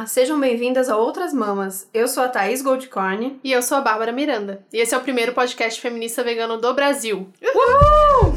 Olá, 0.00 0.06
sejam 0.06 0.40
bem-vindas 0.40 0.88
a 0.88 0.96
Outras 0.96 1.30
Mamas. 1.30 1.86
Eu 1.92 2.08
sou 2.08 2.22
a 2.22 2.28
Thaís 2.28 2.62
Goldcorn. 2.62 3.38
E 3.44 3.52
eu 3.52 3.60
sou 3.60 3.76
a 3.76 3.82
Bárbara 3.82 4.10
Miranda. 4.10 4.64
E 4.72 4.78
esse 4.78 4.94
é 4.94 4.96
o 4.96 5.02
primeiro 5.02 5.34
podcast 5.34 5.78
feminista 5.78 6.24
vegano 6.24 6.56
do 6.56 6.72
Brasil. 6.72 7.28
Uhul! 7.42 8.32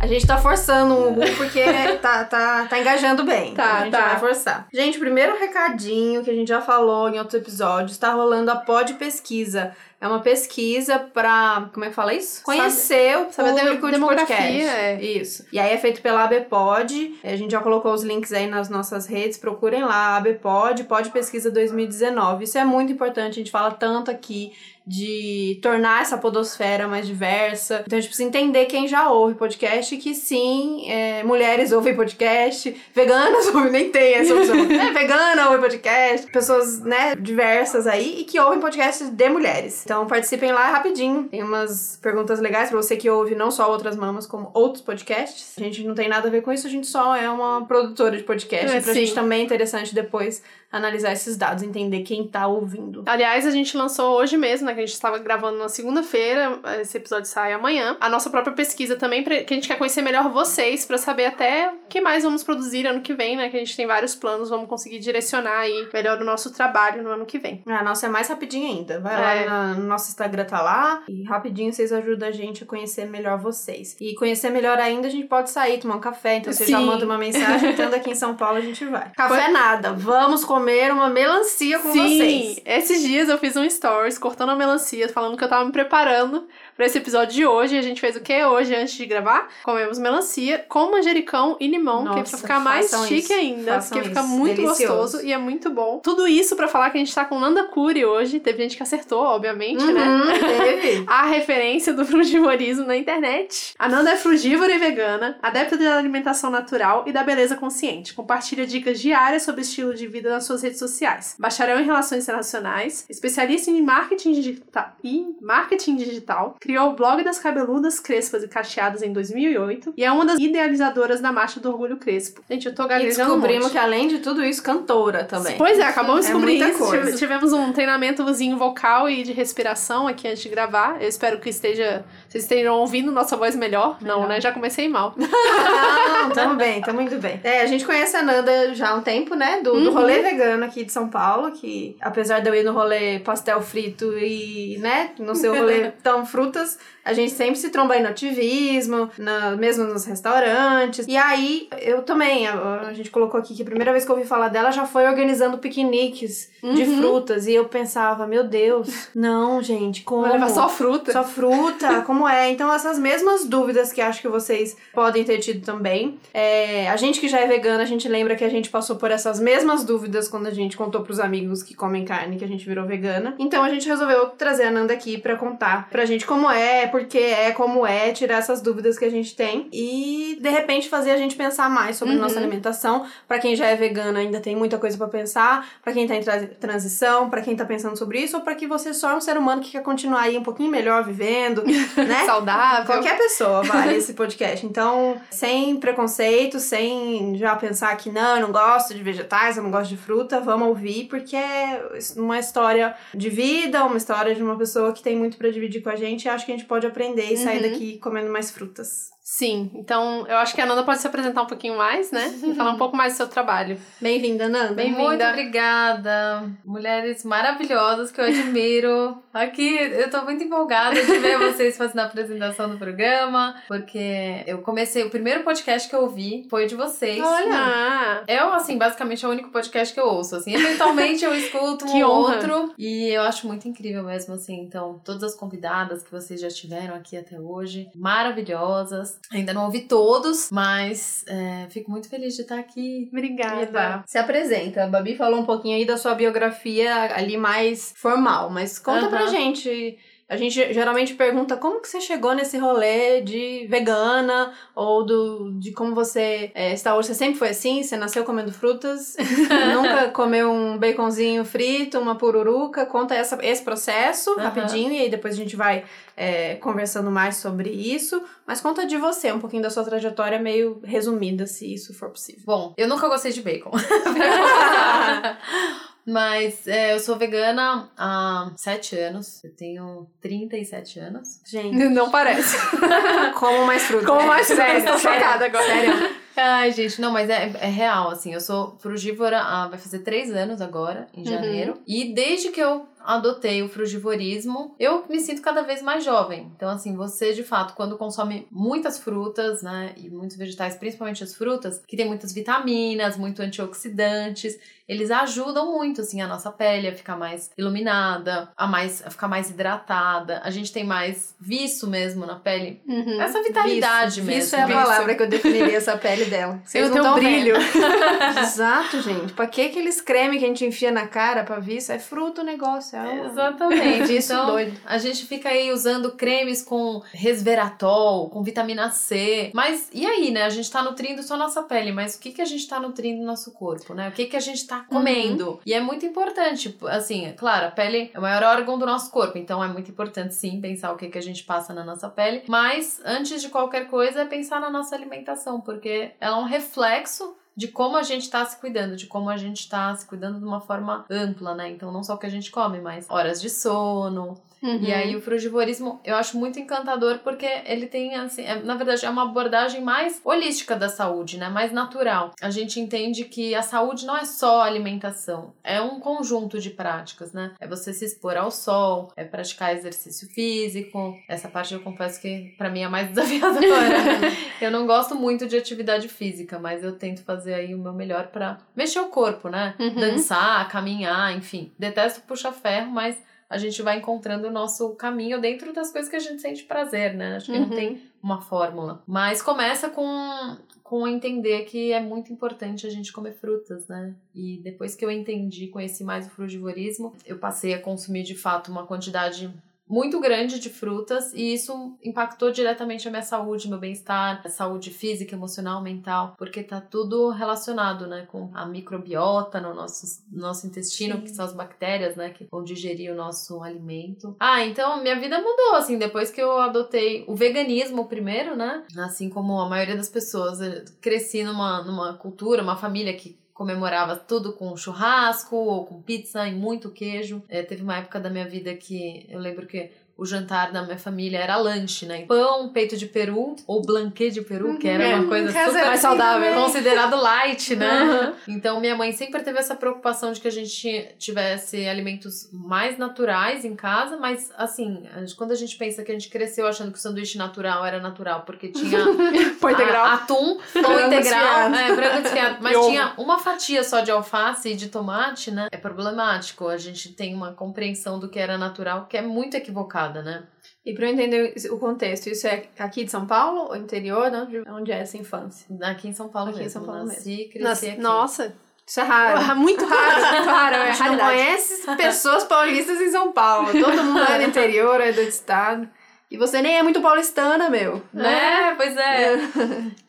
A 0.00 0.06
gente 0.06 0.26
tá 0.26 0.38
forçando 0.38 0.94
um 0.94 1.08
uhul 1.08 1.36
porque 1.36 1.62
tá, 2.00 2.24
tá, 2.24 2.64
tá 2.64 2.78
engajando 2.80 3.22
bem. 3.22 3.52
Tá, 3.52 3.62
então 3.62 3.74
a 3.74 3.84
gente 3.84 3.92
tá. 3.92 4.08
vai 4.08 4.18
forçar. 4.18 4.66
Gente, 4.72 4.98
primeiro 4.98 5.38
recadinho 5.38 6.24
que 6.24 6.30
a 6.30 6.34
gente 6.34 6.48
já 6.48 6.62
falou 6.62 7.10
em 7.10 7.18
outros 7.18 7.34
episódios, 7.34 7.98
tá 7.98 8.10
rolando 8.14 8.50
a 8.50 8.56
Pod 8.56 8.94
Pesquisa. 8.94 9.76
É 10.00 10.08
uma 10.08 10.20
pesquisa 10.20 10.98
pra. 10.98 11.68
Como 11.74 11.84
é 11.84 11.90
que 11.90 11.94
fala 11.94 12.14
isso? 12.14 12.42
Conhecer 12.42 13.18
o 13.18 13.30
saber 13.30 13.50
a 13.50 13.64
público 13.76 13.92
de 13.92 13.98
podcast. 13.98 14.42
é. 14.42 15.02
Isso. 15.02 15.44
E 15.52 15.58
aí 15.58 15.72
é 15.72 15.76
feito 15.76 16.00
pela 16.00 16.24
ABPod. 16.24 17.18
A 17.22 17.36
gente 17.36 17.50
já 17.50 17.60
colocou 17.60 17.92
os 17.92 18.02
links 18.02 18.32
aí 18.32 18.46
nas 18.46 18.70
nossas 18.70 19.06
redes. 19.06 19.36
Procurem 19.36 19.82
lá, 19.84 20.16
ABPod, 20.16 20.84
Pod 20.84 21.10
Pesquisa 21.10 21.50
2019. 21.50 22.44
Isso 22.44 22.56
é 22.56 22.64
muito 22.64 22.90
importante. 22.92 23.32
A 23.32 23.42
gente 23.42 23.50
fala 23.50 23.72
tanto 23.72 24.10
aqui 24.10 24.52
de 24.86 25.60
tornar 25.62 26.02
essa 26.02 26.18
podosfera 26.18 26.88
mais 26.88 27.06
diversa. 27.06 27.84
Então 27.86 27.96
a 27.96 28.00
gente 28.00 28.08
precisa 28.08 28.28
entender 28.28 28.64
quem 28.64 28.88
já 28.88 29.08
ouve 29.08 29.34
podcast 29.34 29.94
e 29.94 29.98
que 29.98 30.14
sim, 30.16 30.90
é, 30.90 31.22
mulheres 31.22 31.70
ouvem 31.70 31.94
podcast, 31.94 32.74
veganas 32.92 33.46
ouvem, 33.54 33.70
nem 33.70 33.90
tem 33.90 34.14
essa 34.14 34.34
opção. 34.34 34.56
é, 34.56 34.92
vegana 34.92 35.50
ouve 35.50 35.60
podcast, 35.60 36.26
pessoas, 36.32 36.80
né, 36.80 37.14
diversas 37.14 37.86
aí 37.86 38.22
e 38.22 38.24
que 38.24 38.40
ouvem 38.40 38.58
podcasts 38.58 39.08
de 39.10 39.28
mulheres. 39.28 39.84
Então 39.90 40.06
participem 40.06 40.52
lá 40.52 40.70
rapidinho. 40.70 41.24
Tem 41.24 41.42
umas 41.42 41.98
perguntas 42.00 42.38
legais 42.38 42.70
pra 42.70 42.80
você 42.80 42.96
que 42.96 43.10
ouve 43.10 43.34
não 43.34 43.50
só 43.50 43.68
outras 43.68 43.96
mamas, 43.96 44.24
como 44.24 44.48
outros 44.54 44.80
podcasts. 44.80 45.56
A 45.58 45.60
gente 45.60 45.82
não 45.82 45.96
tem 45.96 46.08
nada 46.08 46.28
a 46.28 46.30
ver 46.30 46.42
com 46.42 46.52
isso, 46.52 46.64
a 46.64 46.70
gente 46.70 46.86
só 46.86 47.16
é 47.16 47.28
uma 47.28 47.66
produtora 47.66 48.16
de 48.16 48.22
podcast. 48.22 48.68
É, 48.68 48.80
pra 48.80 48.94
sim. 48.94 49.00
gente 49.00 49.14
também 49.16 49.40
é 49.40 49.44
interessante 49.44 49.92
depois 49.92 50.44
analisar 50.72 51.12
esses 51.12 51.36
dados, 51.36 51.62
entender 51.62 52.00
quem 52.02 52.26
tá 52.26 52.46
ouvindo. 52.46 53.02
Aliás, 53.06 53.46
a 53.46 53.50
gente 53.50 53.76
lançou 53.76 54.16
hoje 54.16 54.36
mesmo, 54.36 54.66
né? 54.66 54.74
Que 54.74 54.80
a 54.80 54.86
gente 54.86 54.94
estava 54.94 55.18
gravando 55.18 55.58
na 55.58 55.68
segunda-feira. 55.68 56.58
Esse 56.80 56.96
episódio 56.98 57.26
sai 57.28 57.52
amanhã. 57.52 57.96
A 58.00 58.08
nossa 58.08 58.30
própria 58.30 58.54
pesquisa 58.54 58.96
também, 58.96 59.22
pra- 59.22 59.42
que 59.42 59.52
a 59.52 59.56
gente 59.56 59.68
quer 59.68 59.76
conhecer 59.76 60.02
melhor 60.02 60.30
vocês, 60.30 60.84
pra 60.84 60.96
saber 60.98 61.26
até 61.26 61.68
o 61.70 61.88
que 61.88 62.00
mais 62.00 62.22
vamos 62.22 62.42
produzir 62.44 62.86
ano 62.86 63.00
que 63.00 63.12
vem, 63.14 63.36
né? 63.36 63.48
Que 63.48 63.56
a 63.56 63.60
gente 63.60 63.76
tem 63.76 63.86
vários 63.86 64.14
planos, 64.14 64.48
vamos 64.48 64.68
conseguir 64.68 64.98
direcionar 65.00 65.58
aí 65.58 65.88
melhor 65.92 66.20
o 66.20 66.24
nosso 66.24 66.52
trabalho 66.52 67.02
no 67.02 67.10
ano 67.10 67.26
que 67.26 67.38
vem. 67.38 67.62
A 67.66 67.82
nossa 67.82 68.06
é 68.06 68.08
mais 68.08 68.28
rapidinho 68.28 68.66
ainda. 68.68 69.00
Vai 69.00 69.14
É. 69.42 69.44
lá 69.44 69.50
na- 69.50 69.74
no 69.74 69.86
nosso 69.86 70.08
Instagram, 70.10 70.44
tá 70.44 70.62
lá. 70.62 71.02
E 71.08 71.24
rapidinho 71.24 71.72
vocês 71.72 71.92
ajudam 71.92 72.28
a 72.28 72.32
gente 72.32 72.62
a 72.62 72.66
conhecer 72.66 73.06
melhor 73.06 73.38
vocês. 73.38 73.96
E 74.00 74.14
conhecer 74.14 74.50
melhor 74.50 74.78
ainda, 74.78 75.08
a 75.08 75.10
gente 75.10 75.26
pode 75.26 75.50
sair, 75.50 75.78
tomar 75.80 75.96
um 75.96 76.00
café. 76.00 76.36
Então 76.36 76.52
você 76.52 76.66
já 76.66 76.78
manda 76.80 77.04
uma 77.04 77.18
mensagem. 77.18 77.70
Estando 77.90 77.94
aqui 77.94 78.10
em 78.10 78.14
São 78.14 78.36
Paulo, 78.36 78.58
a 78.58 78.60
gente 78.60 78.84
vai. 78.84 79.10
Café 79.16 79.48
nada. 79.48 79.92
Vamos 79.92 80.44
comer 80.44 80.59
uma 80.94 81.08
melancia 81.08 81.78
com 81.78 81.92
Sim, 81.92 82.18
vocês. 82.18 82.62
esses 82.64 83.02
dias 83.02 83.28
eu 83.28 83.38
fiz 83.38 83.56
um 83.56 83.68
stories 83.68 84.18
cortando 84.18 84.50
a 84.50 84.56
melancia, 84.56 85.08
falando 85.08 85.36
que 85.36 85.44
eu 85.44 85.48
tava 85.48 85.64
me 85.64 85.72
preparando 85.72 86.46
pra 86.80 86.86
esse 86.86 86.96
episódio 86.96 87.34
de 87.34 87.44
hoje. 87.44 87.76
A 87.76 87.82
gente 87.82 88.00
fez 88.00 88.16
o 88.16 88.20
que 88.22 88.42
hoje 88.42 88.74
antes 88.74 88.94
de 88.94 89.04
gravar? 89.04 89.48
Comemos 89.62 89.98
melancia 89.98 90.64
com 90.66 90.90
manjericão 90.90 91.58
e 91.60 91.66
limão, 91.66 92.04
que 92.04 92.08
é 92.08 92.12
pra 92.12 92.20
Nossa, 92.20 92.38
ficar 92.38 92.58
mais 92.58 92.88
chique 93.06 93.16
isso, 93.16 93.32
ainda, 93.34 93.78
porque 93.80 94.02
fica 94.02 94.20
isso. 94.20 94.28
muito 94.30 94.56
Delicioso. 94.56 94.94
gostoso 94.94 95.26
e 95.26 95.30
é 95.30 95.36
muito 95.36 95.68
bom. 95.68 95.98
Tudo 96.02 96.26
isso 96.26 96.56
pra 96.56 96.66
falar 96.68 96.88
que 96.88 96.96
a 96.96 97.00
gente 97.00 97.14
tá 97.14 97.26
com 97.26 97.38
Nanda 97.38 97.64
Curi 97.64 98.06
hoje. 98.06 98.40
Teve 98.40 98.62
gente 98.62 98.78
que 98.78 98.82
acertou, 98.82 99.22
obviamente, 99.22 99.84
né? 99.84 100.06
Uhum, 100.06 100.56
teve. 100.56 101.04
A 101.06 101.26
referência 101.26 101.92
do 101.92 102.06
frugivorismo 102.06 102.86
na 102.86 102.96
internet. 102.96 103.74
A 103.78 103.86
Nanda 103.86 104.12
é 104.12 104.16
frugívora 104.16 104.72
e 104.72 104.78
vegana, 104.78 105.38
adepta 105.42 105.76
da 105.76 105.98
alimentação 105.98 106.50
natural 106.50 107.04
e 107.06 107.12
da 107.12 107.22
beleza 107.22 107.56
consciente. 107.56 108.14
Compartilha 108.14 108.66
dicas 108.66 108.98
diárias 108.98 109.42
sobre 109.42 109.60
estilo 109.60 109.92
de 109.92 110.06
vida 110.06 110.30
nas 110.30 110.44
suas 110.44 110.62
redes 110.62 110.78
sociais. 110.78 111.36
Bacharel 111.38 111.78
em 111.78 111.84
Relações 111.84 112.22
Internacionais, 112.22 113.04
especialista 113.10 113.70
em 113.70 113.82
marketing 113.82 114.32
digital, 114.32 114.96
em 115.04 115.36
marketing 115.42 115.96
digital, 115.96 116.56
criou 116.70 116.90
o 116.90 116.92
blog 116.94 117.24
das 117.24 117.38
cabeludas 117.38 117.98
crespas 117.98 118.44
e 118.44 118.48
cacheadas 118.48 119.02
em 119.02 119.12
2008 119.12 119.92
e 119.96 120.04
é 120.04 120.12
uma 120.12 120.24
das 120.24 120.38
idealizadoras 120.38 121.20
da 121.20 121.32
Marcha 121.32 121.58
do 121.58 121.68
Orgulho 121.68 121.96
Crespo. 121.96 122.42
Gente, 122.48 122.66
eu 122.66 122.74
tô 122.74 122.84
E 122.84 122.88
gaguejando 122.88 123.30
um 123.32 123.34
descobrimos 123.34 123.64
monte. 123.64 123.72
que, 123.72 123.78
além 123.78 124.06
de 124.08 124.18
tudo 124.20 124.44
isso, 124.44 124.62
cantora 124.62 125.24
também. 125.24 125.56
Pois 125.58 125.78
é, 125.78 125.82
acabamos 125.82 126.24
de 126.24 126.30
É 126.30 126.34
descobrir 126.34 126.58
muita 126.58 126.68
isso. 126.72 126.78
coisa. 126.78 127.06
Tive- 127.06 127.18
Tivemos 127.18 127.52
um 127.52 127.72
treinamentozinho 127.72 128.56
vocal 128.56 129.08
e 129.10 129.22
de 129.22 129.32
respiração 129.32 130.06
aqui 130.06 130.28
antes 130.28 130.42
de 130.42 130.48
gravar. 130.48 131.02
Eu 131.02 131.08
espero 131.08 131.38
que 131.40 131.48
esteja, 131.50 132.04
vocês 132.28 132.44
estejam 132.44 132.76
ouvindo 132.76 133.10
nossa 133.12 133.36
voz 133.36 133.54
melhor. 133.56 133.96
Não, 134.00 134.16
Melhor. 134.22 134.28
né? 134.28 134.40
Já 134.40 134.52
comecei 134.52 134.88
mal. 134.88 135.14
Não, 135.18 136.30
tamo 136.30 136.54
bem, 136.56 136.80
tamo 136.80 137.00
indo 137.00 137.18
bem. 137.18 137.40
É, 137.42 137.62
a 137.62 137.66
gente 137.66 137.84
conhece 137.84 138.16
a 138.16 138.22
Nanda 138.22 138.74
já 138.74 138.90
há 138.90 138.94
um 138.94 139.00
tempo, 139.02 139.34
né? 139.34 139.60
Do, 139.62 139.72
do 139.72 139.88
Uhum. 139.88 139.94
rolê 139.94 140.20
vegano 140.20 140.64
aqui 140.64 140.84
de 140.84 140.92
São 140.92 141.08
Paulo, 141.08 141.50
que 141.52 141.96
apesar 142.00 142.40
de 142.40 142.48
eu 142.48 142.54
ir 142.54 142.62
no 142.64 142.72
rolê 142.72 143.18
pastel 143.20 143.60
frito 143.62 144.16
e, 144.18 144.78
né, 144.78 145.10
no 145.18 145.34
seu 145.34 145.54
rolê 145.54 145.90
tão 146.02 146.24
frutas, 146.60 146.78
a 147.04 147.12
gente 147.12 147.32
sempre 147.32 147.56
se 147.56 147.70
tromba 147.70 147.94
aí 147.94 148.02
no 148.02 148.08
ativismo, 148.08 149.10
na- 149.18 149.52
mesmo 149.56 149.84
nos 149.84 150.04
restaurantes. 150.04 151.06
E 151.08 151.16
aí, 151.16 151.68
eu 151.80 152.02
também, 152.02 152.46
a, 152.46 152.82
a 152.88 152.92
gente 152.92 153.10
colocou 153.10 153.40
aqui 153.40 153.54
que 153.54 153.62
a 153.62 153.64
primeira 153.64 153.90
vez 153.92 154.04
que 154.04 154.10
eu 154.10 154.16
ouvi 154.16 154.26
falar 154.26 154.48
dela 154.48 154.70
já 154.70 154.86
foi 154.86 155.06
organizando 155.06 155.58
piqueniques 155.58 156.50
de 156.62 156.82
Uhum. 156.82 156.98
frutas. 156.98 157.46
E 157.46 157.54
eu 157.54 157.64
pensava, 157.66 158.26
meu 158.26 158.44
Deus, 158.44 159.08
não, 159.14 159.62
gente, 159.62 160.02
como? 160.02 160.22
Vai 160.22 160.32
levar 160.32 160.50
só 160.50 160.68
fruta. 160.68 161.12
Só 161.12 161.24
fruta, 161.24 162.02
como 162.02 162.28
é? 162.28 162.50
Então, 162.50 162.72
essas 162.72 162.98
mesmas 162.98 163.44
dúvidas 163.46 163.92
que 163.92 164.00
acho 164.00 164.20
que 164.20 164.28
vocês 164.28 164.76
podem 164.92 165.24
ter 165.24 165.38
tido 165.38 165.64
também. 165.64 166.18
É, 166.34 166.88
a 166.90 166.96
gente 166.96 167.18
que 167.20 167.28
já 167.28 167.38
é 167.40 167.46
vegana, 167.46 167.82
a 167.82 167.86
gente 167.86 168.08
lembra 168.08 168.36
que 168.36 168.44
a 168.44 168.48
gente 168.48 168.68
passou 168.68 168.96
por 168.96 169.10
essas 169.10 169.40
mesmas 169.40 169.84
dúvidas 169.84 170.28
quando 170.28 170.46
a 170.46 170.50
gente 170.50 170.76
contou 170.76 171.02
pros 171.02 171.18
amigos 171.18 171.62
que 171.62 171.74
comem 171.74 172.04
carne 172.04 172.36
que 172.36 172.44
a 172.44 172.48
gente 172.48 172.66
virou 172.66 172.86
vegana. 172.86 173.34
Então, 173.38 173.62
a 173.64 173.70
gente 173.70 173.88
resolveu 173.88 174.26
trazer 174.30 174.64
a 174.64 174.70
Nanda 174.70 174.92
aqui 174.92 175.18
pra 175.18 175.36
contar 175.36 175.88
pra 175.90 176.04
gente 176.04 176.26
como 176.26 176.39
é, 176.48 176.86
por 176.86 177.04
que 177.06 177.18
é, 177.18 177.50
como 177.50 177.84
é, 177.84 178.12
tirar 178.12 178.36
essas 178.36 178.60
dúvidas 178.62 178.96
que 178.96 179.04
a 179.04 179.10
gente 179.10 179.34
tem 179.34 179.68
e, 179.72 180.38
de 180.40 180.48
repente, 180.48 180.88
fazer 180.88 181.10
a 181.10 181.16
gente 181.16 181.34
pensar 181.34 181.68
mais 181.68 181.96
sobre 181.96 182.14
Uhum. 182.14 182.20
nossa 182.20 182.38
alimentação. 182.38 183.04
Pra 183.26 183.40
quem 183.40 183.56
já 183.56 183.66
é 183.66 183.74
vegana, 183.74 184.20
ainda 184.20 184.38
tem 184.38 184.54
muita 184.54 184.78
coisa 184.78 184.96
pra 184.96 185.08
pensar. 185.08 185.66
Pra 185.82 185.92
quem 185.92 186.06
tá 186.06 186.14
em 186.14 186.20
tra- 186.22 186.46
transição, 186.60 187.28
pra 187.28 187.40
quem 187.42 187.56
tá 187.56 187.64
pensando 187.64 187.96
sobre 187.98 188.20
isso, 188.20 188.36
ou 188.36 188.42
pra 188.44 188.54
que 188.54 188.66
você 188.68 188.94
só 188.94 189.10
é 189.10 189.16
um 189.16 189.20
ser 189.20 189.36
humano 189.36 189.60
que 189.60 189.72
quer 189.72 189.82
continuar 189.82 190.20
aí 190.22 190.38
um 190.38 190.42
pouquinho 190.44 190.70
melhor 190.70 191.02
vivendo, 191.04 191.64
né? 191.96 192.24
Saudável. 192.24 192.86
Qualquer 192.86 193.18
pessoa 193.18 193.62
vale 193.62 193.96
esse 193.96 194.12
podcast. 194.14 194.64
Então, 194.64 195.20
sem 195.30 195.76
preconceito, 195.80 196.60
sem 196.60 197.34
já 197.36 197.56
pensar 197.56 197.96
que 197.96 198.10
não, 198.10 198.36
eu 198.36 198.42
não 198.42 198.52
gosto 198.52 198.94
de 198.94 199.02
vegetais, 199.02 199.56
eu 199.56 199.62
não 199.62 199.70
gosto 199.70 199.88
de 199.90 199.96
fruta, 199.96 200.38
vamos 200.40 200.68
ouvir, 200.68 201.06
porque 201.08 201.34
é 201.36 201.82
uma 202.16 202.38
história 202.38 202.94
de 203.14 203.28
vida, 203.30 203.84
uma 203.84 203.96
história 203.96 204.34
de 204.34 204.42
uma 204.42 204.56
pessoa 204.56 204.92
que 204.92 205.02
tem 205.02 205.16
muito 205.16 205.36
pra 205.36 205.50
dividir 205.50 205.82
com 205.82 205.90
a 205.90 205.96
gente 205.96 206.28
acho 206.34 206.46
que 206.46 206.52
a 206.52 206.56
gente 206.56 206.66
pode 206.66 206.86
aprender 206.86 207.30
e 207.32 207.36
sair 207.36 207.62
Uhum. 207.64 207.70
daqui 207.70 207.98
comendo 207.98 208.30
mais 208.30 208.50
frutas. 208.50 209.10
Sim, 209.32 209.70
então 209.74 210.26
eu 210.26 210.38
acho 210.38 210.52
que 210.52 210.60
a 210.60 210.66
Nanda 210.66 210.82
pode 210.82 210.98
se 211.00 211.06
apresentar 211.06 211.42
um 211.42 211.46
pouquinho 211.46 211.78
mais, 211.78 212.10
né? 212.10 212.34
E 212.42 212.52
falar 212.52 212.72
um 212.72 212.76
pouco 212.76 212.96
mais 212.96 213.12
do 213.12 213.16
seu 213.18 213.28
trabalho. 213.28 213.78
Bem-vinda, 214.00 214.48
Nanda. 214.48 214.74
Bem-vinda. 214.74 215.04
Muito 215.04 215.24
obrigada. 215.24 216.50
Mulheres 216.64 217.24
maravilhosas 217.24 218.10
que 218.10 218.20
eu 218.20 218.24
admiro. 218.24 219.22
Aqui 219.32 219.76
eu 219.76 220.10
tô 220.10 220.22
muito 220.22 220.42
empolgada 220.42 221.00
de 221.00 221.18
ver 221.20 221.38
vocês 221.46 221.76
fazendo 221.76 222.00
a 222.00 222.06
apresentação 222.06 222.68
do 222.68 222.76
programa, 222.76 223.54
porque 223.68 224.42
eu 224.48 224.62
comecei, 224.62 225.04
o 225.04 225.10
primeiro 225.10 225.44
podcast 225.44 225.88
que 225.88 225.94
eu 225.94 226.02
ouvi 226.02 226.48
foi 226.50 226.64
o 226.64 226.68
de 226.68 226.74
vocês. 226.74 227.22
Olha! 227.22 228.24
É, 228.26 228.38
assim, 228.38 228.76
basicamente 228.76 229.24
é 229.24 229.28
o 229.28 229.30
único 229.30 229.50
podcast 229.50 229.94
que 229.94 230.00
eu 230.00 230.06
ouço, 230.06 230.34
assim. 230.34 230.52
Eventualmente 230.52 231.24
eu 231.24 231.32
escuto 231.32 231.86
Que 231.90 232.02
um 232.02 232.10
honra. 232.10 232.34
outro. 232.34 232.74
E 232.76 233.08
eu 233.10 233.22
acho 233.22 233.46
muito 233.46 233.68
incrível 233.68 234.02
mesmo, 234.02 234.34
assim. 234.34 234.60
Então, 234.60 235.00
todas 235.04 235.22
as 235.22 235.36
convidadas 235.36 236.02
que 236.02 236.10
vocês 236.10 236.40
já 236.40 236.48
tiveram 236.48 236.96
aqui 236.96 237.16
até 237.16 237.38
hoje, 237.38 237.88
maravilhosas. 237.94 239.19
Ainda 239.32 239.54
não 239.54 239.66
ouvi 239.66 239.82
todos, 239.82 240.50
mas 240.50 241.24
é, 241.28 241.66
fico 241.70 241.90
muito 241.90 242.08
feliz 242.08 242.34
de 242.34 242.42
estar 242.42 242.58
aqui. 242.58 243.08
Obrigada. 243.12 244.02
Se 244.06 244.18
apresenta. 244.18 244.84
A 244.84 244.88
Babi 244.88 245.16
falou 245.16 245.40
um 245.40 245.46
pouquinho 245.46 245.76
aí 245.76 245.84
da 245.84 245.96
sua 245.96 246.14
biografia 246.14 247.14
ali 247.14 247.36
mais 247.36 247.92
formal, 247.96 248.50
mas 248.50 248.78
conta 248.78 249.08
pra 249.08 249.20
Aham. 249.20 249.30
gente. 249.30 249.98
A 250.30 250.36
gente 250.36 250.72
geralmente 250.72 251.14
pergunta 251.14 251.56
como 251.56 251.80
que 251.80 251.88
você 251.88 252.00
chegou 252.00 252.32
nesse 252.36 252.56
rolê 252.56 253.20
de 253.20 253.66
vegana 253.68 254.52
ou 254.76 255.04
do, 255.04 255.50
de 255.58 255.72
como 255.72 255.92
você 255.92 256.52
é, 256.54 256.72
está 256.72 256.94
hoje. 256.94 257.08
Você 257.08 257.16
sempre 257.16 257.36
foi 257.36 257.48
assim? 257.48 257.82
Você 257.82 257.96
nasceu 257.96 258.22
comendo 258.22 258.52
frutas? 258.52 259.16
nunca 259.74 260.10
comeu 260.10 260.52
um 260.52 260.78
baconzinho 260.78 261.44
frito, 261.44 261.98
uma 261.98 262.14
pururuca? 262.14 262.86
Conta 262.86 263.12
essa, 263.12 263.40
esse 263.42 263.64
processo 263.64 264.30
Aham. 264.34 264.44
rapidinho 264.44 264.92
e 264.92 265.00
aí 265.00 265.10
depois 265.10 265.34
a 265.34 265.36
gente 265.36 265.56
vai 265.56 265.84
é, 266.16 266.54
conversando 266.54 267.10
mais 267.10 267.38
sobre 267.38 267.68
isso. 267.68 268.22
Mas 268.46 268.60
conta 268.60 268.86
de 268.86 268.96
você, 268.96 269.32
um 269.32 269.40
pouquinho 269.40 269.64
da 269.64 269.70
sua 269.70 269.82
trajetória 269.82 270.38
meio 270.38 270.80
resumida, 270.84 271.44
se 271.44 271.74
isso 271.74 271.92
for 271.92 272.08
possível. 272.08 272.42
Bom, 272.46 272.72
eu 272.76 272.86
nunca 272.86 273.08
gostei 273.08 273.32
de 273.32 273.42
bacon. 273.42 273.70
Mas 276.10 276.66
é, 276.66 276.92
eu 276.92 276.98
sou 276.98 277.16
vegana 277.16 277.88
há 277.96 278.50
7 278.56 278.98
anos. 278.98 279.44
Eu 279.44 279.54
tenho 279.54 280.08
37 280.20 280.98
anos. 280.98 281.40
Gente, 281.46 281.76
Não 281.76 282.10
parece. 282.10 282.56
como 283.38 283.64
mais 283.64 283.82
fruta. 283.82 284.06
Como 284.06 284.26
mais 284.26 284.46
fruta, 284.46 284.62
sério, 284.62 284.84
tô 284.84 284.98
sério, 284.98 285.20
chocada 285.20 285.44
agora. 285.46 285.64
Sério. 285.64 286.20
Ai, 286.36 286.72
gente, 286.72 287.00
não, 287.00 287.12
mas 287.12 287.28
é, 287.28 287.52
é 287.60 287.68
real, 287.68 288.10
assim. 288.10 288.32
Eu 288.32 288.40
sou 288.40 288.76
frugívora 288.80 289.40
há, 289.40 289.68
vai 289.68 289.78
fazer 289.78 290.00
3 290.00 290.34
anos 290.34 290.60
agora, 290.60 291.06
em 291.14 291.24
janeiro. 291.24 291.74
E 291.86 292.12
desde 292.14 292.48
que 292.48 292.60
eu 292.60 292.88
adotei 293.04 293.62
o 293.62 293.68
frugivorismo, 293.68 294.74
eu 294.78 295.04
me 295.08 295.20
sinto 295.20 295.42
cada 295.42 295.62
vez 295.62 295.82
mais 295.82 296.04
jovem. 296.04 296.50
Então, 296.54 296.68
assim, 296.68 296.94
você 296.96 297.32
de 297.32 297.42
fato, 297.42 297.74
quando 297.74 297.96
consome 297.96 298.46
muitas 298.50 298.98
frutas, 298.98 299.62
né, 299.62 299.92
e 299.96 300.08
muitos 300.08 300.36
vegetais, 300.36 300.76
principalmente 300.76 301.24
as 301.24 301.34
frutas, 301.34 301.82
que 301.86 301.96
tem 301.96 302.06
muitas 302.06 302.32
vitaminas, 302.32 303.16
muito 303.16 303.42
antioxidantes, 303.42 304.58
eles 304.90 305.08
ajudam 305.12 305.70
muito, 305.70 306.00
assim, 306.00 306.20
a 306.20 306.26
nossa 306.26 306.50
pele 306.50 306.88
a 306.88 306.92
ficar 306.92 307.16
mais 307.16 307.48
iluminada, 307.56 308.50
a, 308.56 308.66
mais, 308.66 309.06
a 309.06 309.08
ficar 309.08 309.28
mais 309.28 309.48
hidratada. 309.48 310.40
A 310.42 310.50
gente 310.50 310.72
tem 310.72 310.82
mais 310.82 311.32
viço 311.40 311.88
mesmo 311.88 312.26
na 312.26 312.34
pele. 312.34 312.82
Uhum. 312.88 313.22
Essa 313.22 313.40
vitalidade 313.40 314.20
Viço. 314.20 314.26
mesmo. 314.26 314.40
Viço 314.42 314.56
é 314.56 314.62
a 314.62 314.66
palavra 314.66 315.14
que 315.14 315.22
eu 315.22 315.28
definiria 315.28 315.76
essa 315.76 315.96
pele 315.96 316.24
dela. 316.24 316.60
Vocês 316.66 316.82
Eu 316.82 316.92
não 316.92 317.02
tenho 317.02 317.04
tão 317.04 317.14
brilho. 317.14 317.54
Exato, 318.42 319.00
gente. 319.00 319.32
Pra 319.32 319.46
que 319.46 319.62
aqueles 319.62 320.00
creme 320.00 320.40
que 320.40 320.44
a 320.44 320.48
gente 320.48 320.66
enfia 320.66 320.90
na 320.90 321.06
cara 321.06 321.44
pra 321.44 321.60
viço? 321.60 321.92
É 321.92 321.98
fruto 322.00 322.40
o 322.40 322.44
negócio. 322.44 322.89
Exatamente. 322.96 324.06
Viço 324.20 324.32
então, 324.32 324.46
doido. 324.46 324.76
a 324.84 324.98
gente 324.98 325.26
fica 325.26 325.48
aí 325.48 325.70
usando 325.72 326.12
cremes 326.12 326.62
com 326.62 327.02
resveratrol, 327.12 328.28
com 328.30 328.42
vitamina 328.42 328.90
C. 328.90 329.50
Mas 329.54 329.88
e 329.92 330.06
aí, 330.06 330.30
né? 330.30 330.44
A 330.44 330.50
gente 330.50 330.70
tá 330.70 330.82
nutrindo 330.82 331.22
só 331.22 331.36
nossa 331.36 331.62
pele, 331.62 331.92
mas 331.92 332.14
o 332.14 332.20
que, 332.20 332.32
que 332.32 332.42
a 332.42 332.44
gente 332.44 332.66
tá 332.68 332.80
nutrindo 332.80 333.20
no 333.20 333.26
nosso 333.26 333.52
corpo, 333.52 333.94
né? 333.94 334.08
O 334.08 334.12
que, 334.12 334.26
que 334.26 334.36
a 334.36 334.40
gente 334.40 334.66
tá 334.66 334.84
comendo? 334.88 335.60
E 335.64 335.72
é 335.72 335.80
muito 335.80 336.04
importante, 336.04 336.76
assim, 336.88 337.26
é 337.26 337.32
claro, 337.32 337.66
a 337.66 337.70
pele 337.70 338.10
é 338.12 338.18
o 338.18 338.22
maior 338.22 338.42
órgão 338.42 338.78
do 338.78 338.86
nosso 338.86 339.10
corpo, 339.10 339.38
então 339.38 339.62
é 339.62 339.68
muito 339.68 339.90
importante 339.90 340.34
sim 340.34 340.60
pensar 340.60 340.92
o 340.92 340.96
que, 340.96 341.08
que 341.08 341.18
a 341.18 341.22
gente 341.22 341.44
passa 341.44 341.72
na 341.72 341.84
nossa 341.84 342.08
pele. 342.08 342.42
Mas 342.48 343.00
antes 343.04 343.42
de 343.42 343.48
qualquer 343.48 343.88
coisa, 343.88 344.22
é 344.22 344.24
pensar 344.24 344.60
na 344.60 344.70
nossa 344.70 344.94
alimentação, 344.94 345.60
porque 345.60 346.12
ela 346.20 346.36
é 346.36 346.40
um 346.40 346.44
reflexo 346.44 347.36
de 347.56 347.68
como 347.68 347.96
a 347.96 348.02
gente 348.02 348.30
tá 348.30 348.44
se 348.44 348.58
cuidando, 348.58 348.96
de 348.96 349.06
como 349.06 349.28
a 349.28 349.36
gente 349.36 349.68
tá 349.68 349.94
se 349.94 350.06
cuidando 350.06 350.38
de 350.38 350.44
uma 350.44 350.60
forma 350.60 351.04
ampla, 351.10 351.54
né? 351.54 351.70
Então, 351.70 351.92
não 351.92 352.02
só 352.02 352.14
o 352.14 352.18
que 352.18 352.26
a 352.26 352.30
gente 352.30 352.50
come, 352.50 352.80
mas 352.80 353.06
horas 353.08 353.40
de 353.40 353.50
sono. 353.50 354.40
Uhum. 354.62 354.78
E 354.82 354.92
aí, 354.92 355.16
o 355.16 355.20
frugivorismo 355.22 356.00
eu 356.04 356.16
acho 356.16 356.36
muito 356.38 356.58
encantador 356.58 357.18
porque 357.20 357.46
ele 357.64 357.86
tem, 357.86 358.14
assim, 358.14 358.42
é- 358.44 358.62
na 358.62 358.74
verdade, 358.74 359.04
é 359.06 359.10
uma 359.10 359.22
abordagem 359.22 359.80
mais 359.80 360.20
holística 360.24 360.76
da 360.76 360.88
saúde, 360.88 361.38
né? 361.38 361.48
Mais 361.48 361.72
natural. 361.72 362.32
A 362.40 362.50
gente 362.50 362.78
entende 362.78 363.24
que 363.24 363.54
a 363.54 363.62
saúde 363.62 364.04
não 364.06 364.16
é 364.16 364.24
só 364.24 364.60
alimentação, 364.62 365.52
é 365.64 365.80
um 365.80 365.98
conjunto 366.00 366.60
de 366.60 366.70
práticas, 366.70 367.32
né? 367.32 367.52
É 367.60 367.66
você 367.66 367.92
se 367.92 368.04
expor 368.04 368.36
ao 368.36 368.50
sol, 368.50 369.12
é 369.16 369.24
praticar 369.24 369.74
exercício 369.74 370.28
físico. 370.28 371.16
Essa 371.28 371.48
parte 371.48 371.72
eu 371.74 371.80
confesso 371.80 372.20
que 372.20 372.54
pra 372.58 372.68
mim 372.70 372.82
é 372.82 372.88
mais 372.88 373.08
desafiadora. 373.12 373.60
Eu 374.60 374.70
não 374.70 374.86
gosto 374.86 375.14
muito 375.14 375.46
de 375.48 375.56
atividade 375.56 376.06
física, 376.06 376.58
mas 376.58 376.84
eu 376.84 376.92
tento 376.92 377.22
fazer 377.22 377.54
aí 377.54 377.74
o 377.74 377.78
meu 377.78 377.94
melhor 377.94 378.26
pra 378.26 378.58
mexer 378.76 379.00
o 379.00 379.06
corpo, 379.08 379.48
né? 379.48 379.74
Uhum. 379.78 379.94
Dançar, 379.94 380.68
caminhar, 380.68 381.34
enfim. 381.34 381.72
Detesto 381.78 382.20
puxar 382.22 382.52
ferro, 382.52 382.90
mas 382.90 383.16
a 383.50 383.58
gente 383.58 383.82
vai 383.82 383.98
encontrando 383.98 384.46
o 384.46 384.50
nosso 384.50 384.90
caminho 384.94 385.40
dentro 385.40 385.72
das 385.72 385.90
coisas 385.90 386.08
que 386.08 386.14
a 386.16 386.20
gente 386.20 386.40
sente 386.40 386.62
prazer, 386.64 387.14
né? 387.14 387.36
Acho 387.36 387.46
que 387.52 387.58
não 387.58 387.68
Uhum. 387.68 387.74
tem 387.74 388.02
uma 388.22 388.40
fórmula. 388.40 389.02
Mas 389.06 389.42
começa 389.42 389.88
com, 389.90 390.56
com 390.84 391.06
entender 391.08 391.64
que 391.64 391.92
é 391.92 392.00
muito 392.00 392.32
importante 392.32 392.86
a 392.86 392.90
gente 392.90 393.12
comer 393.12 393.32
frutas, 393.32 393.88
né? 393.88 394.14
E 394.32 394.58
depois 394.62 394.94
que 394.94 395.04
eu 395.04 395.10
entendi, 395.10 395.66
conheci 395.66 396.04
mais 396.04 396.26
o 396.26 396.30
frugivorismo, 396.30 397.12
eu 397.26 397.38
passei 397.38 397.74
a 397.74 397.80
consumir 397.82 398.22
de 398.22 398.36
fato 398.36 398.70
uma 398.70 398.86
quantidade 398.86 399.50
muito 399.90 400.20
grande 400.20 400.60
de 400.60 400.70
frutas 400.70 401.32
e 401.34 401.52
isso 401.52 401.98
impactou 402.02 402.52
diretamente 402.52 403.08
a 403.08 403.10
minha 403.10 403.22
saúde, 403.22 403.68
meu 403.68 403.78
bem-estar, 403.78 404.48
saúde 404.48 404.90
física, 404.90 405.34
emocional, 405.34 405.82
mental, 405.82 406.34
porque 406.38 406.62
tá 406.62 406.80
tudo 406.80 407.30
relacionado, 407.30 408.06
né, 408.06 408.24
com 408.30 408.50
a 408.54 408.64
microbiota 408.64 409.60
no 409.60 409.74
nosso, 409.74 410.22
no 410.30 410.42
nosso 410.42 410.66
intestino, 410.68 411.16
Sim. 411.16 411.22
que 411.22 411.30
são 411.30 411.44
as 411.44 411.52
bactérias, 411.52 412.14
né, 412.14 412.30
que 412.30 412.46
vão 412.48 412.62
digerir 412.62 413.12
o 413.12 413.16
nosso 413.16 413.60
alimento. 413.62 414.36
Ah, 414.38 414.64
então 414.64 415.02
minha 415.02 415.18
vida 415.18 415.38
mudou, 415.38 415.74
assim, 415.74 415.98
depois 415.98 416.30
que 416.30 416.40
eu 416.40 416.58
adotei 416.58 417.24
o 417.26 417.34
veganismo 417.34 418.06
primeiro, 418.06 418.54
né, 418.54 418.84
assim 418.98 419.28
como 419.28 419.58
a 419.60 419.68
maioria 419.68 419.96
das 419.96 420.08
pessoas, 420.08 420.60
cresci 421.00 421.42
numa, 421.42 421.82
numa 421.82 422.14
cultura, 422.14 422.62
uma 422.62 422.76
família 422.76 423.12
que 423.14 423.40
comemorava 423.60 424.16
tudo 424.16 424.54
com 424.54 424.74
churrasco 424.74 425.54
ou 425.54 425.84
com 425.84 426.00
pizza 426.00 426.48
e 426.48 426.54
muito 426.54 426.90
queijo. 426.90 427.42
É, 427.46 427.62
teve 427.62 427.82
uma 427.82 427.98
época 427.98 428.18
da 428.18 428.30
minha 428.30 428.48
vida 428.48 428.74
que 428.74 429.26
eu 429.28 429.38
lembro 429.38 429.66
que 429.66 429.90
o 430.20 430.26
jantar 430.26 430.70
da 430.70 430.82
minha 430.82 430.98
família 430.98 431.38
era 431.38 431.56
lanche, 431.56 432.04
né? 432.06 432.22
Pão, 432.26 432.68
peito 432.68 432.96
de 432.96 433.06
peru 433.06 433.56
ou 433.66 433.80
blanquê 433.82 434.28
de 434.30 434.42
peru, 434.42 434.78
que 434.78 434.86
era 434.86 435.02
uma 435.16 435.22
Uhum. 435.22 435.28
coisa 435.28 435.48
super 435.66 435.86
mais 435.86 436.00
saudável. 436.00 436.54
considerado 436.54 437.16
light, 437.16 437.74
né? 437.74 438.02
Uhum. 438.46 438.54
Então 438.56 438.80
minha 438.80 438.94
mãe 438.94 439.12
sempre 439.12 439.42
teve 439.42 439.58
essa 439.58 439.74
preocupação 439.74 440.32
de 440.32 440.40
que 440.40 440.48
a 440.48 440.50
gente 440.50 441.08
tivesse 441.18 441.88
alimentos 441.88 442.48
mais 442.52 442.98
naturais 442.98 443.64
em 443.64 443.74
casa, 443.74 444.16
mas 444.18 444.50
assim, 444.56 445.04
quando 445.38 445.52
a 445.52 445.56
gente 445.56 445.76
pensa 445.76 446.02
que 446.02 446.10
a 446.10 446.14
gente 446.14 446.28
cresceu 446.28 446.66
achando 446.66 446.92
que 446.92 446.98
o 446.98 447.00
sanduíche 447.00 447.38
natural 447.38 447.84
era 447.84 447.98
natural 448.00 448.42
porque 448.42 448.68
tinha 448.68 448.98
Põe 449.60 449.72
integral. 449.72 450.04
a- 450.04 450.14
atum, 450.14 450.58
pão 450.82 451.06
integral, 451.06 451.72
é, 451.74 452.20
desfiado, 452.20 452.58
mas 452.60 452.72
E 452.72 452.76
ovo. 452.76 452.88
tinha 452.90 453.12
uma 453.16 453.38
fatia 453.38 453.82
só 453.82 454.00
de 454.00 454.10
alface 454.10 454.70
e 454.70 454.74
de 454.76 454.88
tomate, 454.88 455.50
né? 455.50 455.68
É 455.70 455.76
problemático. 455.76 456.66
A 456.68 456.76
gente 456.76 457.12
tem 457.12 457.34
uma 457.34 457.52
compreensão 457.52 458.18
do 458.18 458.28
que 458.28 458.38
era 458.38 458.58
natural 458.58 459.06
que 459.08 459.16
é 459.16 459.22
muito 459.22 459.56
equivocada, 459.56 460.09
né? 460.22 460.42
E 460.84 460.94
pra 460.94 461.06
eu 461.06 461.12
entender 461.12 461.54
o 461.70 461.78
contexto, 461.78 462.28
isso 462.28 462.46
é 462.46 462.64
aqui 462.78 463.04
de 463.04 463.10
São 463.10 463.26
Paulo 463.26 463.68
ou 463.68 463.76
interior? 463.76 464.30
Onde, 464.32 464.62
onde 464.68 464.92
é 464.92 465.00
essa 465.00 465.16
infância? 465.16 465.66
Aqui 465.82 466.08
em 466.08 466.12
São 466.12 466.28
Paulo 466.28 466.50
Aqui 466.50 466.60
em 466.60 466.62
mesmo. 466.62 466.80
São 466.80 466.84
Paulo 466.88 467.06
Nasci 467.06 467.42
e 467.42 467.48
cresci 467.48 467.62
Nossa, 467.64 467.86
aqui. 467.86 468.00
nossa. 468.00 468.54
Isso 468.86 468.98
é 469.00 469.02
raro. 469.04 469.56
Muito 469.56 469.84
raro, 469.84 470.34
muito 470.34 470.48
raro. 470.50 470.76
A 470.76 470.78
É 470.88 470.92
gente 470.92 471.08
não 471.10 471.18
conhece 471.18 471.96
pessoas 471.96 472.42
paulistas 472.44 473.00
em 473.00 473.08
São 473.10 473.30
Paulo. 473.30 473.68
Todo 473.72 474.02
mundo 474.02 474.20
é 474.24 474.38
do 474.38 474.44
interior, 474.44 475.00
é 475.00 475.12
do 475.12 475.20
estado. 475.20 475.88
E 476.28 476.36
você 476.36 476.60
nem 476.62 476.76
é 476.78 476.82
muito 476.82 477.00
paulistana, 477.00 477.68
meu. 477.70 478.02
Né? 478.12 478.74
Pois 478.76 478.96
é. 478.96 479.36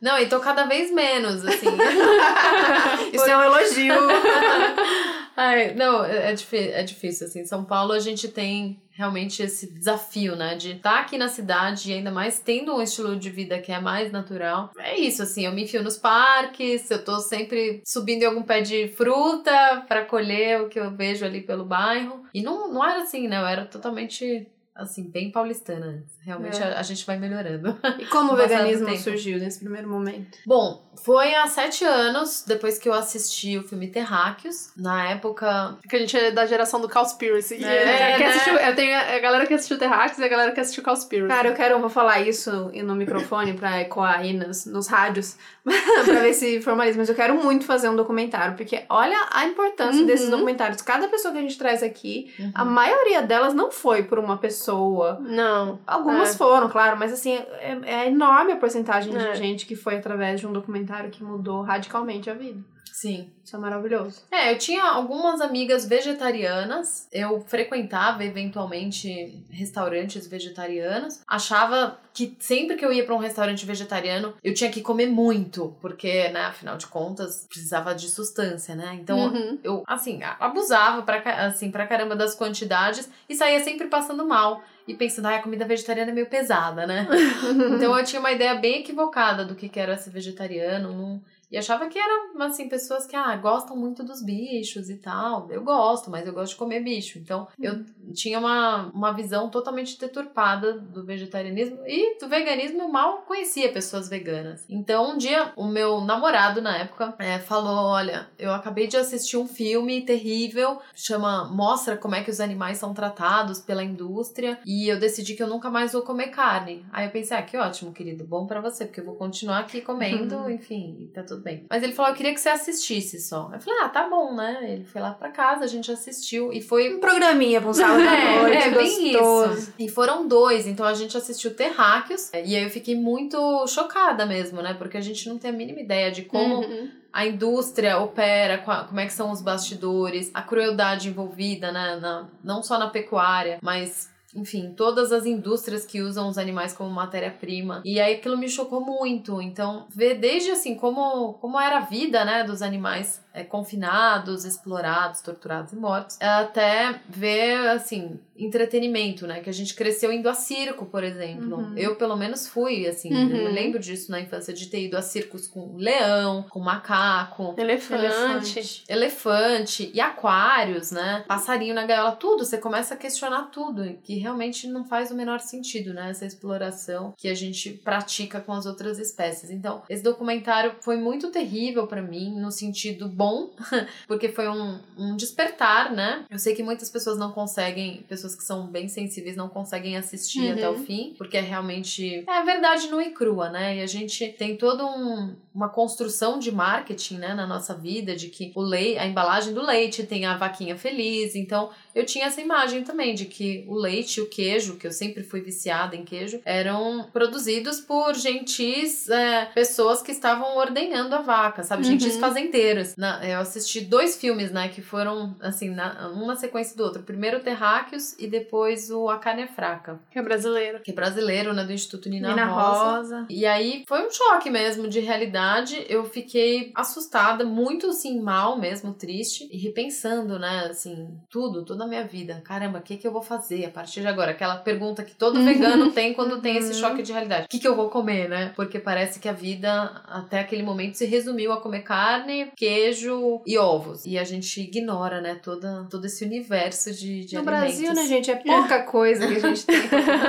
Não, 0.02 0.18
e 0.20 0.28
tô 0.28 0.40
cada 0.40 0.66
vez 0.66 0.92
menos, 0.92 1.44
assim. 1.46 1.68
Isso 3.14 3.26
é 3.26 3.38
um 3.38 3.42
elogio. 3.44 3.94
Ai, 5.44 5.74
não, 5.74 6.06
é, 6.06 6.32
é, 6.32 6.80
é 6.80 6.84
difícil, 6.84 7.26
assim. 7.26 7.44
São 7.46 7.66
Paulo 7.66 7.94
a 7.94 8.00
gente 8.00 8.28
tem 8.28 8.80
realmente 8.92 9.42
esse 9.42 9.74
desafio, 9.74 10.36
né? 10.36 10.54
De 10.54 10.74
estar 10.74 11.00
aqui 11.00 11.18
na 11.18 11.28
cidade 11.28 11.90
e 11.90 11.96
ainda 11.96 12.12
mais 12.12 12.40
tendo 12.40 12.76
um 12.76 12.82
estilo 12.82 13.16
de 13.16 13.32
vida 13.32 13.60
que 13.60 13.72
é 13.72 13.80
mais 13.80 14.12
natural. 14.12 14.70
É 14.78 15.00
isso, 15.00 15.24
assim, 15.24 15.46
eu 15.46 15.52
me 15.52 15.64
enfio 15.64 15.82
nos 15.82 15.98
parques, 15.98 16.92
eu 16.92 17.04
tô 17.04 17.20
sempre 17.20 17.82
subindo 17.84 18.22
em 18.22 18.26
algum 18.26 18.44
pé 18.44 18.62
de 18.62 18.90
fruta 18.90 19.84
pra 19.88 20.06
colher 20.06 20.62
o 20.62 20.70
que 20.70 20.80
eu 20.80 20.92
vejo 20.92 21.26
ali 21.26 21.42
pelo 21.42 21.66
bairro. 21.66 22.24
E 22.36 22.44
não, 22.44 22.72
não 22.72 22.88
era 22.88 23.02
assim, 23.02 23.28
né? 23.28 23.38
Eu 23.38 23.48
era 23.48 23.66
totalmente, 23.66 24.48
assim, 24.76 25.10
bem 25.10 25.32
paulistana. 25.32 26.04
Realmente 26.24 26.62
É. 26.62 26.66
a, 26.76 26.80
a 26.80 26.84
gente 26.84 27.06
vai 27.06 27.18
melhorando. 27.18 27.76
E 28.00 28.06
como 28.06 28.32
o 28.34 28.36
veganismo 28.36 28.96
surgiu 28.98 29.40
nesse 29.40 29.60
primeiro 29.60 29.90
momento? 29.90 30.38
Bom, 30.46 30.88
foi 31.04 31.34
há 31.36 31.48
sete 31.48 31.84
anos, 31.84 32.44
depois 32.48 32.78
que 32.78 32.88
eu 32.88 32.94
assisti 32.94 33.58
o 33.58 33.64
filme 33.64 33.88
Terráqueos. 33.88 34.72
Na 34.78 35.10
época, 35.10 35.78
Porque 35.82 35.96
a 35.96 36.00
gente 36.00 36.16
é 36.18 36.32
da 36.32 36.46
geração 36.46 36.80
do 36.80 36.88
Cowspiracy. 36.90 37.56
E 37.56 37.64
É, 37.64 38.18
quem 38.18 38.28
né? 38.28 38.34
assistiu, 38.34 38.54
eu 38.56 38.76
tenho 38.76 38.98
a 38.98 39.20
galera 39.20 39.46
que 39.48 39.54
assistiu 39.54 39.78
Terrax 39.80 40.18
e 40.20 40.24
a 40.24 40.28
galera 40.28 40.52
que 40.52 40.60
assistiu 40.60 40.84
Cowspiracy. 40.84 41.28
Cara, 41.34 41.48
eu 41.50 41.56
quero, 41.56 41.80
vou 41.80 41.90
falar 41.90 42.20
isso 42.22 42.52
no 42.84 42.96
microfone 42.96 43.54
pra 43.54 43.82
ecoar 43.82 44.20
aí 44.20 44.34
nos, 44.34 44.66
nos 44.66 44.88
rádios, 44.88 45.38
pra 46.06 46.20
ver 46.22 46.34
se 46.34 46.62
formaliza. 46.62 46.98
Mas 46.98 47.10
eu 47.10 47.16
quero 47.16 47.36
muito 47.36 47.66
fazer 47.66 47.90
um 47.90 47.96
documentário, 47.96 48.56
porque 48.56 48.84
olha 48.90 49.18
a 49.32 49.46
importância 49.46 50.02
Uhum. 50.02 50.06
desses 50.08 50.30
documentários. 50.30 50.82
Cada 50.82 51.08
pessoa 51.08 51.32
que 51.34 51.40
a 51.40 51.42
gente 51.42 51.58
traz 51.58 51.82
aqui, 51.84 52.32
Uhum. 52.40 52.52
a 52.54 52.64
maioria 52.66 53.22
delas 53.22 53.54
não 53.54 53.72
foi 53.72 54.04
por 54.04 54.18
uma 54.20 54.38
pessoa. 54.38 54.71
Não. 55.20 55.80
Algumas 55.86 56.34
É. 56.34 56.38
foram, 56.38 56.70
claro, 56.70 56.98
mas 56.98 57.12
assim, 57.14 57.34
é, 57.34 57.78
é 57.84 58.08
enorme 58.08 58.52
a 58.54 58.56
porcentagem 58.58 59.16
É. 59.16 59.32
de 59.32 59.38
gente 59.38 59.66
que 59.66 59.76
foi 59.76 59.96
através 59.98 60.40
de 60.40 60.48
um 60.48 60.54
documentário 60.54 61.10
que 61.10 61.24
mudou 61.24 61.62
radicalmente 61.62 62.30
a 62.30 62.34
vida. 62.34 62.60
Sim. 62.92 63.30
Isso 63.44 63.56
é 63.56 63.60
maravilhoso. 63.60 64.22
É, 64.32 64.54
eu 64.54 64.58
tinha 64.58 64.84
algumas 64.84 65.42
amigas 65.42 65.86
vegetarianas, 65.86 67.08
eu 67.12 67.42
frequentava 67.48 68.24
eventualmente 68.24 69.44
restaurantes 69.50 70.28
vegetarianos, 70.28 71.22
achava 71.28 72.00
que 72.14 72.36
sempre 72.40 72.76
que 72.76 72.86
eu 72.86 72.92
ia 72.94 73.06
pra 73.06 73.16
um 73.16 73.20
restaurante 73.20 73.66
vegetariano, 73.66 74.34
eu 74.44 74.54
tinha 74.54 74.70
que 74.70 74.82
comer 74.82 75.08
muito, 75.08 75.76
porque, 75.82 76.30
né, 76.30 76.42
afinal 76.46 76.78
de 76.78 76.88
contas, 76.88 77.46
precisava 77.48 77.94
de 77.96 78.10
sustância, 78.10 78.76
né? 78.76 78.98
Então, 79.02 79.18
Uhum. 79.34 79.60
eu, 79.64 79.84
assim, 79.88 80.20
abusava 80.40 81.02
pra, 81.04 81.22
assim, 81.46 81.72
pra 81.72 81.88
caramba 81.88 82.16
das 82.16 82.36
quantidades 82.36 83.10
e 83.30 83.36
saía 83.36 83.64
sempre 83.64 83.88
passando 83.88 84.26
mal. 84.28 84.62
E 84.88 84.96
pensando, 84.96 85.28
ah, 85.28 85.36
a 85.36 85.42
comida 85.42 85.64
vegetariana 85.64 86.12
é 86.12 86.14
meio 86.14 86.26
pesada, 86.28 86.88
né? 86.88 87.08
então 87.82 87.98
eu 87.98 88.04
tinha 88.04 88.20
uma 88.20 88.32
ideia 88.32 88.56
bem 88.56 88.80
equivocada 88.80 89.46
do 89.46 89.56
que 89.56 89.70
que 89.70 89.80
era 89.80 89.96
ser 89.98 90.10
vegetariano. 90.10 90.92
Não, 90.92 91.22
E 91.52 91.58
achava 91.58 91.88
que 91.88 92.00
eram, 92.00 92.42
assim, 92.42 92.70
pessoas 92.70 93.06
que, 93.06 93.16
ah, 93.16 93.36
gostam 93.36 93.76
muito 93.76 94.04
dos 94.04 94.24
bichos 94.24 94.90
e 94.90 94.96
tal. 94.96 95.50
Eu 95.52 95.64
gosto, 95.64 96.10
mas 96.10 96.26
eu 96.26 96.34
gosto 96.34 96.54
de 96.54 96.58
comer 96.58 96.80
bicho. 96.82 97.20
Então, 97.20 97.48
eu 97.60 97.74
Uhum. 97.74 97.86
tinha 98.14 98.40
uma, 98.40 98.88
uma 98.94 99.12
visão 99.12 99.50
totalmente 99.50 100.00
deturpada 100.00 100.74
do 100.74 101.04
vegetarianismo 101.04 101.80
e 101.86 102.18
do 102.20 102.28
veganismo. 102.30 102.82
Eu 102.82 102.88
mal 102.90 103.24
conhecia 103.28 103.72
pessoas 103.72 104.08
veganas. 104.10 104.64
Então, 104.70 105.12
um 105.14 105.18
dia, 105.18 105.52
o 105.56 105.66
meu 105.68 106.02
namorado, 106.02 106.62
na 106.62 106.78
época, 106.78 107.14
é, 107.20 107.38
falou, 107.40 107.86
olha, 107.88 108.28
eu 108.40 108.52
acabei 108.54 108.88
de 108.88 108.96
assistir 108.98 109.38
um 109.38 109.48
filme 109.48 110.02
terrível, 110.02 110.80
chama 110.96 111.46
Mostra 111.46 111.98
como 111.98 112.16
é 112.16 112.24
que 112.24 112.32
os 112.32 112.40
animais 112.40 112.78
são 112.78 112.94
tratados 112.94 113.60
pela 113.60 113.84
indústria 113.84 114.60
e 114.66 114.88
eu 114.88 115.00
decidi 115.00 115.36
que 115.36 115.44
eu 115.44 115.48
nunca 115.48 115.70
mais 115.70 115.92
vou 115.94 116.02
comer 116.02 116.28
carne. 116.28 116.86
Aí 116.92 117.06
eu 117.08 117.12
pensei, 117.12 117.36
ah, 117.38 117.42
que 117.42 117.58
ótimo, 117.58 117.92
querido, 117.92 118.24
bom 118.26 118.46
pra 118.48 118.62
você, 118.62 118.86
porque 118.86 119.00
eu 119.02 119.06
vou 119.06 119.16
continuar 119.16 119.60
aqui 119.60 119.82
comendo, 119.82 120.36
enfim, 120.50 120.98
e 121.02 121.08
tá 121.08 121.24
tudo 121.24 121.41
bem. 121.42 121.66
Mas 121.70 121.84
ele 121.84 121.94
falou, 121.94 122.12
eu 122.12 122.16
queria 122.16 122.34
que 122.34 122.40
você 122.40 122.50
assistisse 122.50 123.20
só. 123.20 123.50
Eu 123.54 123.60
falei, 123.60 123.80
ah, 123.84 123.90
tá 123.90 124.08
bom, 124.10 124.34
né? 124.36 124.60
Ele 124.64 124.84
foi 124.84 125.02
lá 125.02 125.12
pra 125.12 125.30
casa, 125.30 125.64
a 125.66 125.68
gente 125.68 125.92
assistiu 125.92 126.54
e 126.54 126.62
foi 126.62 126.96
Um 126.96 127.00
programinha 127.00 127.60
pra 127.60 127.70
um 127.70 127.74
sábado 127.74 128.02
à 128.08 128.14
é, 128.16 128.42
noite, 128.42 128.58
é 128.58 128.70
gostoso. 128.70 129.54
isso. 129.60 129.74
E 129.80 129.90
foram 129.90 130.28
dois, 130.28 130.68
então 130.68 130.86
a 130.86 130.94
gente 130.94 131.18
assistiu 131.18 131.54
Terráqueos, 131.56 132.30
e 132.34 132.56
aí 132.56 132.64
eu 132.64 132.70
fiquei 132.70 132.96
muito 132.96 133.66
chocada 133.68 134.26
mesmo, 134.26 134.62
né? 134.62 134.74
Porque 134.74 134.98
a 134.98 135.02
gente 135.02 135.28
não 135.28 135.38
tem 135.38 135.50
a 135.50 135.54
mínima 135.54 135.80
ideia 135.80 136.12
de 136.12 136.22
como 136.24 136.62
Uhum. 136.62 136.90
a 137.12 137.26
indústria 137.26 137.98
opera, 138.00 138.58
como 138.60 139.00
é 139.00 139.06
que 139.06 139.14
são 139.14 139.32
os 139.32 139.42
bastidores, 139.42 140.30
a 140.34 140.42
crueldade 140.42 141.10
envolvida, 141.10 141.72
né? 141.72 141.98
Na, 142.02 142.28
não 142.44 142.62
só 142.62 142.78
na 142.78 142.88
pecuária, 142.90 143.58
mas. 143.62 144.11
Enfim, 144.36 144.74
todas 144.76 145.12
as 145.12 145.26
indústrias 145.26 145.86
que 145.86 146.02
usam 146.02 146.30
os 146.30 146.38
animais 146.38 146.74
como 146.74 146.90
matéria-prima. 146.90 147.82
E 147.84 148.00
aí 148.00 148.16
aquilo 148.16 148.38
me 148.38 148.50
chocou 148.50 148.80
muito. 148.80 149.42
Então, 149.42 149.86
ver 149.90 150.16
desde 150.16 150.52
assim 150.52 150.76
como, 150.76 151.34
como 151.34 151.60
era 151.60 151.80
a 151.80 151.82
vida, 151.82 152.24
né, 152.24 152.44
dos 152.44 152.62
animais 152.62 153.22
é, 153.34 153.44
confinados, 153.44 154.46
explorados, 154.46 155.22
torturados 155.22 155.74
e 155.74 155.76
mortos, 155.76 156.18
até 156.22 157.00
ver, 157.08 157.68
assim, 157.70 158.20
entretenimento, 158.38 159.26
né? 159.28 159.40
Que 159.40 159.50
a 159.50 159.54
gente 159.54 159.74
cresceu 159.76 160.12
indo 160.12 160.28
a 160.28 160.34
circo, 160.34 160.86
por 160.86 161.04
exemplo. 161.04 161.58
Uhum. 161.58 161.78
Eu, 161.78 161.96
pelo 161.96 162.16
menos, 162.18 162.48
fui, 162.48 162.88
assim, 162.88 163.14
Uhum. 163.14 163.30
eu 163.36 163.46
me 163.46 163.52
lembro 163.52 163.80
disso 163.80 164.12
na 164.12 164.20
infância, 164.20 164.54
de 164.54 164.68
ter 164.68 164.86
ido 164.86 164.98
a 164.98 165.02
circos 165.02 165.48
com 165.48 165.76
leão, 165.78 166.44
com 166.50 166.60
macaco, 166.60 167.56
Elefante. 167.58 168.84
elefante 168.90 169.92
e 169.94 170.02
aquários, 170.02 170.92
né? 170.92 171.24
Passarinho 171.28 171.74
na 171.76 171.86
gaiola, 171.86 172.12
tudo. 172.14 172.44
Você 172.46 172.58
começa 172.58 172.94
a 172.94 172.98
questionar 172.98 173.44
tudo, 173.52 173.84
que 174.04 174.16
realmente 174.18 174.68
não 174.68 174.84
faz 174.86 175.12
o 175.12 175.16
menor 175.16 175.40
sentido, 175.40 175.94
né? 175.94 176.10
Essa 176.10 176.26
exploração 176.26 177.14
que 177.18 177.28
a 177.28 177.36
gente 177.36 177.70
pratica 177.72 178.40
com 178.40 178.54
as 178.54 178.66
outras 178.66 179.00
espécies. 179.00 179.50
Então, 179.50 179.84
esse 179.90 180.04
documentário 180.04 180.76
foi 180.82 180.98
muito 180.98 181.30
terrível 181.32 181.88
pra 181.88 182.02
mim, 182.02 182.40
no 182.40 182.52
sentido 182.52 183.08
bom, 183.22 183.50
porque 184.08 184.30
foi 184.30 184.48
um, 184.48 184.80
um 184.98 185.16
despertar, 185.16 185.92
né? 185.92 186.26
Eu 186.30 186.40
sei 186.40 186.56
que 186.56 186.64
muitas 186.64 186.90
pessoas 186.90 187.18
não 187.18 187.32
conseguem, 187.32 188.04
pessoas 188.10 188.36
que 188.36 188.44
são 188.44 188.66
bem 188.68 188.88
sensíveis 188.88 189.36
não 189.36 189.48
conseguem 189.50 189.96
assistir 189.98 190.42
Uhum. 190.42 190.52
até 190.54 190.70
o 190.70 190.78
fim, 190.80 191.14
porque 191.18 191.38
é 191.38 191.42
realmente 191.42 192.24
é 192.28 192.32
a 192.32 192.44
verdade 192.44 192.88
nua 192.90 193.04
e 193.04 193.12
crua, 193.12 193.50
né? 193.50 193.78
E 193.78 193.82
a 193.82 193.88
gente 193.88 194.28
tem 194.40 194.58
toda 194.58 194.86
um, 194.86 195.36
uma 195.54 195.68
construção 195.70 196.40
de 196.40 196.52
marketing, 196.52 197.16
né, 197.18 197.34
na 197.34 197.46
nossa 197.46 197.74
vida, 197.74 198.16
de 198.16 198.28
que 198.30 198.52
o 198.56 198.62
leite, 198.62 198.98
a 199.00 199.06
embalagem 199.06 199.54
do 199.54 199.62
leite 199.62 200.04
tem 200.04 200.26
a 200.26 200.38
vaquinha 200.38 200.78
feliz. 200.78 201.36
Então, 201.36 201.70
eu 201.94 202.06
tinha 202.06 202.26
essa 202.28 202.40
imagem 202.40 202.84
também 202.84 203.14
de 203.14 203.26
que 203.26 203.66
o 203.68 203.76
leite 203.76 204.18
e 204.20 204.22
o 204.24 204.30
queijo, 204.30 204.78
que 204.78 204.88
eu 204.88 204.92
sempre 204.92 205.24
fui 205.24 205.42
viciada 205.42 205.96
em 205.96 206.06
queijo, 206.06 206.40
eram 206.46 207.10
produzidos 207.12 207.82
por 207.82 208.16
gentis 208.16 209.10
é, 209.10 209.46
pessoas 209.54 210.02
que 210.02 210.12
estavam 210.12 210.56
ordenhando 210.58 211.14
a 211.16 211.22
vaca, 211.22 211.64
sabe? 211.64 211.84
Gentis 211.84 212.14
Uhum. 212.16 212.20
fazendeiros. 212.22 212.96
Na- 212.96 213.20
eu 213.28 213.40
assisti 213.40 213.82
dois 213.82 214.16
filmes, 214.18 214.52
né, 214.52 214.70
que 214.70 214.82
foram, 214.82 215.36
assim, 215.42 215.70
na, 215.70 216.10
um 216.16 216.26
na 216.26 216.36
sequência 216.38 216.78
do 216.78 216.84
outro. 216.84 217.04
Primeiro 217.04 217.38
o 217.38 217.42
Terráqueos 217.42 218.14
e 218.18 218.26
depois 218.28 218.90
o 218.90 219.10
A 219.10 219.18
Carne 219.18 219.44
é 219.44 219.48
Fraca, 219.48 220.00
Que 220.12 220.20
é 220.20 220.22
brasileiro. 220.22 220.80
que 220.80 220.92
é 220.92 220.94
brasileiro, 220.94 221.54
né, 221.54 221.64
do 221.66 221.74
Instituto 221.74 222.08
Nina, 222.10 222.30
Nina 222.30 222.46
Rosa. 222.46 222.98
Rosa. 222.98 223.26
E 223.30 223.46
aí 223.46 223.84
foi 223.88 224.06
um 224.06 224.10
choque 224.10 224.50
mesmo 224.50 224.88
de 224.88 225.00
realidade. 225.02 225.41
Eu 225.88 226.04
fiquei 226.06 226.72
assustada, 226.76 227.44
muito 227.44 227.88
assim, 227.88 228.20
mal 228.22 228.58
mesmo, 228.58 228.94
triste. 228.94 229.48
E 229.52 229.58
repensando, 229.58 230.38
né, 230.38 230.68
assim, 230.70 231.18
tudo, 231.30 231.64
toda 231.64 231.84
a 231.84 231.88
minha 231.88 232.06
vida. 232.06 232.42
Caramba, 232.44 232.80
o 232.80 232.82
que 232.82 232.98
que 232.98 233.08
eu 233.08 233.12
vou 233.12 233.22
fazer 233.22 233.66
a 233.66 233.70
partir 233.70 234.02
de 234.02 234.08
agora? 234.08 234.32
Aquela 234.32 234.58
pergunta 234.58 235.04
que 235.04 235.16
todo 235.16 235.44
vegano 235.44 235.92
tem 235.92 236.14
quando 236.14 236.42
tem 236.42 236.58
esse 236.58 236.74
choque 236.74 237.02
de 237.02 237.12
realidade. 237.12 237.46
O 237.46 237.48
que 237.48 237.60
que 237.60 237.68
eu 237.68 237.76
vou 237.76 237.90
comer, 237.90 238.30
né? 238.30 238.52
Porque 238.56 238.80
parece 238.80 239.20
que 239.20 239.30
a 239.30 239.34
vida, 239.34 240.02
até 240.08 240.40
aquele 240.40 240.64
momento, 240.64 240.98
se 240.98 241.06
resumiu 241.06 241.52
a 241.52 241.62
comer 241.62 241.82
carne, 241.82 242.52
queijo 242.56 243.42
e 243.46 243.58
ovos. 243.58 244.06
E 244.06 244.18
a 244.18 244.24
gente 244.24 244.62
ignora, 244.62 245.22
né, 245.22 245.36
toda, 245.36 245.88
todo 245.90 246.06
esse 246.06 246.24
universo 246.24 246.92
de, 246.92 247.26
de 247.26 247.36
No 247.36 247.42
alimentos. 247.42 247.80
Brasil, 247.80 247.94
né, 247.94 248.06
gente, 248.06 248.32
é 248.32 248.36
pouca 248.36 248.84
coisa 248.90 249.28
que 249.28 249.36
a 249.36 249.40
gente 249.40 249.66
tem. 249.66 249.82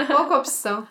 pouca 0.07 0.38
opção. 0.38 0.87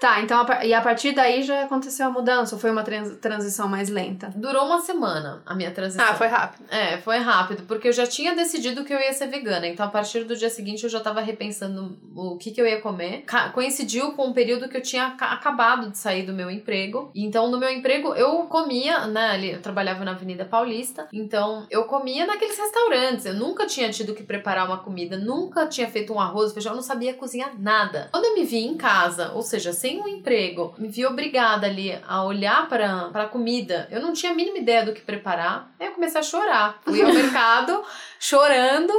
Tá, 0.00 0.20
então, 0.20 0.44
a 0.46 0.64
e 0.64 0.74
a 0.74 0.80
partir 0.80 1.12
daí 1.12 1.42
já 1.42 1.64
aconteceu 1.64 2.06
a 2.06 2.10
mudança? 2.10 2.54
Ou 2.54 2.60
foi 2.60 2.70
uma 2.70 2.82
trans- 2.82 3.16
transição 3.16 3.68
mais 3.68 3.88
lenta? 3.88 4.32
Durou 4.36 4.66
uma 4.66 4.80
semana 4.80 5.42
a 5.46 5.54
minha 5.54 5.70
transição. 5.70 6.04
Ah, 6.06 6.14
foi 6.14 6.26
rápido. 6.26 6.64
É, 6.70 6.98
foi 6.98 7.18
rápido, 7.18 7.62
porque 7.66 7.88
eu 7.88 7.92
já 7.92 8.06
tinha 8.06 8.34
decidido 8.34 8.84
que 8.84 8.92
eu 8.92 8.98
ia 9.00 9.12
ser 9.12 9.26
vegana. 9.28 9.66
Então, 9.66 9.86
a 9.86 9.88
partir 9.88 10.24
do 10.24 10.36
dia 10.36 10.50
seguinte, 10.50 10.84
eu 10.84 10.90
já 10.90 11.00
tava 11.00 11.20
repensando 11.20 11.98
o 12.14 12.36
que, 12.36 12.50
que 12.50 12.60
eu 12.60 12.66
ia 12.66 12.80
comer. 12.80 13.24
Coincidiu 13.52 14.12
com 14.12 14.28
o 14.28 14.34
período 14.34 14.68
que 14.68 14.76
eu 14.76 14.82
tinha 14.82 15.06
aca- 15.06 15.26
acabado 15.32 15.90
de 15.90 15.98
sair 15.98 16.24
do 16.24 16.32
meu 16.32 16.50
emprego. 16.50 17.10
Então, 17.14 17.50
no 17.50 17.58
meu 17.58 17.70
emprego, 17.70 18.14
eu 18.14 18.38
comia, 18.46 19.06
né? 19.06 19.30
Ali, 19.30 19.52
eu 19.52 19.62
trabalhava 19.62 20.04
na 20.04 20.10
Avenida 20.12 20.44
Paulista. 20.44 21.06
Então, 21.12 21.66
eu 21.70 21.84
comia 21.84 22.26
naqueles 22.26 22.58
restaurantes. 22.58 23.24
Eu 23.26 23.34
nunca 23.34 23.66
tinha 23.66 23.90
tido 23.90 24.14
que 24.14 24.22
preparar 24.22 24.66
uma 24.66 24.78
comida, 24.78 25.16
nunca 25.16 25.66
tinha 25.66 25.88
feito 25.88 26.12
um 26.12 26.20
arroz, 26.20 26.52
feijão, 26.52 26.72
eu 26.72 26.76
não 26.76 26.82
sabia 26.82 27.14
cozinhar 27.14 27.52
nada. 27.58 28.08
Quando 28.12 28.24
eu 28.26 28.34
me 28.34 28.44
vi 28.44 28.64
em 28.66 28.76
casa, 28.76 29.32
ou 29.32 29.42
seja, 29.42 29.72
sem 29.72 29.85
um 30.00 30.08
emprego, 30.08 30.74
me 30.78 30.88
vi 30.88 31.06
obrigada 31.06 31.66
ali 31.66 31.98
a 32.06 32.24
olhar 32.24 32.68
para 32.68 33.10
a 33.14 33.26
comida. 33.26 33.88
Eu 33.90 34.00
não 34.00 34.12
tinha 34.12 34.32
a 34.32 34.34
mínima 34.34 34.58
ideia 34.58 34.84
do 34.84 34.92
que 34.92 35.00
preparar. 35.00 35.72
Aí 35.78 35.86
eu 35.86 35.92
comecei 35.92 36.20
a 36.20 36.24
chorar. 36.24 36.80
Fui 36.84 37.02
ao 37.02 37.12
mercado 37.14 37.82
chorando, 38.18 38.92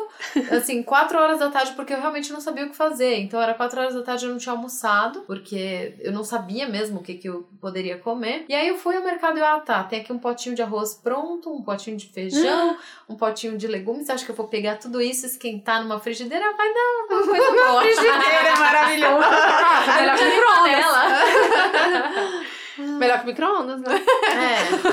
assim, 0.51 0.84
quatro 0.84 1.20
horas 1.20 1.39
da 1.39 1.50
tarde, 1.50 1.74
porque 1.74 1.94
eu 1.94 2.00
realmente 2.00 2.32
não 2.32 2.39
sabia 2.39 2.65
o 2.65 2.70
que 2.70 2.75
fazer. 2.75 3.20
Então 3.20 3.41
era 3.41 3.53
quatro 3.53 3.79
horas 3.79 3.94
da 3.94 4.03
tarde 4.03 4.25
eu 4.25 4.32
não 4.32 4.38
tinha 4.38 4.53
almoçado, 4.53 5.22
porque 5.22 5.96
eu 6.00 6.12
não 6.12 6.24
sabia 6.24 6.67
mesmo 6.67 7.00
o 7.00 7.03
que, 7.03 7.15
que 7.15 7.27
eu 7.27 7.48
poderia 7.60 7.98
comer. 7.98 8.46
E 8.48 8.56
aí 8.56 8.67
eu 8.67 8.77
fui 8.77 8.96
ao 8.96 9.03
mercado 9.03 9.38
e 9.38 9.41
ah, 9.41 9.60
tá, 9.60 9.84
tem 9.84 10.01
aqui 10.01 10.13
um 10.13 10.20
potinho 10.20 10.56
de 10.56 10.62
arroz 10.62 10.94
pronto, 10.96 11.53
um 11.53 11.62
potinho 11.62 11.98
de 11.98 12.08
feijão, 12.08 12.77
um 13.10 13.15
potinho 13.15 13.58
de 13.58 13.67
legumes. 13.67 14.10
Acho 14.10 14.25
que 14.25 14.32
eu 14.32 14.36
vou 14.36 14.48
pegar 14.48 14.77
tudo 14.77 15.01
isso, 15.01 15.25
esquentar 15.25 15.82
numa 15.82 16.00
frigideira, 16.00 16.46
vai 16.56 16.74
dar 16.74 17.15
uma 17.15 17.24
coisa 17.25 17.51
boa. 17.51 17.82
Frigideira 17.82 18.48
é 18.48 18.56
maravilhoso. 18.56 19.24
Ah, 19.24 19.98
melhor 20.00 20.17
que 20.17 20.25
micro-ondas. 20.25 20.76
Panela. 20.81 22.43
Melhor 23.00 23.19
que 23.19 23.25
micro-ondas, 23.25 23.81
né? 23.81 23.88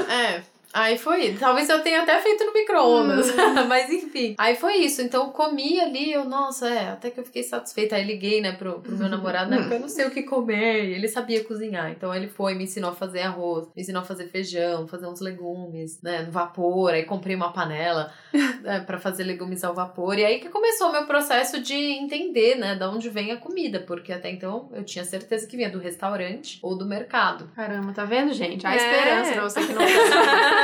É, 0.09 0.13
é. 0.13 0.54
Aí 0.75 0.99
foi. 0.99 1.37
Talvez 1.39 1.69
eu 1.69 1.81
tenha 1.83 2.03
até 2.03 2.21
feito 2.21 2.45
no 2.45 2.53
micro-ondas. 2.53 3.33
Mas 3.69 3.89
enfim. 3.91 4.35
Aí 4.37 4.57
foi 4.57 4.75
isso. 4.79 5.01
Então 5.03 5.27
eu 5.27 5.31
comi 5.31 5.81
ali, 5.81 6.13
eu, 6.13 6.25
nossa, 6.25 6.69
é, 6.69 6.89
até 6.91 7.11
que 7.11 7.21
eu 7.21 7.25
fiquei 7.25 7.45
satisfeita. 7.45 7.95
Aí 7.95 8.03
liguei, 8.05 8.41
né, 8.41 8.53
pro, 8.53 8.81
pro 8.81 8.97
meu 8.97 9.09
namorado, 9.09 9.51
né? 9.51 9.59
Porque 9.59 9.75
eu 9.75 9.81
não 9.81 9.89
sei 9.89 10.05
o 10.07 10.11
que 10.11 10.25
comer. 10.25 10.85
E 10.87 10.95
ele 10.95 11.07
sabia 11.07 11.45
cozinhar. 11.45 11.93
Então 11.93 12.13
ele 12.13 12.27
foi, 12.27 12.55
me 12.55 12.65
ensinou 12.65 12.91
a 12.91 12.95
fazer 12.95 13.21
arroz, 13.23 13.69
me 13.77 13.83
ensinou 13.83 14.03
a 14.03 14.05
fazer 14.05 14.27
feijão, 14.27 14.89
fazer 14.89 15.07
uns 15.07 15.21
legumes, 15.21 16.03
né, 16.03 16.23
no 16.23 16.33
vapor. 16.33 16.91
Aí 16.93 17.05
comprei 17.05 17.37
uma 17.37 17.53
panela 17.53 18.13
né, 18.63 18.81
para 18.81 18.99
fazer 18.99 19.23
legumes 19.23 19.63
ao 19.63 19.75
vapor. 19.75 20.19
E 20.19 20.25
aí 20.25 20.41
que 20.41 20.49
começou 20.49 20.89
o 20.89 20.93
meu 20.93 21.07
processo 21.07 21.61
de 21.61 21.75
entender, 21.75 22.57
né, 22.57 22.75
de 22.75 22.85
onde 22.85 23.09
vem 23.09 23.31
a 23.31 23.37
comida. 23.37 23.79
Porque 23.79 24.13
até 24.13 24.29
então 24.29 24.69
eu 24.73 24.83
tinha 24.83 25.05
certeza 25.05 25.47
que 25.47 25.57
vinha 25.57 25.71
do 25.71 25.79
restaurante 25.79 26.59
ou 26.61 26.77
do 26.77 26.85
mercado. 26.85 27.49
Caramba, 27.55 27.93
tá 27.93 28.05
vendo, 28.05 28.33
gente? 28.33 28.67
Há 28.67 28.75
É. 28.75 28.77
esperança 28.77 29.33
pra 29.33 29.43
você 29.45 29.61
que 29.67 29.73
não 29.73 29.85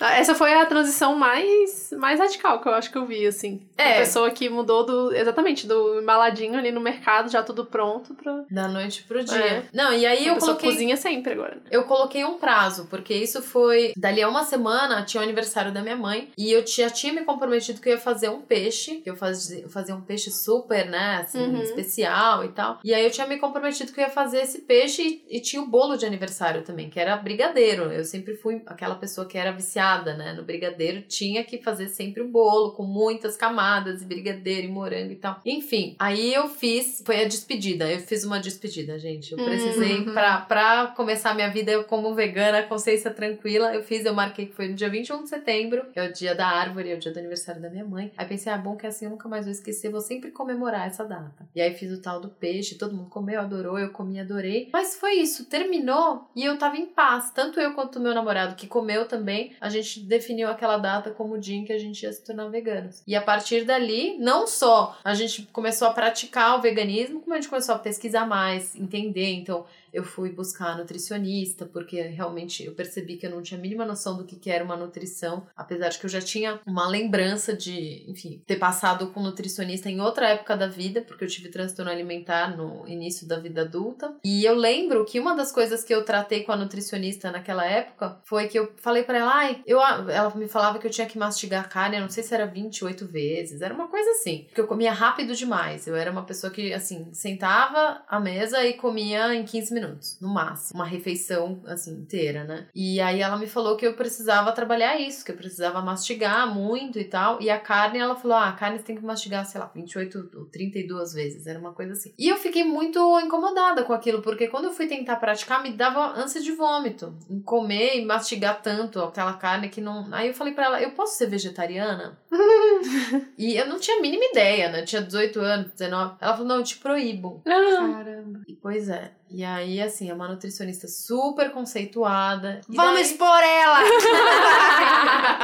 Essa 0.00 0.34
foi 0.34 0.52
a 0.54 0.64
transição 0.66 1.14
mais, 1.14 1.90
mais 1.98 2.18
radical 2.18 2.60
que 2.60 2.68
eu 2.68 2.74
acho 2.74 2.90
que 2.90 2.98
eu 2.98 3.06
vi, 3.06 3.26
assim. 3.26 3.60
É. 3.76 3.94
A 3.94 3.98
pessoa 4.00 4.30
que 4.30 4.48
mudou 4.48 4.84
do. 4.84 5.14
Exatamente, 5.14 5.66
do 5.66 6.00
embaladinho 6.00 6.58
ali 6.58 6.72
no 6.72 6.80
mercado, 6.80 7.30
já 7.30 7.42
tudo 7.42 7.64
pronto 7.64 8.14
pra. 8.14 8.44
Da 8.50 8.68
noite 8.68 9.02
pro 9.04 9.22
dia. 9.24 9.38
É. 9.38 9.62
Não, 9.72 9.92
e 9.92 10.06
aí 10.06 10.26
a 10.28 10.32
eu 10.32 10.36
coloquei. 10.36 10.70
cozinha 10.70 10.96
sempre 10.96 11.32
agora. 11.32 11.56
né? 11.56 11.62
Eu 11.70 11.84
coloquei 11.84 12.24
um 12.24 12.38
prazo, 12.38 12.86
porque 12.88 13.12
isso 13.14 13.42
foi. 13.42 13.92
Dali 13.96 14.22
a 14.22 14.28
uma 14.28 14.44
semana 14.44 15.02
tinha 15.04 15.20
o 15.20 15.24
aniversário 15.24 15.72
da 15.72 15.82
minha 15.82 15.96
mãe. 15.96 16.30
E 16.38 16.50
eu 16.52 16.66
já 16.66 16.88
tinha 16.88 17.12
me 17.12 17.22
comprometido 17.24 17.80
que 17.80 17.88
eu 17.88 17.94
ia 17.94 17.98
fazer 18.00 18.28
um 18.30 18.40
peixe. 18.40 18.96
Que 18.96 19.10
eu 19.10 19.16
fazia, 19.16 19.68
fazia 19.68 19.94
um 19.94 20.00
peixe 20.00 20.30
super, 20.30 20.86
né? 20.86 21.20
Assim, 21.22 21.40
Uhum. 21.40 21.62
especial 21.62 22.44
e 22.44 22.48
tal. 22.48 22.78
E 22.84 22.94
aí 22.94 23.04
eu 23.04 23.10
tinha 23.10 23.26
me 23.26 23.38
comprometido 23.38 23.92
que 23.92 24.00
eu 24.00 24.04
ia 24.04 24.10
fazer 24.10 24.42
esse 24.42 24.60
peixe 24.60 25.22
e, 25.28 25.36
e 25.38 25.40
tinha 25.40 25.60
o 25.60 25.66
bolo 25.66 25.96
de 25.96 26.06
aniversário 26.06 26.62
também, 26.62 26.88
que 26.88 26.98
era 27.00 27.16
brigadeiro. 27.16 27.84
Eu 27.92 28.04
sempre 28.04 28.34
fui 28.36 28.62
aquela 28.66 28.94
pessoa 28.94 29.26
que 29.26 29.36
era 29.36 29.50
viciada 29.50 29.89
né? 29.98 30.32
No 30.32 30.42
brigadeiro 30.42 31.02
tinha 31.02 31.42
que 31.44 31.58
fazer 31.58 31.88
sempre 31.88 32.22
o 32.22 32.28
bolo 32.28 32.72
com 32.72 32.84
muitas 32.84 33.36
camadas, 33.36 34.02
e 34.02 34.04
brigadeiro 34.04 34.66
e 34.66 34.70
morango 34.70 35.12
e 35.12 35.16
tal. 35.16 35.40
Enfim, 35.44 35.96
aí 35.98 36.32
eu 36.32 36.48
fiz, 36.48 37.02
foi 37.04 37.22
a 37.24 37.28
despedida. 37.28 37.90
Eu 37.90 37.98
fiz 38.00 38.24
uma 38.24 38.38
despedida, 38.40 38.98
gente. 38.98 39.32
Eu 39.32 39.38
precisei, 39.44 39.98
Uhum. 39.98 40.12
pra, 40.12 40.38
pra 40.42 40.86
começar 40.96 41.34
minha 41.34 41.50
vida 41.50 41.70
eu 41.72 41.84
como 41.84 42.14
vegana, 42.14 42.62
consciência 42.62 43.10
tranquila, 43.10 43.74
eu 43.74 43.82
fiz, 43.82 44.04
eu 44.04 44.14
marquei 44.14 44.46
que 44.46 44.54
foi 44.54 44.68
no 44.68 44.74
dia 44.74 44.88
21 44.88 45.22
de 45.24 45.28
setembro, 45.28 45.86
que 45.92 45.98
é 45.98 46.08
o 46.08 46.12
dia 46.12 46.34
da 46.34 46.46
árvore, 46.46 46.90
é 46.90 46.94
o 46.94 46.98
dia 46.98 47.12
do 47.12 47.18
aniversário 47.18 47.60
da 47.60 47.68
minha 47.70 47.84
mãe. 47.84 48.12
Aí 48.16 48.26
pensei, 48.26 48.52
ah, 48.52 48.56
bom 48.58 48.76
que 48.76 48.86
assim 48.86 49.04
eu 49.06 49.10
nunca 49.10 49.28
mais 49.28 49.44
vou 49.44 49.52
esquecer, 49.52 49.90
vou 49.90 50.00
sempre 50.00 50.30
comemorar 50.30 50.86
essa 50.86 51.04
data. 51.04 51.48
E 51.54 51.60
aí 51.60 51.74
fiz 51.74 51.90
o 51.92 52.00
tal 52.00 52.20
do 52.20 52.28
peixe, 52.28 52.76
todo 52.76 52.94
mundo 52.94 53.10
comeu, 53.10 53.40
adorou, 53.40 53.78
eu 53.78 53.90
comi, 53.90 54.20
adorei. 54.20 54.68
Mas 54.72 54.96
foi 54.96 55.14
isso, 55.14 55.46
terminou 55.46 56.28
e 56.36 56.44
eu 56.44 56.58
tava 56.58 56.76
em 56.76 56.86
paz. 56.86 57.30
Tanto 57.30 57.58
eu 57.60 57.72
quanto 57.74 57.98
o 57.98 58.02
meu 58.02 58.14
namorado, 58.14 58.54
que 58.54 58.66
comeu 58.66 59.06
também, 59.06 59.52
a 59.60 59.68
gente 59.68 59.79
definiu 60.00 60.48
aquela 60.48 60.78
data 60.78 61.10
como 61.10 61.34
o 61.34 61.38
dia 61.38 61.56
em 61.56 61.64
que 61.64 61.72
a 61.72 61.78
gente 61.78 62.02
ia 62.02 62.12
se 62.12 62.24
tornar 62.24 62.48
veganos. 62.48 63.02
E 63.06 63.14
a 63.14 63.22
partir 63.22 63.64
dali, 63.64 64.16
não 64.18 64.46
só 64.46 64.98
a 65.04 65.14
gente 65.14 65.42
começou 65.52 65.88
a 65.88 65.92
praticar 65.92 66.58
o 66.58 66.62
veganismo, 66.62 67.20
como 67.20 67.34
a 67.34 67.40
gente 67.40 67.48
começou 67.48 67.74
a 67.74 67.78
pesquisar 67.78 68.26
mais, 68.26 68.74
entender. 68.74 69.32
Então, 69.32 69.64
eu 69.92 70.04
fui 70.04 70.30
buscar 70.30 70.76
nutricionista, 70.76 71.66
porque 71.66 72.00
realmente 72.00 72.64
eu 72.64 72.72
percebi 72.72 73.16
que 73.16 73.26
eu 73.26 73.30
não 73.30 73.42
tinha 73.42 73.58
a 73.58 73.62
mínima 73.62 73.84
noção 73.84 74.16
do 74.16 74.24
que, 74.24 74.36
que 74.36 74.50
era 74.50 74.64
uma 74.64 74.76
nutrição, 74.76 75.46
apesar 75.56 75.88
de 75.88 75.98
que 75.98 76.06
eu 76.06 76.10
já 76.10 76.20
tinha 76.20 76.60
uma 76.66 76.88
lembrança 76.88 77.54
de, 77.54 78.04
enfim, 78.08 78.42
ter 78.46 78.56
passado 78.56 79.08
com 79.08 79.20
nutricionista 79.20 79.88
em 79.90 80.00
outra 80.00 80.28
época 80.28 80.56
da 80.56 80.66
vida, 80.66 81.02
porque 81.02 81.24
eu 81.24 81.28
tive 81.28 81.48
transtorno 81.48 81.90
alimentar 81.90 82.56
no 82.56 82.86
início 82.86 83.26
da 83.26 83.38
vida 83.38 83.62
adulta. 83.62 84.14
E 84.24 84.44
eu 84.44 84.54
lembro 84.54 85.04
que 85.04 85.20
uma 85.20 85.34
das 85.34 85.52
coisas 85.52 85.82
que 85.82 85.94
eu 85.94 86.04
tratei 86.04 86.42
com 86.42 86.52
a 86.52 86.56
nutricionista 86.56 87.30
naquela 87.30 87.64
época 87.64 88.20
foi 88.24 88.48
que 88.48 88.58
eu 88.58 88.72
falei 88.76 89.02
para 89.02 89.18
ela, 89.18 89.34
ai, 89.34 89.62
eu, 89.66 89.80
ela 89.80 90.34
me 90.34 90.48
falava 90.48 90.78
que 90.78 90.86
eu 90.86 90.90
tinha 90.90 91.06
que 91.06 91.18
mastigar 91.18 91.68
carne, 91.68 91.96
eu 91.96 92.02
não 92.02 92.08
sei 92.08 92.22
se 92.22 92.34
era 92.34 92.46
28 92.46 93.06
vezes, 93.06 93.60
era 93.60 93.74
uma 93.74 93.88
coisa 93.88 94.10
assim, 94.10 94.44
porque 94.46 94.60
eu 94.60 94.66
comia 94.66 94.92
rápido 94.92 95.34
demais. 95.34 95.86
Eu 95.86 95.96
era 95.96 96.10
uma 96.10 96.24
pessoa 96.24 96.52
que, 96.52 96.72
assim, 96.72 97.12
sentava 97.12 98.02
à 98.08 98.20
mesa 98.20 98.64
e 98.64 98.74
comia 98.74 99.34
em 99.34 99.44
15 99.44 99.72
minutos, 99.72 99.79
no 99.80 100.28
máximo. 100.28 100.80
Uma 100.80 100.86
refeição, 100.86 101.62
assim, 101.66 101.92
inteira, 101.92 102.44
né? 102.44 102.66
E 102.74 103.00
aí 103.00 103.20
ela 103.20 103.36
me 103.36 103.46
falou 103.46 103.76
que 103.76 103.86
eu 103.86 103.94
precisava 103.94 104.52
trabalhar 104.52 104.98
isso, 105.00 105.24
que 105.24 105.32
eu 105.32 105.36
precisava 105.36 105.80
mastigar 105.80 106.52
muito 106.52 106.98
e 106.98 107.04
tal. 107.04 107.40
E 107.40 107.50
a 107.50 107.58
carne, 107.58 107.98
ela 107.98 108.16
falou: 108.16 108.36
ah, 108.36 108.48
a 108.48 108.52
carne 108.52 108.78
você 108.78 108.84
tem 108.84 108.96
que 108.96 109.04
mastigar, 109.04 109.44
sei 109.46 109.60
lá, 109.60 109.70
28 109.74 110.30
ou 110.34 110.46
32 110.46 111.12
vezes. 111.12 111.46
Era 111.46 111.58
uma 111.58 111.72
coisa 111.72 111.92
assim. 111.92 112.12
E 112.18 112.28
eu 112.28 112.36
fiquei 112.36 112.64
muito 112.64 112.98
incomodada 113.20 113.84
com 113.84 113.92
aquilo, 113.92 114.22
porque 114.22 114.48
quando 114.48 114.66
eu 114.66 114.72
fui 114.72 114.86
tentar 114.86 115.16
praticar, 115.16 115.62
me 115.62 115.72
dava 115.72 116.18
ânsia 116.18 116.40
de 116.40 116.52
vômito. 116.52 117.14
Em 117.28 117.40
comer 117.40 117.96
e 117.96 118.04
mastigar 118.04 118.62
tanto 118.62 119.00
aquela 119.00 119.34
carne 119.34 119.68
que 119.68 119.80
não. 119.80 120.08
Aí 120.12 120.28
eu 120.28 120.34
falei 120.34 120.54
pra 120.54 120.66
ela: 120.66 120.82
eu 120.82 120.92
posso 120.92 121.16
ser 121.16 121.26
vegetariana? 121.26 122.18
e 123.36 123.56
eu 123.56 123.66
não 123.66 123.78
tinha 123.78 123.98
a 123.98 124.00
mínima 124.00 124.24
ideia, 124.24 124.70
né? 124.70 124.80
Eu 124.80 124.84
tinha 124.84 125.02
18 125.02 125.40
anos, 125.40 125.72
19. 125.72 126.16
Ela 126.20 126.32
falou: 126.32 126.48
não, 126.48 126.56
eu 126.56 126.64
te 126.64 126.78
proíbo. 126.78 127.42
Caramba. 127.44 128.40
E, 128.46 128.54
pois 128.54 128.88
é. 128.88 129.12
E 129.32 129.44
aí, 129.44 129.80
assim, 129.80 130.10
é 130.10 130.14
uma 130.14 130.26
nutricionista 130.26 130.88
super 130.88 131.52
conceituada. 131.52 132.60
E 132.68 132.74
Vamos 132.74 132.94
daí- 132.94 133.02
expor 133.02 133.38
ela! 133.42 133.78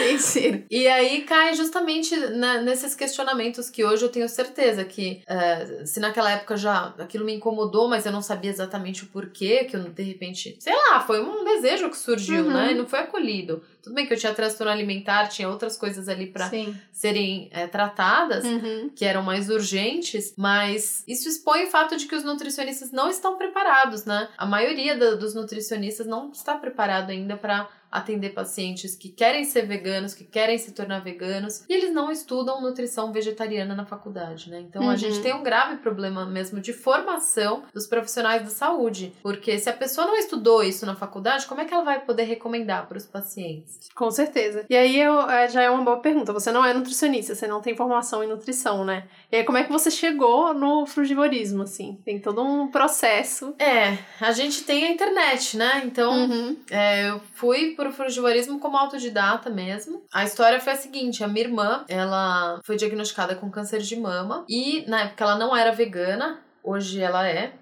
Mentira. 0.00 0.62
E 0.70 0.86
aí 0.86 1.22
cai 1.22 1.54
justamente 1.54 2.14
na- 2.16 2.60
nesses 2.60 2.94
questionamentos 2.94 3.68
que 3.68 3.84
hoje 3.84 4.04
eu 4.04 4.08
tenho 4.08 4.28
certeza 4.28 4.84
que 4.84 5.22
é, 5.26 5.84
se 5.84 5.98
naquela 6.00 6.30
época 6.30 6.56
já 6.56 6.94
aquilo 6.98 7.24
me 7.24 7.34
incomodou, 7.34 7.88
mas 7.88 8.06
eu 8.06 8.12
não 8.12 8.22
sabia 8.22 8.50
exatamente 8.50 9.04
o 9.04 9.08
porquê, 9.08 9.64
que 9.64 9.76
eu 9.76 9.82
de 9.84 10.02
repente, 10.02 10.56
sei 10.60 10.74
lá, 10.74 11.00
foi 11.00 11.20
um 11.20 11.44
desejo 11.44 11.90
que 11.90 11.98
surgiu, 11.98 12.44
Uhum. 12.44 12.52
né? 12.52 12.72
E 12.72 12.74
não 12.74 12.86
foi 12.86 13.00
acolhido. 13.00 13.62
Tudo 13.84 13.94
bem 13.94 14.06
que 14.06 14.14
eu 14.14 14.18
tinha 14.18 14.32
transtorno 14.32 14.72
alimentar, 14.72 15.28
tinha 15.28 15.46
outras 15.46 15.76
coisas 15.76 16.08
ali 16.08 16.32
Sim. 16.48 16.74
serem 16.90 17.50
é, 17.52 17.66
tratadas. 17.66 18.42
Uhum. 18.44 18.90
que 18.94 19.04
eram 19.04 19.22
mais 19.22 19.50
urgentes, 19.50 20.32
mas 20.36 21.04
isso 21.06 21.28
expõe 21.28 21.64
o 21.64 21.70
fato 21.70 21.96
de 21.96 22.06
que 22.06 22.14
os 22.14 22.24
nutricionistas 22.24 22.90
não 22.90 23.10
estão 23.10 23.36
preparados, 23.36 24.04
né? 24.04 24.28
A 24.38 24.46
maioria 24.46 24.96
dos 24.96 25.34
nutricionistas 25.34 26.06
não 26.06 26.30
está 26.30 26.56
preparado 26.56 27.10
ainda 27.10 27.36
para 27.36 27.68
atender 27.94 28.30
pacientes 28.30 28.94
que 28.94 29.08
querem 29.08 29.44
ser 29.44 29.66
veganos, 29.66 30.12
que 30.14 30.24
querem 30.24 30.58
se 30.58 30.72
tornar 30.72 31.00
veganos, 31.00 31.64
e 31.68 31.72
eles 31.72 31.92
não 31.92 32.10
estudam 32.10 32.60
nutrição 32.60 33.12
vegetariana 33.12 33.74
na 33.74 33.86
faculdade, 33.86 34.50
né? 34.50 34.60
Então 34.60 34.82
a 34.82 34.92
Uhum. 34.92 34.96
gente 34.96 35.20
tem 35.20 35.32
um 35.34 35.42
grave 35.42 35.76
problema 35.78 36.26
mesmo 36.26 36.60
de 36.60 36.72
formação 36.72 37.62
dos 37.72 37.86
profissionais 37.86 38.42
da 38.42 38.50
saúde, 38.50 39.12
porque 39.22 39.58
se 39.58 39.68
a 39.70 39.72
pessoa 39.72 40.06
não 40.06 40.16
estudou 40.16 40.62
isso 40.62 40.84
na 40.84 40.94
faculdade, 40.94 41.46
como 41.46 41.60
é 41.60 41.64
que 41.64 41.72
ela 41.72 41.84
vai 41.84 42.00
poder 42.00 42.24
recomendar 42.24 42.86
para 42.88 42.98
os 42.98 43.04
pacientes? 43.06 43.78
Com 43.94 44.10
certeza. 44.10 44.64
E 44.68 44.76
aí 44.76 44.98
eu, 45.00 45.20
é, 45.30 45.48
já 45.48 45.62
é 45.62 45.70
uma 45.70 45.82
boa 45.84 46.00
pergunta. 46.00 46.32
Você 46.32 46.50
não 46.50 46.64
é 46.64 46.72
nutricionista, 46.74 47.34
você 47.34 47.46
não 47.46 47.60
tem 47.60 47.76
formação 47.76 48.22
em 48.24 48.26
nutrição, 48.28 48.84
né? 48.84 49.04
E 49.30 49.36
aí 49.36 49.44
como 49.44 49.58
é 49.58 49.64
que 49.64 49.72
você 49.72 49.90
chegou 49.90 50.52
no 50.54 50.86
frugivorismo, 50.86 51.62
assim? 51.62 51.98
Tem 52.04 52.18
todo 52.18 52.42
um 52.42 52.68
processo. 52.68 53.54
É, 53.58 53.96
a 54.20 54.32
gente 54.32 54.64
tem 54.64 54.84
a 54.86 54.90
internet, 54.90 55.56
né? 55.56 55.82
Então, 55.84 56.12
Uhum. 56.24 56.56
É, 56.70 57.10
eu 57.10 57.20
fui 57.34 57.74
pro 57.84 57.92
frugivorismo 57.92 58.58
como 58.58 58.76
autodidata 58.76 59.50
mesmo. 59.50 60.02
A 60.12 60.24
história 60.24 60.60
foi 60.60 60.72
a 60.72 60.76
seguinte: 60.76 61.22
a 61.22 61.28
minha 61.28 61.46
irmã, 61.46 61.84
ela 61.88 62.60
foi 62.64 62.76
diagnosticada 62.76 63.34
com 63.34 63.50
câncer 63.50 63.80
de 63.80 63.96
mama 63.96 64.44
e 64.48 64.84
na 64.88 65.02
época 65.02 65.24
ela 65.24 65.38
não 65.38 65.54
era 65.54 65.72
vegana, 65.72 66.40
hoje 66.62 67.00
ela 67.00 67.28
é. 67.28 67.52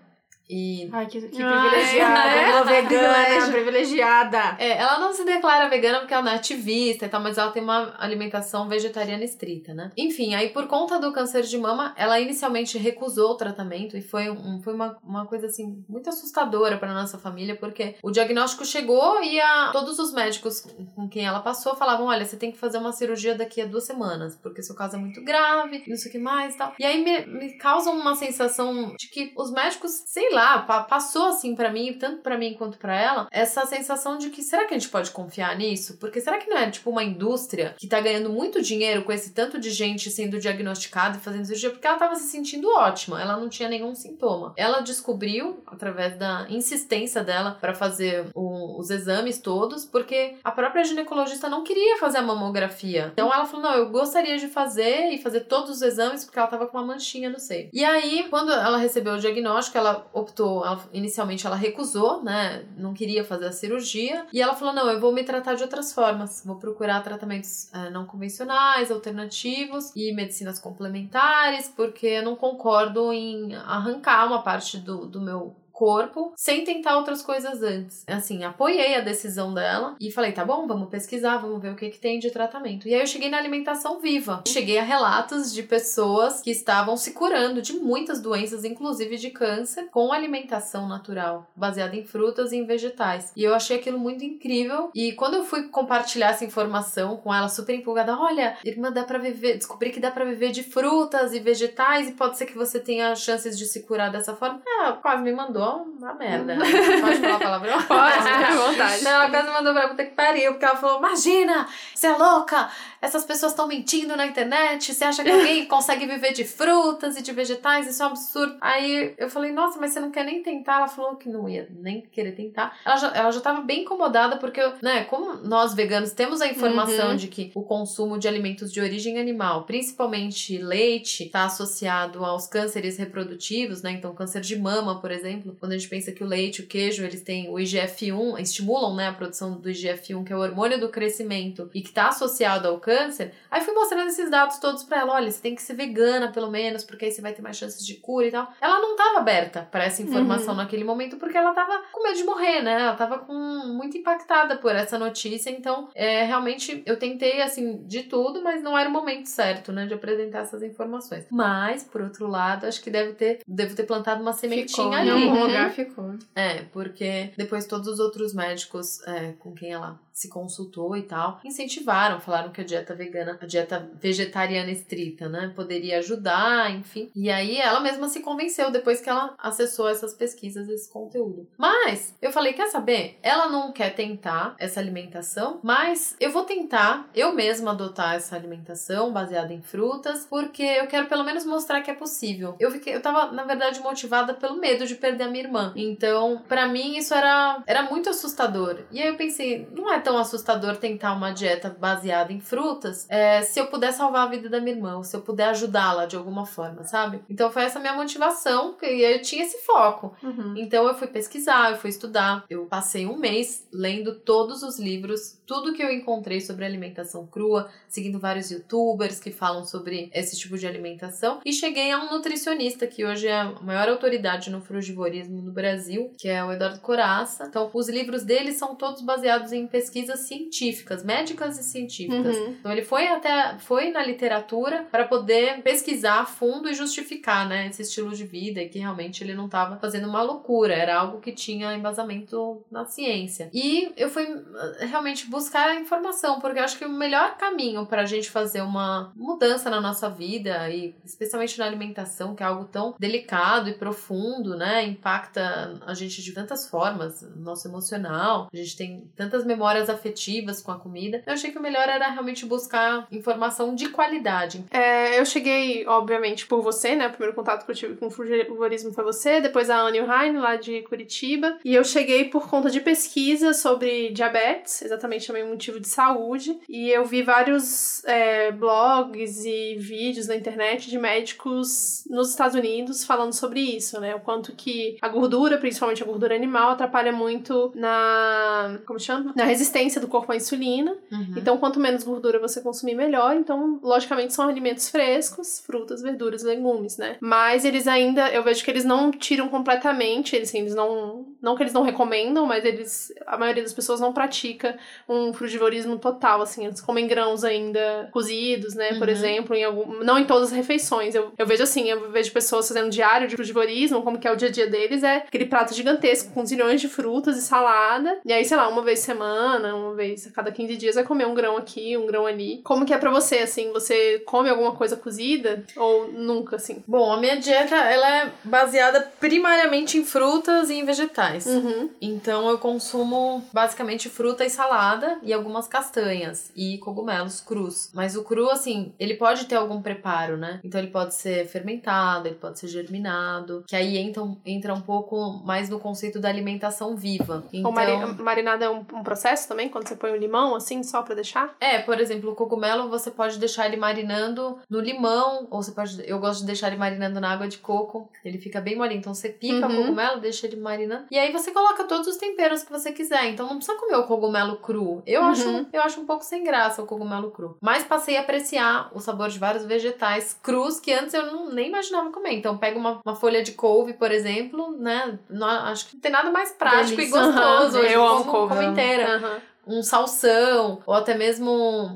E 0.55 0.89
Ai, 0.93 1.07
que, 1.07 1.21
que 1.29 1.43
Ah, 1.43 1.63
privilegiada. 1.63 2.31
é? 2.31 2.51
Ela 2.51 2.63
vegana, 2.69 3.51
privilegiada. 3.51 4.57
é, 4.59 4.77
ela 4.79 4.99
não 4.99 5.13
se 5.15 5.25
declara 5.25 5.69
vegana 5.71 6.01
porque 6.01 6.13
ela 6.13 6.23
não 6.23 6.33
é 6.33 6.35
ativista 6.35 7.07
e 7.07 7.09
tal, 7.09 7.23
mas 7.23 7.39
ela 7.39 7.51
tem 7.51 7.63
uma 7.63 7.95
alimentação 7.99 8.69
vegetariana 8.69 9.25
estrita, 9.25 9.73
né? 9.73 9.91
Enfim, 9.97 10.35
aí 10.35 10.51
por 10.51 10.67
conta 10.67 10.99
do 11.01 11.11
câncer 11.13 11.43
de 11.45 11.57
mama, 11.57 11.95
ela 11.97 12.21
inicialmente 12.21 12.77
recusou 12.77 13.31
o 13.31 13.37
tratamento 13.37 13.97
e 13.97 14.03
foi, 14.03 14.29
um, 14.31 14.61
foi 14.63 14.75
uma, 14.75 14.99
uma 15.03 15.27
coisa 15.27 15.47
assim 15.47 15.83
muito 15.89 16.11
assustadora 16.11 16.77
para 16.77 16.93
nossa 16.93 17.19
família, 17.19 17.57
porque 17.57 17.97
o 18.03 18.11
diagnóstico 18.11 18.65
chegou 18.65 19.23
e 19.23 19.41
a, 19.41 19.71
todos 19.73 19.99
os 19.99 20.13
médicos 20.13 20.61
com 20.95 21.09
quem 21.09 21.25
ela 21.25 21.41
passou 21.41 21.75
falavam: 21.77 22.07
olha, 22.09 22.27
você 22.27 22.37
tem 22.37 22.53
que 22.53 22.59
fazer 22.59 22.77
uma 22.77 22.93
cirurgia 22.93 23.35
daqui 23.35 23.63
a 23.63 23.67
duas 23.67 23.85
semanas, 23.87 24.37
porque 24.37 24.63
seu 24.63 24.75
caso 24.75 24.97
é 24.97 24.99
muito 24.99 25.25
grave, 25.25 25.83
não 25.87 25.97
sei 25.97 26.11
o 26.11 26.13
que 26.13 26.19
mais 26.19 26.55
e 26.55 26.59
tal. 26.59 26.75
E 26.79 26.85
aí 26.85 27.03
me, 27.03 27.27
me 27.27 27.57
causa 27.57 27.91
uma 27.91 28.15
sensação 28.15 28.95
de 28.99 29.09
que 29.09 29.33
os 29.37 29.51
médicos, 29.51 29.91
sei 30.07 30.31
lá, 30.33 30.42
pa- 30.67 30.83
passou 30.83 31.27
assim 31.27 31.55
para 31.55 31.71
mim, 31.71 31.93
tanto 31.95 32.19
para 32.23 32.37
mim 32.39 32.55
quanto 32.55 32.79
para 32.79 32.95
ela, 33.01 33.29
essa 33.31 33.65
sensação 33.67 34.19
de 34.19 34.31
que 34.31 34.43
será 34.43 34.65
que 34.65 34.75
a 34.75 34.79
gente 34.79 34.89
pode 34.91 35.11
confiar 35.11 35.57
nisso? 35.57 35.97
Porque 35.99 36.21
será 36.21 36.39
que 36.39 36.49
não 36.49 36.57
é 36.59 36.71
tipo 36.71 36.91
uma 36.91 37.03
indústria 37.05 37.75
que 37.79 37.87
tá 37.87 38.01
ganhando 38.01 38.31
muito 38.31 38.61
dinheiro 38.63 39.03
com 39.05 39.13
esse 39.13 39.33
tanto 39.33 39.59
de 39.59 39.71
gente 39.71 40.11
sendo 40.11 40.39
diagnosticada 40.39 41.17
e 41.17 41.21
fazendo 41.21 41.45
cirurgia? 41.45 41.71
Porque 41.71 41.87
ela 41.87 41.99
tava 41.99 42.15
se 42.17 42.29
sentindo 42.29 42.69
ótima, 42.75 43.21
ela 43.21 43.37
não 43.37 43.49
tinha 43.49 43.69
nenhum 43.69 43.95
sintoma. 43.95 44.53
Ela 44.57 44.81
descobriu, 44.81 45.63
através 45.67 46.17
da 46.17 46.47
insistência 46.49 47.23
dela 47.23 47.57
para 47.61 47.75
fazer 47.75 48.27
o- 48.35 48.79
os 48.81 48.91
exames 48.91 49.39
todos, 49.39 49.85
porque 49.85 50.35
a 50.43 50.51
própria 50.51 50.85
ginecologista 50.85 51.49
não 51.49 51.63
queria 51.65 51.99
fazer 51.99 52.19
a 52.19 52.23
mamografia. 52.23 53.11
Então 53.13 53.33
ela 53.33 53.45
falou: 53.47 53.63
não, 53.71 53.75
eu 53.75 53.91
gostaria 53.91 54.39
de 54.39 54.49
fazer 54.49 55.11
e 55.13 55.19
fazer 55.19 55.41
todos 55.41 55.71
os 55.71 55.83
exames, 55.83 56.25
porque 56.25 56.39
ela 56.39 56.49
tava 56.49 56.67
com 56.67 56.77
uma 56.79 56.87
manchinha 56.87 57.29
no 57.31 57.39
seio. 57.39 57.69
E 57.73 57.85
aí, 57.85 58.27
quando 58.31 58.53
ela 58.53 58.79
recebeu 58.79 59.15
o 59.15 59.19
diagnóstico, 59.19 59.79
ela 59.79 60.07
optou, 60.33 60.65
ela- 60.65 60.83
inicialmente 60.93 61.47
ela 61.47 61.57
recusou, 61.57 62.23
né? 62.23 62.65
Não 62.77 62.95
queria 62.95 63.23
fazer 63.25 63.47
a 63.47 63.53
cirurgia. 63.53 64.27
E 64.33 64.41
ela 64.41 64.55
falou: 64.55 64.75
não, 64.75 64.89
eu 64.91 64.99
vou 65.01 65.13
me 65.13 65.23
tratar 65.23 65.55
de 65.55 65.63
outras 65.63 65.93
formas. 65.93 66.43
Vou 66.45 66.57
procurar 66.57 67.03
tratamentos 67.03 67.69
eh, 67.73 67.91
não 67.91 68.07
convencionais, 68.07 68.91
alternativos 68.91 69.93
e 69.95 70.13
medicinas 70.15 70.59
complementares, 70.59 71.69
porque 71.75 72.07
eu 72.07 72.25
não 72.25 72.35
concordo 72.37 73.13
em 73.13 73.55
arrancar 73.55 74.27
uma 74.27 74.43
parte 74.43 74.79
do, 74.79 75.07
do 75.07 75.21
meu 75.21 75.55
corpo 75.83 76.33
sem 76.37 76.63
tentar 76.63 76.97
outras 76.97 77.23
coisas 77.23 77.61
antes. 77.61 78.05
Assim, 78.07 78.45
apoiei 78.45 78.95
a 78.95 79.01
decisão 79.01 79.53
dela 79.53 79.97
e 80.01 80.13
falei, 80.13 80.31
tá 80.31 80.45
bom, 80.45 80.65
vamos 80.65 80.89
pesquisar, 80.89 81.39
vamos 81.39 81.61
ver 81.61 81.73
o 81.73 81.75
que, 81.75 81.91
que 81.91 81.99
tem 81.99 82.21
de 82.21 82.31
tratamento. 82.31 82.87
E 82.87 82.95
aí 82.95 83.01
eu 83.01 83.07
cheguei 83.07 83.29
na 83.29 83.37
alimentação 83.37 83.99
viva. 83.99 84.45
Cheguei 84.47 84.79
a 84.79 84.85
relatos 84.85 85.53
de 85.53 85.65
pessoas 85.65 86.41
que 86.41 86.53
estavam 86.53 86.97
se 86.97 87.11
curando 87.11 87.61
de 87.61 87.73
muitas 87.73 88.21
doenças, 88.21 88.65
inclusive 88.65 89.17
de 89.17 89.31
câncer, 89.31 89.89
com 89.91 90.13
alimentação 90.13 90.87
natural, 90.87 91.51
baseada 91.57 91.97
em 91.97 92.05
frutas 92.05 92.53
e 92.53 92.59
em 92.59 92.65
vegetais. 92.65 93.33
E 93.35 93.43
eu 93.43 93.53
achei 93.53 93.77
aquilo 93.77 93.99
muito 93.99 94.25
incrível. 94.25 94.89
E 94.95 95.11
quando 95.15 95.35
eu 95.35 95.45
fui 95.45 95.65
compartilhar 95.65 96.29
essa 96.29 96.45
informação 96.45 97.17
com 97.17 97.35
ela, 97.35 97.49
super 97.49 97.75
empolgada, 97.75 98.17
olha, 98.17 98.57
irmã, 98.65 98.93
dá 98.93 99.03
pra 99.03 99.19
viver, 99.19 99.57
descobri 99.57 99.91
que 99.91 99.99
dá 99.99 100.13
pra 100.13 100.25
viver 100.25 100.53
de 100.53 100.63
frutas 100.63 101.35
e 101.35 101.41
vegetais 101.41 102.09
e 102.09 102.13
pode 102.13 102.39
ser 102.39 102.47
que 102.47 102.57
você 102.57 102.79
tenha 102.79 103.17
chances 103.17 103.59
de 103.59 103.67
se 103.67 103.83
curar 103.83 104.13
dessa 104.13 104.37
forma. 104.37 104.63
Ela 104.65 104.93
quase 104.93 105.25
me 105.25 105.33
mandou 105.33 105.72
uma 105.79 106.15
merda. 106.15 106.57
Pode 107.01 107.19
falar 107.21 107.39
palavrão? 107.39 107.83
Pode, 107.87 108.19
com 108.19 108.71
vantagem. 108.71 109.05
Não, 109.05 109.11
ela 109.11 109.31
quase 109.31 109.51
mandou 109.51 109.73
pra 109.73 109.89
puta 109.89 110.05
que 110.05 110.15
pariu, 110.15 110.53
porque 110.53 110.65
ela 110.65 110.77
falou: 110.77 110.99
Imagina, 110.99 111.69
você 111.95 112.07
é 112.09 112.17
louca, 112.17 112.71
essas 113.01 113.25
pessoas 113.25 113.53
estão 113.53 113.67
mentindo 113.67 114.17
na 114.17 114.27
internet, 114.27 114.93
você 114.95 115.05
acha 115.05 115.23
que 115.25 115.31
alguém 115.31 115.67
consegue 115.69 116.07
viver 116.07 116.33
de 116.33 116.45
frutas 116.45 117.17
e 117.17 117.23
de 117.23 117.33
vegetais? 117.33 117.87
Isso 117.89 118.03
é 118.03 118.07
um 118.07 118.11
absurdo. 118.11 118.57
Aí 118.61 119.15
eu 119.19 119.29
falei: 119.31 119.53
Nossa, 119.53 119.79
mas 119.81 119.93
você 119.93 120.01
não 120.01 120.11
quer 120.11 120.25
nem 120.25 120.43
tentar? 120.43 120.77
Ela 120.77 120.89
falou 120.89 121.17
que 121.17 121.29
não 121.29 121.49
ia 121.49 121.69
nem 121.71 122.01
querer 122.03 122.33
tentar. 122.33 122.77
Ela 122.85 122.97
já, 122.97 123.09
ela 123.15 123.31
já 123.31 123.41
tava 123.41 123.61
bem 123.63 123.83
incomodada, 123.83 124.37
porque, 124.37 124.61
né, 124.83 125.05
como 125.05 125.35
nós 125.35 125.75
veganos 125.75 126.13
temos 126.13 126.41
a 126.41 126.47
informação 126.47 127.11
Uhum. 127.11 127.17
de 127.17 127.29
que 127.29 127.51
o 127.55 127.63
consumo 127.63 128.19
de 128.19 128.29
alimentos 128.29 128.73
de 128.73 128.81
origem 128.81 129.19
animal, 129.19 129.65
principalmente 129.65 130.59
leite, 130.59 131.25
está 131.25 131.45
associado 131.45 132.25
aos 132.25 132.47
cânceres 132.47 132.97
reprodutivos, 132.99 133.83
né? 133.83 133.93
Então, 133.93 134.15
câncer 134.15 134.41
de 134.41 134.57
mama, 134.59 135.01
por 135.01 135.11
exemplo, 135.11 135.52
quando 135.59 135.73
a 135.73 135.77
gente 135.77 135.89
pensa 135.89 136.13
que 136.13 136.23
o 136.23 136.27
leite, 136.27 136.63
o 136.63 136.67
queijo, 136.67 137.05
eles 137.05 137.23
têm 137.23 137.49
o 137.49 137.55
IGF-1, 137.55 138.41
estimulam, 138.41 138.95
né, 138.95 139.09
a 139.09 139.13
produção 139.13 139.59
do 139.59 139.71
IGF-1, 139.71 140.25
que 140.25 140.33
é 140.33 140.37
o 140.37 140.41
hormônio 140.41 140.79
do 140.79 140.89
crescimento 140.89 141.71
e 141.75 141.81
que 141.81 141.89
está 141.89 142.09
associado 142.09 142.69
ao 142.69 142.79
câncer. 142.79 143.33
Aí 143.51 143.61
fui 143.61 143.75
mostrando 143.75 144.09
esses 144.09 144.31
dados 144.31 144.59
todos 144.59 144.83
pra 144.83 145.01
ela, 145.01 145.15
olha, 145.15 145.31
você 145.31 145.41
tem 145.41 145.55
que 145.55 145.63
ser 145.63 145.75
vegana 145.75 146.31
pelo 146.33 146.51
menos, 146.51 146.85
porque 146.85 147.07
aí 147.07 147.11
você 147.11 147.21
vai 147.21 147.33
ter 147.33 147.43
mais 147.43 147.57
chances 147.57 147.85
de 147.85 147.95
cura 147.95 148.27
e 148.27 148.31
tal. 148.31 148.53
Ela 148.61 148.81
não 148.81 148.97
tava 148.97 149.19
aberta 149.19 149.69
para 149.71 149.85
essa 149.85 150.03
informação 150.03 150.55
naquele 150.55 150.85
momento 150.85 151.17
porque 151.17 151.37
ela 151.37 151.53
tava 151.53 151.83
com 151.93 152.03
medo 152.03 152.17
de 152.17 152.25
morrer, 152.25 152.63
né? 152.63 152.73
Ela 152.81 152.95
tava 152.95 153.19
com 153.19 153.33
muito 153.33 153.97
impactada 153.97 154.57
por 154.57 154.75
essa 154.75 154.99
notícia, 154.99 155.51
então, 155.51 155.89
é, 155.95 156.25
realmente 156.25 156.83
eu 156.87 156.99
tentei 156.99 157.43
assim 157.43 157.83
de 157.87 158.05
tudo, 158.05 158.43
mas 158.43 158.63
não 158.63 158.77
era 158.77 158.89
o 158.89 158.93
momento 158.93 159.27
certo, 159.27 159.73
né, 159.73 159.87
de 159.87 159.95
apresentar 159.95 160.41
essas 160.41 160.63
informações. 160.63 161.27
Mas, 161.31 161.85
por 161.85 162.03
outro 162.03 162.27
lado, 162.27 162.67
acho 162.67 162.83
que 162.83 162.91
deve 162.91 163.13
ter, 163.13 163.41
devo 163.47 163.75
ter 163.75 163.85
plantado 163.85 164.23
uma 164.23 164.33
sementinha 164.33 164.67
Ficou, 164.67 164.93
ali. 164.95 165.11
Uhum. 165.11 165.42
Lugar 165.47 165.71
ficou. 165.73 166.15
É, 166.35 166.63
porque 166.73 167.31
depois 167.37 167.67
todos 167.67 167.89
os 167.89 167.99
outros 167.99 168.35
médicos 168.35 169.03
é, 169.07 169.33
com 169.39 169.53
quem 169.53 169.73
ela 169.73 169.99
se 170.13 170.29
consultou 170.29 170.97
e 170.97 171.03
tal, 171.03 171.41
incentivaram, 171.45 172.21
falaram 172.21 172.53
que 172.53 172.61
a 172.61 172.65
dieta 172.65 172.95
vegana, 172.95 173.39
a 173.41 173.47
dieta 173.47 173.91
vegetariana 174.01 174.71
estrita, 174.71 175.29
né, 175.29 175.53
poderia 175.55 175.99
ajudar, 175.99 176.71
enfim. 176.71 177.11
E 177.15 177.31
aí 177.31 177.59
ela 177.59 177.81
mesma 177.81 178.09
se 178.09 178.21
convenceu 178.21 178.71
depois 178.71 179.01
que 179.01 179.09
ela 179.09 179.35
acessou 179.39 179.89
essas 179.89 180.15
pesquisas, 180.15 180.69
esse 180.69 180.91
conteúdo. 180.91 181.49
Mas 181.57 182.15
eu 182.21 182.33
falei, 182.33 182.53
quer 182.53 182.69
saber? 182.69 183.19
Ela 183.23 183.49
não 183.49 183.73
quer 183.73 183.95
tentar 183.95 184.55
essa 184.59 184.81
alimentação, 184.81 185.61
mas 185.63 186.17
eu 186.21 186.31
vou 186.31 186.45
tentar 186.45 187.09
eu 187.15 187.33
mesma 187.33 187.71
adotar 187.73 188.15
essa 188.15 188.37
alimentação 188.37 189.13
baseada 189.13 189.53
em 189.53 189.63
frutas, 189.63 190.27
porque 190.29 190.63
eu 190.63 190.87
quero 190.87 191.07
pelo 191.07 191.25
menos 191.25 191.45
mostrar 191.45 191.81
que 191.81 191.91
é 191.91 191.95
possível. 191.95 192.55
Eu 192.59 192.71
fiquei, 192.71 192.95
eu 192.95 193.01
tava 193.01 193.33
na 193.33 193.45
verdade 193.45 193.81
motivada 193.81 194.35
pelo 194.35 194.57
medo 194.57 194.87
de 194.87 194.95
perder 194.95 195.25
a 195.25 195.29
minha 195.29 195.45
irmã. 195.45 195.73
Então, 195.75 196.43
pra 196.49 196.67
mim 196.67 196.97
isso 196.97 197.15
era 197.15 197.63
era 197.67 197.83
muito 197.83 198.11
assustador. 198.11 198.81
E 198.91 199.01
aí 199.01 199.09
eu 199.09 199.17
pensei, 199.17 199.67
não 199.73 199.93
é 199.93 200.02
tão 200.03 200.19
assustador 200.19 200.77
tentar 200.77 201.13
uma 201.13 201.31
dieta 201.31 201.75
baseada 201.79 202.33
em 202.33 202.41
frutas, 202.41 203.07
é, 203.09 203.43
se 203.43 203.59
eu 203.59 203.67
puder 203.67 203.93
salvar 203.93 204.27
a 204.27 204.31
vida 204.31 204.49
da 204.49 204.61
minha 204.61 204.77
irmã, 204.77 205.03
se 205.03 205.17
eu 205.17 205.21
puder 205.21 205.49
ajudá-la 205.49 206.07
de 206.07 206.17
alguma 206.17 206.45
forma, 206.45 206.85
sabe? 206.85 207.21
Então 207.29 207.51
foi 207.51 207.63
essa 207.63 207.79
minha 207.79 207.95
motivação, 207.95 208.77
e 208.83 209.03
eu 209.03 209.23
tinha 209.23 209.45
esse 209.45 209.59
foco. 209.59 210.15
Uhum. 210.23 210.55
Então 210.57 210.87
eu 210.87 210.95
fui 210.95 211.07
pesquisar, 211.07 211.71
eu 211.71 211.77
fui 211.77 211.91
estudar. 211.91 212.45
Eu 212.51 212.67
passei 212.67 213.07
um 213.07 213.17
mês 213.17 213.67
lendo 213.73 214.15
todos 214.21 214.63
os 214.63 214.79
livros, 214.79 215.41
tudo 215.47 215.73
que 215.73 215.83
eu 215.83 215.93
encontrei 215.93 216.41
sobre 216.41 216.65
alimentação 216.65 217.27
crua, 217.27 217.71
seguindo 217.89 218.19
vários 218.19 218.51
youtubers 218.51 219.21
que 219.21 219.31
falam 219.31 219.65
sobre 219.65 220.11
esse 220.13 220.37
tipo 220.37 220.59
de 220.59 220.67
alimentação. 220.67 221.41
E 221.45 221.53
cheguei 221.53 221.91
a 221.91 221.99
um 221.99 222.11
nutricionista 222.11 222.87
que 222.87 223.05
hoje 223.05 223.29
é 223.29 223.41
a 223.41 223.53
maior 223.61 223.89
autoridade 223.89 224.51
no 224.51 224.61
frugivorismo 224.61 225.41
no 225.43 225.53
Brasil, 225.53 226.13
que 226.19 226.29
é 226.29 226.43
o 226.45 226.53
Eduardo 226.53 226.81
Coraça. 226.81 227.47
Então, 227.47 227.71
os 227.73 227.89
livros 227.89 228.25
dele 228.25 228.53
são 228.53 228.75
todos 228.75 229.03
baseados 229.03 229.53
em 229.53 229.67
pesquisas 229.67 229.92
científicas, 230.21 231.05
médicas 231.05 231.59
e 231.59 231.63
científicas. 231.63 232.37
Uhum. 232.37 232.57
Então 232.59 232.73
ele 232.73 232.83
foi 232.83 233.09
até 233.09 233.59
foi 233.59 233.91
na 233.91 234.05
literatura 234.05 234.87
para 234.91 235.07
poder 235.07 235.63
pesquisar 235.63 236.21
a 236.21 236.27
fundo 236.27 236.69
e 236.69 236.75
justificar, 236.75 237.49
né, 237.49 237.69
esse 237.69 237.83
estilo 237.83 238.15
de 238.15 238.25
vida 238.25 238.61
e 238.61 238.69
que 238.69 238.79
realmente 238.79 239.23
ele 239.23 239.35
não 239.35 239.47
estava 239.47 239.77
fazendo 239.77 240.09
uma 240.09 240.23
loucura, 240.23 240.75
era 240.75 240.97
algo 240.99 241.21
que 241.21 241.33
tinha 241.33 241.75
embasamento 241.75 242.63
na 242.71 242.85
ciência. 242.85 243.51
E 243.53 243.93
eu 243.97 244.09
fui 244.09 244.25
eh, 244.25 244.87
realmente 244.87 245.29
buscar 245.29 245.69
a 245.69 245.75
informação, 245.75 246.41
porque 246.41 246.59
eu 246.59 246.65
acho 246.65 246.79
que 246.79 246.85
o 246.85 246.91
melhor 246.91 247.37
caminho 247.37 247.87
para 247.87 248.03
a 248.03 248.07
gente 248.07 248.31
fazer 248.31 248.63
uma 248.63 249.13
mudança 249.17 249.71
na 249.71 249.81
nossa 249.81 250.09
vida 250.09 250.69
e 250.71 250.95
especialmente 251.05 251.59
na 251.59 251.67
alimentação, 251.67 252.35
que 252.35 252.43
é 252.43 252.47
algo 252.47 252.65
tão 252.65 252.95
delicado 252.99 253.69
e 253.69 253.75
profundo, 253.75 254.57
né, 254.57 254.85
impacta 254.85 255.81
a 255.87 255.95
gente 255.95 256.23
de 256.23 256.33
tantas 256.33 256.69
formas, 256.69 257.23
nosso 257.37 257.69
emocional, 257.69 258.49
a 258.53 258.57
gente 258.57 258.77
tem 258.77 259.11
tantas 259.17 259.45
memórias 259.45 259.82
afetivas 259.89 260.61
com 260.61 260.71
a 260.71 260.79
comida. 260.79 261.23
Eu 261.27 261.33
achei 261.33 261.51
que 261.51 261.59
o 261.59 261.63
melhor 261.63 261.89
era 261.89 262.09
realmente 262.11 262.47
buscar 262.47 263.07
informação 263.11 263.75
de 263.75 263.89
qualidade. 263.89 264.65
É, 264.71 265.19
eu 265.19 265.25
cheguei, 265.25 265.87
obviamente, 265.87 266.47
por 266.47 266.63
você, 266.63 266.95
né? 266.95 267.07
O 267.07 267.11
primeiro 267.11 267.35
contato 267.35 267.65
que 267.65 267.71
eu 267.71 267.75
tive 267.75 267.97
com 267.97 268.07
o 268.07 268.11
frugivorismo 268.11 268.93
foi 268.93 269.05
você, 269.05 269.41
depois 269.41 269.69
a 269.71 269.81
Anne 269.81 269.99
Heine, 269.99 270.39
lá 270.39 270.57
de 270.57 270.83
Curitiba. 270.83 271.59
E 271.65 271.75
eu 271.75 271.85
cheguei 271.85 272.25
por 272.25 272.49
conta 272.49 272.71
de 272.71 272.81
pesquisa 272.81 273.53
sobre 273.53 274.11
diabetes, 274.11 274.83
exatamente 274.83 275.27
também 275.27 275.45
um 275.45 275.51
motivo 275.51 275.81
de 275.81 275.89
saúde. 275.89 276.59
E 276.69 276.91
eu 276.91 277.05
vi 277.05 277.23
vários 277.23 278.05
é, 278.05 278.51
blogs 278.53 279.45
e 279.45 279.77
vídeos 279.77 280.29
na 280.29 280.37
internet 280.37 280.89
de 280.89 280.99
médicos 280.99 282.05
nos 282.09 282.31
Estados 282.31 282.55
Unidos 282.55 283.05
falando 283.05 283.33
sobre 283.33 283.61
isso, 283.61 284.01
né? 284.01 284.15
O 284.15 284.21
quanto 284.21 284.53
que 284.53 284.97
a 285.01 285.09
gordura, 285.09 285.59
principalmente 285.59 286.03
a 286.03 286.07
gordura 286.07 286.35
animal, 286.35 286.71
atrapalha 286.71 287.13
muito 287.13 287.73
na. 287.75 288.79
Como 288.87 288.99
chama? 288.99 289.33
Na 289.35 289.45
resistência 289.45 289.72
do 290.01 290.09
corpo 290.09 290.31
à 290.33 290.37
insulina. 290.37 290.93
Uhum. 291.11 291.35
Então, 291.37 291.57
quanto 291.59 291.81
menos 291.81 292.03
gordura 292.05 292.39
você 292.39 292.61
consumir, 292.61 292.95
melhor. 292.95 293.37
Então, 293.37 293.79
logicamente, 293.83 294.33
são 294.35 294.49
alimentos 294.49 294.89
frescos, 294.89 295.61
frutas, 295.65 296.03
verduras, 296.03 296.43
legumes, 296.43 296.97
né? 296.99 297.17
Mas 297.21 297.65
eles 297.65 297.87
ainda, 297.89 298.29
eu 298.31 298.43
vejo 298.43 298.65
que 298.65 298.71
eles 298.71 298.85
não 298.85 299.11
tiram 299.11 299.49
completamente, 299.49 300.37
eles, 300.37 300.49
assim, 300.49 300.61
eles 300.61 300.75
não. 300.75 301.27
Não 301.41 301.57
que 301.57 301.63
eles 301.63 301.73
não 301.73 301.83
recomendam, 301.83 302.47
mas 302.47 302.65
eles. 302.65 303.13
A 303.27 303.37
maioria 303.37 303.63
das 303.63 303.73
pessoas 303.73 304.01
não 304.01 304.13
pratica 304.13 304.79
um 305.09 305.33
frugivorismo 305.33 305.99
total, 305.99 306.41
assim. 306.43 306.67
Eles 306.67 306.81
comem 306.81 307.07
grãos 307.07 307.43
ainda 307.45 308.09
cozidos, 308.13 308.75
né? 308.75 308.95
Por 308.99 309.09
Uhum. 309.09 309.13
exemplo, 309.15 309.55
em 309.57 309.65
algum. 309.65 310.05
Não 310.05 310.19
em 310.19 310.25
todas 310.25 310.51
as 310.51 310.57
refeições. 310.57 311.15
Eu, 311.15 311.33
eu 311.37 311.47
vejo 311.47 311.63
assim, 311.63 311.89
eu 311.91 312.11
vejo 312.11 312.33
pessoas 312.33 312.69
fazendo 312.69 312.91
diário 312.91 313.27
de 313.29 313.35
frugivorismo, 313.35 314.03
como 314.03 314.19
que 314.19 314.29
é 314.29 314.33
o 314.33 314.37
dia 314.37 314.49
a 314.49 314.51
dia 314.51 314.67
deles, 314.67 315.03
é 315.03 315.17
aquele 315.17 315.47
prato 315.47 315.75
gigantesco 315.75 316.33
com 316.33 316.45
zilhões 316.45 316.81
de 316.81 316.89
frutas 316.89 317.37
e 317.37 317.43
salada. 317.43 318.19
E 318.25 318.33
aí, 318.33 318.45
sei 318.45 318.57
lá, 318.57 318.69
uma 318.69 318.83
vez 318.83 319.01
semana, 319.01 319.62
uma 319.75 319.95
vez 319.95 320.27
a 320.27 320.31
cada 320.31 320.51
15 320.51 320.77
dias 320.77 320.95
vai 320.95 321.05
comer 321.05 321.27
um 321.27 321.35
grão 321.35 321.57
aqui, 321.57 321.97
um 321.97 322.07
grão 322.07 322.27
ali. 322.27 322.61
Como 322.65 322.85
que 322.87 322.95
é 322.95 322.99
pra 322.99 323.11
você, 323.11 323.39
assim? 323.39 323.73
Você 323.73 324.21
come 324.21 324.49
alguma 324.49 324.73
coisa 324.75 324.97
cozida? 324.97 325.65
Ou 325.77 326.09
nunca, 326.11 326.57
assim? 326.57 326.83
Bom, 326.87 327.13
a 327.13 327.19
minha 327.19 327.37
dieta 327.39 327.75
ela 327.77 328.17
é 328.25 328.33
baseada 328.45 329.01
primariamente 329.21 329.99
em 329.99 330.05
frutas 330.05 330.71
e 330.71 330.75
em 330.75 330.85
vegetais. 330.85 331.47
Uhum. 331.47 331.91
Então 332.01 332.49
eu 332.49 332.59
consumo 332.59 333.45
basicamente 333.53 334.09
fruta 334.09 334.45
e 334.45 334.51
salada 334.51 335.19
e 335.23 335.33
algumas 335.33 335.67
castanhas 335.69 336.51
e 336.57 336.79
cogumelos 336.79 337.41
crus. 337.41 337.91
Mas 337.93 338.17
o 338.17 338.23
cru, 338.25 338.49
assim, 338.51 338.93
ele 338.99 339.15
pode 339.15 339.47
ter 339.47 339.57
algum 339.57 339.81
preparo, 339.83 340.37
né? 340.37 340.61
Então 340.65 340.81
ele 340.81 340.91
pode 340.91 341.15
ser 341.15 341.47
fermentado, 341.49 342.29
ele 342.29 342.37
pode 342.37 342.59
ser 342.59 342.69
germinado, 342.69 343.65
que 343.67 343.77
aí 343.77 343.97
entra, 343.99 344.23
um- 344.23 344.37
entra 344.45 344.73
um 344.75 344.81
pouco 344.81 345.41
mais 345.45 345.69
no 345.69 345.79
conceito 345.79 346.19
da 346.21 346.29
alimentação 346.29 346.97
viva. 346.97 347.45
Então, 347.53 347.71
Ou 347.71 347.75
mari 347.75 347.93
marinada 348.23 348.65
é 348.65 348.71
um, 348.71 348.79
um 348.93 349.03
processo 349.03 349.49
também? 349.53 349.69
Quando 349.69 349.87
você 349.89 349.95
põe 349.97 350.11
o 350.13 350.17
limão, 350.17 350.55
assim, 350.55 350.83
só 350.83 351.03
pra 351.03 351.15
deixar? 351.15 351.55
É, 351.61 351.79
por 351.79 352.01
exemplo, 352.01 352.31
o 352.33 352.35
cogumelo 352.35 352.89
você 352.89 353.11
pode 353.11 353.39
deixar 353.39 353.67
ele 353.67 353.77
marinando 353.77 354.59
no 354.69 354.81
limão, 354.81 355.47
ou 355.51 355.63
você 355.63 355.73
pode. 355.73 356.03
Eu 356.09 356.19
gosto 356.19 356.41
de 356.41 356.47
deixar 356.47 356.69
ele 356.69 356.77
marinando 356.77 357.21
na 357.21 357.33
água 357.33 357.47
de 357.49 357.59
coco. 357.59 358.11
Ele 358.25 358.39
fica 358.39 358.61
bem 358.61 358.77
molinho. 358.77 358.99
Então 358.99 359.15
você 359.15 359.29
pica 359.29 359.67
Uhum. 359.67 359.73
o 359.73 359.77
cogumelo, 359.83 360.21
deixa 360.21 360.47
ele 360.47 360.57
marinando. 360.57 361.05
E 361.11 361.19
aí 361.19 361.31
você 361.33 361.51
coloca 361.53 361.85
todos 361.85 362.07
os 362.09 362.17
temperos 362.17 362.63
que 362.63 362.73
você 362.73 362.93
quiser. 362.93 363.27
Então 363.27 363.47
não 363.47 363.57
precisa 363.57 363.77
comer 363.79 363.97
o 363.97 364.05
cogumelo 364.05 364.57
cru. 364.57 365.03
Eu, 365.07 365.23
Uhum. 365.23 365.29
acho, 365.31 365.67
eu 365.73 365.83
acho 365.83 366.01
um 366.01 366.07
pouco 366.07 366.25
sem 366.25 366.43
graça 366.45 366.83
o 366.83 366.87
cogumelo 366.87 367.31
cru. 367.31 367.57
Mas 367.61 367.85
passei 367.85 368.17
a 368.17 368.21
apreciar 368.21 368.91
o 368.95 369.01
sabor 369.01 369.29
de 369.29 369.39
vários 369.39 369.65
vegetais 369.65 370.37
crus 370.43 370.81
que 370.81 370.93
antes 370.93 371.15
eu 371.15 371.27
não, 371.27 371.51
nem 371.51 371.69
imaginava 371.69 372.11
comer. 372.11 372.33
Então 372.35 372.57
pega 372.59 372.79
uma, 372.79 373.01
uma 373.05 373.15
folha 373.15 373.43
de 373.43 373.53
couve, 373.53 373.93
por 373.93 374.11
exemplo, 374.11 374.77
né? 374.79 375.19
Não- 375.29 375.47
acho 375.49 375.87
que 375.89 375.95
não 375.95 376.01
tem 376.01 376.11
nada 376.11 376.31
mais 376.31 376.53
prático 376.53 376.97
Delícia. 376.97 377.19
e 377.19 377.23
gostoso. 377.23 377.79
Hoje 377.79 377.93
eu 377.93 378.07
amo 378.07 378.25
como, 378.25 378.31
couve. 378.49 378.55
como 378.57 378.71
inteira. 378.71 379.17
Aham. 379.17 379.42
Um 379.67 379.83
salsão, 379.83 380.81
ou 380.85 380.95
até 380.95 381.15
mesmo 381.15 381.51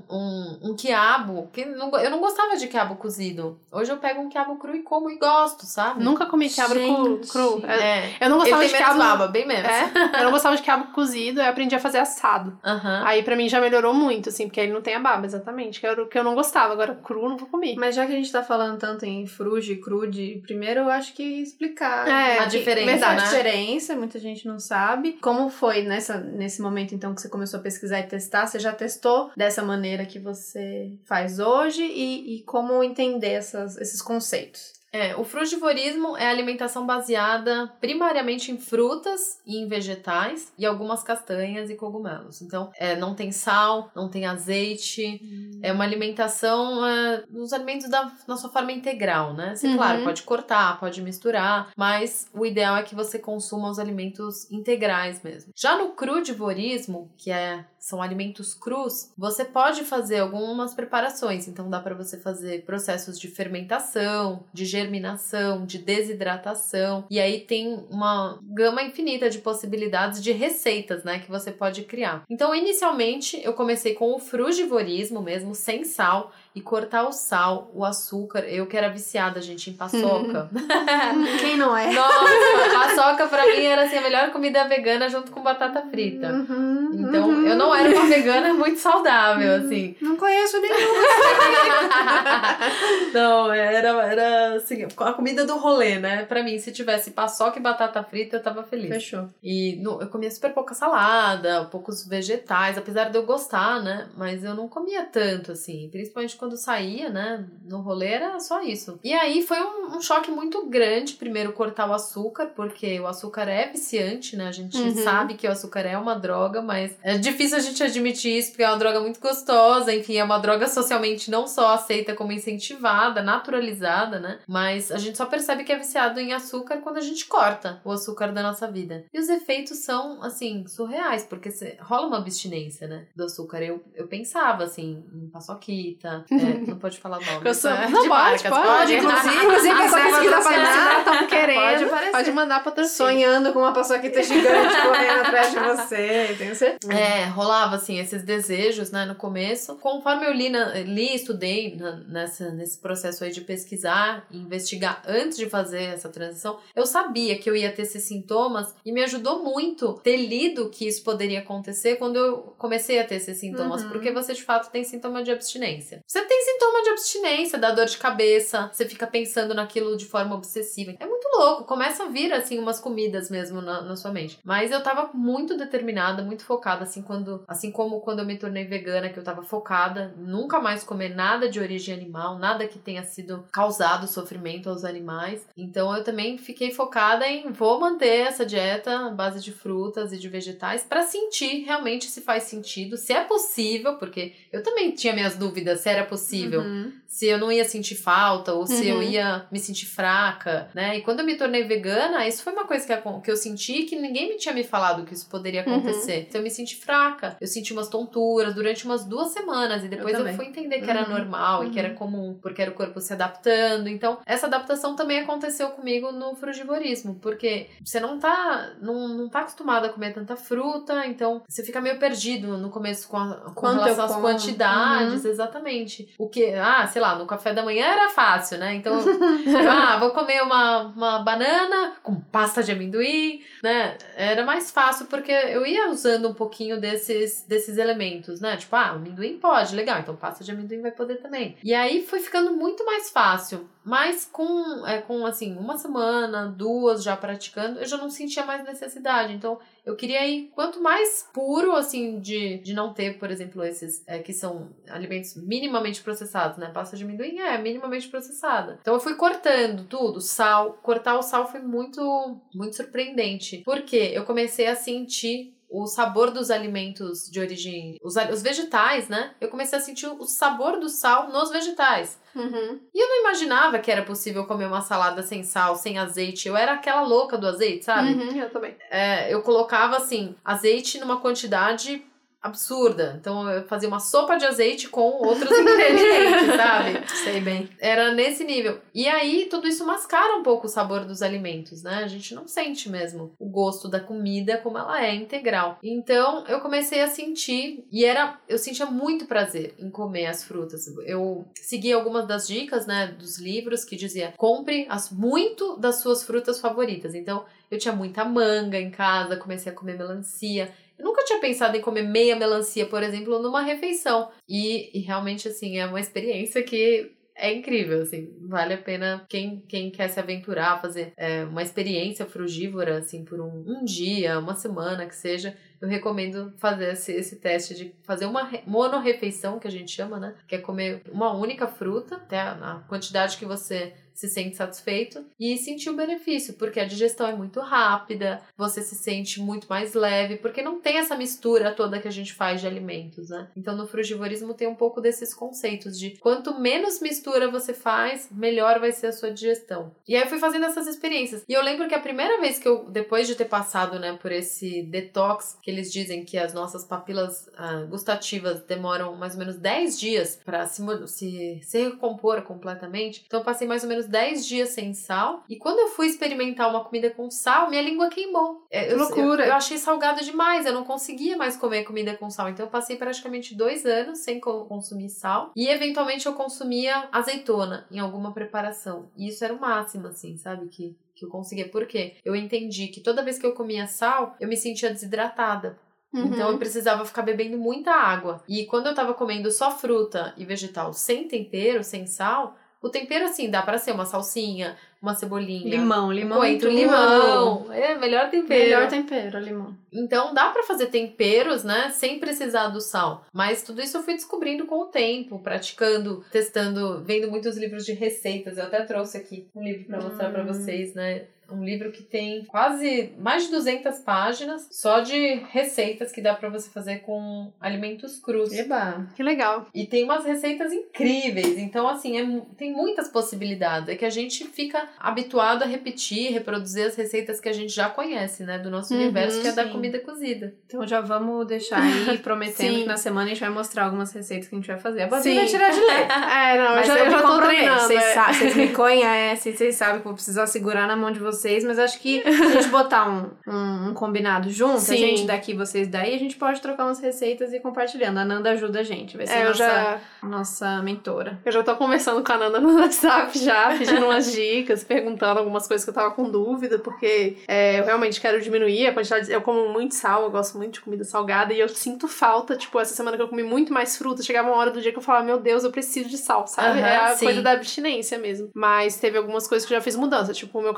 um, 0.08 0.58
um 0.62 0.76
quiabo. 0.76 1.48
Que 1.52 1.64
não, 1.64 1.90
eu 1.98 2.10
não 2.10 2.20
gostava 2.20 2.56
de 2.56 2.66
quiabo 2.68 2.96
cozido. 2.96 3.58
Hoje 3.72 3.90
eu 3.92 3.96
pego 3.98 4.20
um 4.22 4.28
quiabo 4.28 4.56
cru 4.56 4.74
e 4.74 4.82
como 4.82 5.10
e 5.10 5.18
gosto, 5.18 5.64
sabe? 5.66 6.02
Nunca 6.02 6.26
comi 6.26 6.48
quiabo 6.48 6.74
cru. 6.74 7.16
Gente. 7.16 7.28
cru. 7.28 7.62
É, 7.66 7.76
É. 7.76 8.16
Eu 8.20 8.30
não 8.30 8.36
Ele 8.40 8.50
gostava 8.50 8.62
tem 8.62 8.70
de 8.70 8.76
quiabo. 8.76 8.98
baba, 8.98 9.28
bem 9.28 9.46
menos. 9.46 9.68
É, 9.70 9.90
eu 10.20 10.24
não 10.24 10.30
gostava 10.30 10.56
de 10.56 10.62
quiabo 10.62 10.92
cozido, 10.92 11.40
eu 11.40 11.46
aprendi 11.48 11.74
a 11.74 11.78
fazer 11.80 11.98
assado. 11.98 12.58
Aham. 12.64 13.02
Aí 13.04 13.22
pra 13.22 13.36
mim 13.36 13.48
já 13.48 13.60
melhorou 13.60 13.92
muito, 13.92 14.28
assim, 14.28 14.46
porque 14.46 14.60
aí 14.60 14.70
não 14.70 14.80
tem 14.80 14.94
a 14.94 15.00
baba, 15.00 15.26
exatamente. 15.26 15.80
Que 15.80 15.86
era 15.86 16.02
o 16.02 16.06
que 16.06 16.18
eu 16.18 16.24
não 16.24 16.34
gostava. 16.34 16.72
Agora, 16.72 16.94
cru 16.94 17.22
eu 17.24 17.28
não 17.28 17.36
vou 17.36 17.48
comer. 17.48 17.74
Mas 17.76 17.94
já 17.94 18.06
que 18.06 18.12
a 18.12 18.16
gente 18.16 18.30
tá 18.30 18.42
falando 18.42 18.78
tanto 18.78 19.04
em 19.04 19.26
fruge 19.26 19.72
e 19.74 19.80
crude, 19.80 20.40
primeiro 20.46 20.80
eu 20.80 20.90
acho 20.90 21.12
que 21.14 21.22
explicar 21.42 22.06
É, 22.08 22.38
a 22.38 22.44
que- 22.44 22.58
diferença, 22.58 22.86
verdade, 22.86 23.16
né? 23.16 23.22
a 23.22 23.24
diferença, 23.26 23.96
muita 23.96 24.18
gente 24.18 24.46
não 24.46 24.58
sabe. 24.58 25.14
Como 25.20 25.48
foi 25.50 25.82
nessa, 25.82 26.18
nesse 26.18 26.62
momento, 26.62 26.94
então, 26.94 27.14
que 27.14 27.20
você 27.20 27.28
começou 27.28 27.55
a 27.56 27.60
pesquisar 27.60 28.00
e 28.00 28.04
testar? 28.04 28.46
Você 28.46 28.58
já 28.58 28.72
testou 28.72 29.30
dessa 29.36 29.62
maneira 29.62 30.06
que 30.06 30.18
você 30.18 30.92
faz 31.04 31.38
hoje? 31.38 31.82
E, 31.82 32.36
e 32.36 32.42
como 32.42 32.82
entender 32.82 33.32
essas, 33.32 33.76
esses 33.76 34.00
conceitos? 34.00 34.75
É, 34.92 35.14
o 35.16 35.24
frugivorismo 35.24 36.16
é 36.16 36.28
alimentação 36.28 36.86
baseada 36.86 37.70
primariamente 37.80 38.50
em 38.50 38.56
frutas 38.58 39.38
e 39.44 39.56
em 39.58 39.68
vegetais 39.68 40.52
e 40.58 40.64
algumas 40.64 41.02
castanhas 41.02 41.68
e 41.68 41.74
cogumelos. 41.74 42.40
Então, 42.40 42.70
é, 42.76 42.96
não 42.96 43.14
tem 43.14 43.30
sal, 43.32 43.90
não 43.94 44.08
tem 44.08 44.24
azeite, 44.26 45.20
é 45.62 45.72
uma 45.72 45.84
alimentação 45.84 46.86
é, 46.86 47.24
dos 47.28 47.52
alimentos 47.52 47.90
da, 47.90 48.10
na 48.26 48.36
sua 48.36 48.50
forma 48.50 48.72
integral, 48.72 49.34
né? 49.34 49.54
Você, 49.54 49.66
Uhum. 49.66 49.76
claro, 49.76 50.02
pode 50.04 50.22
cortar, 50.22 50.78
pode 50.80 51.02
misturar, 51.02 51.70
mas 51.76 52.28
o 52.32 52.46
ideal 52.46 52.76
é 52.76 52.82
que 52.82 52.94
você 52.94 53.18
consuma 53.18 53.68
os 53.68 53.78
alimentos 53.78 54.50
integrais 54.50 55.22
mesmo. 55.22 55.52
Já 55.54 55.76
no 55.76 55.90
crudivorismo, 55.90 57.10
que 57.18 57.30
é 57.30 57.64
são 57.86 58.02
alimentos 58.02 58.52
crus, 58.52 59.12
você 59.16 59.44
pode 59.44 59.84
fazer 59.84 60.18
algumas 60.18 60.74
preparações. 60.74 61.46
Então 61.46 61.70
dá 61.70 61.78
para 61.78 61.94
você 61.94 62.18
fazer 62.18 62.64
processos 62.64 63.16
de 63.16 63.28
fermentação, 63.28 64.42
de 64.52 64.64
germinação, 64.64 65.64
de 65.64 65.78
desidratação. 65.78 67.04
E 67.08 67.20
aí 67.20 67.42
tem 67.42 67.86
uma 67.88 68.40
gama 68.42 68.82
infinita 68.82 69.30
de 69.30 69.38
possibilidades 69.38 70.20
de 70.20 70.32
receitas, 70.32 71.04
né, 71.04 71.20
que 71.20 71.30
você 71.30 71.52
pode 71.52 71.84
criar. 71.84 72.24
Então, 72.28 72.52
inicialmente, 72.52 73.40
eu 73.44 73.52
comecei 73.52 73.94
com 73.94 74.16
o 74.16 74.18
frugivorismo 74.18 75.22
mesmo, 75.22 75.54
sem 75.54 75.84
sal, 75.84 76.32
e 76.56 76.60
cortar 76.62 77.06
o 77.06 77.12
sal, 77.12 77.70
o 77.74 77.84
açúcar. 77.84 78.40
Eu 78.40 78.66
que 78.66 78.76
era 78.76 78.88
viciada, 78.88 79.42
gente, 79.42 79.68
em 79.68 79.74
paçoca. 79.74 80.50
Quem 81.38 81.54
não 81.54 81.76
é? 81.76 81.92
Nossa, 81.92 82.70
paçoca 82.72 83.28
pra 83.28 83.46
mim 83.46 83.62
era 83.62 83.84
assim, 83.84 83.96
a 83.98 84.00
melhor 84.00 84.32
comida 84.32 84.66
vegana 84.66 85.08
junto 85.10 85.30
com 85.30 85.42
batata 85.42 85.82
frita. 85.90 86.32
Uhum, 86.32 86.85
Então, 86.92 87.28
uhum. 87.28 87.46
eu 87.46 87.56
não 87.56 87.74
era 87.74 87.88
uma 87.94 88.06
vegana 88.06 88.52
muito 88.54 88.78
saudável, 88.78 89.56
assim. 89.56 89.94
Não 90.00 90.16
conheço 90.16 90.60
nenhum. 90.60 90.76
não, 93.12 93.52
era, 93.52 93.88
era 94.06 94.54
assim, 94.56 94.84
a 94.96 95.12
comida 95.12 95.44
do 95.44 95.56
rolê, 95.58 95.98
né? 95.98 96.24
Pra 96.24 96.42
mim, 96.42 96.58
se 96.58 96.72
tivesse 96.72 97.10
paçoca 97.12 97.58
e 97.58 97.62
batata 97.62 98.02
frita, 98.02 98.36
eu 98.36 98.42
tava 98.42 98.62
feliz. 98.62 98.88
Fechou. 98.88 99.28
E 99.42 99.76
no- 99.82 100.00
eu 100.00 100.08
comia 100.08 100.30
super 100.30 100.52
pouca 100.52 100.74
salada, 100.74 101.64
poucos 101.66 102.06
vegetais, 102.06 102.76
apesar 102.78 103.10
de 103.10 103.16
eu 103.18 103.24
gostar, 103.24 103.82
né? 103.82 104.08
Mas 104.16 104.44
eu 104.44 104.54
não 104.54 104.68
comia 104.68 105.04
tanto, 105.04 105.52
assim. 105.52 105.88
Principalmente 105.90 106.36
quando 106.36 106.56
saía, 106.56 107.08
né? 107.08 107.44
No 107.64 107.80
rolê 107.80 108.08
era 108.08 108.38
só 108.40 108.62
isso. 108.62 108.98
E 109.02 109.12
aí 109.14 109.42
foi 109.42 109.60
um, 109.60 109.96
um 109.96 110.00
choque 110.00 110.30
muito 110.30 110.66
grande, 110.66 111.14
primeiro, 111.14 111.52
cortar 111.52 111.88
o 111.88 111.92
açúcar, 111.94 112.46
porque 112.54 112.98
o 113.00 113.06
açúcar 113.06 113.48
é 113.48 113.68
viciante, 113.68 114.36
né? 114.36 114.48
A 114.48 114.52
gente 114.52 114.76
Uhum. 114.76 114.94
sabe 114.94 115.34
que 115.34 115.46
o 115.46 115.50
açúcar 115.50 115.80
é 115.80 115.96
uma 115.96 116.14
droga, 116.14 116.60
mas 116.62 116.75
é 117.02 117.18
difícil 117.18 117.56
a 117.58 117.60
gente 117.60 117.82
admitir 117.82 118.38
isso, 118.38 118.50
porque 118.50 118.62
é 118.62 118.68
uma 118.68 118.78
droga 118.78 119.00
muito 119.00 119.20
gostosa, 119.20 119.94
enfim, 119.94 120.16
é 120.16 120.24
uma 120.24 120.38
droga 120.38 120.66
socialmente 120.68 121.30
não 121.30 121.46
só 121.46 121.74
aceita 121.74 122.14
como 122.14 122.32
incentivada, 122.32 123.22
naturalizada, 123.22 124.18
né? 124.18 124.38
Mas 124.46 124.90
a 124.90 124.98
gente 124.98 125.16
só 125.16 125.26
percebe 125.26 125.64
que 125.64 125.72
é 125.72 125.76
viciado 125.78 126.20
em 126.20 126.32
açúcar 126.32 126.78
quando 126.78 126.98
a 126.98 127.00
gente 127.00 127.26
corta 127.26 127.80
o 127.84 127.92
açúcar 127.92 128.28
da 128.32 128.42
nossa 128.42 128.66
vida. 128.70 129.04
E 129.12 129.18
os 129.18 129.28
efeitos 129.28 129.78
são, 129.78 130.22
assim, 130.22 130.66
surreais, 130.66 131.24
porque 131.24 131.48
rola 131.80 132.06
uma 132.06 132.18
abstinência, 132.18 132.86
né? 132.86 133.06
Do 133.14 133.24
açúcar. 133.24 133.62
Eu, 133.62 133.82
eu 133.94 134.06
pensava, 134.06 134.64
assim, 134.64 135.04
em 135.14 135.28
paçoquita, 135.28 136.24
é, 136.30 136.68
não 136.68 136.78
pode 136.78 136.98
falar 136.98 137.18
nome. 137.20 137.40
Eu 137.44 137.54
sou... 137.54 137.70
né? 137.70 137.88
Não, 137.90 138.02
De 138.02 138.08
pode, 138.08 138.48
marcas, 138.48 138.50
pode. 138.50 138.94
Inclusive, 138.94 139.36
inclusive 139.44 139.70
Ah, 139.74 139.82
quiser 139.82 140.04
quiser 140.04 140.12
pesquisar 140.12 140.42
patrocinar, 140.42 140.98
estamos 140.98 141.26
querendo. 141.28 141.90
pode. 141.90 142.10
Pode 142.10 142.32
mandar 142.32 142.62
patrocínio. 142.64 142.96
Sonhando 142.96 143.52
com 143.52 143.58
uma 143.60 143.72
paçoquita 143.72 144.22
gigante 144.22 144.74
correndo 144.82 145.20
atrás 145.20 145.50
de 145.50 145.58
você, 145.58 146.34
tenho 146.38 146.54
certeza. 146.54 146.65
É, 146.90 147.24
rolava 147.26 147.76
assim 147.76 147.98
esses 147.98 148.22
desejos, 148.22 148.90
né, 148.90 149.04
no 149.04 149.14
começo. 149.14 149.76
Conforme 149.76 150.26
eu 150.26 150.32
li, 150.32 150.48
na, 150.48 150.74
li 150.74 151.14
estudei 151.14 151.76
na- 151.76 151.96
nessa, 152.08 152.50
nesse 152.50 152.78
processo 152.78 153.24
aí 153.24 153.30
de 153.30 153.40
pesquisar 153.40 154.26
e 154.30 154.38
investigar 154.38 155.02
antes 155.06 155.36
de 155.38 155.48
fazer 155.48 155.82
essa 155.82 156.08
transição, 156.08 156.58
eu 156.74 156.86
sabia 156.86 157.38
que 157.38 157.48
eu 157.48 157.56
ia 157.56 157.72
ter 157.72 157.82
esses 157.82 158.02
sintomas 158.04 158.74
e 158.84 158.92
me 158.92 159.02
ajudou 159.02 159.42
muito 159.42 159.94
ter 160.02 160.16
lido 160.16 160.68
que 160.70 160.86
isso 160.86 161.02
poderia 161.02 161.40
acontecer 161.40 161.96
quando 161.96 162.16
eu 162.16 162.54
comecei 162.58 162.98
a 162.98 163.04
ter 163.04 163.16
esses 163.16 163.38
sintomas, 163.38 163.82
Uhum. 163.82 163.88
porque 163.90 164.10
você 164.10 164.32
de 164.34 164.42
fato 164.42 164.70
tem 164.70 164.84
sintoma 164.84 165.22
de 165.22 165.30
abstinência. 165.30 166.02
Você 166.06 166.22
tem 166.24 166.42
sintoma 166.42 166.82
de 166.82 166.90
abstinência, 166.90 167.58
dá 167.58 167.70
dor 167.72 167.86
de 167.86 167.96
cabeça, 167.98 168.70
você 168.72 168.84
fica 168.86 169.06
pensando 169.06 169.54
naquilo 169.54 169.96
de 169.96 170.04
forma 170.06 170.34
obsessiva. 170.34 170.94
É 170.98 171.06
muito 171.06 171.26
louco, 171.36 171.64
começa 171.64 172.04
a 172.04 172.08
vir 172.08 172.32
assim 172.32 172.58
umas 172.58 172.80
comidas 172.80 173.30
mesmo 173.30 173.60
na, 173.60 173.82
na 173.82 173.96
sua 173.96 174.10
mente. 174.12 174.38
Mas 174.44 174.70
eu 174.70 174.82
tava 174.82 175.10
muito 175.14 175.56
determinada, 175.56 176.22
muito 176.22 176.44
focada, 176.44 176.55
assim, 176.84 177.02
quando, 177.02 177.44
assim 177.46 177.70
como 177.70 178.00
quando 178.00 178.20
eu 178.20 178.24
me 178.24 178.38
tornei 178.38 178.64
vegana, 178.64 179.08
que 179.08 179.18
eu 179.18 179.24
tava 179.24 179.42
focada, 179.42 180.14
nunca 180.16 180.60
mais 180.60 180.84
comer 180.84 181.14
nada 181.14 181.48
de 181.48 181.60
origem 181.60 181.94
animal, 181.94 182.38
nada 182.38 182.66
que 182.66 182.78
tenha 182.78 183.02
sido 183.04 183.44
causado 183.52 184.06
sofrimento 184.06 184.68
aos 184.68 184.84
animais. 184.84 185.46
Então 185.56 185.94
eu 185.96 186.02
também 186.02 186.38
fiquei 186.38 186.72
focada 186.72 187.26
em 187.26 187.50
vou 187.52 187.80
manter 187.80 188.26
essa 188.26 188.44
dieta 188.44 189.06
à 189.06 189.10
base 189.10 189.40
de 189.42 189.52
frutas 189.52 190.12
e 190.12 190.18
de 190.18 190.28
vegetais 190.28 190.82
pra 190.82 191.02
sentir 191.02 191.64
realmente 191.64 192.06
se 192.06 192.20
faz 192.20 192.44
sentido, 192.44 192.96
se 192.96 193.12
é 193.12 193.24
possível, 193.24 193.96
porque 193.96 194.34
eu 194.52 194.62
também 194.62 194.92
tinha 194.92 195.12
minhas 195.12 195.36
dúvidas 195.36 195.80
se 195.80 195.88
era 195.88 196.04
possível 196.04 196.60
Uhum. 196.60 196.92
Se 197.16 197.26
eu 197.26 197.38
não 197.38 197.50
ia 197.50 197.64
sentir 197.64 197.94
falta 197.94 198.52
ou 198.52 198.66
se 198.66 198.86
eu 198.86 198.96
Uhum. 198.96 199.02
ia 199.02 199.46
me 199.50 199.58
sentir 199.58 199.86
fraca, 199.86 200.68
né? 200.74 200.98
E 200.98 201.00
quando 201.00 201.20
eu 201.20 201.24
me 201.26 201.34
tornei 201.34 201.64
vegana, 201.64 202.28
isso 202.28 202.42
foi 202.42 202.52
uma 202.52 202.66
coisa 202.66 202.86
que, 202.86 202.94
que 203.22 203.30
eu 203.30 203.36
senti 203.38 203.84
que 203.84 203.96
ninguém 203.96 204.28
me 204.28 204.36
tinha 204.36 204.52
me 204.54 204.62
falado 204.62 205.02
que 205.06 205.14
isso 205.14 205.26
poderia 205.26 205.64
Uhum. 205.66 205.76
acontecer. 205.76 206.26
Então 206.28 206.40
eu 206.40 206.42
me 206.42 206.50
senti 206.50 206.76
fraca, 206.76 207.34
eu 207.40 207.46
senti 207.46 207.72
umas 207.72 207.88
tonturas 207.88 208.54
durante 208.54 208.84
umas 208.84 209.02
duas 209.06 209.28
semanas 209.28 209.82
e 209.82 209.88
depois 209.88 210.12
eu, 210.12 210.18
também. 210.20 210.36
fui 210.36 210.44
entender 210.46 210.80
que 210.82 210.90
era 210.90 211.04
Uhum. 211.04 211.08
normal 211.16 211.64
e 211.64 211.70
que 211.70 211.78
Uhum. 211.80 211.84
era 211.86 211.94
comum, 211.94 212.38
porque 212.42 212.60
era 212.60 212.70
o 212.70 212.74
corpo 212.74 213.00
se 213.00 213.14
adaptando. 213.14 213.88
Então 213.88 214.18
essa 214.26 214.46
adaptação 214.46 214.94
também 214.94 215.20
aconteceu 215.20 215.70
comigo 215.70 216.12
no 216.12 216.34
frugivorismo, 216.36 217.14
porque 217.14 217.68
você 217.82 217.98
não 217.98 218.18
tá, 218.18 218.72
não, 218.82 219.08
não 219.08 219.28
tá 219.30 219.40
acostumado 219.40 219.86
a 219.86 219.88
comer 219.88 220.12
tanta 220.12 220.36
fruta, 220.36 221.06
então 221.06 221.40
você 221.48 221.62
fica 221.64 221.80
meio 221.80 221.98
perdido 221.98 222.58
no 222.58 222.68
começo 222.68 223.08
com, 223.08 223.16
a, 223.16 223.36
com 223.36 223.54
Quanto 223.54 223.78
eu 223.78 223.84
relação 223.94 224.04
às 224.04 224.20
quantidades, 224.20 225.24
exatamente. 225.24 226.14
O 226.18 226.28
que, 226.28 226.52
ah, 226.52 226.86
sei 226.86 227.00
lá, 227.00 227.05
no 227.14 227.26
café 227.26 227.52
da 227.52 227.62
manhã 227.62 227.86
era 227.86 228.08
fácil, 228.10 228.58
né? 228.58 228.74
Então, 228.74 228.98
ah, 229.70 229.96
vou 229.98 230.10
comer 230.10 230.42
uma, 230.42 230.82
uma 230.82 231.18
banana 231.20 231.94
com 232.02 232.20
pasta 232.20 232.62
de 232.62 232.72
amendoim, 232.72 233.42
né? 233.62 233.96
Era 234.16 234.44
mais 234.44 234.70
fácil 234.70 235.06
porque 235.06 235.30
eu 235.30 235.64
ia 235.64 235.88
usando 235.88 236.28
um 236.28 236.34
pouquinho 236.34 236.80
desses, 236.80 237.44
desses 237.46 237.78
elementos, 237.78 238.40
né? 238.40 238.56
Tipo, 238.56 238.76
ah, 238.76 238.90
amendoim 238.90 239.38
pode, 239.38 239.74
legal, 239.74 240.00
então 240.00 240.16
pasta 240.16 240.42
de 240.42 240.50
amendoim 240.50 240.80
vai 240.80 240.90
poder 240.90 241.16
também. 241.16 241.56
E 241.62 241.72
aí 241.72 242.02
foi 242.02 242.20
ficando 242.20 242.52
muito 242.52 242.84
mais 242.84 243.10
fácil. 243.10 243.68
Mas 243.86 244.24
com, 244.24 244.84
é, 244.84 245.00
com 245.00 245.24
assim, 245.24 245.56
uma 245.56 245.78
semana, 245.78 246.48
duas 246.48 247.04
já 247.04 247.16
praticando, 247.16 247.78
eu 247.78 247.86
já 247.86 247.96
não 247.96 248.10
sentia 248.10 248.44
mais 248.44 248.64
necessidade. 248.64 249.32
Então, 249.32 249.60
eu 249.86 249.94
queria 249.94 250.26
ir 250.26 250.50
quanto 250.52 250.82
mais 250.82 251.28
puro, 251.32 251.72
assim, 251.76 252.18
de, 252.18 252.58
de 252.58 252.74
não 252.74 252.92
ter, 252.92 253.18
por 253.18 253.30
exemplo, 253.30 253.62
esses 253.62 254.02
é, 254.06 254.18
que 254.18 254.32
são 254.32 254.74
alimentos 254.88 255.36
minimamente 255.36 256.02
processados, 256.02 256.58
né? 256.58 256.70
Pasta 256.74 256.96
de 256.96 257.04
amendoim 257.04 257.38
é 257.38 257.56
minimamente 257.56 258.08
processada. 258.08 258.78
Então 258.82 258.94
eu 258.94 259.00
fui 259.00 259.14
cortando 259.14 259.84
tudo, 259.84 260.20
sal. 260.20 260.72
Cortar 260.82 261.16
o 261.16 261.22
sal 261.22 261.48
foi 261.48 261.60
muito, 261.60 262.40
muito 262.52 262.74
surpreendente. 262.74 263.62
Porque 263.64 263.96
eu 263.96 264.24
comecei 264.24 264.66
a 264.66 264.74
sentir 264.74 265.55
o 265.68 265.86
sabor 265.86 266.30
dos 266.30 266.50
alimentos 266.50 267.30
de 267.30 267.40
origem. 267.40 267.98
Os, 268.02 268.16
os 268.16 268.42
vegetais, 268.42 269.08
né? 269.08 269.32
Eu 269.40 269.48
comecei 269.48 269.78
a 269.78 269.82
sentir 269.82 270.06
o 270.06 270.24
sabor 270.24 270.78
do 270.78 270.88
sal 270.88 271.28
nos 271.28 271.50
vegetais. 271.50 272.18
Uhum. 272.34 272.80
Eu 272.94 273.08
não 273.08 273.20
imaginava 273.20 273.78
que 273.78 273.90
era 273.90 274.02
possível 274.02 274.44
comer 274.44 274.66
uma 274.66 274.82
salada 274.82 275.22
sem 275.22 275.42
sal, 275.42 275.76
sem 275.76 275.98
azeite. 275.98 276.48
Eu 276.48 276.56
era 276.56 276.74
aquela 276.74 277.02
louca 277.02 277.36
do 277.36 277.46
azeite, 277.46 277.84
sabe? 277.84 278.12
Uhum, 278.12 278.36
eu 278.36 278.50
também. 278.50 278.76
é, 278.90 279.32
eu 279.32 279.42
colocava 279.42 279.96
assim, 279.96 280.34
azeite 280.44 280.98
numa 280.98 281.20
quantidade 281.20 282.04
absurda. 282.46 283.16
Então 283.20 283.50
eu 283.50 283.66
fazia 283.66 283.88
uma 283.88 284.00
sopa 284.00 284.36
de 284.36 284.44
azeite 284.44 284.88
com 284.88 285.00
outros 285.24 285.50
ingredientes, 285.56 286.56
sabe? 286.56 287.08
Sei 287.24 287.40
bem. 287.40 287.68
Era 287.78 288.12
nesse 288.12 288.44
nível. 288.44 288.80
E 288.94 289.06
aí 289.08 289.46
tudo 289.50 289.66
isso 289.66 289.86
mascara 289.86 290.36
um 290.36 290.42
pouco 290.42 290.66
o 290.66 290.70
sabor 290.70 291.04
dos 291.04 291.22
alimentos, 291.22 291.82
né? 291.82 292.02
A 292.04 292.08
gente 292.08 292.34
não 292.34 292.46
sente 292.46 292.88
mesmo 292.88 293.32
o 293.38 293.48
gosto 293.48 293.88
da 293.88 294.00
comida 294.00 294.58
como 294.58 294.78
ela 294.78 295.04
é 295.04 295.14
integral. 295.14 295.78
Então 295.82 296.44
eu 296.46 296.60
comecei 296.60 297.02
a 297.02 297.08
sentir 297.08 297.86
e 297.90 298.04
era 298.04 298.38
eu 298.48 298.58
sentia 298.58 298.86
muito 298.86 299.26
prazer 299.26 299.74
em 299.78 299.90
comer 299.90 300.26
as 300.26 300.44
frutas. 300.44 300.86
Eu 301.04 301.44
segui 301.54 301.92
algumas 301.92 302.26
das 302.26 302.46
dicas, 302.46 302.86
né, 302.86 303.08
dos 303.18 303.38
livros 303.38 303.84
que 303.84 303.96
dizia: 303.96 304.32
compre 304.36 304.86
as, 304.88 305.10
muito 305.10 305.76
das 305.76 305.96
suas 305.96 306.22
frutas 306.22 306.60
favoritas. 306.60 307.14
Então 307.14 307.44
eu 307.70 307.78
tinha 307.78 307.94
muita 307.94 308.24
manga 308.24 308.78
em 308.78 308.90
casa, 308.90 309.36
comecei 309.36 309.72
a 309.72 309.74
comer 309.74 309.98
melancia. 309.98 310.72
Eu 310.98 311.04
nunca 311.04 311.24
tinha 311.24 311.40
pensado 311.40 311.76
em 311.76 311.80
comer 311.80 312.02
meia 312.02 312.36
melancia, 312.36 312.86
por 312.86 313.02
exemplo, 313.02 313.38
numa 313.38 313.62
refeição. 313.62 314.30
E, 314.48 314.96
e 314.98 315.02
realmente, 315.02 315.48
assim, 315.48 315.78
é 315.78 315.86
uma 315.86 316.00
experiência 316.00 316.62
que 316.62 317.16
é 317.38 317.52
incrível, 317.52 318.00
assim, 318.00 318.34
vale 318.48 318.72
a 318.72 318.78
pena 318.78 319.24
quem, 319.28 319.60
quem 319.68 319.90
quer 319.90 320.08
se 320.08 320.18
aventurar, 320.18 320.80
fazer 320.80 321.12
é, 321.18 321.44
uma 321.44 321.62
experiência 321.62 322.24
frugívora, 322.24 322.98
assim, 322.98 323.24
por 323.24 323.40
um, 323.40 323.62
um 323.66 323.84
dia, 323.84 324.38
uma 324.38 324.54
semana 324.54 325.06
que 325.06 325.14
seja, 325.14 325.54
eu 325.78 325.86
recomendo 325.86 326.54
fazer 326.56 326.92
esse, 326.92 327.12
esse 327.12 327.36
teste 327.36 327.74
de 327.74 327.94
fazer 328.04 328.24
uma 328.24 328.50
monorefeição, 328.66 329.58
que 329.58 329.68
a 329.68 329.70
gente 329.70 329.92
chama, 329.92 330.18
né? 330.18 330.34
Que 330.48 330.54
é 330.54 330.58
comer 330.58 331.02
uma 331.12 331.34
única 331.34 331.66
fruta, 331.66 332.16
até 332.16 332.38
a, 332.38 332.52
a 332.52 332.74
quantidade 332.88 333.36
que 333.36 333.44
você 333.44 333.92
se 334.16 334.28
sente 334.28 334.56
satisfeito 334.56 335.24
e 335.38 335.56
sentir 335.58 335.90
o 335.90 335.96
benefício, 335.96 336.54
porque 336.54 336.80
a 336.80 336.84
digestão 336.84 337.28
é 337.28 337.34
muito 337.34 337.60
rápida, 337.60 338.42
você 338.56 338.82
se 338.82 338.96
sente 338.96 339.40
muito 339.40 339.68
mais 339.68 339.94
leve, 339.94 340.36
porque 340.36 340.62
não 340.62 340.80
tem 340.80 340.96
essa 340.96 341.16
mistura 341.16 341.72
toda 341.72 342.00
que 342.00 342.08
a 342.08 342.12
gente 342.12 342.32
faz 342.32 342.60
de 342.60 342.66
alimentos, 342.66 343.28
né? 343.28 343.48
Então 343.56 343.76
no 343.76 343.86
frugivorismo 343.86 344.54
tem 344.54 344.66
um 344.66 344.74
pouco 344.74 345.00
desses 345.00 345.34
conceitos 345.34 345.98
de 345.98 346.16
quanto 346.18 346.58
menos 346.58 347.00
mistura 347.00 347.50
você 347.50 347.74
faz, 347.74 348.28
melhor 348.30 348.80
vai 348.80 348.90
ser 348.90 349.08
a 349.08 349.12
sua 349.12 349.30
digestão. 349.30 349.94
E 350.08 350.16
aí 350.16 350.22
eu 350.22 350.28
fui 350.28 350.38
fazendo 350.38 350.64
essas 350.64 350.86
experiências. 350.86 351.44
E 351.46 351.52
eu 351.52 351.62
lembro 351.62 351.86
que 351.86 351.94
a 351.94 352.00
primeira 352.00 352.40
vez 352.40 352.58
que 352.58 352.66
eu, 352.66 352.88
depois 352.88 353.26
de 353.26 353.34
ter 353.34 353.44
passado, 353.44 353.98
né, 353.98 354.18
por 354.20 354.32
esse 354.32 354.82
detox, 354.82 355.58
que 355.62 355.70
eles 355.70 355.92
dizem 355.92 356.24
que 356.24 356.38
as 356.38 356.54
nossas 356.54 356.84
papilas 356.84 357.48
ah, 357.56 357.84
gustativas 357.88 358.62
demoram 358.62 359.14
mais 359.14 359.34
ou 359.34 359.38
menos 359.38 359.56
10 359.56 360.00
dias 360.00 360.40
para 360.44 360.66
se, 360.66 360.82
se, 361.06 361.60
se 361.62 361.78
recompor 361.84 362.42
completamente. 362.42 363.22
Então 363.26 363.40
eu 363.40 363.44
passei 363.44 363.66
mais 363.66 363.82
ou 363.82 363.88
menos 363.88 364.05
10 364.08 364.46
dias 364.46 364.68
sem 364.70 364.94
sal. 364.94 365.44
E 365.48 365.56
quando 365.56 365.78
eu 365.78 365.88
fui 365.88 366.06
experimentar 366.06 366.68
uma 366.68 366.84
comida 366.84 367.10
com 367.10 367.30
sal, 367.30 367.68
minha 367.68 367.82
língua 367.82 368.08
queimou. 368.08 368.66
É, 368.70 368.92
eu, 368.92 368.98
loucura! 368.98 369.44
Eu, 369.44 369.48
eu, 369.48 369.54
achei 369.54 369.78
salgado 369.78 370.24
demais, 370.24 370.66
eu 370.66 370.72
não 370.72 370.84
conseguia 370.84 371.36
mais 371.36 371.56
comer 371.56 371.84
comida 371.84 372.16
com 372.16 372.30
sal. 372.30 372.48
Então 372.48 372.66
eu 372.66 372.70
passei 372.70 372.96
praticamente 372.96 373.54
dois 373.54 373.84
anos 373.84 374.18
sem 374.18 374.40
consumir 374.40 375.08
sal. 375.08 375.52
E 375.56 375.68
eventualmente 375.68 376.26
eu 376.26 376.34
consumia 376.34 377.08
azeitona 377.12 377.86
em 377.90 377.98
alguma 377.98 378.32
preparação. 378.32 379.10
E 379.16 379.28
isso 379.28 379.44
era 379.44 379.54
o 379.54 379.60
máximo, 379.60 380.08
assim, 380.08 380.36
sabe? 380.36 380.68
Que 380.68 380.96
que 381.16 381.24
eu 381.24 381.30
conseguia. 381.30 381.68
Por 381.68 381.86
quê? 381.86 382.16
Eu 382.22 382.36
entendi 382.36 382.88
que 382.88 383.00
toda 383.00 383.24
vez 383.24 383.38
que 383.38 383.46
eu 383.46 383.54
comia 383.54 383.86
sal, 383.86 384.36
eu 384.38 384.46
me 384.46 384.56
sentia 384.56 384.90
desidratada. 384.90 385.78
Uhum. 386.12 386.26
Então 386.26 386.50
eu 386.50 386.58
precisava 386.58 387.04
ficar 387.04 387.22
bebendo 387.22 387.58
muita 387.58 387.90
água. 387.90 388.44
E 388.48 388.66
quando 388.66 388.86
eu 388.86 388.94
tava 388.94 389.14
comendo 389.14 389.50
só 389.50 389.70
fruta 389.70 390.34
e 390.36 390.44
vegetal 390.44 390.92
sem 390.92 391.26
tempero, 391.26 391.82
sem 391.82 392.06
sal, 392.06 392.56
o 392.86 392.90
tempero, 392.90 393.24
assim, 393.24 393.50
dá 393.50 393.62
para 393.62 393.78
ser 393.78 393.92
uma 393.92 394.04
salsinha, 394.04 394.76
uma 395.00 395.14
cebolinha. 395.14 395.76
Limão, 395.76 396.10
limão. 396.10 396.38
Coentro, 396.38 396.70
limão. 396.70 397.72
É, 397.72 397.94
melhor 397.96 398.30
tempero. 398.30 398.64
Melhor 398.64 398.88
tempero, 398.88 399.38
limão. 399.38 399.76
Então 399.92 400.32
dá 400.32 400.50
para 400.50 400.62
fazer 400.62 400.86
temperos, 400.86 401.64
né, 401.64 401.90
sem 401.90 402.18
precisar 402.18 402.68
do 402.68 402.80
sal. 402.80 403.24
Mas 403.32 403.62
tudo 403.62 403.82
isso 403.82 403.96
eu 403.96 404.02
fui 404.02 404.14
descobrindo 404.14 404.66
com 404.66 404.80
o 404.80 404.86
tempo, 404.86 405.38
praticando, 405.38 406.24
testando, 406.30 407.02
vendo 407.04 407.30
muitos 407.30 407.56
livros 407.56 407.84
de 407.84 407.92
receitas. 407.92 408.56
Eu 408.56 408.64
até 408.64 408.82
trouxe 408.82 409.16
aqui 409.16 409.48
um 409.54 409.62
livro 409.62 409.84
para 409.84 410.00
mostrar 410.00 410.28
hum. 410.28 410.32
para 410.32 410.44
vocês, 410.44 410.94
né? 410.94 411.26
Um 411.50 411.64
livro 411.64 411.92
que 411.92 412.02
tem 412.02 412.44
quase 412.44 413.12
mais 413.18 413.44
de 413.44 413.50
200 413.50 413.98
páginas 414.00 414.68
só 414.70 415.00
de 415.00 415.34
receitas 415.50 416.10
que 416.10 416.20
dá 416.20 416.34
para 416.34 416.48
você 416.48 416.68
fazer 416.70 417.00
com 417.00 417.52
alimentos 417.60 418.18
crus. 418.18 418.52
Eba, 418.52 419.06
que 419.14 419.22
legal. 419.22 419.66
E 419.74 419.86
tem 419.86 420.04
umas 420.04 420.24
receitas 420.24 420.72
incríveis. 420.72 421.58
Então, 421.58 421.88
assim, 421.88 422.18
é, 422.18 422.42
tem 422.56 422.72
muitas 422.72 423.08
possibilidades. 423.08 423.88
É 423.88 423.96
que 423.96 424.04
a 424.04 424.10
gente 424.10 424.44
fica 424.44 424.88
habituado 424.98 425.62
a 425.62 425.66
repetir, 425.66 426.32
reproduzir 426.32 426.86
as 426.86 426.96
receitas 426.96 427.40
que 427.40 427.48
a 427.48 427.52
gente 427.52 427.72
já 427.72 427.88
conhece, 427.88 428.42
né? 428.42 428.58
Do 428.58 428.70
nosso 428.70 428.94
uhum, 428.94 429.00
universo, 429.00 429.40
que 429.40 429.48
é 429.48 429.50
sim. 429.50 429.56
da 429.56 429.68
comida 429.68 429.98
cozida. 430.00 430.54
Então 430.66 430.86
já 430.86 431.00
vamos 431.00 431.46
deixar 431.46 431.80
aí 431.80 432.18
prometendo 432.18 432.80
que 432.80 432.84
na 432.84 432.96
semana 432.96 433.26
a 433.26 433.28
gente 433.28 433.40
vai 433.40 433.50
mostrar 433.50 433.84
algumas 433.84 434.12
receitas 434.12 434.48
que 434.48 434.54
a 434.54 434.58
gente 434.58 434.66
vai 434.66 434.78
fazer. 434.78 435.02
A 435.02 435.06
Babi 435.06 435.34
vai 435.34 435.46
tirar 435.46 435.70
de 435.70 435.80
letra. 435.80 436.14
é, 436.32 436.58
não, 436.58 436.74
Mas 436.74 436.88
eu 436.88 436.96
já, 436.96 437.04
eu 437.04 437.10
já 437.10 437.22
tô 437.22 437.42
treinando. 437.42 437.80
Vocês, 437.80 438.02
é. 438.02 438.32
vocês 438.32 438.56
me 438.56 438.68
conhecem, 438.74 439.56
vocês 439.56 439.74
sabem 439.74 439.94
que 440.00 440.00
eu 440.00 440.10
vou 440.10 440.14
precisar 440.14 440.46
segurar 440.46 440.86
na 440.86 440.96
mão 440.96 441.10
de 441.10 441.18
vocês 441.18 441.35
vocês, 441.36 441.64
mas 441.64 441.78
acho 441.78 442.00
que 442.00 442.22
se 442.24 442.28
a 442.28 442.48
gente 442.50 442.68
botar 442.68 443.08
um, 443.08 443.30
um, 443.46 443.88
um 443.90 443.94
combinado 443.94 444.50
junto, 444.50 444.80
Sim. 444.80 444.94
a 444.94 444.96
gente 444.96 445.26
daqui, 445.26 445.54
vocês 445.54 445.88
daí, 445.88 446.14
a 446.14 446.18
gente 446.18 446.36
pode 446.36 446.60
trocar 446.60 446.84
umas 446.84 447.00
receitas 447.00 447.52
e 447.52 447.60
compartilhando. 447.60 448.18
A 448.18 448.24
Nanda 448.24 448.50
ajuda 448.50 448.80
a 448.80 448.82
gente, 448.82 449.16
vai 449.16 449.26
ser 449.26 449.34
é, 449.34 449.44
nossa, 449.44 449.58
já... 449.58 450.00
nossa 450.22 450.82
mentora. 450.82 451.38
Eu 451.44 451.52
já 451.52 451.62
tô 451.62 451.76
conversando 451.76 452.22
com 452.24 452.32
a 452.32 452.38
Nanda 452.38 452.60
no 452.60 452.80
WhatsApp 452.80 453.38
já, 453.38 453.76
pedindo 453.76 454.04
umas 454.06 454.32
dicas, 454.32 454.82
perguntando 454.82 455.38
algumas 455.38 455.66
coisas 455.66 455.84
que 455.84 455.90
eu 455.90 455.94
tava 455.94 456.10
com 456.12 456.30
dúvida, 456.30 456.78
porque 456.78 457.38
é, 457.46 457.80
eu 457.80 457.84
realmente 457.84 458.20
quero 458.20 458.40
diminuir 458.40 458.86
a 458.86 458.92
quantidade. 458.92 459.30
Eu 459.30 459.42
como 459.42 459.68
muito 459.68 459.94
sal, 459.94 460.24
eu 460.24 460.30
gosto 460.30 460.56
muito 460.56 460.74
de 460.74 460.80
comida 460.80 461.04
salgada 461.04 461.52
e 461.52 461.60
eu 461.60 461.68
sinto 461.68 462.08
falta, 462.08 462.56
tipo, 462.56 462.78
essa 462.80 462.94
semana 462.94 463.16
que 463.16 463.22
eu 463.22 463.28
comi 463.28 463.42
muito 463.42 463.72
mais 463.72 463.96
fruta, 463.96 464.22
chegava 464.22 464.48
uma 464.48 464.56
hora 464.56 464.70
do 464.70 464.80
dia 464.80 464.92
que 464.92 464.98
eu 464.98 465.02
falava, 465.02 465.24
meu 465.24 465.38
Deus, 465.38 465.64
eu 465.64 465.70
preciso 465.70 466.08
de 466.08 466.18
sal, 466.18 466.46
sabe? 466.46 466.80
Uhum, 466.80 466.86
é 466.86 466.96
a 466.96 467.16
sim. 467.16 467.24
coisa 467.26 467.42
da 467.42 467.52
abstinência 467.52 468.18
mesmo. 468.18 468.50
Mas 468.54 468.96
teve 468.96 469.18
algumas 469.18 469.46
coisas 469.46 469.66
que 469.66 469.74
eu 469.74 469.78
já 469.78 469.82
fiz 469.82 469.96
mudança, 469.96 470.32
tipo, 470.32 470.58
o 470.58 470.62
meu 470.62 470.74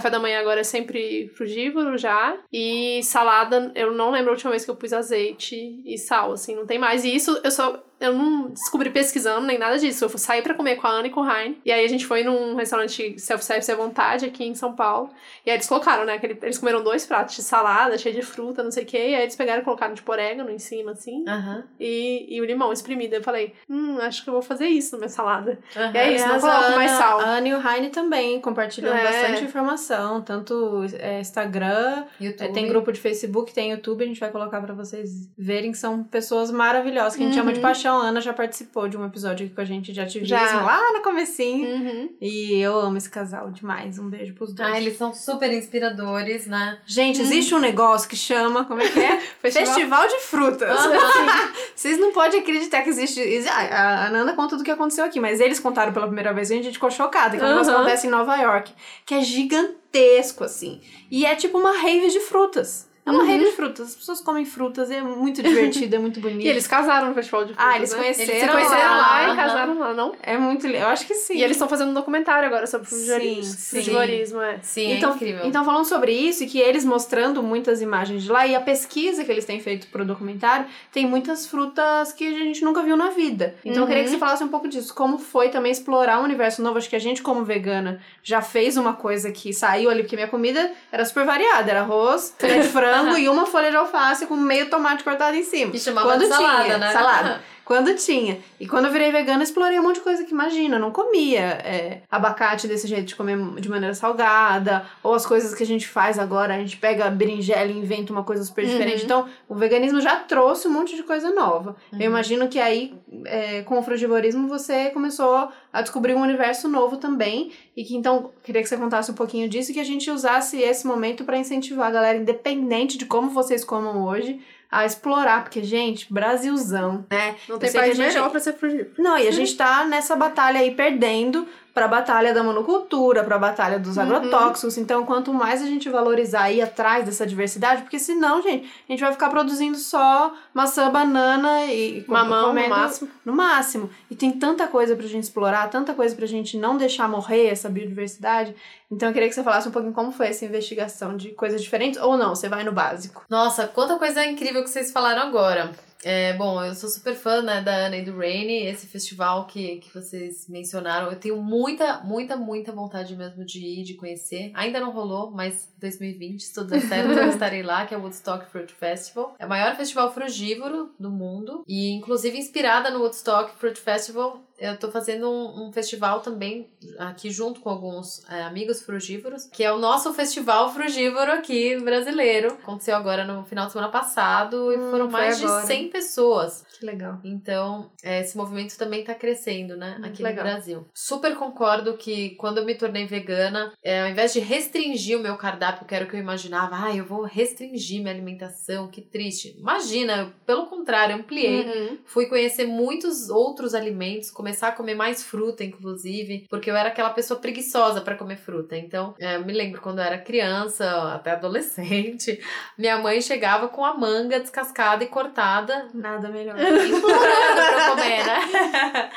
Café 0.00 0.08
da 0.08 0.18
manhã 0.18 0.40
agora 0.40 0.60
é 0.60 0.64
sempre 0.64 1.28
frugívoro 1.34 1.98
já. 1.98 2.38
E 2.50 3.02
salada, 3.02 3.70
eu 3.74 3.92
não 3.92 4.10
lembro 4.10 4.30
a 4.30 4.32
última 4.32 4.50
vez 4.50 4.64
que 4.64 4.70
eu 4.70 4.76
pus 4.76 4.94
azeite 4.94 5.82
e 5.84 5.98
sal, 5.98 6.32
assim, 6.32 6.56
não 6.56 6.64
tem 6.64 6.78
mais. 6.78 7.04
E 7.04 7.14
isso 7.14 7.38
eu 7.44 7.50
só 7.50 7.84
eu 8.00 8.14
não 8.14 8.48
descobri 8.48 8.88
pesquisando 8.88 9.46
nem 9.46 9.58
nada 9.58 9.78
disso. 9.78 10.06
Eu 10.06 10.08
saí 10.16 10.40
para 10.40 10.54
comer 10.54 10.76
com 10.76 10.86
a 10.86 10.90
Ana 10.90 11.08
e 11.08 11.10
com 11.10 11.20
o 11.20 11.22
Rain. 11.22 11.58
E 11.64 11.70
aí 11.70 11.84
a 11.84 11.88
gente 11.88 12.06
foi 12.06 12.24
num 12.24 12.56
restaurante 12.56 13.18
self-service 13.18 13.70
à 13.70 13.76
vontade 13.76 14.24
aqui 14.24 14.42
em 14.42 14.54
São 14.54 14.74
Paulo. 14.74 15.10
E 15.44 15.50
aí 15.50 15.56
eles 15.56 15.68
colocaram, 15.68 16.06
né? 16.06 16.14
Aquele, 16.14 16.38
eles 16.42 16.56
comeram 16.56 16.82
dois 16.82 17.04
pratos 17.04 17.36
de 17.36 17.42
salada, 17.42 17.98
cheio 17.98 18.14
de 18.14 18.22
fruta, 18.22 18.62
não 18.62 18.70
sei 18.70 18.84
o 18.84 18.86
quê. 18.86 19.10
E 19.10 19.14
aí 19.14 19.22
eles 19.22 19.36
pegaram 19.36 19.60
e 19.60 19.64
colocaram 19.64 19.94
tipo 19.94 20.10
orégano 20.10 20.50
em 20.50 20.58
cima, 20.58 20.92
assim. 20.92 21.24
Uhum. 21.28 21.62
E, 21.78 22.26
e 22.34 22.40
o 22.40 22.44
limão 22.46 22.72
espremido. 22.72 23.16
Eu 23.16 23.22
falei, 23.22 23.52
hum, 23.68 23.98
acho 24.00 24.24
que 24.24 24.30
eu 24.30 24.32
vou 24.32 24.42
fazer 24.42 24.66
isso 24.66 24.92
na 24.92 25.00
minha 25.00 25.10
salada. 25.10 25.58
Uhum. 25.76 25.90
E 25.92 25.98
é 25.98 26.12
isso, 26.14 26.26
não 26.26 26.40
coloco 26.40 26.70
mais 26.72 26.92
sal. 26.92 27.20
A 27.20 27.24
Ana 27.24 27.48
e 27.48 27.54
o 27.54 27.58
Rain 27.58 27.90
também 27.90 28.40
compartilham 28.40 28.96
é. 28.96 29.04
bastante 29.04 29.44
informação. 29.44 30.22
Tanto 30.22 30.86
é, 30.98 31.20
Instagram, 31.20 32.04
é, 32.18 32.48
tem 32.48 32.66
grupo 32.66 32.90
de 32.92 32.98
Facebook, 32.98 33.52
tem 33.52 33.72
YouTube. 33.72 34.04
A 34.04 34.06
gente 34.06 34.20
vai 34.20 34.30
colocar 34.30 34.58
para 34.62 34.72
vocês 34.72 35.30
verem. 35.36 35.74
São 35.74 36.02
pessoas 36.02 36.50
maravilhosas 36.50 37.14
que 37.14 37.22
a 37.22 37.26
gente 37.26 37.36
uhum. 37.36 37.40
chama 37.40 37.52
de 37.52 37.60
paixão 37.60 37.89
paixão, 37.90 38.00
a 38.00 38.04
Ana 38.06 38.20
já 38.20 38.32
participou 38.32 38.88
de 38.88 38.96
um 38.96 39.04
episódio 39.04 39.46
aqui 39.46 39.54
com 39.54 39.60
a 39.60 39.64
gente 39.64 39.92
de 39.92 40.00
ativismo 40.00 40.28
já. 40.28 40.62
lá 40.62 40.92
no 40.92 41.02
comecinho. 41.02 41.68
Uhum. 41.68 42.10
E 42.20 42.60
eu 42.60 42.78
amo 42.78 42.96
esse 42.96 43.10
casal 43.10 43.50
demais. 43.50 43.98
Um 43.98 44.08
beijo 44.08 44.34
pros 44.34 44.54
dois. 44.54 44.68
Ah, 44.68 44.80
eles 44.80 44.96
são 44.96 45.12
super 45.12 45.52
inspiradores, 45.52 46.46
né? 46.46 46.78
Gente, 46.86 47.20
existe 47.20 47.54
um 47.54 47.58
negócio 47.58 48.08
que 48.08 48.16
chama, 48.16 48.64
como 48.64 48.80
é 48.80 48.88
que 48.88 49.00
é? 49.00 49.18
Festival, 49.42 49.74
Festival 49.74 50.08
de 50.08 50.18
frutas. 50.20 50.86
Uhum. 50.86 50.92
Vocês 51.74 51.98
não 51.98 52.12
podem 52.12 52.40
acreditar 52.40 52.82
que 52.82 52.90
existe. 52.90 53.20
A, 53.48 54.06
a 54.06 54.10
Nanda 54.10 54.32
conta 54.34 54.50
tudo 54.50 54.60
o 54.60 54.64
que 54.64 54.70
aconteceu 54.70 55.04
aqui, 55.04 55.18
mas 55.18 55.40
eles 55.40 55.58
contaram 55.58 55.92
pela 55.92 56.06
primeira 56.06 56.32
vez 56.32 56.50
e 56.50 56.54
a 56.54 56.56
gente 56.56 56.74
ficou 56.74 56.90
chocada. 56.90 57.36
Que 57.36 57.42
é 57.42 57.46
um 57.46 57.50
negócio 57.50 57.72
acontece 57.72 58.06
em 58.06 58.10
Nova 58.10 58.36
York, 58.36 58.72
que 59.04 59.14
é 59.14 59.20
gigantesco, 59.22 60.44
assim. 60.44 60.80
E 61.10 61.26
é 61.26 61.34
tipo 61.34 61.58
uma 61.58 61.72
rave 61.72 62.10
de 62.10 62.20
frutas. 62.20 62.89
É 63.04 63.10
uma 63.10 63.22
uhum. 63.22 63.26
rede 63.26 63.44
de 63.46 63.52
frutas. 63.52 63.88
As 63.88 63.96
pessoas 63.96 64.20
comem 64.20 64.44
frutas, 64.44 64.90
é 64.90 65.00
muito 65.00 65.42
divertido, 65.42 65.96
é 65.96 65.98
muito 65.98 66.20
bonito. 66.20 66.42
e 66.42 66.48
eles 66.48 66.66
casaram 66.66 67.08
no 67.08 67.14
festival 67.14 67.44
de 67.44 67.54
frutas. 67.54 67.66
Ah, 67.66 67.76
eles 67.76 67.90
né? 67.92 67.98
conheceram, 67.98 68.30
eles 68.30 68.42
se 68.42 68.48
conheceram 68.48 68.90
lá, 68.90 68.96
lá 68.96 69.26
uhum. 69.26 69.32
e 69.32 69.36
casaram 69.36 69.78
lá, 69.78 69.94
não? 69.94 70.14
É 70.22 70.38
muito 70.38 70.66
Eu 70.66 70.86
acho 70.86 71.06
que 71.06 71.14
sim. 71.14 71.34
E 71.34 71.42
eles 71.42 71.56
estão 71.56 71.68
fazendo 71.68 71.90
um 71.90 71.94
documentário 71.94 72.46
agora 72.46 72.66
sobre 72.66 72.86
frugivorismo. 72.86 74.40
É. 74.42 74.58
Sim, 74.62 74.92
então, 74.92 75.12
é 75.12 75.14
incrível. 75.14 75.46
Então, 75.46 75.64
falando 75.64 75.86
sobre 75.86 76.12
isso, 76.12 76.44
e 76.44 76.46
que 76.46 76.58
eles 76.58 76.84
mostrando 76.84 77.42
muitas 77.42 77.80
imagens 77.80 78.22
de 78.22 78.30
lá, 78.30 78.46
e 78.46 78.54
a 78.54 78.60
pesquisa 78.60 79.24
que 79.24 79.32
eles 79.32 79.44
têm 79.44 79.60
feito 79.60 79.88
pro 79.88 80.04
documentário, 80.04 80.66
tem 80.92 81.06
muitas 81.06 81.46
frutas 81.46 82.12
que 82.12 82.26
a 82.26 82.30
gente 82.30 82.62
nunca 82.62 82.82
viu 82.82 82.96
na 82.96 83.10
vida. 83.10 83.56
Então, 83.64 83.78
uhum. 83.78 83.82
eu 83.82 83.86
queria 83.86 84.02
que 84.02 84.08
uhum. 84.10 84.14
você 84.14 84.20
falasse 84.20 84.44
um 84.44 84.48
pouco 84.48 84.68
disso. 84.68 84.94
Como 84.94 85.18
foi 85.18 85.48
também 85.48 85.72
explorar 85.72 86.20
um 86.20 86.24
universo 86.24 86.62
novo? 86.62 86.78
Acho 86.78 86.88
que 86.88 86.96
a 86.96 87.00
gente, 87.00 87.22
como 87.22 87.44
vegana, 87.44 88.00
já 88.22 88.42
fez 88.42 88.76
uma 88.76 88.92
coisa 88.92 89.32
que 89.32 89.52
saiu 89.52 89.90
ali, 89.90 90.02
porque 90.02 90.16
minha 90.16 90.28
comida 90.28 90.70
era 90.92 91.04
super 91.04 91.24
variada. 91.24 91.70
Era 91.70 91.80
arroz, 91.80 92.34
de 92.38 92.62
frango 92.64 92.89
e 93.18 93.28
uma 93.28 93.46
folha 93.46 93.70
de 93.70 93.76
alface 93.76 94.26
com 94.26 94.36
meio 94.36 94.68
tomate 94.68 95.04
cortado 95.04 95.36
em 95.36 95.42
cima. 95.42 95.74
E 95.74 95.78
chamava 95.78 96.08
Quando 96.08 96.20
de 96.20 96.28
salada, 96.28 96.64
tinha, 96.64 96.78
né? 96.78 96.92
Salada. 96.92 97.40
quando 97.70 97.94
tinha. 97.94 98.40
E 98.58 98.66
quando 98.66 98.86
eu 98.86 98.90
virei 98.90 99.12
vegana, 99.12 99.44
explorei 99.44 99.78
um 99.78 99.84
monte 99.84 99.94
de 99.94 100.00
coisa 100.00 100.24
que 100.24 100.32
imagina, 100.32 100.74
eu 100.74 100.80
não 100.80 100.90
comia 100.90 101.40
é, 101.40 102.02
abacate 102.10 102.66
desse 102.66 102.88
jeito 102.88 103.06
de 103.06 103.14
comer 103.14 103.38
de 103.60 103.68
maneira 103.68 103.94
salgada, 103.94 104.84
ou 105.04 105.14
as 105.14 105.24
coisas 105.24 105.54
que 105.54 105.62
a 105.62 105.66
gente 105.66 105.86
faz 105.86 106.18
agora, 106.18 106.52
a 106.52 106.58
gente 106.58 106.76
pega 106.78 107.04
a 107.04 107.10
berinjela 107.10 107.70
e 107.70 107.78
inventa 107.78 108.12
uma 108.12 108.24
coisa 108.24 108.42
super 108.42 108.66
diferente. 108.66 108.98
Uhum. 108.98 109.04
Então, 109.04 109.28
o 109.48 109.54
veganismo 109.54 110.00
já 110.00 110.16
trouxe 110.16 110.66
um 110.66 110.72
monte 110.72 110.96
de 110.96 111.04
coisa 111.04 111.32
nova. 111.32 111.76
Eu 111.92 112.06
imagino 112.06 112.48
que 112.48 112.58
aí, 112.58 112.92
é, 113.24 113.62
com 113.62 113.78
o 113.78 113.82
frugivorismo, 113.84 114.48
você 114.48 114.90
começou 114.90 115.48
a 115.72 115.80
descobrir 115.80 116.14
um 116.14 116.22
universo 116.22 116.68
novo 116.68 116.96
também. 116.96 117.52
E 117.76 117.84
que 117.84 117.94
então, 117.96 118.32
queria 118.42 118.62
que 118.62 118.68
você 118.68 118.76
contasse 118.76 119.12
um 119.12 119.14
pouquinho 119.14 119.48
disso 119.48 119.70
e 119.70 119.74
que 119.74 119.80
a 119.80 119.84
gente 119.84 120.10
usasse 120.10 120.60
esse 120.60 120.84
momento 120.84 121.24
para 121.24 121.38
incentivar 121.38 121.86
a 121.86 121.92
galera, 121.92 122.18
independente 122.18 122.98
de 122.98 123.06
como 123.06 123.30
vocês 123.30 123.62
comam 123.62 124.04
hoje, 124.04 124.40
a 124.70 124.84
explorar. 124.84 125.42
Porque, 125.42 125.62
gente, 125.64 126.12
Brasilzão, 126.12 127.04
né? 127.10 127.34
Não 127.48 127.58
tem 127.58 127.72
país 127.72 127.96
gente- 127.96 128.06
melhor 128.06 128.30
pra 128.30 128.40
ser 128.40 128.52
frugívoro. 128.54 128.90
Não, 128.98 129.18
e 129.18 129.26
a 129.26 129.30
gente 129.32 129.56
tá 129.56 129.84
nessa 129.84 130.14
batalha 130.14 130.60
aí 130.60 130.70
perdendo 130.74 131.46
pra 131.72 131.86
batalha 131.86 132.34
da 132.34 132.42
monocultura, 132.42 133.22
pra 133.22 133.38
batalha 133.38 133.78
dos 133.78 133.96
Uhum. 133.96 134.02
agrotóxicos. 134.02 134.76
Então, 134.76 135.04
quanto 135.06 135.32
mais 135.32 135.62
a 135.62 135.66
gente 135.66 135.88
valorizar 135.88 136.50
e 136.50 136.56
ir 136.56 136.62
atrás 136.62 137.04
dessa 137.04 137.26
diversidade, 137.26 137.82
porque 137.82 137.98
senão, 137.98 138.42
gente, 138.42 138.68
a 138.88 138.92
gente 138.92 139.00
vai 139.00 139.12
ficar 139.12 139.28
produzindo 139.28 139.76
só 139.78 140.32
maçã, 140.52 140.90
banana 140.90 141.64
e 141.66 142.04
Mamão 142.08 142.52
no 142.52 142.68
máximo. 142.68 143.10
No 143.24 143.32
máximo. 143.32 143.90
E 144.10 144.16
tem 144.16 144.32
tanta 144.32 144.66
coisa 144.66 144.96
pra 144.96 145.06
gente 145.06 145.24
explorar, 145.24 145.68
tanta 145.70 145.94
coisa 145.94 146.14
pra 146.16 146.26
gente 146.26 146.56
não 146.58 146.76
deixar 146.76 147.08
morrer 147.08 147.46
essa 147.46 147.68
biodiversidade. 147.68 148.54
Então, 148.90 149.08
eu 149.08 149.12
queria 149.12 149.28
que 149.28 149.34
você 149.34 149.42
falasse 149.44 149.68
um 149.68 149.72
pouquinho 149.72 149.94
como 149.94 150.10
foi 150.10 150.26
essa 150.28 150.44
investigação 150.44 151.16
de 151.16 151.30
coisas 151.30 151.62
diferentes 151.62 152.00
ou 152.00 152.16
não, 152.16 152.34
você 152.34 152.48
vai 152.48 152.64
no 152.64 152.72
básico. 152.72 153.24
Nossa, 153.30 153.68
quanta 153.68 153.96
coisa 153.96 154.24
incrível 154.24 154.62
que 154.64 154.70
vocês 154.70 154.90
falaram 154.90 155.22
agora. 155.22 155.70
É, 156.02 156.32
bom, 156.34 156.62
eu 156.64 156.74
sou 156.74 156.88
super 156.88 157.14
fã 157.14 157.42
né, 157.42 157.60
da 157.60 157.74
Ana 157.74 157.96
e 157.96 158.04
do 158.04 158.16
Rainy, 158.16 158.66
esse 158.66 158.86
festival 158.86 159.46
que, 159.46 159.76
que 159.76 159.92
vocês 159.92 160.48
mencionaram. 160.48 161.10
Eu 161.10 161.18
tenho 161.18 161.36
muita, 161.36 162.00
muita, 162.00 162.36
muita 162.36 162.72
vontade 162.72 163.14
mesmo 163.16 163.44
de 163.44 163.60
ir, 163.60 163.84
de 163.84 163.94
conhecer. 163.94 164.50
Ainda 164.54 164.80
não 164.80 164.90
rolou, 164.90 165.30
mas 165.30 165.72
2020, 165.78 166.42
se 166.42 166.54
tudo 166.54 166.70
der 166.70 166.80
certo, 166.80 167.12
eu 167.12 167.28
estarei 167.28 167.62
lá, 167.62 167.86
que 167.86 167.94
é 167.94 167.98
o 167.98 168.00
Woodstock 168.00 168.46
Fruit 168.46 168.72
Festival. 168.72 169.34
É 169.38 169.46
o 169.46 169.48
maior 169.48 169.76
festival 169.76 170.12
frugívoro 170.12 170.90
do 170.98 171.10
mundo. 171.10 171.64
E, 171.66 171.90
inclusive, 171.90 172.38
inspirada 172.38 172.90
no 172.90 173.00
Woodstock 173.00 173.54
Fruit 173.58 173.78
Festival, 173.78 174.40
eu 174.60 174.76
tô 174.78 174.90
fazendo 174.90 175.28
um, 175.30 175.66
um 175.68 175.72
festival 175.72 176.20
também 176.20 176.68
aqui 176.98 177.30
junto 177.30 177.60
com 177.60 177.70
alguns 177.70 178.22
é, 178.30 178.42
amigos 178.42 178.82
frugívoros, 178.82 179.46
que 179.46 179.64
é 179.64 179.72
o 179.72 179.78
nosso 179.78 180.12
festival 180.12 180.72
frugívoro 180.72 181.32
aqui 181.32 181.78
brasileiro. 181.80 182.48
Aconteceu 182.54 182.94
agora 182.94 183.24
no 183.24 183.44
final 183.44 183.66
de 183.66 183.72
semana 183.72 183.90
passado 183.90 184.72
e 184.72 184.76
Hum, 184.76 184.90
foram 184.90 185.10
mais 185.10 185.42
agora. 185.42 185.62
de 185.62 185.66
100 185.66 185.88
pessoas. 185.90 186.64
Que 186.78 186.86
legal. 186.86 187.18
Então, 187.24 187.90
é, 188.02 188.20
esse 188.20 188.36
movimento 188.36 188.76
também 188.76 189.02
tá 189.04 189.14
crescendo, 189.14 189.76
né, 189.76 189.96
Hum, 190.00 190.04
aqui 190.06 190.22
no 190.22 190.32
Brasil. 190.34 190.86
Super 190.94 191.34
concordo 191.36 191.96
que 191.96 192.30
quando 192.36 192.58
eu 192.58 192.64
me 192.64 192.74
tornei 192.74 193.06
vegana, 193.06 193.72
é, 193.82 194.02
ao 194.02 194.08
invés 194.08 194.32
de 194.32 194.40
restringir 194.40 195.18
o 195.18 195.22
meu 195.22 195.36
cardápio, 195.36 195.86
que 195.86 195.94
era 195.94 196.04
o 196.04 196.08
que 196.08 196.16
eu 196.16 196.20
imaginava, 196.20 196.76
ah, 196.86 196.94
eu 196.94 197.04
vou 197.04 197.22
restringir 197.22 198.00
minha 198.00 198.12
alimentação, 198.12 198.88
que 198.88 199.00
triste. 199.00 199.56
Imagina, 199.58 200.16
eu, 200.18 200.32
pelo 200.46 200.66
contrário, 200.66 201.16
ampliei. 201.16 201.62
Uhum. 201.64 201.98
Fui 202.04 202.26
conhecer 202.26 202.66
muitos 202.66 203.28
outros 203.30 203.74
alimentos, 203.74 204.30
começar 204.50 204.68
a 204.68 204.72
comer 204.72 204.94
mais 204.96 205.22
fruta, 205.22 205.62
inclusive, 205.62 206.46
porque 206.50 206.68
eu 206.70 206.76
era 206.76 206.88
aquela 206.88 207.10
pessoa 207.10 207.38
preguiçosa 207.38 208.00
para 208.00 208.16
comer 208.16 208.36
fruta. 208.36 208.76
Então, 208.76 209.14
é, 209.20 209.36
eu 209.36 209.44
me 209.44 209.52
lembro 209.52 209.80
quando 209.80 210.00
eu 210.00 210.04
era 210.04 210.18
criança, 210.18 210.84
até 211.14 211.30
adolescente, 211.32 212.40
minha 212.76 212.98
mãe 212.98 213.20
chegava 213.20 213.68
com 213.68 213.84
a 213.84 213.94
manga 213.96 214.40
descascada 214.40 215.04
e 215.04 215.06
cortada, 215.06 215.88
Nada 215.94 216.28
melhor. 216.28 216.56
implorando 216.58 217.54
pra 217.54 217.86
eu 217.86 217.90
comer, 217.90 218.26
né? 218.26 219.10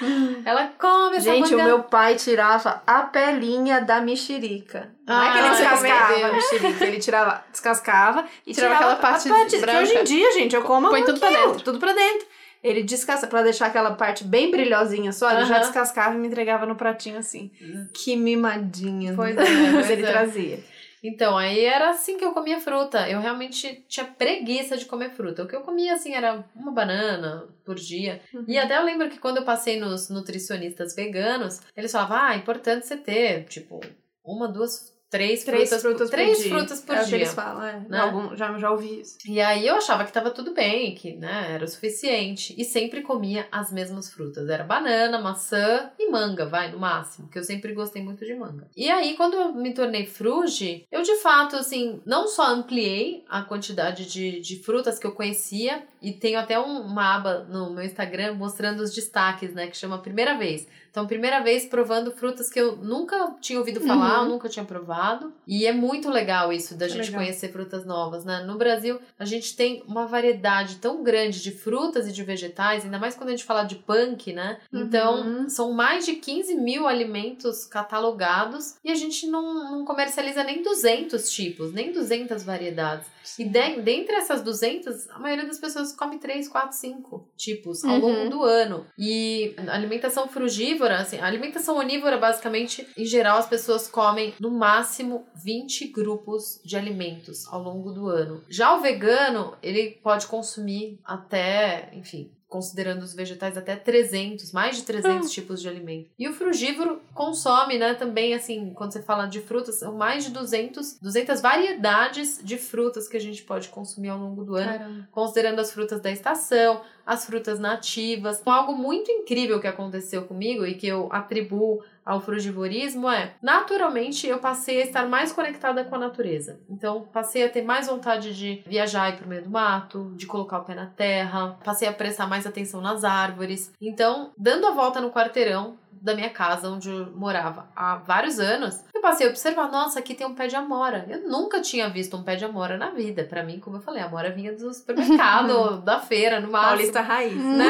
Ela 0.45 0.71
come 0.79 1.17
essa 1.17 1.31
Gente, 1.31 1.51
manga. 1.51 1.63
o 1.63 1.65
meu 1.65 1.83
pai 1.83 2.15
tirava 2.15 2.83
a 2.85 3.01
pelinha 3.03 3.81
da 3.81 3.99
mexerica. 4.01 4.91
Não 5.07 5.21
é 5.21 5.31
que 5.31 5.37
ele 5.39 5.47
Ah, 5.47 5.51
descascava 5.51 6.25
a 6.27 6.31
mexerica, 6.33 6.85
ele 6.85 6.99
tirava, 6.99 7.43
descascava 7.51 8.25
e 8.45 8.53
Tirava 8.53 8.75
tirava, 8.75 8.93
aquela 8.93 8.95
parte 8.95 9.29
parte 9.29 9.57
branca. 9.57 9.77
que 9.79 9.83
hoje 9.83 9.97
em 9.97 10.03
dia, 10.03 10.31
gente, 10.33 10.55
eu 10.55 10.61
como 10.61 10.89
Põe 10.89 11.03
tudo 11.03 11.19
pra 11.19 11.29
aquilo, 11.29 11.47
dentro. 11.47 11.63
Tudo 11.63 11.79
pra 11.79 11.93
dentro. 11.93 12.27
Ele 12.63 12.81
descasca, 12.81 13.27
pra 13.27 13.43
deixar 13.43 13.65
aquela 13.67 13.91
parte 13.91 14.23
bem 14.23 14.49
brilhosinha 14.49 15.11
só, 15.11 15.29
ele 15.31 15.45
já 15.45 15.55
Aham. 15.55 15.63
descascava 15.63 16.15
e 16.15 16.17
me 16.17 16.27
entregava 16.27 16.65
no 16.65 16.75
pratinho 16.75 17.17
assim. 17.17 17.51
Que 17.93 18.15
mimadinha. 18.15 19.13
Pois 19.15 19.35
né? 19.35 19.43
é, 19.43 19.49
Mas 19.73 19.73
pois 19.73 19.89
ele 19.89 20.03
é. 20.05 20.11
trazia. 20.11 20.59
Então, 21.03 21.37
aí 21.37 21.59
era 21.65 21.89
assim 21.89 22.15
que 22.17 22.23
eu 22.23 22.31
comia 22.31 22.61
fruta. 22.61 23.09
Eu 23.09 23.19
realmente 23.19 23.83
tinha 23.89 24.05
preguiça 24.05 24.77
de 24.77 24.85
comer 24.85 25.09
fruta. 25.09 25.43
O 25.43 25.47
que 25.47 25.53
eu 25.53 25.59
comia, 25.59 25.93
assim, 25.93 26.13
era 26.15 26.45
uma 26.55 26.71
banana 26.71 27.45
por 27.65 27.75
dia. 27.75 28.21
Uhum. 28.33 28.45
E 28.47 28.57
até 28.57 28.77
eu 28.77 28.85
lembro 28.85 29.09
que 29.09 29.19
quando 29.19 29.37
eu 29.37 29.43
passei 29.43 29.77
nos 29.77 30.09
nutricionistas 30.09 30.95
veganos, 30.95 31.59
eles 31.75 31.91
falavam, 31.91 32.17
ah, 32.17 32.33
é 32.33 32.37
importante 32.37 32.87
você 32.87 32.95
ter, 32.95 33.43
tipo, 33.47 33.81
uma, 34.23 34.47
duas, 34.47 34.92
três, 35.13 35.43
Três 35.43 35.69
frutas, 35.69 35.81
frutas 35.83 36.09
por 36.09 36.15
três 36.15 36.37
dia. 36.39 36.49
frutas 36.49 36.81
por 36.81 36.95
é 36.95 37.03
dia. 37.03 37.15
eles 37.17 37.33
falam, 37.33 37.63
é. 37.63 37.79
né? 37.87 37.99
Algum, 37.99 38.35
já, 38.35 38.57
já 38.57 38.71
ouvi 38.71 39.01
isso. 39.01 39.17
E 39.27 39.39
aí 39.39 39.67
eu 39.67 39.75
achava 39.75 40.03
que 40.05 40.11
tava 40.11 40.31
tudo 40.31 40.53
bem, 40.55 40.95
que 40.95 41.13
né, 41.15 41.51
era 41.53 41.63
o 41.65 41.67
suficiente. 41.67 42.55
E 42.57 42.63
sempre 42.65 43.01
comia 43.03 43.47
as 43.51 43.71
mesmas 43.71 44.11
frutas. 44.11 44.49
Era 44.49 44.63
banana, 44.63 45.19
maçã 45.19 45.91
e 45.99 46.09
manga, 46.09 46.47
vai, 46.47 46.71
no 46.71 46.79
máximo. 46.79 47.27
Que 47.29 47.37
eu 47.37 47.43
sempre 47.43 47.73
gostei 47.73 48.01
muito 48.03 48.25
de 48.25 48.33
manga. 48.33 48.67
E 48.75 48.89
aí, 48.89 49.15
quando 49.15 49.35
eu 49.35 49.53
me 49.53 49.71
tornei 49.73 50.05
fruge, 50.07 50.85
eu 50.91 51.03
de 51.03 51.15
fato, 51.17 51.55
assim, 51.55 52.01
não 52.05 52.27
só 52.27 52.47
ampliei 52.47 53.23
a 53.29 53.43
quantidade 53.43 54.05
de, 54.11 54.39
de 54.39 54.57
frutas 54.63 54.97
que 54.97 55.05
eu 55.05 55.11
conhecia, 55.11 55.83
e 56.01 56.11
tenho 56.11 56.39
até 56.39 56.59
um- 56.59 56.81
uma 56.81 57.15
aba 57.15 57.45
no 57.49 57.69
meu 57.69 57.83
Instagram 57.85 58.33
mostrando 58.33 58.81
os 58.81 58.93
destaques, 58.93 59.53
né? 59.53 59.67
Que 59.67 59.77
chama 59.77 59.99
Primeira 60.01 60.37
Vez. 60.37 60.67
Então, 60.93 61.07
primeira 61.07 61.39
vez 61.41 61.65
provando 61.65 62.11
frutas 62.11 62.51
que 62.51 62.59
eu 62.61 62.75
nunca 62.75 63.35
tinha 63.41 63.57
ouvido 63.57 63.81
falar, 63.81 64.21
Uhum. 64.21 64.29
nunca 64.29 64.47
tinha 64.47 64.63
provado. 64.63 65.33
E 65.47 65.65
é 65.65 65.73
muito 65.73 66.07
legal 66.07 66.53
isso 66.53 66.77
da 66.77 66.87
gente 66.87 67.07
legal. 67.07 67.21
conhecer 67.21 67.51
frutas 67.51 67.83
novas, 67.83 68.23
né? 68.23 68.43
No 68.45 68.59
Brasil, 68.59 68.99
a 69.17 69.25
gente 69.25 69.55
tem 69.55 69.83
uma 69.87 70.05
variedade 70.05 70.75
tão 70.75 71.01
grande 71.01 71.41
de 71.41 71.49
frutas 71.49 72.07
e 72.07 72.11
de 72.11 72.23
vegetais, 72.23 72.85
ainda 72.85 72.99
mais 72.99 73.15
quando 73.15 73.29
a 73.29 73.31
gente 73.31 73.43
fala 73.43 73.63
de 73.63 73.77
punk, 73.77 74.31
né? 74.33 74.59
Então, 74.71 75.21
Uhum. 75.23 75.49
são 75.49 75.71
mais 75.71 76.05
de 76.05 76.13
15 76.13 76.53
mil 76.53 76.87
alimentos 76.87 77.65
catalogados 77.65 78.75
e 78.83 78.91
a 78.91 78.95
gente 78.95 79.25
não, 79.25 79.71
não 79.71 79.85
comercializa 79.85 80.43
nem 80.43 80.61
200 80.61 81.27
tipos, 81.31 81.73
nem 81.73 81.91
200 81.91 82.43
variedades. 82.43 83.07
E 83.39 83.45
de, 83.45 83.81
dentre 83.81 84.15
essas 84.15 84.41
200, 84.43 85.09
a 85.09 85.17
maioria 85.17 85.45
das 85.47 85.57
pessoas 85.57 85.91
come 85.95 86.19
3, 86.19 86.47
4, 86.47 86.75
5 86.77 87.27
tipos 87.35 87.83
ao 87.83 87.95
Uhum. 87.95 87.99
longo 88.01 88.29
do 88.29 88.43
ano. 88.43 88.85
E 88.99 89.55
alimentação 89.69 90.27
frugívora, 90.27 90.82
assim, 90.91 91.19
a 91.19 91.25
alimentação 91.25 91.77
onívora, 91.77 92.17
basicamente, 92.17 92.87
em 92.97 93.05
geral, 93.05 93.37
as 93.37 93.47
pessoas 93.47 93.87
comem 93.87 94.33
no 94.39 94.51
máximo 94.51 95.25
20 95.35 95.87
grupos 95.87 96.59
de 96.63 96.75
alimentos 96.75 97.47
ao 97.47 97.61
longo 97.61 97.91
do 97.91 98.07
ano. 98.07 98.43
Já 98.49 98.75
o 98.75 98.81
vegano, 98.81 99.55
ele 99.61 99.91
pode 100.03 100.27
consumir 100.27 100.99
até, 101.03 101.89
enfim, 101.93 102.31
considerando 102.53 103.01
os 103.01 103.15
vegetais 103.15 103.57
até 103.57 103.75
300, 103.75 104.51
mais 104.51 104.75
de 104.75 104.83
300 104.83 105.31
tipos 105.31 105.59
de 105.59 105.67
alimento. 105.67 106.11
E 106.19 106.29
o 106.29 106.33
frugívoro 106.33 107.01
consome, 107.11 107.79
né, 107.79 107.95
também 107.95 108.35
assim, 108.35 108.71
quando 108.75 108.93
você 108.93 109.01
fala 109.01 109.25
de 109.25 109.41
frutas, 109.41 109.79
são 109.79 109.95
mais 109.95 110.23
de 110.23 110.29
200, 110.29 110.99
200 111.01 111.41
variedades 111.41 112.39
de 112.43 112.59
frutas 112.59 113.07
que 113.07 113.17
a 113.17 113.19
gente 113.19 113.41
pode 113.41 113.69
consumir 113.69 114.09
ao 114.09 114.19
longo 114.19 114.45
do 114.45 114.55
ano 114.55 114.77
Caramba. 114.77 115.07
considerando 115.11 115.59
as 115.59 115.71
frutas 115.71 115.99
da 115.99 116.11
estação, 116.11 116.81
as 117.03 117.25
frutas 117.25 117.59
nativas. 117.59 118.39
Então, 118.39 118.53
algo 118.53 118.75
muito 118.75 119.09
incrível 119.09 119.59
que 119.59 119.67
aconteceu 119.67 120.23
comigo 120.25 120.63
e 120.63 120.75
que 120.75 120.85
eu 120.85 121.09
atribuo 121.11 121.81
ao 122.05 122.19
frugivorismo 122.19 123.09
é, 123.09 123.33
naturalmente, 123.41 124.27
eu 124.27 124.39
passei 124.39 124.81
a 124.81 124.85
estar 124.85 125.07
mais 125.07 125.31
conectada 125.31 125.83
com 125.83 125.95
a 125.95 125.99
natureza. 125.99 126.59
Então, 126.69 127.07
passei 127.13 127.45
a 127.45 127.49
ter 127.49 127.61
mais 127.61 127.87
vontade 127.87 128.35
de 128.35 128.63
viajar 128.65 129.09
e 129.09 129.13
ir 129.13 129.17
pro 129.17 129.27
meio 129.27 129.43
do 129.43 129.49
mato, 129.49 130.11
de 130.15 130.25
colocar 130.25 130.59
o 130.59 130.63
pé 130.63 130.75
na 130.75 130.87
terra, 130.87 131.57
passei 131.63 131.87
a 131.87 131.93
prestar 131.93 132.27
mais 132.27 132.45
atenção 132.45 132.81
nas 132.81 133.03
árvores. 133.03 133.73
Então, 133.81 134.31
dando 134.37 134.67
a 134.67 134.71
volta 134.71 134.99
no 134.99 135.11
quarteirão 135.11 135.77
da 136.03 136.13
minha 136.13 136.29
casa, 136.29 136.69
onde 136.69 136.89
eu 136.89 137.11
morava 137.15 137.69
há 137.73 137.95
vários 137.95 138.37
anos, 138.37 138.83
eu 138.93 139.01
passei 139.01 139.25
a 139.25 139.29
observar, 139.29 139.71
nossa, 139.71 139.99
aqui 139.99 140.13
tem 140.13 140.27
um 140.27 140.35
pé 140.35 140.47
de 140.47 140.55
amora. 140.55 141.05
Eu 141.07 141.29
nunca 141.29 141.61
tinha 141.61 141.89
visto 141.89 142.17
um 142.17 142.23
pé 142.23 142.35
de 142.35 142.43
amora 142.43 142.77
na 142.77 142.89
vida. 142.89 143.23
Pra 143.23 143.41
mim, 143.41 143.57
como 143.57 143.77
eu 143.77 143.81
falei, 143.81 144.03
a 144.03 144.07
amora 144.07 144.29
vinha 144.29 144.51
do 144.51 144.73
supermercado, 144.73 145.77
da 145.81 146.01
feira, 146.01 146.41
no 146.41 146.51
máximo 146.51 146.71
Paulista 146.71 147.01
raiz. 147.01 147.33
né? 147.39 147.67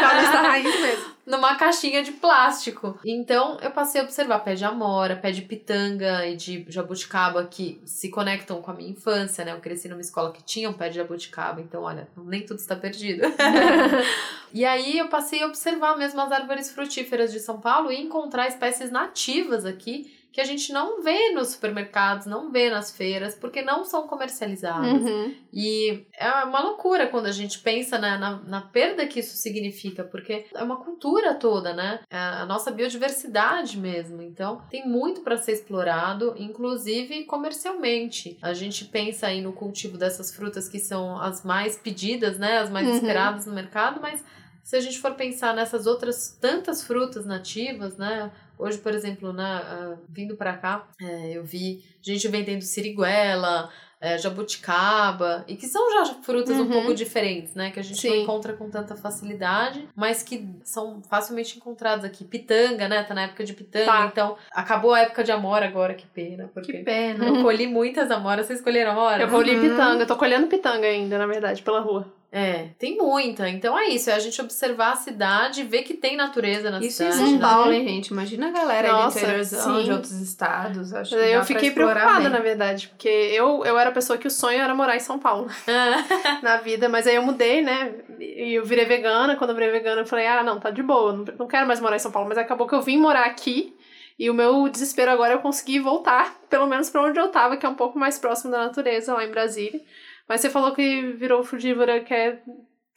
Paulista 0.00 0.38
raiz 0.42 0.80
mesmo. 0.80 1.15
Numa 1.26 1.56
caixinha 1.56 2.02
de 2.02 2.12
plástico. 2.12 2.98
Então 3.04 3.58
eu 3.60 3.70
passei 3.70 4.00
a 4.00 4.04
observar 4.04 4.38
pé 4.40 4.54
de 4.54 4.64
amora, 4.64 5.16
pé 5.16 5.32
de 5.32 5.42
pitanga 5.42 6.24
e 6.26 6.36
de 6.36 6.64
jabuticaba 6.68 7.44
que 7.44 7.80
se 7.84 8.08
conectam 8.08 8.62
com 8.62 8.70
a 8.70 8.74
minha 8.74 8.90
infância, 8.90 9.44
né? 9.44 9.52
Eu 9.52 9.60
cresci 9.60 9.88
numa 9.88 10.00
escola 10.00 10.32
que 10.32 10.42
tinha 10.42 10.70
um 10.70 10.72
pé 10.72 10.88
de 10.88 10.96
jabuticaba, 10.96 11.60
então 11.60 11.82
olha, 11.82 12.08
nem 12.16 12.46
tudo 12.46 12.58
está 12.58 12.76
perdido. 12.76 13.22
e 14.54 14.64
aí 14.64 14.98
eu 14.98 15.08
passei 15.08 15.42
a 15.42 15.46
observar 15.46 15.98
mesmo 15.98 16.20
as 16.20 16.30
árvores 16.30 16.70
frutíferas 16.70 17.32
de 17.32 17.40
São 17.40 17.60
Paulo 17.60 17.90
e 17.90 18.00
encontrar 18.00 18.46
espécies 18.46 18.90
nativas 18.90 19.64
aqui 19.64 20.15
que 20.36 20.40
a 20.42 20.44
gente 20.44 20.70
não 20.70 21.02
vê 21.02 21.30
nos 21.30 21.52
supermercados, 21.52 22.26
não 22.26 22.50
vê 22.50 22.68
nas 22.68 22.94
feiras, 22.94 23.34
porque 23.34 23.62
não 23.62 23.86
são 23.86 24.06
comercializadas. 24.06 25.00
Uhum. 25.00 25.34
E 25.50 26.04
é 26.12 26.28
uma 26.44 26.60
loucura 26.60 27.06
quando 27.06 27.24
a 27.24 27.32
gente 27.32 27.60
pensa 27.60 27.98
na, 27.98 28.18
na, 28.18 28.36
na, 28.42 28.60
perda 28.60 29.06
que 29.06 29.20
isso 29.20 29.34
significa, 29.34 30.04
porque 30.04 30.44
é 30.54 30.62
uma 30.62 30.76
cultura 30.76 31.32
toda, 31.32 31.72
né? 31.72 32.00
É 32.10 32.18
a 32.18 32.44
nossa 32.44 32.70
biodiversidade 32.70 33.78
mesmo. 33.80 34.20
Então, 34.20 34.60
tem 34.68 34.86
muito 34.86 35.22
para 35.22 35.38
ser 35.38 35.52
explorado, 35.52 36.34
inclusive 36.36 37.24
comercialmente. 37.24 38.36
A 38.42 38.52
gente 38.52 38.84
pensa 38.84 39.28
aí 39.28 39.40
no 39.40 39.54
cultivo 39.54 39.96
dessas 39.96 40.36
frutas 40.36 40.68
que 40.68 40.78
são 40.78 41.18
as 41.18 41.42
mais 41.46 41.76
pedidas, 41.76 42.38
né? 42.38 42.58
As 42.58 42.68
mais 42.68 42.86
uhum. 42.86 42.94
esperadas 42.94 43.46
no 43.46 43.54
mercado, 43.54 44.02
mas 44.02 44.22
se 44.66 44.74
a 44.74 44.80
gente 44.80 44.98
for 44.98 45.14
pensar 45.14 45.54
nessas 45.54 45.86
outras 45.86 46.36
tantas 46.40 46.82
frutas 46.82 47.24
nativas, 47.24 47.96
né? 47.96 48.32
Hoje, 48.58 48.78
por 48.78 48.94
exemplo, 48.94 49.32
né, 49.32 49.62
uh, 49.62 49.98
vindo 50.08 50.36
para 50.36 50.56
cá, 50.56 50.86
é, 51.00 51.36
eu 51.36 51.44
vi 51.44 51.84
gente 52.02 52.28
vendendo 52.28 52.62
siriguela, 52.62 53.70
é, 54.00 54.18
jabuticaba, 54.18 55.44
e 55.48 55.56
que 55.56 55.66
são 55.66 55.90
já 55.92 56.14
frutas 56.16 56.56
uhum. 56.56 56.64
um 56.64 56.70
pouco 56.70 56.94
diferentes, 56.94 57.54
né? 57.54 57.70
Que 57.70 57.80
a 57.80 57.82
gente 57.82 58.00
Sim. 58.00 58.08
não 58.08 58.16
encontra 58.16 58.52
com 58.52 58.68
tanta 58.68 58.94
facilidade, 58.94 59.88
mas 59.96 60.22
que 60.22 60.46
são 60.62 61.02
facilmente 61.08 61.56
encontradas 61.56 62.04
aqui. 62.04 62.24
Pitanga, 62.24 62.88
né? 62.88 63.02
Tá 63.02 63.14
na 63.14 63.22
época 63.22 63.44
de 63.44 63.54
pitanga, 63.54 63.86
tá. 63.86 64.06
então 64.06 64.36
acabou 64.50 64.92
a 64.92 65.00
época 65.00 65.24
de 65.24 65.32
amora 65.32 65.66
agora, 65.66 65.94
que 65.94 66.06
pena. 66.06 66.50
Porque 66.52 66.72
que 66.72 66.84
pena. 66.84 67.24
Eu 67.24 67.42
colhi 67.42 67.66
muitas 67.66 68.10
amoras, 68.10 68.46
vocês 68.46 68.60
colheram 68.60 68.92
amora? 68.92 69.22
Eu 69.22 69.28
colhi 69.28 69.56
uhum. 69.56 69.70
pitanga, 69.70 70.02
eu 70.02 70.06
tô 70.06 70.16
colhendo 70.16 70.46
pitanga 70.46 70.86
ainda, 70.86 71.18
na 71.18 71.26
verdade, 71.26 71.62
pela 71.62 71.80
rua. 71.80 72.12
É, 72.30 72.70
tem 72.78 72.96
muita. 72.98 73.48
Então 73.48 73.78
é 73.78 73.88
isso, 73.88 74.10
é 74.10 74.14
a 74.14 74.18
gente 74.18 74.40
observar 74.40 74.92
a 74.92 74.96
cidade, 74.96 75.62
ver 75.62 75.82
que 75.82 75.94
tem 75.94 76.16
natureza 76.16 76.70
na 76.70 76.80
isso 76.80 76.98
cidade. 76.98 77.14
Isso 77.14 77.24
em 77.24 77.30
São 77.30 77.38
Paulo, 77.38 77.72
hein, 77.72 77.86
gente? 77.86 78.08
Imagina 78.08 78.48
a 78.48 78.50
galera 78.50 78.92
Nossa, 78.92 79.18
aí 79.26 79.42
do 79.44 79.84
de 79.84 79.92
outros 79.92 80.20
estados. 80.20 80.92
Acho 80.92 81.16
que 81.16 81.22
eu 81.22 81.44
fiquei 81.44 81.70
preocupada, 81.70 82.20
bem. 82.20 82.28
na 82.28 82.40
verdade, 82.40 82.88
porque 82.88 83.08
eu, 83.08 83.64
eu 83.64 83.78
era 83.78 83.90
a 83.90 83.92
pessoa 83.92 84.18
que 84.18 84.26
o 84.26 84.30
sonho 84.30 84.60
era 84.60 84.74
morar 84.74 84.96
em 84.96 85.00
São 85.00 85.18
Paulo 85.18 85.48
na 86.42 86.58
vida, 86.58 86.88
mas 86.88 87.06
aí 87.06 87.14
eu 87.14 87.22
mudei, 87.22 87.62
né? 87.62 87.94
E 88.18 88.54
eu 88.54 88.64
virei 88.64 88.84
vegana. 88.84 89.36
Quando 89.36 89.50
eu 89.50 89.56
virei 89.56 89.70
vegana, 89.70 90.02
eu 90.02 90.06
falei, 90.06 90.26
ah, 90.26 90.42
não, 90.42 90.58
tá 90.58 90.70
de 90.70 90.82
boa, 90.82 91.12
não, 91.12 91.24
não 91.38 91.46
quero 91.46 91.66
mais 91.66 91.80
morar 91.80 91.96
em 91.96 92.00
São 92.00 92.10
Paulo. 92.10 92.28
Mas 92.28 92.38
acabou 92.38 92.66
que 92.66 92.74
eu 92.74 92.82
vim 92.82 92.98
morar 92.98 93.24
aqui. 93.24 93.74
E 94.18 94.30
o 94.30 94.34
meu 94.34 94.68
desespero 94.68 95.10
agora 95.10 95.34
é 95.34 95.36
eu 95.36 95.40
conseguir 95.40 95.78
voltar, 95.80 96.34
pelo 96.48 96.66
menos 96.66 96.88
para 96.88 97.02
onde 97.02 97.20
eu 97.20 97.28
tava, 97.28 97.56
que 97.56 97.66
é 97.66 97.68
um 97.68 97.74
pouco 97.74 97.98
mais 97.98 98.18
próximo 98.18 98.50
da 98.50 98.58
natureza, 98.58 99.12
lá 99.12 99.24
em 99.24 99.30
Brasília. 99.30 99.80
Mas 100.28 100.40
você 100.40 100.50
falou 100.50 100.74
que 100.74 101.12
virou 101.12 101.42
frugívora, 101.44 102.00
quer 102.00 102.42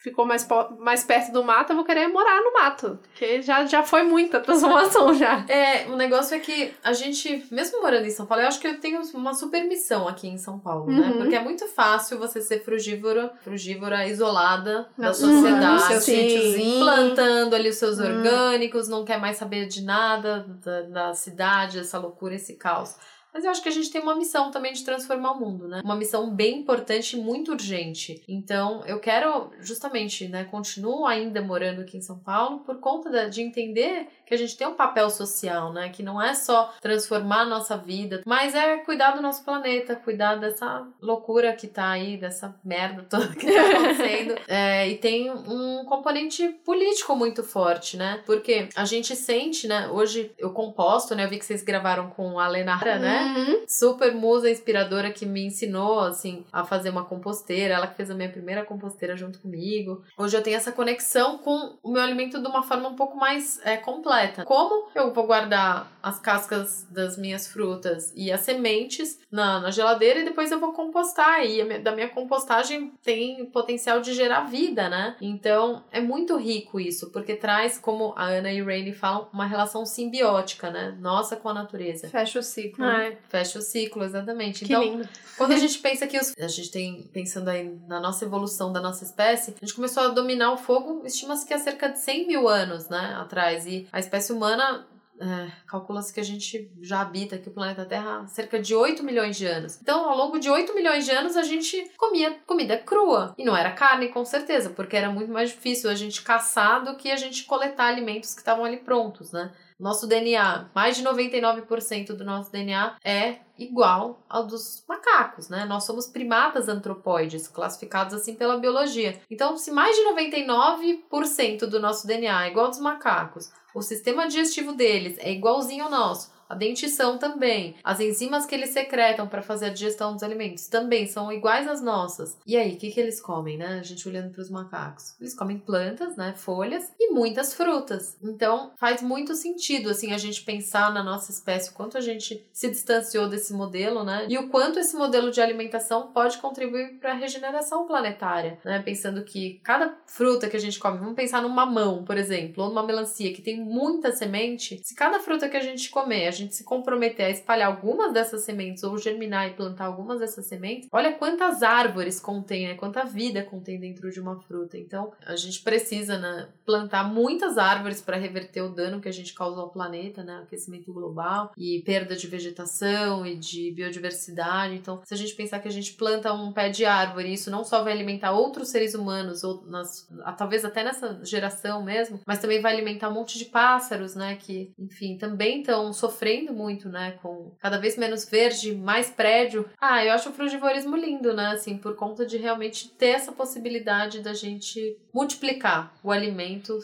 ficou 0.00 0.24
mais, 0.24 0.48
mais 0.78 1.04
perto 1.04 1.30
do 1.30 1.44
mato, 1.44 1.72
eu 1.72 1.76
vou 1.76 1.84
querer 1.84 2.08
morar 2.08 2.40
no 2.40 2.54
mato. 2.54 2.98
Porque 3.02 3.42
já, 3.42 3.66
já 3.66 3.82
foi 3.82 4.02
muita 4.02 4.40
transformação 4.40 5.12
já. 5.14 5.44
É, 5.46 5.86
o 5.88 5.96
negócio 5.96 6.34
é 6.34 6.40
que 6.40 6.72
a 6.82 6.94
gente, 6.94 7.46
mesmo 7.50 7.82
morando 7.82 8.06
em 8.06 8.10
São 8.10 8.24
Paulo, 8.24 8.42
eu 8.42 8.48
acho 8.48 8.58
que 8.58 8.66
eu 8.66 8.80
tenho 8.80 9.02
uma 9.14 9.34
super 9.34 9.62
missão 9.64 10.08
aqui 10.08 10.26
em 10.26 10.38
São 10.38 10.58
Paulo, 10.58 10.90
né? 10.90 11.00
uhum. 11.00 11.14
né? 11.14 11.16
Porque 11.18 11.36
é 11.36 11.40
muito 11.40 11.66
fácil 11.68 12.18
você 12.18 12.40
ser 12.40 12.64
frugívora, 12.64 13.30
frugívora 13.42 14.08
isolada 14.08 14.88
da 14.96 15.12
sociedade. 15.12 15.92
Uhum, 15.92 16.00
seu 16.00 16.78
plantando 16.80 17.54
ali 17.54 17.68
os 17.68 17.76
seus 17.76 17.98
uhum. 17.98 18.06
orgânicos, 18.06 18.88
não 18.88 19.04
quer 19.04 19.20
mais 19.20 19.36
saber 19.36 19.66
de 19.66 19.82
nada 19.82 20.46
da, 20.64 20.80
da 20.82 21.14
cidade, 21.14 21.78
essa 21.78 21.98
loucura, 21.98 22.34
esse 22.34 22.54
caos. 22.54 22.96
Mas 23.32 23.44
eu 23.44 23.50
acho 23.50 23.62
que 23.62 23.68
a 23.68 23.72
gente 23.72 23.90
tem 23.90 24.00
uma 24.00 24.14
missão 24.14 24.50
também 24.50 24.72
de 24.72 24.84
transformar 24.84 25.32
o 25.32 25.40
mundo, 25.40 25.68
né? 25.68 25.80
Uma 25.84 25.96
missão 25.96 26.30
bem 26.34 26.58
importante 26.58 27.16
e 27.16 27.20
muito 27.20 27.52
urgente. 27.52 28.22
Então, 28.28 28.82
eu 28.86 28.98
quero 28.98 29.50
justamente, 29.60 30.28
né, 30.28 30.44
continuo 30.44 31.06
ainda 31.06 31.40
morando 31.40 31.80
aqui 31.82 31.96
em 31.96 32.02
São 32.02 32.18
Paulo 32.18 32.60
por 32.60 32.78
conta 32.80 33.28
de 33.30 33.42
entender 33.42 34.08
que 34.26 34.34
a 34.34 34.36
gente 34.36 34.56
tem 34.56 34.66
um 34.66 34.74
papel 34.74 35.08
social, 35.10 35.72
né? 35.72 35.88
Que 35.88 36.02
não 36.02 36.20
é 36.20 36.34
só 36.34 36.72
transformar 36.80 37.42
a 37.42 37.46
nossa 37.46 37.76
vida, 37.76 38.22
mas 38.26 38.54
é 38.54 38.78
cuidar 38.78 39.12
do 39.12 39.22
nosso 39.22 39.44
planeta, 39.44 39.96
cuidar 39.96 40.36
dessa 40.36 40.86
loucura 41.00 41.52
que 41.52 41.66
tá 41.66 41.90
aí, 41.90 42.16
dessa 42.16 42.54
merda 42.64 43.04
toda 43.08 43.28
que 43.28 43.46
tá 43.46 43.60
acontecendo. 43.70 44.34
é, 44.48 44.88
e 44.88 44.96
tem 44.96 45.30
um 45.30 45.84
componente 45.84 46.48
político 46.64 47.14
muito 47.16 47.42
forte, 47.42 47.96
né? 47.96 48.20
Porque 48.24 48.68
a 48.74 48.84
gente 48.84 49.14
sente, 49.16 49.66
né? 49.66 49.88
Hoje 49.88 50.32
eu 50.38 50.50
composto, 50.50 51.14
né? 51.14 51.24
Eu 51.24 51.28
vi 51.28 51.38
que 51.38 51.44
vocês 51.44 51.62
gravaram 51.62 52.10
com 52.10 52.38
a 52.38 52.48
Lenara, 52.48 52.98
né? 52.98 53.19
Uhum. 53.22 53.64
Super 53.66 54.14
musa 54.14 54.50
inspiradora 54.50 55.10
que 55.10 55.26
me 55.26 55.44
ensinou, 55.46 56.00
assim, 56.00 56.44
a 56.52 56.64
fazer 56.64 56.90
uma 56.90 57.04
composteira. 57.04 57.74
Ela 57.74 57.86
que 57.86 57.96
fez 57.96 58.10
a 58.10 58.14
minha 58.14 58.28
primeira 58.28 58.64
composteira 58.64 59.16
junto 59.16 59.40
comigo. 59.40 60.02
Hoje 60.16 60.36
eu 60.36 60.42
tenho 60.42 60.56
essa 60.56 60.72
conexão 60.72 61.38
com 61.38 61.78
o 61.82 61.90
meu 61.90 62.02
alimento 62.02 62.40
de 62.40 62.46
uma 62.46 62.62
forma 62.62 62.88
um 62.88 62.96
pouco 62.96 63.16
mais 63.16 63.60
é, 63.64 63.76
completa. 63.76 64.44
Como 64.44 64.90
eu 64.94 65.12
vou 65.12 65.26
guardar 65.26 65.90
as 66.02 66.18
cascas 66.18 66.86
das 66.90 67.16
minhas 67.16 67.46
frutas 67.46 68.12
e 68.16 68.32
as 68.32 68.40
sementes 68.40 69.18
na, 69.30 69.60
na 69.60 69.70
geladeira 69.70 70.20
e 70.20 70.24
depois 70.24 70.50
eu 70.50 70.60
vou 70.60 70.72
compostar. 70.72 71.44
E 71.44 71.60
a, 71.60 71.78
da 71.78 71.92
minha 71.92 72.08
compostagem 72.08 72.92
tem 73.02 73.44
potencial 73.46 74.00
de 74.00 74.12
gerar 74.12 74.42
vida, 74.42 74.88
né? 74.88 75.16
Então 75.20 75.84
é 75.90 76.00
muito 76.00 76.36
rico 76.36 76.80
isso, 76.80 77.10
porque 77.10 77.34
traz, 77.34 77.78
como 77.78 78.12
a 78.16 78.24
Ana 78.24 78.52
e 78.52 78.62
o 78.62 78.66
Rainy 78.66 78.92
falam, 78.92 79.28
uma 79.32 79.46
relação 79.46 79.84
simbiótica, 79.84 80.70
né? 80.70 80.96
Nossa 81.00 81.36
com 81.36 81.48
a 81.48 81.54
natureza. 81.54 82.08
Fecha 82.08 82.38
o 82.38 82.42
ciclo. 82.42 82.84
É. 83.12 83.18
Fecha 83.28 83.58
o 83.58 83.62
ciclo, 83.62 84.04
exatamente. 84.04 84.64
Que 84.64 84.72
então, 84.72 84.82
lindo. 84.82 85.08
quando 85.36 85.52
a 85.52 85.56
gente 85.58 85.78
pensa 85.78 86.06
que 86.06 86.18
os, 86.18 86.34
a 86.38 86.48
gente 86.48 86.70
tem, 86.70 87.02
pensando 87.12 87.48
aí 87.48 87.78
na 87.86 88.00
nossa 88.00 88.24
evolução 88.24 88.72
da 88.72 88.80
nossa 88.80 89.04
espécie, 89.04 89.54
a 89.60 89.64
gente 89.64 89.74
começou 89.74 90.02
a 90.02 90.08
dominar 90.08 90.52
o 90.52 90.56
fogo, 90.56 91.02
estima-se 91.04 91.46
que 91.46 91.54
há 91.54 91.58
cerca 91.58 91.88
de 91.88 92.00
100 92.00 92.26
mil 92.26 92.48
anos, 92.48 92.88
né? 92.88 93.16
Atrás. 93.18 93.66
E 93.66 93.88
a 93.92 93.98
espécie 93.98 94.32
humana 94.32 94.86
é, 95.20 95.52
calcula-se 95.66 96.14
que 96.14 96.18
a 96.18 96.24
gente 96.24 96.70
já 96.80 97.02
habita 97.02 97.36
aqui 97.36 97.48
o 97.48 97.52
planeta 97.52 97.84
Terra 97.84 98.20
há 98.20 98.26
cerca 98.26 98.58
de 98.58 98.74
8 98.74 99.02
milhões 99.02 99.36
de 99.36 99.46
anos. 99.46 99.78
Então, 99.80 100.08
ao 100.08 100.16
longo 100.16 100.38
de 100.38 100.48
8 100.48 100.74
milhões 100.74 101.04
de 101.04 101.10
anos, 101.10 101.36
a 101.36 101.42
gente 101.42 101.90
comia 101.98 102.38
comida 102.46 102.78
crua. 102.78 103.34
E 103.36 103.44
não 103.44 103.54
era 103.54 103.70
carne, 103.70 104.08
com 104.08 104.24
certeza, 104.24 104.70
porque 104.70 104.96
era 104.96 105.10
muito 105.10 105.30
mais 105.30 105.50
difícil 105.50 105.90
a 105.90 105.94
gente 105.94 106.22
caçar 106.22 106.82
do 106.82 106.96
que 106.96 107.10
a 107.10 107.16
gente 107.16 107.44
coletar 107.44 107.88
alimentos 107.88 108.32
que 108.32 108.40
estavam 108.40 108.64
ali 108.64 108.78
prontos, 108.78 109.30
né? 109.30 109.52
Nosso 109.80 110.06
DNA, 110.06 110.68
mais 110.74 110.96
de 110.96 111.02
99% 111.02 112.12
do 112.12 112.22
nosso 112.22 112.52
DNA 112.52 112.96
é 113.02 113.38
igual 113.58 114.22
ao 114.28 114.46
dos 114.46 114.84
macacos, 114.86 115.48
né? 115.48 115.64
Nós 115.64 115.84
somos 115.84 116.06
primatas 116.06 116.68
antropóides, 116.68 117.48
classificados 117.48 118.12
assim 118.12 118.34
pela 118.34 118.58
biologia. 118.58 119.18
Então, 119.30 119.56
se 119.56 119.70
mais 119.70 119.96
de 119.96 120.02
99% 120.02 121.60
do 121.60 121.80
nosso 121.80 122.06
DNA 122.06 122.44
é 122.44 122.50
igual 122.50 122.66
ao 122.66 122.70
dos 122.70 122.80
macacos, 122.80 123.50
o 123.74 123.80
sistema 123.80 124.28
digestivo 124.28 124.74
deles 124.74 125.16
é 125.18 125.32
igualzinho 125.32 125.84
ao 125.84 125.90
nosso, 125.90 126.30
a 126.50 126.54
dentição 126.56 127.16
também. 127.16 127.76
As 127.84 128.00
enzimas 128.00 128.44
que 128.44 128.56
eles 128.56 128.70
secretam 128.70 129.28
para 129.28 129.40
fazer 129.40 129.66
a 129.66 129.72
digestão 129.72 130.14
dos 130.14 130.24
alimentos 130.24 130.66
também 130.66 131.06
são 131.06 131.32
iguais 131.32 131.68
às 131.68 131.80
nossas. 131.80 132.36
E 132.44 132.56
aí, 132.56 132.72
o 132.72 132.76
que, 132.76 132.90
que 132.90 132.98
eles 132.98 133.20
comem, 133.20 133.56
né? 133.56 133.78
A 133.78 133.84
gente 133.84 134.08
olhando 134.08 134.32
para 134.32 134.42
os 134.42 134.50
macacos. 134.50 135.14
Eles 135.20 135.32
comem 135.32 135.58
plantas, 135.58 136.16
né? 136.16 136.34
Folhas 136.36 136.90
e 136.98 137.12
muitas 137.12 137.54
frutas. 137.54 138.18
Então, 138.20 138.72
faz 138.76 139.00
muito 139.00 139.32
sentido, 139.36 139.90
assim, 139.90 140.12
a 140.12 140.18
gente 140.18 140.42
pensar 140.42 140.92
na 140.92 141.04
nossa 141.04 141.30
espécie, 141.30 141.70
o 141.70 141.74
quanto 141.74 141.96
a 141.96 142.00
gente 142.00 142.44
se 142.52 142.68
distanciou 142.68 143.28
desse 143.28 143.52
modelo, 143.52 144.02
né? 144.02 144.26
E 144.28 144.36
o 144.36 144.48
quanto 144.48 144.80
esse 144.80 144.96
modelo 144.96 145.30
de 145.30 145.40
alimentação 145.40 146.08
pode 146.12 146.38
contribuir 146.38 146.98
para 146.98 147.12
a 147.12 147.16
regeneração 147.16 147.86
planetária, 147.86 148.58
né? 148.64 148.80
Pensando 148.80 149.22
que 149.22 149.60
cada 149.62 149.96
fruta 150.04 150.48
que 150.48 150.56
a 150.56 150.60
gente 150.60 150.80
come, 150.80 150.98
vamos 150.98 151.14
pensar 151.14 151.42
num 151.42 151.48
mamão, 151.48 152.04
por 152.04 152.16
exemplo, 152.16 152.64
ou 152.64 152.70
numa 152.70 152.82
melancia 152.82 153.32
que 153.32 153.40
tem 153.40 153.60
muita 153.60 154.10
semente, 154.10 154.80
se 154.82 154.96
cada 154.96 155.20
fruta 155.20 155.48
que 155.48 155.56
a 155.56 155.62
gente 155.62 155.88
comer, 155.90 156.26
a 156.26 156.30
gente 156.32 156.39
se 156.48 156.64
comprometer 156.64 157.26
a 157.26 157.30
espalhar 157.30 157.68
algumas 157.68 158.12
dessas 158.12 158.42
sementes 158.42 158.82
ou 158.82 158.96
germinar 158.98 159.48
e 159.48 159.54
plantar 159.54 159.86
algumas 159.86 160.20
dessas 160.20 160.46
sementes, 160.46 160.88
olha 160.92 161.12
quantas 161.12 161.62
árvores 161.62 162.20
contém, 162.20 162.68
né? 162.68 162.74
quanta 162.74 163.04
vida 163.04 163.42
contém 163.42 163.78
dentro 163.78 164.10
de 164.10 164.20
uma 164.20 164.40
fruta. 164.40 164.78
Então, 164.78 165.12
a 165.26 165.36
gente 165.36 165.62
precisa 165.62 166.18
né, 166.18 166.48
plantar 166.64 167.04
muitas 167.04 167.58
árvores 167.58 168.00
para 168.00 168.16
reverter 168.16 168.62
o 168.62 168.68
dano 168.68 169.00
que 169.00 169.08
a 169.08 169.12
gente 169.12 169.34
causou 169.34 169.64
ao 169.64 169.70
planeta, 169.70 170.22
né? 170.22 170.40
Aquecimento 170.42 170.92
global 170.92 171.52
e 171.56 171.82
perda 171.84 172.16
de 172.16 172.26
vegetação 172.26 173.26
e 173.26 173.36
de 173.36 173.70
biodiversidade. 173.72 174.74
Então, 174.74 175.00
se 175.04 175.14
a 175.14 175.16
gente 175.16 175.34
pensar 175.34 175.60
que 175.60 175.68
a 175.68 175.72
gente 175.72 175.94
planta 175.94 176.32
um 176.32 176.52
pé 176.52 176.68
de 176.68 176.84
árvore, 176.84 177.32
isso 177.32 177.50
não 177.50 177.64
só 177.64 177.82
vai 177.82 177.92
alimentar 177.92 178.32
outros 178.32 178.68
seres 178.68 178.94
humanos, 178.94 179.44
ou 179.44 179.64
nas, 179.66 180.08
talvez 180.36 180.64
até 180.64 180.84
nessa 180.84 181.20
geração 181.24 181.82
mesmo, 181.82 182.20
mas 182.26 182.38
também 182.38 182.60
vai 182.60 182.72
alimentar 182.72 183.08
um 183.08 183.14
monte 183.14 183.38
de 183.38 183.46
pássaros, 183.46 184.14
né? 184.14 184.36
Que, 184.36 184.72
enfim, 184.78 185.16
também 185.16 185.60
estão 185.60 185.92
sofrendo 185.92 186.29
sofrendo 186.30 186.52
muito, 186.52 186.88
né? 186.88 187.18
Com 187.22 187.52
cada 187.58 187.78
vez 187.78 187.96
menos 187.96 188.24
verde, 188.28 188.74
mais 188.74 189.10
prédio. 189.10 189.68
Ah, 189.80 190.04
eu 190.04 190.12
acho 190.12 190.30
o 190.30 190.32
frugivorismo 190.32 190.96
lindo, 190.96 191.34
né? 191.34 191.48
Assim, 191.48 191.76
por 191.76 191.96
conta 191.96 192.24
de 192.24 192.36
realmente 192.36 192.88
ter 192.90 193.08
essa 193.08 193.32
possibilidade 193.32 194.20
da 194.20 194.32
gente 194.32 194.96
multiplicar 195.12 195.92
o 196.02 196.12
alimento 196.12 196.78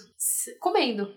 comendo. 0.61 1.13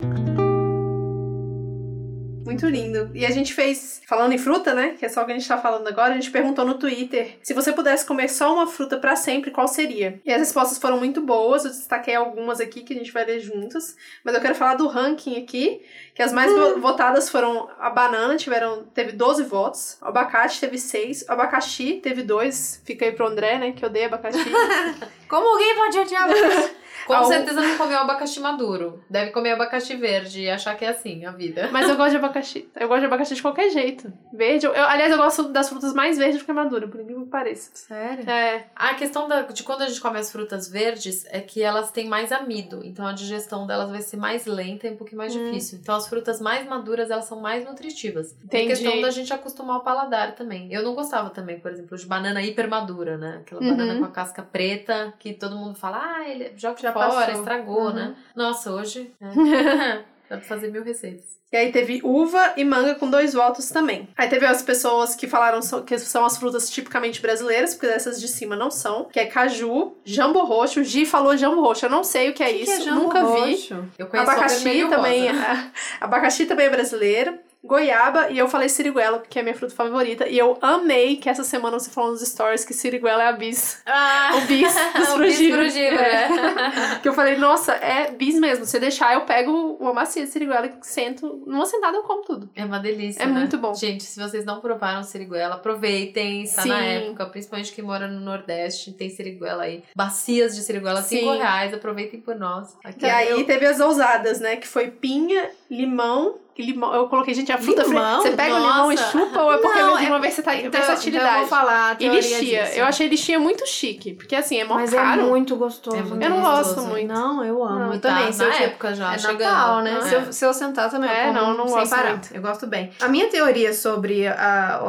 Muito 2.50 2.68
lindo. 2.68 3.12
E 3.14 3.26
a 3.26 3.30
gente 3.32 3.54
fez, 3.54 4.02
falando 4.08 4.34
em 4.34 4.38
fruta, 4.38 4.74
né? 4.74 4.96
Que 4.98 5.06
é 5.06 5.10
só 5.10 5.22
o 5.22 5.26
que 5.26 5.32
a 5.32 5.36
gente 5.36 5.48
tá 5.48 5.58
falando 5.58 5.88
agora, 5.88 6.12
a 6.12 6.16
gente 6.16 6.32
perguntou 6.32 6.66
no 6.66 6.74
Twitter 6.76 7.38
se 7.44 7.54
você 7.54 7.72
pudesse 7.72 8.06
comer 8.06 8.28
só 8.28 8.54
uma 8.54 8.66
fruta 8.66 8.98
para 8.98 9.16
sempre, 9.16 9.52
qual 9.52 9.68
seria? 9.68 10.20
E 10.26 10.32
as 10.32 10.40
respostas 10.40 10.78
foram 10.80 10.98
muito 10.98 11.22
boas, 11.22 11.64
eu 11.64 11.72
destaquei 11.72 12.16
algumas 12.16 12.60
aqui 12.60 12.82
que 12.82 12.94
a 12.94 12.96
gente 12.98 13.12
vai 13.12 13.24
ler 13.26 13.40
juntas. 13.40 13.96
Mas 14.24 14.34
eu 14.34 14.42
quero 14.42 14.56
falar 14.56 14.76
do 14.76 14.88
ranking 14.88 15.42
aqui, 15.42 15.82
que 16.16 16.22
as 16.24 16.34
mais 16.34 16.52
Hum. 16.52 16.80
votadas 16.82 17.30
foram 17.30 17.70
a 17.80 17.90
banana, 17.90 18.36
tiveram, 18.36 18.84
teve 18.94 19.12
12 19.12 19.44
votos, 19.44 19.98
o 20.02 20.06
abacate 20.08 20.60
teve 20.60 20.78
6, 20.78 21.26
o 21.30 21.32
abacaxi 21.32 22.00
teve 22.02 22.24
2, 22.24 22.82
fica 22.84 23.06
aí 23.06 23.12
pro 23.12 23.28
André, 23.28 23.58
né? 23.60 23.72
Que 23.72 23.86
odeia 23.86 24.08
abacaxi. 24.08 24.40
Como 25.30 25.48
alguém 25.48 25.76
pode 25.76 26.00
odiar 26.00 26.28
Com 27.10 27.16
Ao- 27.16 27.26
certeza 27.26 27.60
não 27.60 27.76
comeu 27.76 27.98
abacaxi 27.98 28.40
maduro. 28.40 29.04
Deve 29.10 29.32
comer 29.32 29.54
abacaxi 29.54 29.96
verde 29.96 30.44
e 30.44 30.50
achar 30.50 30.76
que 30.78 30.86
é 30.86 30.90
assim 30.90 31.26
a 31.26 31.32
vida. 31.32 31.68
Mas 31.72 31.90
eu 31.90 31.98
gosto 31.98 32.12
de 32.12 32.18
abacaxi. 32.18 32.70
Eu 32.80 32.88
gosto 32.88 33.00
de 33.00 33.06
abacaxi 33.08 33.34
de 33.34 33.42
qualquer 33.42 33.72
jeito. 33.72 34.14
Verde. 34.32 34.68
eu- 34.68 34.74
aliás, 34.76 35.12
eu 35.12 35.18
gosto 35.18 35.46
das 35.50 35.68
frutas 35.70 35.92
mais 35.94 36.20
verdes 36.20 36.40
do 36.40 36.46
que 36.46 36.54
madura, 36.54 36.88
por 36.88 37.02
incrível 37.02 37.24
que 37.24 37.30
pareça. 37.32 37.72
Sério? 37.74 38.30
É. 38.30 38.66
A 38.76 38.94
questão 38.94 39.28
da- 39.28 39.42
de 39.42 39.64
quando 39.64 39.82
a 39.82 39.88
gente 39.88 40.00
come 40.00 40.20
as 40.20 40.32
frutas 40.32 40.70
verdes 40.70 41.26
é 41.32 41.40
que 41.42 41.64
elas 41.64 41.92
têm 41.92 42.08
mais 42.08 42.32
amido, 42.32 42.82
então 42.86 43.08
a 43.08 43.12
digestão 43.12 43.66
delas 43.66 43.90
vai 43.90 44.02
ser 44.02 44.18
mais 44.18 44.46
lenta 44.46 44.86
e 44.88 44.92
um 44.92 44.96
pouquinho 44.96 45.18
mais 45.18 45.36
Hum. 45.36 45.46
difícil. 45.46 45.80
Então 45.82 45.96
as 45.96 46.08
frutas 46.08 46.40
mais 46.40 46.68
maduras, 46.68 47.10
elas 47.10 47.26
são 47.26 47.40
mais 47.42 47.66
nutritivas. 47.66 48.36
Entendi. 48.44 48.68
questão 48.68 49.02
da 49.02 49.10
gente 49.10 49.34
acostumar 49.34 49.78
o 49.78 49.80
paladar 49.82 50.36
também. 50.36 50.72
Eu 50.72 50.84
não 50.84 50.94
gostava 50.94 51.32
também, 51.32 51.60
por 51.60 51.72
exemplo, 51.72 51.98
de 51.98 52.06
banana 52.06 52.40
hiper 52.42 52.70
madura, 52.70 53.18
né? 53.18 53.40
Aquela 53.42 53.62
Uhum. 53.62 53.70
banana 53.76 53.98
com 54.00 54.06
a 54.06 54.10
casca 54.12 54.44
preta, 54.44 55.14
que 55.18 55.34
todo 55.34 55.56
mundo 55.56 55.74
fala, 55.76 55.98
ah, 56.18 56.30
ele 56.30 56.54
joga 56.56 56.78
Já 56.80 56.92
fora, 57.00 57.26
passou. 57.28 57.40
estragou, 57.42 57.82
Uhum. 57.88 57.94
né? 57.94 58.16
Nossa, 58.36 58.72
hoje 58.72 59.12
é. 59.22 59.26
dá 60.30 60.38
pra 60.38 60.42
fazer 60.42 60.72
mil 60.72 60.84
receitas. 60.84 61.40
E 61.52 61.58
aí 61.58 61.72
teve 61.72 62.00
uva 62.04 62.54
e 62.58 62.64
manga 62.64 62.94
com 62.94 63.10
dois 63.10 63.34
votos 63.34 63.70
também. 63.70 64.08
Aí 64.16 64.30
teve 64.30 64.46
as 64.46 64.62
pessoas 64.62 65.16
que 65.16 65.28
falaram 65.28 65.60
que 65.84 65.98
são 65.98 66.24
as 66.24 66.38
frutas 66.38 66.70
tipicamente 66.70 67.20
brasileiras, 67.24 67.74
porque 67.74 67.88
dessas 67.88 68.22
de 68.22 68.28
cima 68.28 68.56
não 68.56 68.70
são, 68.70 69.06
que 69.06 69.20
é 69.20 69.26
caju, 69.26 69.96
jambo 70.06 70.44
roxo. 70.46 70.84
Gi 70.84 71.08
falou 71.08 71.36
jambo 71.36 71.60
roxo. 71.62 71.88
Eu 71.88 71.90
não 71.90 72.04
sei 72.04 72.30
o 72.30 72.34
que 72.36 72.44
é 72.44 72.50
que 72.54 72.62
isso, 72.62 72.72
é 72.74 72.82
jambo 72.82 73.06
nunca 73.06 73.24
vi. 73.26 73.68
Eu 73.98 74.06
conheço 74.06 74.30
Abacaxi 74.30 74.88
também, 74.90 75.28
rosa. 75.32 75.72
abacaxi 76.00 76.46
também 76.46 76.68
é 76.68 76.70
brasileiro. 76.70 77.40
Goiaba, 77.62 78.30
e 78.32 78.38
eu 78.38 78.48
falei 78.48 78.70
siriguela, 78.70 79.20
porque 79.20 79.38
é 79.38 79.42
a 79.42 79.44
minha 79.44 79.56
fruta 79.56 79.76
favorita. 79.76 80.26
E 80.28 80.38
eu 80.38 80.58
amei 80.62 81.18
que 81.18 81.30
essa 81.30 81.44
semana 81.44 81.78
você 81.78 81.90
falou 81.90 82.12
nos 82.12 82.22
stories 82.22 82.64
que 82.64 82.74
siriguela 82.74 83.24
é 83.24 83.28
a 83.28 83.32
bis. 83.34 83.82
Ah, 83.86 84.32
O 84.38 84.42
bis 84.48 84.74
dos 84.96 85.10
frugívoros. 85.10 85.74
frugívoro, 85.74 86.02
é. 86.02 87.00
Que 87.02 87.10
eu 87.10 87.14
falei, 87.14 87.36
nossa, 87.38 87.74
é 87.74 88.12
bis 88.12 88.40
mesmo. 88.40 88.66
Se 88.66 88.80
deixar, 88.80 89.14
eu 89.14 89.22
pego 89.26 89.52
uma 89.80 89.94
macia 89.94 90.24
de 90.26 90.32
siriguela 90.32 90.68
e 90.68 90.72
sento. 90.82 91.44
Numa 91.46 91.66
sentada 91.66 91.98
eu 91.98 92.04
como 92.04 92.24
tudo. 92.24 92.50
É 92.56 92.64
uma 92.64 92.80
delícia. 92.80 93.22
É 93.24 93.26
né? 93.26 93.34
muito 93.34 93.58
bom. 93.58 93.74
Gente, 93.76 94.04
se 94.04 94.20
vocês 94.20 94.46
não 94.46 94.62
provaram 94.62 95.04
siriguela, 95.04 95.56
aproveitem. 95.56 96.44
Está 96.44 96.66
na 96.66 96.80
Sim. 96.80 96.86
época, 96.86 97.26
principalmente 97.26 97.74
quem 97.74 97.84
mora 97.84 98.08
no 98.08 98.22
Nordeste, 98.22 98.94
tem 98.94 99.10
siriguela 99.10 99.64
aí. 99.64 99.84
Bacias 99.94 100.56
de 100.56 100.62
siriguela, 100.62 101.02
Sim. 101.02 101.20
5 101.20 101.32
reais. 101.34 101.74
Aproveitem 101.74 102.22
por 102.22 102.36
nós. 102.36 102.76
Aqui 102.86 103.06
E 103.06 103.10
aí 103.10 103.30
eu- 103.32 103.46
teve 103.46 103.66
as 103.66 103.82
ousadas, 103.82 104.40
né? 104.40 104.56
Que 104.56 104.68
foi 104.68 104.90
pinha, 104.90 105.52
limão. 105.70 106.38
Limão, 106.62 106.94
eu 106.94 107.08
coloquei, 107.08 107.34
gente, 107.34 107.52
a 107.52 107.58
fruta 107.58 107.84
Limão? 107.84 108.22
Você 108.22 108.32
pega 108.32 108.54
o 108.54 108.58
limão 108.58 108.92
e 108.92 108.96
Nossa. 108.96 109.12
chupa 109.12 109.42
ou 109.42 109.54
é 109.54 109.58
porque 109.58 109.80
Não, 109.80 109.98
é- 109.98 110.08
uma 110.08 110.20
vez 110.20 110.34
você 110.34 110.42
tá 110.44 110.56
Então, 110.56 110.68
então 110.68 110.82
eu 110.82 110.88
versatilidade? 110.88 111.38
vou 111.40 111.48
falar 111.48 111.92
a 111.92 112.04
e 112.04 112.10
lixia. 112.10 112.64
disso. 112.66 112.78
Eu 112.80 112.86
achei 112.86 113.08
lixia 113.08 113.40
muito 113.40 113.66
chique. 113.68 114.14
Porque 114.14 114.36
assim, 114.36 114.60
é 114.60 114.64
mó 114.66 114.76
Mas 114.76 114.90
caro. 114.94 115.22
é 115.22 115.24
muito 115.24 115.56
gostoso. 115.56 115.96
É 115.98 116.02
muito 116.02 116.22
Eu 116.24 116.30
não 116.30 116.42
gostoso. 116.42 116.76
gosto 116.76 116.90
muito. 116.90 117.08
Não, 117.08 117.44
eu 117.46 117.64
amo. 117.64 117.80
Não, 117.80 117.94
eu 117.94 118.00
Tá, 118.02 118.10
também. 118.16 118.34
Se 118.34 118.44
eu 118.44 118.48
na 118.48 118.54
tiver- 118.54 118.66
época 118.66 118.94
já, 118.94 119.14
É 119.14 119.18
chegando. 119.18 119.40
Natal, 119.40 119.82
né? 119.82 119.98
É. 119.98 120.02
Se, 120.02 120.16
eu, 120.16 120.34
se 120.34 120.46
eu 120.46 120.54
sentar 120.54 120.90
também, 120.92 121.10
É, 121.10 121.24
eu 121.30 121.34
como 121.34 121.40
não, 121.48 121.58
não 121.58 121.68
sem 121.68 121.78
gosto 121.78 121.90
parar. 121.96 122.10
muito. 122.12 122.30
Eu 122.36 122.42
gosto 122.42 122.68
bem. 122.68 122.92
A 123.02 123.08
minha 123.08 123.28
teoria 123.28 123.74
sobre 123.74 124.28
a- 124.28 124.82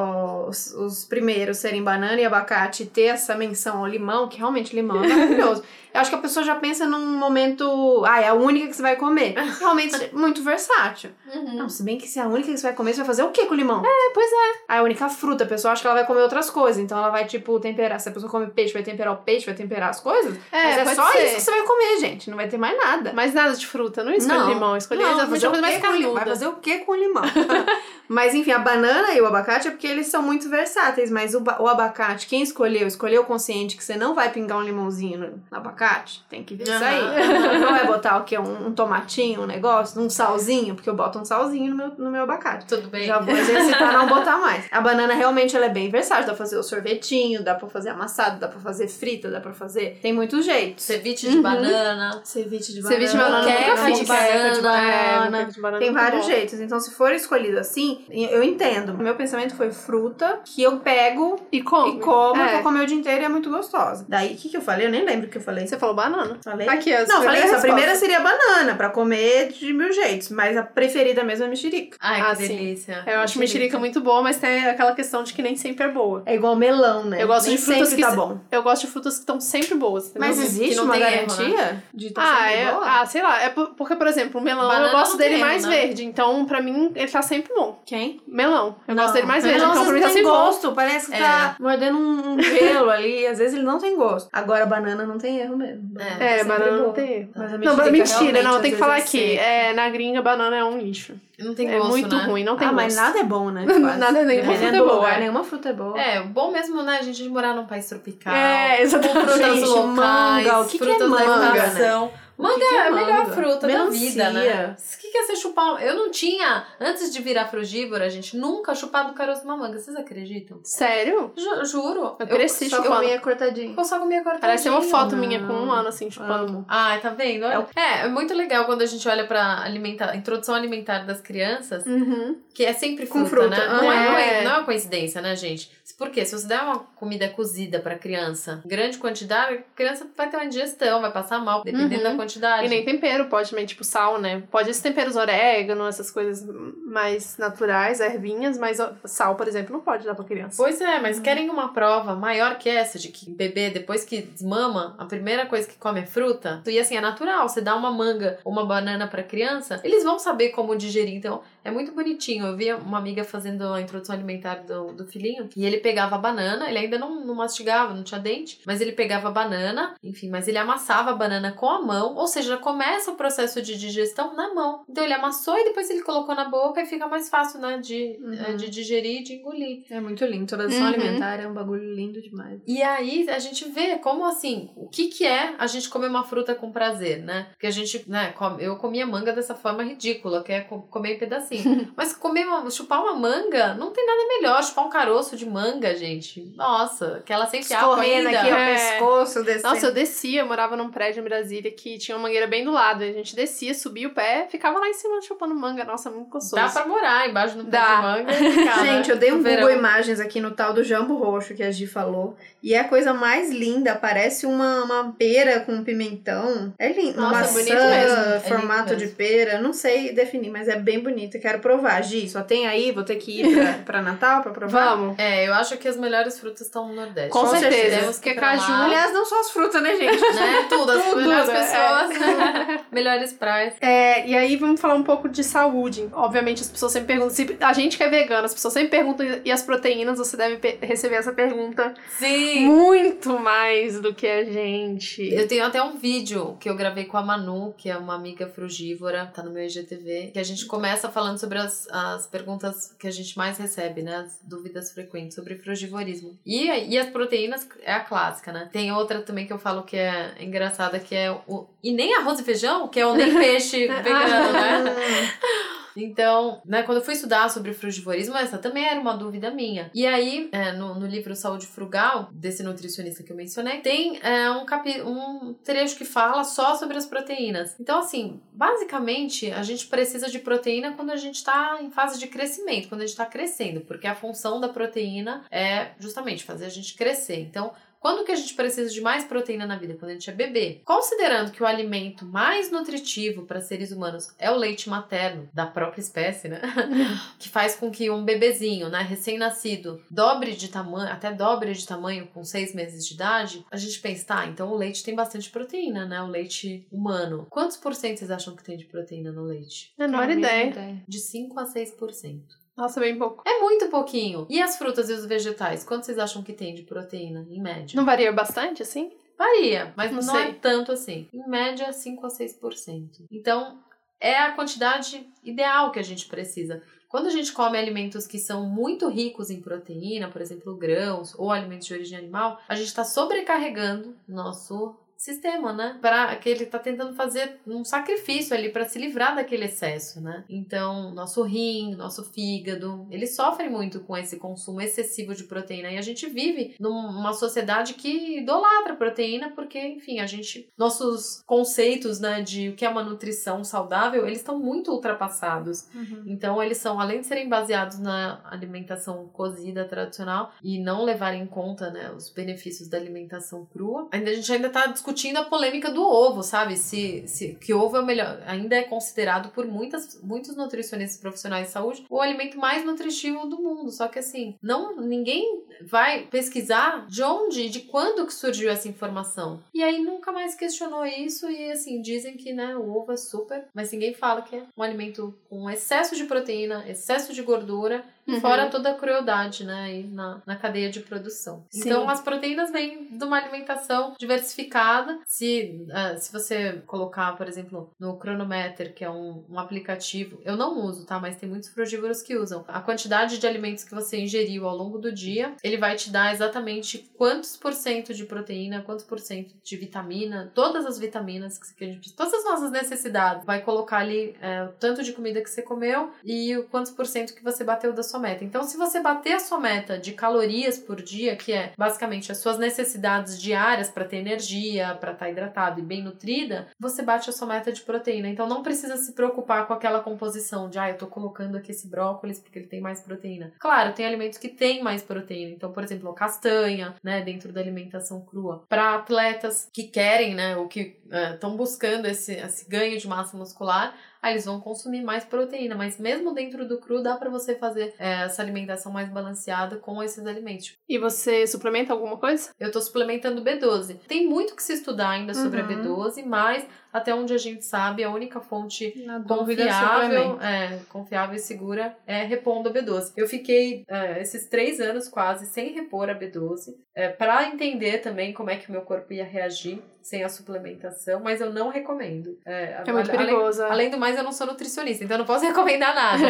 os, 0.48 0.74
os 0.74 1.04
primeiros 1.04 1.58
serem 1.58 1.82
banana 1.82 2.20
e 2.20 2.24
abacate 2.24 2.82
e 2.82 2.86
ter 2.86 3.02
essa 3.06 3.34
menção 3.34 3.78
ao 3.78 3.86
limão, 3.86 4.28
que 4.28 4.38
realmente 4.38 4.74
limão 4.74 5.02
é 5.04 5.08
maravilhoso. 5.08 5.62
Eu 5.93 6.01
acho 6.01 6.11
que 6.11 6.16
a 6.16 6.20
pessoa 6.20 6.45
já 6.45 6.55
pensa 6.55 6.86
num 6.86 7.18
momento... 7.18 8.05
Ah, 8.07 8.20
é 8.20 8.28
a 8.28 8.34
única 8.34 8.68
que 8.68 8.76
você 8.76 8.82
vai 8.82 8.97
comer. 8.97 9.34
Realmente, 9.59 10.11
muito 10.12 10.43
versátil. 10.43 11.11
Uhum. 11.32 11.55
Não, 11.55 11.68
se 11.68 11.82
bem 11.82 11.99
que 11.99 12.07
se 12.07 12.18
é 12.18 12.22
a 12.22 12.26
única 12.26 12.51
que 12.51 12.57
você 12.57 12.66
vai 12.66 12.74
comer, 12.74 12.93
você 12.93 12.99
vai 12.99 13.07
fazer 13.07 13.22
o 13.22 13.30
que 13.30 13.47
com 13.47 13.55
o 13.55 13.57
limão? 13.57 13.82
É, 13.84 14.11
pois 14.12 14.30
é. 14.30 14.62
Ah, 14.68 14.76
é 14.76 14.78
a 14.78 14.82
única 14.82 15.09
fruta. 15.09 15.45
A 15.45 15.47
pessoa 15.47 15.72
acha 15.72 15.82
que 15.82 15.86
ela 15.86 15.97
vai 15.97 16.07
comer 16.07 16.22
outras 16.22 16.51
coisas. 16.51 16.82
Então 16.82 16.99
ela 16.99 17.11
vai, 17.11 17.26
tipo, 17.26 17.59
temperar. 17.61 17.99
Se 18.01 18.09
a 18.09 18.12
pessoa 18.12 18.30
come 18.30 18.47
peixe, 18.49 18.72
vai 18.72 18.82
temperar 18.82 19.12
o 19.14 19.18
peixe, 19.18 19.47
vai 19.47 19.55
temperar 19.55 19.91
as 19.91 20.01
coisas. 20.01 20.36
É, 20.53 20.84
Mas 20.84 20.88
é 20.88 20.95
só 20.95 21.12
ser. 21.12 21.24
isso 21.24 21.34
que 21.36 21.41
você 21.43 21.51
vai 21.51 21.62
comer, 21.62 21.99
gente. 22.01 22.30
Não 22.30 22.36
vai 22.36 22.49
ter 22.49 22.59
mais 22.59 22.76
nada. 22.76 23.12
Mas 23.14 23.34
nada 23.34 23.55
de 23.55 23.66
fruta. 23.66 24.05
Não 24.05 24.12
escolhi 24.12 24.55
limão. 24.55 24.76
Escolhi 24.76 25.03
Não, 25.03 25.18
fazer 25.26 25.47
o 25.47 25.51
coisa 25.51 25.61
mais 25.61 25.74
limão? 25.76 25.91
Vai 25.91 26.01
carnuda. 26.01 26.20
fazer 26.26 26.47
o 26.49 26.57
que 26.57 26.78
com 26.78 26.93
o 26.93 26.97
limão? 26.97 27.22
mas 28.09 28.34
enfim, 28.34 28.53
a 28.53 28.59
banana 28.59 29.12
e 29.12 29.20
o 29.20 29.26
abacate 29.26 29.68
é 29.68 29.70
porque 29.70 29.86
eles 29.86 30.07
são 30.07 30.22
muito 30.22 30.49
versáteis. 30.49 31.11
Mas 31.11 31.34
o, 31.34 31.43
o 31.59 31.68
abacate, 31.68 32.26
quem 32.26 32.43
escolheu, 32.43 32.86
escolheu 32.86 33.24
consciente 33.24 33.76
que 33.76 33.84
você 33.84 33.97
não 33.97 34.14
vai 34.14 34.30
pingar 34.30 34.59
um 34.59 34.62
limãozinho 34.62 35.18
no, 35.18 35.26
no 35.51 35.57
abacate. 35.85 36.22
Tem 36.28 36.45
que 36.45 36.55
ver 36.55 36.64
isso 36.64 36.72
aí. 36.85 37.01
Não 37.61 37.70
vai 37.70 37.87
botar 37.87 38.18
o 38.18 38.24
quê? 38.24 38.39
Um, 38.39 38.68
um 38.68 38.72
tomatinho, 38.72 39.43
um 39.43 39.47
negócio, 39.47 40.01
um 40.01 40.11
salzinho, 40.11 40.74
porque 40.74 40.89
eu 40.91 40.95
boto 40.95 41.18
um 41.18 41.24
salzinho 41.24 41.70
no 41.70 41.76
meu, 41.76 41.89
no 41.99 42.11
meu 42.11 42.22
abacate. 42.24 42.66
Tudo 42.66 42.89
bem. 42.89 43.07
Já 43.07 43.18
vou 43.18 43.35
exercitar 43.35 43.93
não 43.93 44.07
botar 44.07 44.39
mais. 44.39 44.66
A 44.70 44.81
banana 44.81 45.14
realmente 45.14 45.57
ela 45.57 45.66
é 45.66 45.70
bem 45.70 45.91
versátil. 45.91 46.26
Dá 46.26 46.33
pra 46.35 46.37
fazer 46.45 46.57
o 46.59 46.62
sorvetinho, 46.62 47.43
dá 47.43 47.55
pra 47.55 47.68
fazer 47.68 47.91
amassado, 47.91 48.39
dá 48.39 48.49
pra 48.49 48.61
fazer 48.61 48.89
frita, 48.89 49.31
dá 49.31 49.41
pra 49.41 49.53
fazer. 49.53 49.99
Tem 50.03 50.12
muitos 50.12 50.45
jeitos. 50.45 50.85
Ceviche 50.85 51.28
de 51.28 51.37
Uhum. 51.37 51.43
banana. 51.43 52.20
Ceviche 52.24 52.72
de 52.72 52.83
banana. 52.83 52.95
Ceviche 53.01 53.12
de 53.12 53.18
banana 53.18 53.51
eu 53.51 53.74
nunca 53.78 53.93
de 54.01 54.05
banana. 54.05 54.51
de 54.53 54.59
É, 54.59 54.62
banana. 54.62 55.31
moqueca 55.31 55.53
de 55.53 55.61
banana 55.61 55.78
Tem 55.81 55.89
é 55.89 55.93
vários 55.93 56.22
bom. 56.22 56.31
jeitos. 56.31 56.61
Então, 56.61 56.81
se 56.81 56.91
for 56.93 57.12
escolhido 57.12 57.59
assim, 57.59 58.05
eu 58.11 58.43
entendo. 58.43 58.93
O 58.95 58.99
meu 58.99 59.14
pensamento 59.14 59.55
foi 59.55 59.70
fruta 59.70 60.41
que 60.45 60.62
eu 60.62 60.78
pego 60.81 61.37
E 61.53 61.62
como? 61.62 61.97
e 61.97 62.01
como, 62.01 62.41
É. 62.41 62.55
vou 62.55 62.62
comer 62.62 62.83
o 62.83 62.87
dia 62.87 62.97
inteiro 62.97 63.22
e 63.22 63.24
é 63.24 63.28
muito 63.28 63.51
gostosa. 63.51 64.05
Daí, 64.09 64.35
o 64.35 64.37
que, 64.37 64.49
que 64.49 64.57
eu 64.57 64.61
falei? 64.61 64.87
Eu 64.87 64.91
nem 64.91 65.05
lembro 65.05 65.26
o 65.26 65.31
que 65.31 65.39
eu 65.39 65.43
falei. 65.43 65.66
Você 65.70 65.78
falou 65.78 65.94
banana? 65.94 66.36
Falei? 66.42 66.68
Aqui, 66.68 66.92
as 66.92 67.08
Não, 67.08 67.22
falei 67.22 67.44
isso. 67.44 67.56
A 67.56 67.60
primeira 67.60 67.94
seria 67.94 68.20
banana, 68.20 68.74
pra 68.74 68.90
comer 68.90 69.48
de 69.52 69.72
mil 69.72 69.92
jeitos. 69.92 70.28
Mas 70.30 70.56
a 70.56 70.62
preferida 70.62 71.22
mesmo 71.24 71.44
é 71.44 71.48
mexerica. 71.48 71.96
Ai, 72.00 72.20
Ah, 72.20 72.30
que 72.36 72.42
sim. 72.46 72.48
delícia. 72.56 73.04
Eu 73.06 73.20
acho 73.20 73.38
mexerica 73.38 73.78
muito 73.78 74.00
boa, 74.00 74.20
mas 74.22 74.36
tem 74.38 74.66
aquela 74.66 74.94
questão 74.94 75.22
de 75.22 75.32
que 75.32 75.42
nem 75.42 75.56
sempre 75.56 75.84
é 75.84 75.88
boa. 75.88 76.22
É 76.26 76.34
igual 76.34 76.56
melão, 76.56 77.04
né? 77.04 77.22
Eu 77.22 77.26
gosto 77.28 77.46
Nem 77.46 77.56
de 77.56 77.62
frutas 77.62 77.88
sempre 77.88 78.04
que 78.04 78.10
tá 78.10 78.16
bom. 78.16 78.38
Eu 78.50 78.62
gosto 78.62 78.82
de 78.86 78.92
frutas 78.92 79.14
que 79.14 79.20
estão 79.20 79.40
sempre 79.40 79.74
boas. 79.76 80.12
Mas 80.18 80.38
existe 80.42 80.80
uma 80.80 80.94
tem 80.94 81.02
erro, 81.02 81.12
garantia 81.36 81.84
de 81.94 82.10
tá 82.10 82.22
Ah, 82.22 82.36
sempre 82.48 82.54
é, 82.54 82.70
boa? 82.72 82.84
ah, 83.00 83.06
sei 83.06 83.22
lá. 83.22 83.42
É 83.42 83.48
por- 83.48 83.68
porque, 83.74 83.94
por 83.96 84.06
exemplo, 84.06 84.40
o 84.40 84.44
melão 84.44 84.66
Banana 84.68 84.88
eu 84.88 84.92
gosto 84.92 85.16
dele 85.16 85.34
tem, 85.36 85.40
mais 85.40 85.64
né? 85.64 85.70
verde. 85.70 86.04
Então, 86.04 86.44
pra 86.44 86.60
mim, 86.60 86.90
ele 86.94 87.10
tá 87.10 87.22
sempre 87.22 87.52
bom. 87.54 87.80
Quem? 87.86 88.20
Melão. 88.26 88.76
Eu 88.88 88.94
Não. 88.94 89.02
gosto 89.04 89.14
dele 89.14 89.26
mais 89.26 89.44
verde. 89.44 89.58
Melão, 89.60 89.72
Então, 89.72 89.84
pra 89.84 89.94
mim, 89.94 90.00
tá 90.00 90.08
sempre 90.08 90.22
bom. 90.24 90.30
gosto. 90.30 90.72
Parece 90.72 91.10
que 91.10 91.16
É. 91.16 91.20
tá 91.20 91.56
mordendo 91.60 91.96
um 91.98 92.20
um 92.34 92.40
gelo 92.42 92.90
ali. 92.90 93.26
Às 93.26 93.38
vezes 93.38 93.54
ele 93.54 93.64
não 93.64 93.78
tem 93.78 93.96
gosto. 93.96 94.28
Agora, 94.32 94.64
banana 94.66 95.04
não 95.04 95.18
tem 95.18 95.38
erro 95.38 95.56
mesmo. 95.61 96.00
É. 96.00 96.04
Tá 96.04 96.24
É, 96.24 96.44
banana 96.44 96.76
não 96.78 96.92
tem. 96.92 97.30
Mas 97.34 97.54
a 97.54 97.58
Não, 97.58 97.76
mentira, 97.76 98.20
realmente, 98.20 98.42
não, 98.42 98.61
tem 98.61 98.72
que 98.72 98.76
falar 98.78 98.96
é 98.96 99.00
aqui. 99.00 99.18
seca. 99.18 99.42
É, 99.42 99.72
na 99.72 99.88
gringa, 99.90 100.22
banana 100.22 100.56
é 100.56 100.64
um 100.64 100.78
lixo. 100.78 101.14
Não 101.38 101.54
tem 101.54 101.68
é 101.68 101.78
gosto, 101.78 101.90
muito 101.90 102.16
né? 102.16 102.24
ruim, 102.24 102.44
não 102.44 102.56
tem 102.56 102.68
ah, 102.68 102.70
gosto. 102.72 102.84
mas 102.84 102.96
nada 102.96 103.18
é 103.18 103.24
bom, 103.24 103.50
né? 103.50 103.64
Nada, 103.98 104.24
nenhuma 104.24 104.52
Dependendo 104.52 104.58
fruta 104.58 104.76
é 104.76 104.78
boa, 104.80 104.94
lugar, 104.94 105.16
é. 105.16 105.20
nenhuma 105.20 105.44
fruta 105.44 105.68
é 105.68 105.72
boa. 105.72 106.00
É, 106.00 106.22
bom 106.22 106.50
mesmo, 106.50 106.82
né? 106.82 106.98
A 106.98 107.02
gente 107.02 107.26
morar 107.28 107.54
num 107.54 107.66
país 107.66 107.88
tropical. 107.88 108.34
É, 108.34 108.76
Com 108.76 108.82
exatamente. 108.82 109.26
frutas 109.26 109.54
Gente, 109.54 109.68
locais, 109.68 109.94
manga, 109.94 110.61
o 110.61 110.66
que 110.66 110.78
que 110.78 110.90
é 110.90 110.98
manga, 110.98 111.66
né? 111.68 112.11
Manga 112.41 112.64
é 112.64 112.74
é 112.74 112.86
a 112.88 112.91
melhor 112.91 113.26
fruta 113.26 113.66
Melancia. 113.66 114.01
da 114.24 114.30
vida, 114.30 114.30
né? 114.30 114.76
O 114.76 114.99
que 115.01 115.09
que 115.11 115.18
é 115.18 115.22
você 115.26 115.36
chupar? 115.36 115.82
Eu 115.82 115.95
não 115.95 116.11
tinha, 116.11 116.66
antes 116.80 117.12
de 117.12 117.20
virar 117.22 117.47
frugívora, 117.49 118.09
gente, 118.11 118.36
nunca 118.36 118.74
chupado 118.74 119.12
o 119.12 119.14
caroço 119.14 119.41
de 119.43 119.47
uma 119.47 119.57
manga. 119.57 119.78
Vocês 119.78 119.97
acreditam? 119.97 120.59
Sério? 120.64 121.32
Ju- 121.36 121.64
juro. 121.64 122.16
Eu 122.18 122.26
cresci 122.26 122.68
Só 122.68 122.76
chupando. 122.76 122.97
comia 122.97 123.18
cortadinho. 123.20 123.74
Eu 123.76 123.84
só 123.84 123.99
comia 123.99 124.18
cortadinho. 124.18 124.41
Parece 124.41 124.68
uma 124.68 124.82
foto 124.82 125.16
Não. 125.16 125.26
minha 125.26 125.41
com 125.47 125.53
um 125.53 125.70
ano, 125.70 125.88
assim, 125.88 126.11
chupando. 126.11 126.30
Amo. 126.51 126.64
Ai, 126.68 127.01
tá 127.01 127.11
vendo? 127.11 127.45
É 127.47 127.66
É, 127.76 128.01
é 128.05 128.09
muito 128.09 128.34
legal 128.34 128.64
quando 128.64 128.82
a 128.82 128.86
gente 128.86 129.07
olha 129.09 129.26
pra 129.26 129.62
alimentar, 129.62 130.16
introdução 130.16 130.55
alimentar 130.55 131.01
das 131.07 131.20
crianças, 131.20 131.84
Uhum. 131.86 132.36
que 132.55 132.64
é 132.64 132.72
sempre 132.72 133.07
Com 133.07 133.26
fruta, 133.26 133.55
fruta. 133.57 133.68
né? 133.68 133.82
Não, 133.82 133.93
é, 133.93 134.41
É. 134.41 134.45
não 134.45 134.51
é 134.53 134.55
uma 134.59 134.64
coincidência, 134.64 135.20
né, 135.20 135.34
gente? 135.36 135.70
Por 135.99 136.09
quê? 136.09 136.24
Se 136.24 136.32
você 136.38 136.47
der 136.47 136.62
uma 136.62 136.78
comida 136.97 137.28
cozida 137.28 137.78
pra 137.78 137.95
criança, 137.99 138.62
grande 138.64 138.97
quantidade, 138.97 139.57
a 139.57 139.76
criança 139.76 140.07
vai 140.16 140.30
ter 140.30 140.36
uma 140.38 140.47
indigestão, 140.47 141.03
vai 141.03 141.12
passar 141.12 141.38
mal, 141.38 141.62
dependendo 141.62 141.97
Uhum. 141.97 142.11
da 142.11 142.14
quantidade. 142.16 142.30
E 142.66 142.68
nem 142.68 142.85
tempero, 142.85 143.26
pode 143.26 143.51
também, 143.51 143.66
tipo 143.66 143.85
sal, 143.85 144.20
né? 144.20 144.43
Pode 144.51 144.70
esses 144.70 144.83
temperos 144.83 145.16
orégano, 145.16 145.87
essas 145.87 146.11
coisas 146.11 146.47
mais 146.85 147.37
naturais, 147.39 148.01
ervinhas, 148.01 148.59
mas 148.59 148.78
sal, 149.05 149.35
por 149.37 149.49
exemplo, 149.49 149.72
não 149.72 149.81
pode 149.81 150.05
dar 150.05 150.14
pra 150.14 150.24
criança. 150.24 150.62
Pois 150.62 150.81
é, 150.81 151.01
mas 151.01 151.20
querem 151.20 151.51
uma 151.51 151.72
prova 151.72 152.14
maior 152.14 152.59
que 152.59 152.68
essa, 152.68 152.99
de 152.99 153.09
que 153.09 153.31
bebê, 153.31 153.70
depois 153.70 154.05
que 154.05 154.22
desmama, 154.22 154.95
a 154.99 155.05
primeira 155.05 155.47
coisa 155.47 155.68
que 155.68 155.78
come 155.78 156.01
é 156.01 156.07
fruta. 156.07 156.62
E 156.66 156.78
assim, 156.78 156.97
é 156.97 157.01
natural. 157.01 157.49
Você 157.49 157.61
dá 157.61 157.74
uma 157.74 157.91
manga 157.91 158.39
ou 158.45 158.53
uma 158.53 158.64
banana 158.64 159.07
pra 159.07 159.22
criança, 159.22 159.81
eles 159.85 160.05
vão 160.05 160.18
saber 160.18 160.51
como 160.51 160.76
digerir. 160.76 161.14
Então, 161.14 161.43
é 161.64 161.70
muito 161.70 161.93
bonitinho. 161.93 162.47
Eu 162.47 162.57
vi 162.57 162.72
uma 162.72 162.99
amiga 162.99 163.24
fazendo 163.24 163.72
a 163.72 163.81
introdução 163.81 164.14
alimentar 164.14 164.57
do, 164.66 164.93
do 164.93 165.07
filhinho, 165.07 165.49
e 165.57 165.64
ele 165.64 165.78
pegava 165.78 166.16
a 166.16 166.18
banana, 166.18 166.68
ele 166.68 166.78
ainda 166.78 166.99
não, 166.99 167.24
não 167.24 167.35
mastigava, 167.35 167.95
não 167.95 168.03
tinha 168.03 168.20
dente, 168.20 168.61
mas 168.66 168.81
ele 168.81 168.93
pegava 168.93 169.28
a 169.28 169.31
banana, 169.31 169.95
enfim, 170.03 170.28
mas 170.28 170.49
ele 170.49 170.59
amassava 170.59 171.11
a 171.11 171.14
banana 171.14 171.53
com 171.53 171.68
a 171.68 171.81
mão, 171.81 172.16
ou 172.20 172.26
seja, 172.26 172.50
já 172.50 172.56
começa 172.56 173.10
o 173.10 173.16
processo 173.16 173.60
de 173.62 173.76
digestão 173.76 174.34
na 174.34 174.52
mão. 174.54 174.84
Então, 174.88 175.04
ele 175.04 175.12
amassou 175.14 175.56
e 175.58 175.64
depois 175.64 175.88
ele 175.90 176.02
colocou 176.02 176.34
na 176.34 176.44
boca 176.48 176.80
e 176.82 176.86
fica 176.86 177.06
mais 177.08 177.28
fácil, 177.28 177.60
né, 177.60 177.78
de, 177.78 178.18
Uhum. 178.20 178.32
eh, 178.34 178.52
de 178.54 178.68
digerir 178.70 179.20
e 179.20 179.24
de 179.24 179.34
engolir. 179.34 179.84
É 179.90 180.00
muito 180.00 180.24
lindo. 180.24 180.42
Introdução 180.44 180.80
Uhum. 180.82 180.86
alimentar 180.88 181.40
é 181.40 181.46
um 181.46 181.52
bagulho 181.54 181.94
lindo 181.94 182.20
demais. 182.20 182.60
E 182.66 182.82
aí 182.82 183.28
a 183.28 183.38
gente 183.38 183.68
vê 183.70 183.96
como 183.98 184.24
assim, 184.24 184.70
o 184.76 184.88
que 184.88 185.08
que 185.08 185.26
é 185.26 185.54
a 185.58 185.66
gente 185.66 185.88
comer 185.88 186.08
uma 186.08 186.24
fruta 186.24 186.54
com 186.54 186.70
prazer, 186.72 187.22
né? 187.22 187.48
Porque 187.52 187.66
a 187.66 187.70
gente, 187.70 188.04
né, 188.08 188.32
come- 188.32 188.62
eu 188.62 188.76
comia 188.76 189.06
manga 189.06 189.32
dessa 189.32 189.54
forma 189.54 189.82
ridícula, 189.82 190.42
que 190.42 190.52
é 190.52 190.60
co- 190.62 190.82
comer 190.90 191.14
em 191.14 191.18
pedacinho. 191.18 191.60
Mas 191.96 192.12
comer 192.14 192.46
uma, 192.46 192.70
chupar 192.70 193.02
uma 193.02 193.14
manga, 193.14 193.74
não 193.74 193.90
tem 193.92 194.04
nada 194.06 194.20
melhor. 194.28 194.62
Chupar 194.64 194.86
um 194.86 194.90
caroço 194.90 195.36
de 195.36 195.46
manga, 195.46 195.94
gente. 195.94 196.52
Nossa, 196.56 197.16
aquela 197.18 197.46
sem 197.46 197.60
Escorrendo 197.60 198.28
ainda. 198.28 198.40
aqui, 198.40 198.50
É. 198.50 198.74
pescoço, 198.92 199.44
descendo. 199.44 199.74
Nossa, 199.74 199.86
eu 199.86 199.92
descia, 199.94 200.40
eu 200.40 200.46
morava 200.46 200.76
num 200.76 200.90
prédio 200.90 201.20
em 201.20 201.24
Brasília 201.24 201.70
que 201.70 201.98
tinha 202.01 202.16
uma 202.16 202.24
mangueira 202.24 202.46
bem 202.46 202.64
do 202.64 202.70
lado. 202.72 203.05
A 203.05 203.12
gente 203.12 203.36
descia, 203.36 203.72
subia 203.74 204.09
o 204.09 204.11
pé, 204.11 204.46
ficava 204.51 204.78
lá 204.78 204.88
em 204.88 204.94
cima 204.94 205.20
chupando 205.22 205.55
manga. 205.55 205.84
Nossa, 205.84 206.11
muito 206.11 206.28
gostoso. 206.30 206.57
Dá 206.57 206.68
pra 206.68 206.86
morar 206.86 207.28
embaixo 207.28 207.57
do 207.57 207.64
pé 207.64 207.70
Dá. 207.70 207.96
de 207.96 208.03
manga. 208.03 208.32
né, 208.32 208.84
Gente, 208.84 209.11
eu 209.11 209.16
dei 209.16 209.30
um 209.32 209.36
Google 209.38 209.53
verão. 209.53 209.70
Imagens 209.70 210.18
aqui 210.20 210.40
no 210.40 210.51
tal 210.51 210.72
do 210.72 210.82
jambo 210.82 211.16
roxo 211.16 211.55
que 211.55 211.62
a 211.62 211.70
Gi 211.70 211.86
falou. 211.86 212.36
E 212.62 212.74
é 212.74 212.80
a 212.80 212.84
coisa 212.84 213.12
mais 213.14 213.51
linda. 213.51 213.94
Parece 213.94 214.46
uma, 214.46 214.82
uma 214.84 215.12
pera 215.18 215.61
com 215.61 215.82
pimentão. 215.84 216.72
É 216.78 216.88
lindo. 216.92 217.20
Nossa, 217.20 217.34
maçã, 217.40 217.53
bonito 217.53 217.74
mesmo. 217.74 217.90
É 218.18 218.32
lindo 218.34 218.40
formato 218.48 218.96
de 218.96 219.05
mesmo. 219.05 219.16
pera. 219.16 219.61
Não 219.61 219.72
sei 219.72 220.12
definir, 220.12 220.51
mas 220.51 220.68
é 220.68 220.76
bem 220.76 221.01
bonito. 221.01 221.38
Quero 221.38 221.61
provar. 221.61 222.03
Gi, 222.03 222.28
só 222.28 222.42
tem 222.42 222.66
aí? 222.66 222.92
Vou 222.92 223.03
ter 223.05 223.16
que 223.16 223.40
ir 223.42 223.55
pra, 223.55 223.72
pra 223.84 224.03
Natal 224.03 224.42
pra 224.42 224.53
provar? 224.53 224.96
Vamos. 224.96 225.18
É, 225.18 225.46
eu 225.46 225.55
acho 225.55 225.76
que 225.76 225.86
as 225.88 225.96
melhores 225.96 226.38
frutas 226.38 226.61
estão 226.62 226.88
no 226.88 226.94
Nordeste. 226.94 227.30
Com 227.30 227.40
Com 227.40 227.46
certeza. 227.57 227.98
Que 228.20 228.30
Porque 228.30 228.34
lá. 228.34 228.40
caju. 228.40 228.72
Aliás, 228.72 229.12
não 229.12 229.24
só 229.26 229.40
as 229.40 229.51
frutas, 229.51 229.82
né, 229.82 229.96
gente? 229.96 230.20
Né? 230.20 230.66
Tudo, 230.68 230.92
as 230.92 231.05
Tudo, 231.05 231.16
melhores 231.16 231.48
é. 231.48 231.55
Pessoas, 231.91 232.80
melhores 232.93 233.32
praias. 233.32 233.74
É, 233.80 234.26
e 234.26 234.36
aí 234.36 234.57
vamos 234.57 234.80
falar 234.80 234.95
um 234.95 235.03
pouco 235.03 235.28
de 235.28 235.43
saúde. 235.43 236.09
Obviamente, 236.12 236.62
as 236.62 236.68
pessoas 236.68 236.93
sempre 236.93 237.09
perguntam. 237.09 237.34
Se 237.34 237.57
a 237.61 237.72
gente 237.72 237.97
que 237.97 238.03
é 238.03 238.09
vegano, 238.09 238.45
as 238.45 238.55
pessoas 238.55 238.74
sempre 238.74 238.91
perguntam. 238.91 239.26
E 239.45 239.51
as 239.51 239.62
proteínas, 239.62 240.18
você 240.18 240.36
deve 240.36 240.78
receber 240.82 241.16
essa 241.16 241.32
pergunta 241.32 241.95
Sim! 242.18 242.66
muito 242.66 243.38
mais 243.38 244.01
do 244.01 244.14
que 244.14 244.26
a 244.26 244.45
gente. 244.45 245.22
Eu 245.32 245.47
tenho 245.47 245.64
até 245.64 245.82
um 245.82 245.97
vídeo 245.97 246.57
que 246.59 246.68
eu 246.68 246.76
gravei 246.76 247.05
com 247.05 247.16
a 247.16 247.22
Manu, 247.22 247.74
que 247.76 247.88
é 247.91 247.97
uma 247.97 248.14
amiga 248.14 248.47
frugívora, 248.49 249.26
tá 249.26 249.43
no 249.43 249.51
meu 249.51 249.64
IGTV, 249.64 250.30
que 250.32 250.38
a 250.38 250.43
gente 250.43 250.66
começa 250.66 251.09
falando 251.09 251.38
sobre 251.38 251.59
as, 251.59 251.88
as 251.91 252.26
perguntas 252.26 252.95
que 252.99 253.07
a 253.07 253.11
gente 253.11 253.36
mais 253.36 253.59
recebe, 253.59 254.03
né? 254.03 254.16
As 254.16 254.41
dúvidas 254.43 254.93
frequentes 254.93 255.34
sobre 255.34 255.57
frugivorismo. 255.57 256.38
E, 256.45 256.66
e 256.66 256.99
as 256.99 257.09
proteínas 257.11 257.66
é 257.82 257.93
a 257.93 258.01
clássica, 258.01 258.53
né? 258.53 258.68
Tem 258.72 258.93
outra 258.93 259.20
também 259.22 259.47
que 259.47 259.53
eu 259.53 259.59
falo 259.59 259.82
que 259.82 259.97
é 259.97 260.34
engraçada, 260.41 260.99
que 260.99 261.14
é 261.14 261.30
o. 261.30 261.66
E 261.83 261.93
nem 261.93 262.14
arroz 262.14 262.41
e 262.41 262.45
feijão, 262.45 262.89
que 262.89 263.01
é 263.01 263.07
o 263.07 263.14
nem 263.14 263.35
peixe 263.35 263.87
vegano, 264.03 264.53
né? 264.53 265.33
Então, 265.97 266.61
né, 266.64 266.83
quando 266.83 266.99
eu 266.99 267.05
fui 267.05 267.14
estudar 267.14 267.49
sobre 267.51 267.72
frugivorismo, 267.72 268.37
essa 268.37 268.59
também 268.59 268.85
era 268.85 269.01
uma 269.01 269.16
dúvida 269.16 269.51
minha. 269.51 269.91
E 269.95 270.07
aí, 270.07 270.49
é, 270.53 270.72
no, 270.72 270.95
no 270.95 271.07
livro 271.07 271.35
Saúde 271.35 271.66
Frugal, 271.66 272.28
desse 272.33 272.62
nutricionista 272.62 273.22
que 273.22 273.33
eu 273.33 273.37
mencionei, 273.37 273.78
tem 273.81 274.18
é, 274.22 274.51
um, 274.51 274.64
capi 274.64 275.01
um 275.03 275.55
trecho 275.64 275.97
que 275.97 276.05
fala 276.05 276.45
só 276.45 276.74
sobre 276.74 276.97
as 276.97 277.07
proteínas. 277.07 277.74
Então, 277.81 277.99
assim, 277.99 278.41
basicamente, 278.53 279.51
a 279.51 279.62
gente 279.62 279.87
precisa 279.87 280.28
de 280.28 280.39
proteína 280.39 280.93
quando 280.93 281.11
a 281.11 281.16
gente 281.16 281.37
está 281.37 281.78
em 281.81 281.91
fase 281.91 282.18
de 282.18 282.26
crescimento, 282.26 282.89
quando 282.89 283.03
a 283.03 283.07
gente 283.07 283.14
está 283.14 283.26
crescendo, 283.26 283.81
porque 283.81 284.07
a 284.07 284.14
função 284.14 284.61
da 284.61 284.68
proteína 284.68 285.45
é 285.51 285.91
justamente 285.99 286.45
fazer 286.45 286.66
a 286.66 286.70
gente 286.70 286.95
crescer. 286.95 287.41
Então, 287.41 287.72
quando 288.01 288.24
que 288.24 288.32
a 288.32 288.36
gente 288.36 288.55
precisa 288.55 288.90
de 288.90 289.01
mais 289.01 289.24
proteína 289.24 289.66
na 289.66 289.76
vida? 289.76 289.94
Quando 289.94 290.11
a 290.11 290.14
gente 290.14 290.30
é 290.30 290.32
bebê. 290.32 290.80
Considerando 290.84 291.53
que 291.53 291.62
o 291.62 291.66
alimento 291.66 292.24
mais 292.24 292.70
nutritivo 292.70 293.44
para 293.44 293.61
seres 293.61 293.92
humanos 293.92 294.34
é 294.38 294.51
o 294.51 294.57
leite 294.57 294.88
materno 294.88 295.48
da 295.53 295.66
própria 295.66 296.01
espécie, 296.01 296.48
né? 296.48 296.61
que 297.38 297.48
faz 297.48 297.76
com 297.76 297.90
que 297.90 298.11
um 298.11 298.24
bebezinho, 298.24 298.88
né, 298.88 299.03
recém-nascido, 299.03 300.03
dobre 300.11 300.57
de 300.57 300.68
tamanho, 300.68 301.12
até 301.12 301.30
dobre 301.30 301.72
de 301.72 301.86
tamanho 301.86 302.26
com 302.28 302.42
seis 302.42 302.74
meses 302.74 303.07
de 303.07 303.14
idade, 303.14 303.64
a 303.70 303.76
gente 303.76 304.01
pensa, 304.01 304.26
tá, 304.26 304.46
então 304.46 304.72
o 304.72 304.76
leite 304.76 305.05
tem 305.05 305.14
bastante 305.14 305.51
proteína, 305.51 306.07
né? 306.07 306.22
O 306.22 306.26
leite 306.26 306.86
humano. 306.90 307.46
Quantos 307.51 307.76
por 307.76 307.94
cento 307.94 308.18
vocês 308.18 308.30
acham 308.30 308.57
que 308.57 308.64
tem 308.64 308.78
de 308.78 308.86
proteína 308.86 309.30
no 309.30 309.44
leite? 309.44 309.92
Menor 309.98 310.22
É 310.22 310.32
a 310.32 310.36
mesma 310.36 310.46
ideia. 310.46 311.03
De 311.07 311.18
5 311.18 311.61
a 311.61 311.66
6%. 311.66 312.40
Nossa, 312.76 313.00
bem 313.00 313.18
pouco. 313.18 313.42
É 313.46 313.60
muito 313.60 313.88
pouquinho. 313.88 314.46
E 314.48 314.60
as 314.60 314.76
frutas 314.76 315.10
e 315.10 315.12
os 315.12 315.26
vegetais? 315.26 315.84
Quanto 315.84 316.06
vocês 316.06 316.18
acham 316.18 316.42
que 316.42 316.52
tem 316.52 316.74
de 316.74 316.82
proteína, 316.82 317.46
em 317.50 317.60
média? 317.60 317.96
Não 317.96 318.04
varia 318.04 318.32
bastante, 318.32 318.82
assim? 318.82 319.12
Varia, 319.36 319.92
mas 319.96 320.12
Não 320.12 320.22
não, 320.22 320.36
é 320.36 320.52
tanto 320.52 320.92
assim. 320.92 321.26
Em 321.32 321.48
média, 321.48 321.92
5 321.92 322.26
a 322.26 322.28
6%. 322.28 323.26
Então, 323.30 323.78
é 324.20 324.36
a 324.38 324.52
quantidade 324.52 325.26
ideal 325.42 325.90
que 325.90 325.98
a 325.98 326.02
gente 326.02 326.26
precisa. 326.26 326.82
Quando 327.08 327.26
a 327.26 327.30
gente 327.30 327.52
come 327.52 327.76
alimentos 327.76 328.26
que 328.26 328.38
são 328.38 328.66
muito 328.66 329.08
ricos 329.08 329.50
em 329.50 329.60
proteína, 329.60 330.28
por 330.28 330.40
exemplo, 330.40 330.76
grãos 330.76 331.34
ou 331.36 331.50
alimentos 331.50 331.86
de 331.86 331.94
origem 331.94 332.18
animal, 332.18 332.60
a 332.68 332.74
gente 332.74 332.86
está 332.86 333.02
sobrecarregando 333.02 334.14
nosso 334.28 334.94
sistema, 335.20 335.70
né? 335.70 335.98
Para 336.00 336.34
que 336.36 336.48
ele 336.48 336.64
tá 336.64 336.78
tentando 336.78 337.14
fazer 337.14 337.60
um 337.66 337.84
sacrifício 337.84 338.56
ali 338.56 338.70
para 338.70 338.86
se 338.86 338.98
livrar 338.98 339.36
daquele 339.36 339.66
excesso, 339.66 340.18
né? 340.18 340.44
Então, 340.48 341.12
nosso 341.12 341.42
rim, 341.42 341.94
nosso 341.94 342.24
fígado, 342.24 343.06
ele 343.10 343.26
sofre 343.26 343.68
muito 343.68 344.00
com 344.00 344.16
esse 344.16 344.38
consumo 344.38 344.80
excessivo 344.80 345.34
de 345.34 345.44
proteína 345.44 345.90
e 345.90 345.98
a 345.98 346.00
gente 346.00 346.26
vive 346.26 346.74
numa 346.80 347.34
sociedade 347.34 347.92
que 347.94 348.38
idolatra 348.38 348.96
proteína 348.96 349.50
porque, 349.50 349.78
enfim, 349.78 350.20
a 350.20 350.26
gente 350.26 350.70
nossos 350.76 351.42
conceitos, 351.44 352.18
né, 352.18 352.40
de 352.40 352.70
o 352.70 352.74
que 352.74 352.86
é 352.86 352.88
uma 352.88 353.04
nutrição 353.04 353.62
saudável, 353.62 354.26
eles 354.26 354.38
estão 354.38 354.58
muito 354.58 354.90
ultrapassados. 354.90 355.86
Então, 356.26 356.62
eles 356.62 356.78
são, 356.78 356.98
além 356.98 357.20
de 357.20 357.26
serem 357.26 357.46
baseados 357.46 357.98
na 357.98 358.40
alimentação 358.44 359.28
cozida 359.28 359.84
tradicional 359.84 360.50
e 360.62 360.78
não 360.78 361.04
levarem 361.04 361.42
em 361.42 361.46
conta 361.46 361.90
né, 361.90 362.10
os 362.10 362.30
benefícios 362.30 362.88
da 362.88 362.96
alimentação 362.96 363.66
crua, 363.66 364.08
ainda 364.10 364.30
a 364.30 364.34
gente 364.34 364.50
ainda 364.50 364.68
está 364.68 364.86
discutindo 364.86 365.09
a 365.40 365.44
polêmica 365.44 365.90
do 365.90 366.02
ovo, 366.02 366.42
sabe? 366.42 366.76
Se, 366.76 367.24
se 367.26 367.54
que 367.54 367.72
ovo 367.72 367.96
é 367.96 368.00
o 368.00 368.06
melhor, 368.06 368.42
ainda 368.46 368.76
é 368.76 368.82
considerado 368.82 369.50
por 369.50 369.66
muitas, 369.66 370.20
muitos 370.22 370.56
nutricionistas 370.56 371.20
profissionais 371.20 371.66
de 371.66 371.72
saúde 371.72 372.04
o 372.08 372.20
alimento 372.20 372.58
mais 372.58 372.84
nutritivo 372.84 373.46
do 373.46 373.61
mundo. 373.62 373.90
Só 373.90 374.08
que 374.08 374.18
assim, 374.18 374.56
não 374.62 375.00
ninguém 375.00 375.64
vai 375.82 376.26
pesquisar 376.26 377.06
de 377.06 377.22
onde, 377.22 377.68
de 377.68 377.80
quando 377.80 378.26
que 378.26 378.34
surgiu 378.34 378.70
essa 378.70 378.88
informação. 378.88 379.61
E 379.72 379.82
aí 379.82 380.02
nunca 380.02 380.32
mais 380.32 380.54
questionou 380.54 381.04
isso 381.06 381.48
e 381.50 381.70
assim, 381.70 382.00
dizem 382.00 382.36
que 382.36 382.52
né, 382.52 382.76
o 382.76 382.96
ovo 382.96 383.12
é 383.12 383.16
super, 383.16 383.64
mas 383.74 383.92
ninguém 383.92 384.14
fala 384.14 384.42
que 384.42 384.56
é 384.56 384.62
um 384.76 384.82
alimento 384.82 385.34
com 385.48 385.68
excesso 385.70 386.14
de 386.16 386.24
proteína, 386.24 386.84
excesso 386.88 387.32
de 387.32 387.42
gordura 387.42 388.04
e 388.26 388.34
Uhum. 388.34 388.40
fora 388.40 388.68
toda 388.68 388.90
a 388.90 388.94
crueldade, 388.94 389.64
né, 389.64 389.82
aí 389.82 390.04
na, 390.04 390.40
na 390.46 390.56
cadeia 390.56 390.90
de 390.90 391.00
produção. 391.00 391.64
Sim. 391.70 391.80
Então 391.80 392.08
as 392.08 392.20
proteínas 392.20 392.70
vêm 392.70 393.08
de 393.11 393.24
uma 393.24 393.36
alimentação 393.36 394.14
diversificada. 394.18 394.99
Se, 395.26 395.86
ah, 395.92 396.16
se 396.16 396.32
você 396.32 396.82
colocar, 396.86 397.36
por 397.36 397.48
exemplo, 397.48 397.92
no 397.98 398.18
Chronometer, 398.18 398.94
que 398.94 399.05
é 399.05 399.11
um, 399.11 399.44
um 399.48 399.59
aplicativo, 399.59 400.40
eu 400.44 400.57
não 400.57 400.78
uso, 400.84 401.07
tá? 401.07 401.18
Mas 401.18 401.36
tem 401.36 401.48
muitos 401.48 401.68
frugívoros 401.70 402.22
que 402.22 402.36
usam. 402.36 402.64
A 402.68 402.80
quantidade 402.80 403.38
de 403.38 403.46
alimentos 403.46 403.84
que 403.84 403.94
você 403.94 404.18
ingeriu 404.20 404.66
ao 404.68 404.76
longo 404.76 404.98
do 404.98 405.12
dia, 405.12 405.55
ele 405.62 405.76
vai 405.76 405.96
te 405.96 406.11
dar 406.11 406.32
exatamente 406.32 407.11
quantos 407.16 407.57
por 407.57 407.72
cento 407.72 408.14
de 408.14 408.24
proteína, 408.24 408.82
quantos 408.82 409.05
por 409.05 409.18
cento 409.18 409.55
de 409.62 409.76
vitamina, 409.76 410.51
todas 410.55 410.86
as 410.86 410.98
vitaminas 410.98 411.59
que 411.59 411.84
a 411.84 411.88
gente 411.88 412.14
todas 412.14 412.34
as 412.34 412.44
nossas 412.44 412.70
necessidades. 412.70 413.44
Vai 413.44 413.62
colocar 413.62 413.98
ali 413.98 414.34
é, 414.40 414.64
o 414.64 414.72
tanto 414.72 415.03
de 415.03 415.12
comida 415.12 415.40
que 415.40 415.51
você 415.51 415.62
comeu 415.62 416.11
e 416.24 416.57
o 416.57 416.64
quantos 416.64 416.92
por 416.92 417.07
cento 417.07 417.34
que 417.34 417.42
você 417.42 417.64
bateu 417.64 417.92
da 417.92 418.03
sua 418.03 418.20
meta. 418.20 418.44
Então, 418.44 418.62
se 418.64 418.76
você 418.76 419.01
bater 419.01 419.34
a 419.34 419.40
sua 419.40 419.59
meta 419.59 419.98
de 419.98 420.12
calorias 420.12 420.78
por 420.78 421.01
dia, 421.01 421.36
que 421.36 421.53
é 421.53 421.72
basicamente 421.76 422.32
as 422.32 422.38
suas 422.38 422.59
necessidades 422.59 423.40
diárias 423.40 423.88
para 423.88 424.05
ter 424.05 424.16
energia, 424.16 424.89
para 424.99 425.12
estar 425.12 425.30
hidratado 425.30 425.80
e 425.80 425.82
bem 425.82 426.03
nutrida, 426.03 426.68
você 426.78 427.03
bate 427.03 427.30
a 427.30 427.32
sua 427.32 427.47
meta 427.47 427.72
de 427.72 427.82
proteína. 427.82 428.28
Então, 428.28 428.49
não 428.49 428.62
precisa 428.62 428.97
se 428.97 429.12
preocupar 429.12 429.66
com 429.66 429.72
aquela 429.72 430.01
composição 430.01 430.68
de, 430.68 430.78
ah, 430.78 430.91
eu 430.91 430.99
tô 430.99 431.07
colocando 431.07 431.57
aqui 431.57 431.70
esse 431.70 431.88
brócolis 431.88 432.38
porque 432.38 432.59
ele 432.59 432.68
tem 432.68 432.80
mais 432.80 433.01
proteína. 433.01 433.53
Claro, 433.59 433.93
tem 433.93 434.07
alimentos 434.07 434.38
que 434.38 434.49
têm 434.49 434.82
mais 434.82 435.03
proteína. 435.03 435.53
Então, 435.53 435.72
por 435.72 435.82
exemplo, 435.82 436.12
castanha, 436.14 436.95
né, 437.03 437.22
dentro 437.22 437.53
da 437.53 437.61
alimentação 437.61 438.20
crua. 438.20 438.64
Para 438.68 438.95
atletas 438.95 439.68
que 439.72 439.84
querem, 439.84 440.34
né, 440.34 440.57
ou 440.57 440.68
que 440.68 441.01
estão 441.32 441.57
buscando 441.57 442.07
esse, 442.07 442.32
esse 442.32 442.68
ganho 442.68 442.99
de 442.99 443.09
massa 443.09 443.36
muscular, 443.36 443.95
aí 444.22 444.32
eles 444.34 444.44
vão 444.44 444.60
consumir 444.60 445.02
mais 445.02 445.24
proteína, 445.24 445.74
mas 445.74 445.98
mesmo 445.98 446.32
dentro 446.34 446.66
do 446.66 446.78
cru 446.78 447.02
dá 447.02 447.16
para 447.16 447.30
você 447.30 447.54
fazer 447.54 447.94
é, 447.98 448.24
essa 448.24 448.42
alimentação 448.42 448.92
mais 448.92 449.08
balanceada 449.08 449.76
com 449.76 450.02
esses 450.02 450.26
alimentos. 450.26 450.74
E 450.88 450.98
você 450.98 451.46
suplementa 451.46 451.92
alguma 451.92 452.16
coisa? 452.16 452.50
Eu 452.58 452.70
tô 452.70 452.80
suplementando 452.80 453.42
B12. 453.42 453.96
Tem 454.06 454.26
muito 454.26 454.54
que 454.54 454.62
se 454.62 454.74
estudar 454.74 455.10
ainda 455.10 455.34
sobre 455.34 455.60
Uhum. 455.60 455.66
a 455.66 455.70
B12, 455.72 456.24
mas 456.24 456.66
até 456.92 457.14
onde 457.14 457.32
a 457.32 457.38
gente 457.38 457.64
sabe, 457.64 458.02
a 458.02 458.10
única 458.10 458.40
fonte 458.40 458.92
confiável, 459.28 460.40
é, 460.40 460.78
confiável 460.88 461.36
e 461.36 461.38
segura 461.38 461.96
é 462.06 462.24
repondo 462.24 462.68
a 462.68 462.72
B12. 462.72 463.12
Eu 463.16 463.26
fiquei 463.28 463.84
é, 463.88 464.20
esses 464.20 464.46
três 464.48 464.80
anos 464.80 465.08
quase 465.08 465.46
sem 465.46 465.72
repor 465.72 466.08
a 466.10 466.14
B12, 466.14 466.74
é, 466.94 467.08
para 467.08 467.46
entender 467.48 467.98
também 467.98 468.32
como 468.32 468.50
é 468.50 468.56
que 468.56 468.68
o 468.68 468.72
meu 468.72 468.82
corpo 468.82 469.12
ia 469.12 469.24
reagir 469.24 469.80
sem 470.02 470.24
a 470.24 470.28
suplementação, 470.28 471.20
mas 471.20 471.40
eu 471.40 471.52
não 471.52 471.68
recomendo. 471.68 472.38
É, 472.44 472.82
É 472.86 472.92
muito 472.92 473.10
além- 473.10 473.26
perigoso. 473.26 473.62
é. 473.62 473.70
Além 473.70 473.90
do 473.90 473.98
mais, 473.98 474.09
eu 474.16 474.24
não 474.24 474.32
sou 474.32 474.46
nutricionista, 474.46 475.04
então 475.04 475.14
eu 475.16 475.18
não 475.20 475.26
posso 475.26 475.44
recomendar 475.46 475.94
nada. 475.94 476.24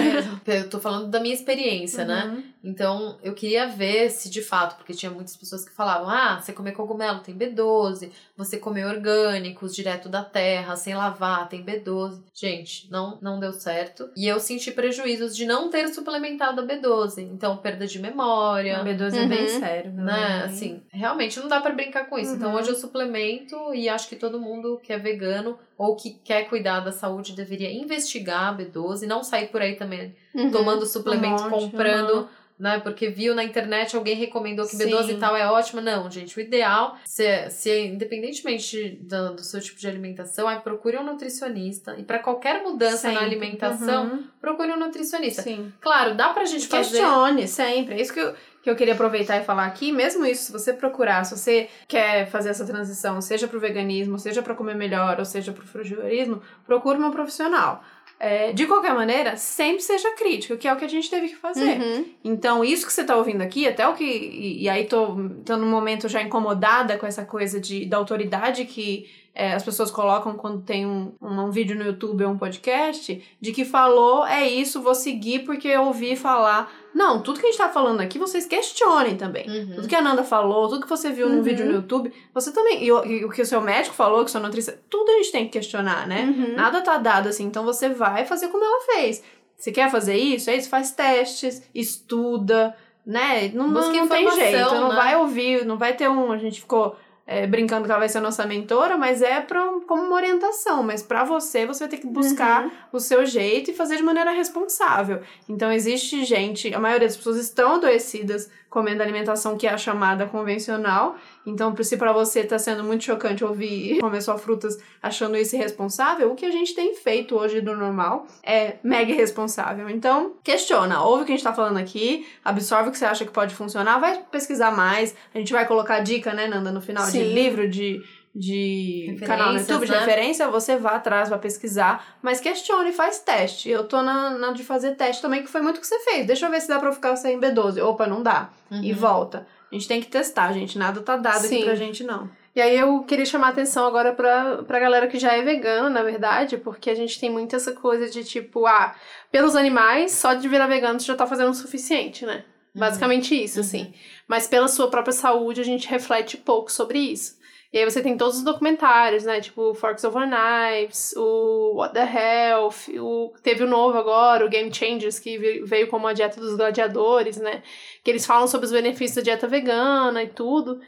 eu 0.46 0.68
tô 0.68 0.78
falando 0.80 1.08
da 1.08 1.20
minha 1.20 1.34
experiência, 1.34 2.04
né? 2.04 2.42
Uhum. 2.62 2.70
Então, 2.70 3.18
eu 3.22 3.34
queria 3.34 3.66
ver 3.66 4.10
se 4.10 4.28
de 4.30 4.42
fato, 4.42 4.76
porque 4.76 4.92
tinha 4.94 5.10
muitas 5.10 5.36
pessoas 5.36 5.64
que 5.64 5.74
falavam: 5.74 6.08
ah, 6.08 6.40
você 6.40 6.52
comer 6.52 6.72
cogumelo 6.72 7.20
tem 7.20 7.34
B12, 7.36 8.10
você 8.36 8.58
comer 8.58 8.86
orgânicos 8.86 9.74
direto 9.74 10.08
da 10.08 10.22
terra, 10.22 10.76
sem 10.76 10.94
lavar, 10.94 11.48
tem 11.48 11.64
B12. 11.64 12.20
Gente, 12.34 12.90
não, 12.90 13.18
não 13.20 13.40
deu 13.40 13.52
certo. 13.52 14.10
E 14.16 14.26
eu 14.28 14.38
senti 14.40 14.70
prejuízos 14.70 15.34
de 15.36 15.46
não 15.46 15.70
ter 15.70 15.88
suplementado 15.88 16.60
a 16.60 16.64
B12. 16.64 17.18
Então, 17.22 17.56
perda 17.56 17.86
de 17.86 17.98
A 17.98 18.02
memória. 18.02 18.82
B12 18.84 19.14
é 19.16 19.26
bem 19.26 19.42
Uhum. 19.42 19.58
sério, 19.60 19.92
Né, 19.92 20.42
assim, 20.44 20.82
realmente 20.92 21.38
não 21.40 21.48
dá 21.48 21.60
pra 21.60 21.72
brincar 21.72 22.06
com 22.08 22.18
isso. 22.18 22.34
Então 22.34 22.50
Uhum. 22.50 22.56
hoje 22.58 22.70
eu 22.70 22.74
suplemento 22.76 23.74
e 23.74 23.88
acho 23.88 24.08
que 24.08 24.16
todo 24.16 24.40
mundo 24.40 24.80
que 24.82 24.92
é 24.92 24.98
vegano 24.98 25.58
ou 25.76 25.96
que 25.96 26.10
quer 26.24 26.44
cuidar 26.48 26.80
da 26.80 26.92
saúde 26.92 27.32
deveria 27.32 27.72
investigar 27.72 28.48
a 28.48 28.56
B12, 28.56 29.06
não 29.06 29.22
sair 29.22 29.48
por 29.48 29.60
aí 29.62 29.76
também 29.76 30.14
Uhum. 30.34 30.50
tomando 30.50 30.86
suplemento, 30.86 31.42
Um 31.42 31.50
monte, 31.50 31.64
comprando, 31.64 32.10
uhum. 32.14 32.28
Né? 32.60 32.78
Porque 32.80 33.08
viu 33.08 33.34
na 33.34 33.42
internet 33.42 33.96
alguém 33.96 34.14
recomendou 34.14 34.66
que 34.66 34.76
Sim. 34.76 34.84
B12 34.90 35.10
e 35.10 35.16
tal 35.16 35.34
é 35.36 35.46
ótima. 35.50 35.80
Não, 35.80 36.10
gente, 36.10 36.36
o 36.36 36.40
ideal, 36.40 36.96
se, 37.04 37.48
se 37.50 37.86
independentemente 37.86 38.98
do, 39.02 39.34
do 39.36 39.42
seu 39.42 39.60
tipo 39.60 39.80
de 39.80 39.88
alimentação, 39.88 40.48
é 40.50 40.56
procure 40.60 40.96
um 40.98 41.04
nutricionista. 41.04 41.96
E 41.98 42.02
para 42.04 42.18
qualquer 42.18 42.62
mudança 42.62 43.08
na 43.08 43.20
Sempre. 43.20 43.24
alimentação, 43.24 44.04
Uhum. 44.04 44.24
procure 44.40 44.70
um 44.72 44.78
nutricionista. 44.78 45.42
Sim. 45.42 45.72
Claro, 45.80 46.14
dá 46.14 46.28
pra 46.28 46.44
gente 46.44 46.68
fazer. 46.68 46.98
Questione 46.98 47.48
sempre. 47.48 47.94
É 47.94 48.00
isso 48.00 48.12
que 48.12 48.20
eu, 48.20 48.34
que 48.62 48.68
eu 48.70 48.76
queria 48.76 48.94
aproveitar 48.94 49.38
e 49.38 49.44
falar 49.44 49.64
aqui. 49.66 49.90
Mesmo 49.90 50.24
isso, 50.26 50.44
se 50.44 50.52
você 50.52 50.72
procurar, 50.72 51.24
se 51.24 51.36
você 51.36 51.68
quer 51.88 52.28
fazer 52.30 52.50
essa 52.50 52.64
transição, 52.66 53.20
seja 53.20 53.48
pro 53.48 53.58
veganismo, 53.60 54.18
seja 54.18 54.42
para 54.42 54.54
comer 54.54 54.74
melhor, 54.74 55.18
ou 55.18 55.24
seja 55.24 55.52
pro 55.52 55.66
frugivorismo, 55.66 56.42
procure 56.66 56.98
uma 56.98 57.10
profissional. 57.10 57.82
É, 58.22 58.52
de 58.52 58.66
qualquer 58.66 58.92
maneira, 58.92 59.34
sempre 59.38 59.82
seja 59.82 60.14
crítico, 60.14 60.58
que 60.58 60.68
é 60.68 60.72
o 60.74 60.76
que 60.76 60.84
a 60.84 60.88
gente 60.88 61.08
teve 61.08 61.28
que 61.28 61.36
fazer. 61.36 61.80
Uhum. 61.80 62.04
Então, 62.22 62.62
isso 62.62 62.86
que 62.86 62.92
você 62.92 63.02
tá 63.02 63.16
ouvindo 63.16 63.40
aqui, 63.40 63.66
até 63.66 63.88
o 63.88 63.94
que. 63.94 64.04
E, 64.04 64.64
e 64.64 64.68
aí 64.68 64.84
tô, 64.84 65.16
tô 65.42 65.56
num 65.56 65.70
momento 65.70 66.06
já 66.06 66.20
incomodada 66.20 66.98
com 66.98 67.06
essa 67.06 67.24
coisa 67.24 67.58
de, 67.58 67.86
da 67.86 67.96
autoridade 67.96 68.66
que 68.66 69.08
é, 69.34 69.54
as 69.54 69.62
pessoas 69.62 69.90
colocam 69.90 70.34
quando 70.34 70.60
tem 70.60 70.84
um, 70.84 71.14
um, 71.18 71.44
um 71.44 71.50
vídeo 71.50 71.74
no 71.74 71.82
YouTube 71.82 72.24
ou 72.24 72.32
um 72.32 72.36
podcast, 72.36 73.22
de 73.40 73.52
que 73.52 73.64
falou, 73.64 74.26
é 74.26 74.46
isso, 74.46 74.82
vou 74.82 74.94
seguir 74.94 75.40
porque 75.40 75.68
eu 75.68 75.84
ouvi 75.84 76.14
falar. 76.14 76.70
Não, 76.94 77.22
tudo 77.22 77.38
que 77.40 77.46
a 77.46 77.50
gente 77.50 77.58
tá 77.58 77.68
falando 77.68 78.00
aqui, 78.00 78.18
vocês 78.18 78.46
questionem 78.46 79.16
também. 79.16 79.48
Uhum. 79.48 79.74
Tudo 79.76 79.88
que 79.88 79.94
a 79.94 80.02
Nanda 80.02 80.24
falou, 80.24 80.68
tudo 80.68 80.82
que 80.82 80.88
você 80.88 81.10
viu 81.10 81.28
no 81.28 81.36
Uhum. 81.36 81.42
vídeo 81.42 81.64
no 81.66 81.72
YouTube, 81.72 82.12
você 82.34 82.52
também. 82.52 82.82
E, 82.84 82.90
o- 82.90 83.04
e 83.06 83.24
o 83.24 83.30
que 83.30 83.40
o 83.42 83.46
seu 83.46 83.60
médico 83.60 83.94
falou, 83.94 84.20
que 84.24 84.26
o 84.26 84.28
seu 84.28 84.40
nutricionista, 84.40 84.84
tudo 84.90 85.08
a 85.10 85.14
gente 85.14 85.32
tem 85.32 85.44
que 85.44 85.52
questionar, 85.52 86.06
né? 86.08 86.22
Uhum. 86.24 86.54
Nada 86.56 86.80
tá 86.80 86.98
dado 86.98 87.28
assim, 87.28 87.44
então 87.44 87.64
você 87.64 87.88
vai 87.88 88.24
fazer 88.26 88.48
como 88.48 88.64
ela 88.64 88.80
fez. 88.86 89.22
Você 89.56 89.70
quer 89.70 89.90
fazer 89.90 90.16
isso? 90.16 90.50
É 90.50 90.56
isso? 90.56 90.68
Faz 90.68 90.90
testes, 90.90 91.62
estuda, 91.74 92.74
né? 93.06 93.50
Não, 93.54 93.68
não, 93.68 93.92
não 93.92 94.08
tem 94.08 94.30
jeito. 94.30 94.74
Não 94.74 94.88
né? 94.88 94.94
vai 94.96 95.16
ouvir, 95.16 95.64
não 95.64 95.76
vai 95.78 95.94
ter 95.94 96.08
um. 96.08 96.32
A 96.32 96.38
gente 96.38 96.60
ficou 96.60 96.96
é, 97.32 97.46
brincando 97.46 97.84
que 97.84 97.90
ela 97.92 98.00
vai 98.00 98.08
ser 98.08 98.18
a 98.18 98.20
nossa 98.20 98.44
mentora, 98.44 98.98
mas 98.98 99.22
é 99.22 99.40
pra, 99.40 99.62
como 99.86 100.02
uma 100.02 100.16
orientação. 100.16 100.82
Mas 100.82 101.00
pra 101.02 101.22
você, 101.22 101.64
você 101.64 101.80
vai 101.84 101.88
ter 101.88 101.98
que 101.98 102.06
buscar 102.08 102.64
Uhum. 102.64 102.70
o 102.94 102.98
seu 102.98 103.24
jeito 103.24 103.70
e 103.70 103.74
fazer 103.74 103.96
de 103.96 104.02
maneira 104.02 104.32
responsável. 104.32 105.20
Então 105.48 105.70
existe 105.70 106.24
gente, 106.24 106.74
a 106.74 106.80
maioria 106.80 107.06
das 107.06 107.16
pessoas 107.16 107.36
estão 107.36 107.76
adoecidas 107.76 108.50
comendo 108.70 109.02
alimentação 109.02 109.58
que 109.58 109.66
é 109.66 109.70
a 109.70 109.76
chamada 109.76 110.26
convencional. 110.26 111.16
Então, 111.44 111.74
se 111.82 111.96
pra 111.96 112.12
você 112.12 112.44
tá 112.44 112.58
sendo 112.58 112.84
muito 112.84 113.02
chocante 113.02 113.44
ouvir 113.44 113.98
comer 114.00 114.22
só 114.22 114.38
frutas 114.38 114.78
achando 115.02 115.36
isso 115.36 115.56
irresponsável, 115.56 116.30
o 116.30 116.36
que 116.36 116.46
a 116.46 116.50
gente 116.50 116.74
tem 116.74 116.94
feito 116.94 117.34
hoje 117.34 117.60
do 117.60 117.76
normal 117.76 118.26
é 118.42 118.76
mega 118.84 119.10
irresponsável. 119.10 119.90
Então, 119.90 120.34
questiona, 120.44 121.02
ouve 121.02 121.24
o 121.24 121.26
que 121.26 121.32
a 121.32 121.34
gente 121.34 121.44
tá 121.44 121.52
falando 121.52 121.78
aqui, 121.78 122.26
absorve 122.44 122.88
o 122.88 122.92
que 122.92 122.98
você 122.98 123.06
acha 123.06 123.24
que 123.24 123.32
pode 123.32 123.54
funcionar, 123.54 123.98
vai 123.98 124.22
pesquisar 124.30 124.70
mais. 124.70 125.16
A 125.34 125.38
gente 125.38 125.52
vai 125.52 125.66
colocar 125.66 125.98
dica, 126.00 126.32
né, 126.32 126.46
Nanda, 126.46 126.70
no 126.70 126.80
final 126.80 127.04
de 127.06 127.12
Sim. 127.12 127.34
livro, 127.34 127.68
de 127.68 128.00
de 128.34 129.16
canal 129.26 129.52
no 129.52 129.58
YouTube 129.58 129.86
de 129.86 129.92
né? 129.92 129.98
referência, 129.98 130.48
você 130.48 130.76
vá 130.76 130.90
atrás, 130.92 131.28
vai 131.28 131.38
pesquisar, 131.38 132.16
mas 132.22 132.40
questione, 132.40 132.92
faz 132.92 133.18
teste. 133.18 133.68
Eu 133.68 133.84
tô 133.88 134.02
na, 134.02 134.30
na 134.30 134.52
de 134.52 134.62
fazer 134.62 134.92
teste 134.94 135.20
também, 135.20 135.42
que 135.42 135.48
foi 135.50 135.60
muito 135.60 135.78
o 135.78 135.80
que 135.80 135.86
você 135.86 135.98
fez. 136.00 136.26
Deixa 136.26 136.46
eu 136.46 136.50
ver 136.50 136.60
se 136.60 136.68
dá 136.68 136.78
pra 136.78 136.92
ficar 136.92 137.16
sem 137.16 137.38
B12. 137.40 137.82
Opa, 137.84 138.06
não 138.06 138.22
dá. 138.22 138.50
E 138.70 138.92
Uhum. 138.92 138.98
volta. 138.98 139.46
A 139.70 139.74
gente 139.74 139.88
tem 139.88 140.00
que 140.00 140.08
testar, 140.08 140.52
gente. 140.52 140.78
Nada 140.78 141.00
tá 141.00 141.16
dado 141.16 141.42
Sim. 141.46 141.56
aqui 141.56 141.64
pra 141.64 141.74
gente, 141.74 142.02
não. 142.04 142.30
E 142.54 142.60
aí 142.60 142.76
eu 142.76 143.04
queria 143.04 143.24
chamar 143.24 143.48
a 143.48 143.50
atenção 143.50 143.86
agora 143.86 144.12
pra, 144.12 144.64
pra 144.64 144.80
galera 144.80 145.06
que 145.06 145.18
já 145.20 145.32
é 145.32 145.42
vegana, 145.42 145.88
na 145.88 146.02
verdade, 146.02 146.56
porque 146.56 146.90
a 146.90 146.94
gente 146.96 147.18
tem 147.20 147.30
muito 147.30 147.54
essa 147.54 147.72
coisa 147.72 148.10
de 148.10 148.24
tipo, 148.24 148.66
ah, 148.66 148.92
pelos 149.30 149.54
animais, 149.54 150.10
só 150.12 150.34
de 150.34 150.48
virar 150.48 150.66
vegano 150.66 150.98
você 150.98 151.06
já 151.06 151.14
tá 151.14 151.26
fazendo 151.28 151.50
o 151.50 151.54
suficiente, 151.54 152.26
né? 152.26 152.44
Basicamente 152.74 153.40
isso, 153.40 153.58
Uhum. 153.60 153.64
assim. 153.64 153.94
Mas 154.26 154.48
pela 154.48 154.66
sua 154.66 154.88
própria 154.90 155.12
saúde, 155.12 155.60
a 155.60 155.64
gente 155.64 155.88
reflete 155.88 156.36
pouco 156.36 156.70
sobre 156.72 156.98
isso. 156.98 157.38
E 157.72 157.78
aí 157.78 157.84
você 157.84 158.02
tem 158.02 158.16
todos 158.16 158.38
os 158.38 158.42
documentários, 158.44 159.24
né? 159.24 159.40
Tipo, 159.40 159.72
Forks 159.74 160.02
Over 160.02 160.26
Knives, 160.28 161.14
o 161.16 161.74
What 161.76 161.94
the 161.94 162.00
Health, 162.02 162.88
o, 162.98 163.32
teve 163.42 163.62
o 163.62 163.66
novo 163.68 163.96
agora, 163.96 164.44
o 164.44 164.48
Game 164.48 164.74
Changers, 164.74 165.18
que 165.20 165.38
ve- 165.38 165.62
veio 165.64 165.86
como 165.88 166.06
a 166.08 166.12
dieta 166.12 166.40
dos 166.40 166.56
gladiadores, 166.56 167.36
né? 167.36 167.62
Que 168.02 168.10
eles 168.10 168.26
falam 168.26 168.48
sobre 168.48 168.66
os 168.66 168.72
benefícios 168.72 169.16
da 169.16 169.22
dieta 169.22 169.46
vegana 169.46 170.22
e 170.22 170.28
tudo. 170.28 170.80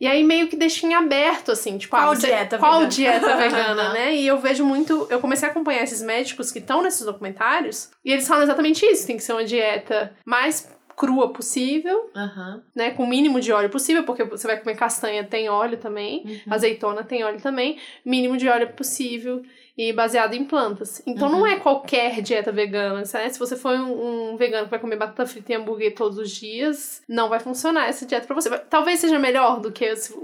E 0.00 0.06
aí 0.06 0.22
meio 0.22 0.46
que 0.46 0.54
deixa 0.54 0.86
em 0.86 0.94
aberto, 0.94 1.50
assim, 1.50 1.76
tipo, 1.76 1.96
Qual 1.96 2.12
ah, 2.12 2.14
você- 2.14 2.28
dieta 2.28 2.56
qual 2.56 2.74
vegana? 2.74 2.88
dieta 2.88 3.36
vegana, 3.36 3.88
né? 3.94 4.14
E 4.14 4.24
eu 4.24 4.38
vejo 4.38 4.64
muito, 4.64 5.08
eu 5.10 5.18
comecei 5.18 5.48
a 5.48 5.50
acompanhar 5.50 5.82
esses 5.82 6.00
médicos 6.00 6.52
que 6.52 6.60
estão 6.60 6.82
nesses 6.82 7.04
documentários, 7.04 7.90
e 8.04 8.12
eles 8.12 8.28
falam 8.28 8.44
exatamente 8.44 8.86
isso, 8.86 9.04
tem 9.08 9.16
que 9.16 9.24
ser 9.24 9.32
uma 9.32 9.44
dieta 9.44 10.14
mais 10.24 10.72
crua 10.98 11.32
possível, 11.32 12.10
Aham. 12.16 12.62
né, 12.74 12.90
com 12.90 13.04
o 13.04 13.06
mínimo 13.06 13.40
de 13.40 13.52
óleo 13.52 13.70
possível, 13.70 14.02
porque 14.04 14.24
você 14.24 14.46
vai 14.48 14.58
comer 14.58 14.74
castanha, 14.76 15.22
tem 15.24 15.48
óleo 15.48 15.78
também, 15.78 16.24
Uhum. 16.26 16.52
azeitona 16.54 17.04
tem 17.04 17.22
óleo 17.22 17.40
também, 17.40 17.78
mínimo 18.04 18.36
de 18.36 18.48
óleo 18.48 18.68
possível 18.72 19.42
e 19.76 19.92
baseado 19.92 20.34
em 20.34 20.44
plantas. 20.44 21.00
Então 21.06 21.28
Uhum. 21.30 21.38
não 21.38 21.46
é 21.46 21.54
qualquer 21.60 22.20
dieta 22.20 22.50
vegana, 22.50 22.96
né? 23.14 23.28
Se 23.28 23.38
você 23.38 23.54
for 23.56 23.76
um, 23.78 24.32
um 24.32 24.36
vegano 24.36 24.64
que 24.64 24.70
vai 24.72 24.80
comer 24.80 24.96
batata 24.96 25.24
frita 25.24 25.52
e 25.52 25.54
hambúrguer 25.54 25.94
todos 25.94 26.18
os 26.18 26.32
dias, 26.32 27.00
não 27.08 27.28
vai 27.28 27.38
funcionar 27.38 27.86
essa 27.88 28.04
dieta 28.04 28.26
pra 28.26 28.34
você. 28.34 28.50
Talvez 28.58 28.98
seja 28.98 29.20
melhor 29.20 29.60
do 29.60 29.70
que 29.70 29.94
se- 29.94 30.18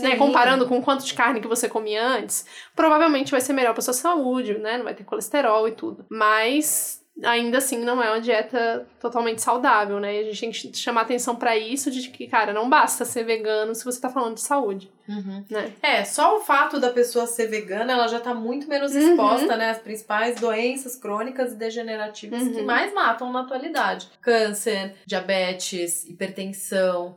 né, 0.00 0.16
comparando 0.16 0.66
com 0.66 0.78
o 0.78 0.82
quanto 0.82 1.04
de 1.04 1.12
carne 1.12 1.40
que 1.40 1.46
você 1.48 1.68
comia 1.68 2.02
antes, 2.02 2.46
provavelmente 2.74 3.30
vai 3.30 3.40
ser 3.42 3.52
melhor 3.52 3.74
pra 3.74 3.82
sua 3.82 3.92
saúde, 3.92 4.56
né? 4.56 4.78
Não 4.78 4.84
vai 4.84 4.94
ter 4.94 5.04
colesterol 5.04 5.68
e 5.68 5.72
tudo. 5.72 6.06
Mas 6.08 6.97
ainda 7.24 7.58
assim 7.58 7.78
não 7.78 8.02
é 8.02 8.10
uma 8.10 8.20
dieta 8.20 8.86
totalmente 9.00 9.40
saudável, 9.42 9.98
né? 9.98 10.14
E 10.22 10.28
a 10.28 10.32
gente 10.32 10.62
tem 10.62 10.70
que 10.72 10.78
chamar 10.78 11.02
atenção 11.02 11.34
pra 11.36 11.56
isso 11.56 11.90
de 11.90 12.08
que, 12.10 12.26
cara, 12.26 12.52
não 12.52 12.68
basta 12.68 13.04
ser 13.04 13.24
vegano 13.24 13.74
se 13.74 13.84
você 13.84 14.00
tá 14.00 14.08
falando 14.08 14.34
de 14.34 14.40
saúde, 14.40 14.90
Uhum. 15.08 15.44
né? 15.50 15.72
É, 15.82 16.04
só 16.04 16.36
o 16.36 16.40
fato 16.40 16.78
da 16.78 16.90
pessoa 16.90 17.26
ser 17.26 17.46
vegana, 17.46 17.92
ela 17.92 18.06
já 18.08 18.20
tá 18.20 18.34
muito 18.34 18.68
menos 18.68 18.94
Uhum. 18.94 19.00
exposta, 19.10 19.56
né, 19.56 19.70
às 19.70 19.78
principais 19.78 20.36
doenças 20.40 20.96
crônicas 20.96 21.52
e 21.52 21.56
degenerativas 21.56 22.42
que 22.42 22.60
Uhum. 22.60 22.64
mais 22.66 22.92
matam 22.94 23.32
na 23.32 23.40
atualidade. 23.40 24.08
Câncer, 24.20 24.94
diabetes, 25.06 26.04
hipertensão. 26.08 27.16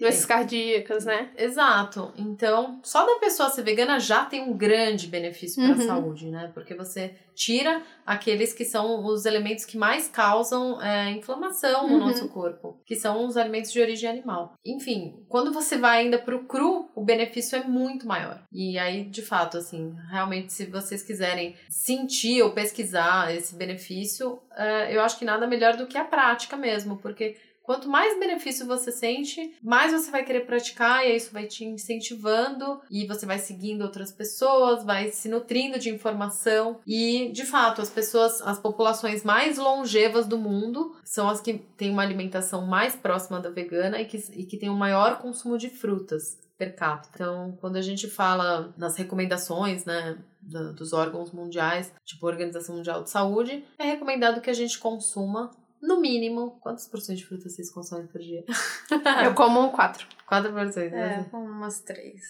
Doenças 0.00 0.24
cardíacas, 0.26 1.04
né? 1.04 1.30
Exato. 1.36 2.12
Então, 2.16 2.80
só 2.82 3.06
da 3.06 3.20
pessoa 3.20 3.50
ser 3.50 3.62
vegana 3.62 4.00
já 4.00 4.24
tem 4.24 4.42
um 4.42 4.56
grande 4.56 5.06
benefício 5.06 5.62
para 5.62 5.74
a 5.74 5.78
Uhum. 5.78 5.86
saúde, 5.86 6.26
né? 6.30 6.50
Porque 6.54 6.74
você 6.74 7.14
tira 7.34 7.82
aqueles 8.04 8.52
que 8.52 8.64
são 8.64 9.04
os 9.06 9.24
elementos 9.26 9.64
que 9.64 9.76
mais 9.78 10.08
causam 10.08 10.80
é, 10.82 11.10
inflamação 11.10 11.86
no 11.86 11.94
Uhum. 11.94 12.00
nosso 12.00 12.28
corpo, 12.28 12.80
que 12.84 12.96
são 12.96 13.26
os 13.26 13.36
alimentos 13.36 13.70
de 13.72 13.80
origem 13.80 14.08
animal. 14.10 14.54
Enfim, 14.66 15.24
quando 15.28 15.52
você 15.52 15.76
vai 15.76 16.00
ainda 16.00 16.18
pro 16.18 16.44
cru, 16.46 16.90
o 16.94 17.04
benefício 17.04 17.56
é 17.56 17.62
muito 17.64 18.06
maior. 18.06 18.42
E 18.52 18.78
aí, 18.78 19.04
de 19.04 19.22
fato, 19.22 19.56
assim, 19.58 19.94
realmente, 20.10 20.52
se 20.52 20.66
vocês 20.66 21.02
quiserem 21.02 21.54
sentir 21.70 22.42
ou 22.42 22.52
pesquisar 22.52 23.34
esse 23.34 23.54
benefício, 23.54 24.40
é, 24.56 24.94
eu 24.94 25.00
acho 25.00 25.18
que 25.18 25.24
nada 25.24 25.46
melhor 25.46 25.76
do 25.76 25.86
que 25.86 25.96
a 25.96 26.04
prática 26.04 26.56
mesmo, 26.56 26.96
porque 26.98 27.36
Quanto 27.62 27.88
mais 27.88 28.18
benefício 28.18 28.66
você 28.66 28.90
sente, 28.90 29.54
mais 29.62 29.92
você 29.92 30.10
vai 30.10 30.24
querer 30.24 30.46
praticar, 30.46 31.06
e 31.06 31.14
isso 31.14 31.32
vai 31.32 31.46
te 31.46 31.64
incentivando, 31.64 32.80
e 32.90 33.06
você 33.06 33.24
vai 33.24 33.38
seguindo 33.38 33.82
outras 33.82 34.12
pessoas, 34.12 34.84
vai 34.84 35.10
se 35.10 35.28
nutrindo 35.28 35.78
de 35.78 35.90
informação. 35.90 36.80
E, 36.86 37.30
de 37.32 37.44
fato, 37.44 37.80
as 37.80 37.90
pessoas, 37.90 38.40
as 38.42 38.58
populações 38.58 39.22
mais 39.22 39.58
longevas 39.58 40.26
do 40.26 40.38
mundo 40.38 40.94
são 41.04 41.28
as 41.28 41.40
que 41.40 41.54
têm 41.54 41.90
uma 41.90 42.02
alimentação 42.02 42.66
mais 42.66 42.96
próxima 42.96 43.40
da 43.40 43.50
vegana 43.50 44.00
e 44.00 44.06
que, 44.06 44.16
e 44.32 44.44
que 44.44 44.58
têm 44.58 44.70
um 44.70 44.76
maior 44.76 45.18
consumo 45.18 45.56
de 45.56 45.70
frutas 45.70 46.40
per 46.58 46.74
capita. 46.76 47.10
Então, 47.14 47.56
quando 47.60 47.76
a 47.76 47.82
gente 47.82 48.08
fala 48.08 48.72
nas 48.76 48.96
recomendações, 48.96 49.84
né, 49.84 50.18
dos 50.42 50.92
órgãos 50.92 51.32
mundiais, 51.32 51.92
tipo 52.04 52.26
Organização 52.26 52.76
Mundial 52.76 53.02
de 53.02 53.10
Saúde, 53.10 53.64
é 53.78 53.84
recomendado 53.84 54.40
que 54.40 54.50
a 54.50 54.54
gente 54.54 54.78
consuma 54.78 55.50
no 55.82 56.00
mínimo, 56.00 56.58
quantas 56.60 56.86
porções 56.86 57.18
de 57.18 57.26
fruta 57.26 57.48
vocês 57.48 57.70
consomem 57.70 58.06
por 58.06 58.20
dia? 58.20 58.44
Eu 59.24 59.34
como 59.34 59.72
quatro. 59.72 60.06
Quatro 60.26 60.52
porções, 60.52 60.92
né? 60.92 61.28
É, 61.30 61.36
umas 61.36 61.80
três. 61.80 62.22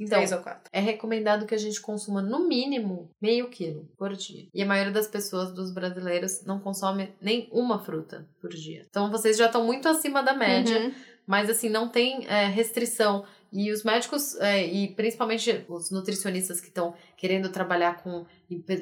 Então, 0.00 0.18
três 0.18 0.32
ou 0.32 0.38
quatro. 0.38 0.70
É 0.72 0.80
recomendado 0.80 1.46
que 1.46 1.54
a 1.54 1.58
gente 1.58 1.80
consuma 1.80 2.22
no 2.22 2.48
mínimo 2.48 3.10
meio 3.20 3.48
quilo 3.50 3.88
por 3.96 4.12
dia. 4.14 4.48
E 4.52 4.62
a 4.62 4.66
maioria 4.66 4.92
das 4.92 5.06
pessoas, 5.06 5.52
dos 5.52 5.72
brasileiros, 5.72 6.42
não 6.44 6.58
consome 6.58 7.14
nem 7.20 7.48
uma 7.52 7.78
fruta 7.78 8.26
por 8.40 8.50
dia. 8.50 8.86
Então 8.88 9.10
vocês 9.10 9.36
já 9.36 9.46
estão 9.46 9.64
muito 9.64 9.88
acima 9.88 10.22
da 10.22 10.32
média. 10.34 10.78
Uhum. 10.78 10.94
Mas 11.26 11.48
assim, 11.48 11.68
não 11.68 11.88
tem 11.88 12.26
é, 12.26 12.46
restrição 12.46 13.24
e 13.54 13.70
os 13.70 13.84
médicos, 13.84 14.34
é, 14.40 14.66
e 14.66 14.88
principalmente 14.88 15.64
os 15.68 15.88
nutricionistas 15.88 16.60
que 16.60 16.66
estão 16.66 16.92
querendo 17.16 17.48
trabalhar 17.50 18.02
com 18.02 18.26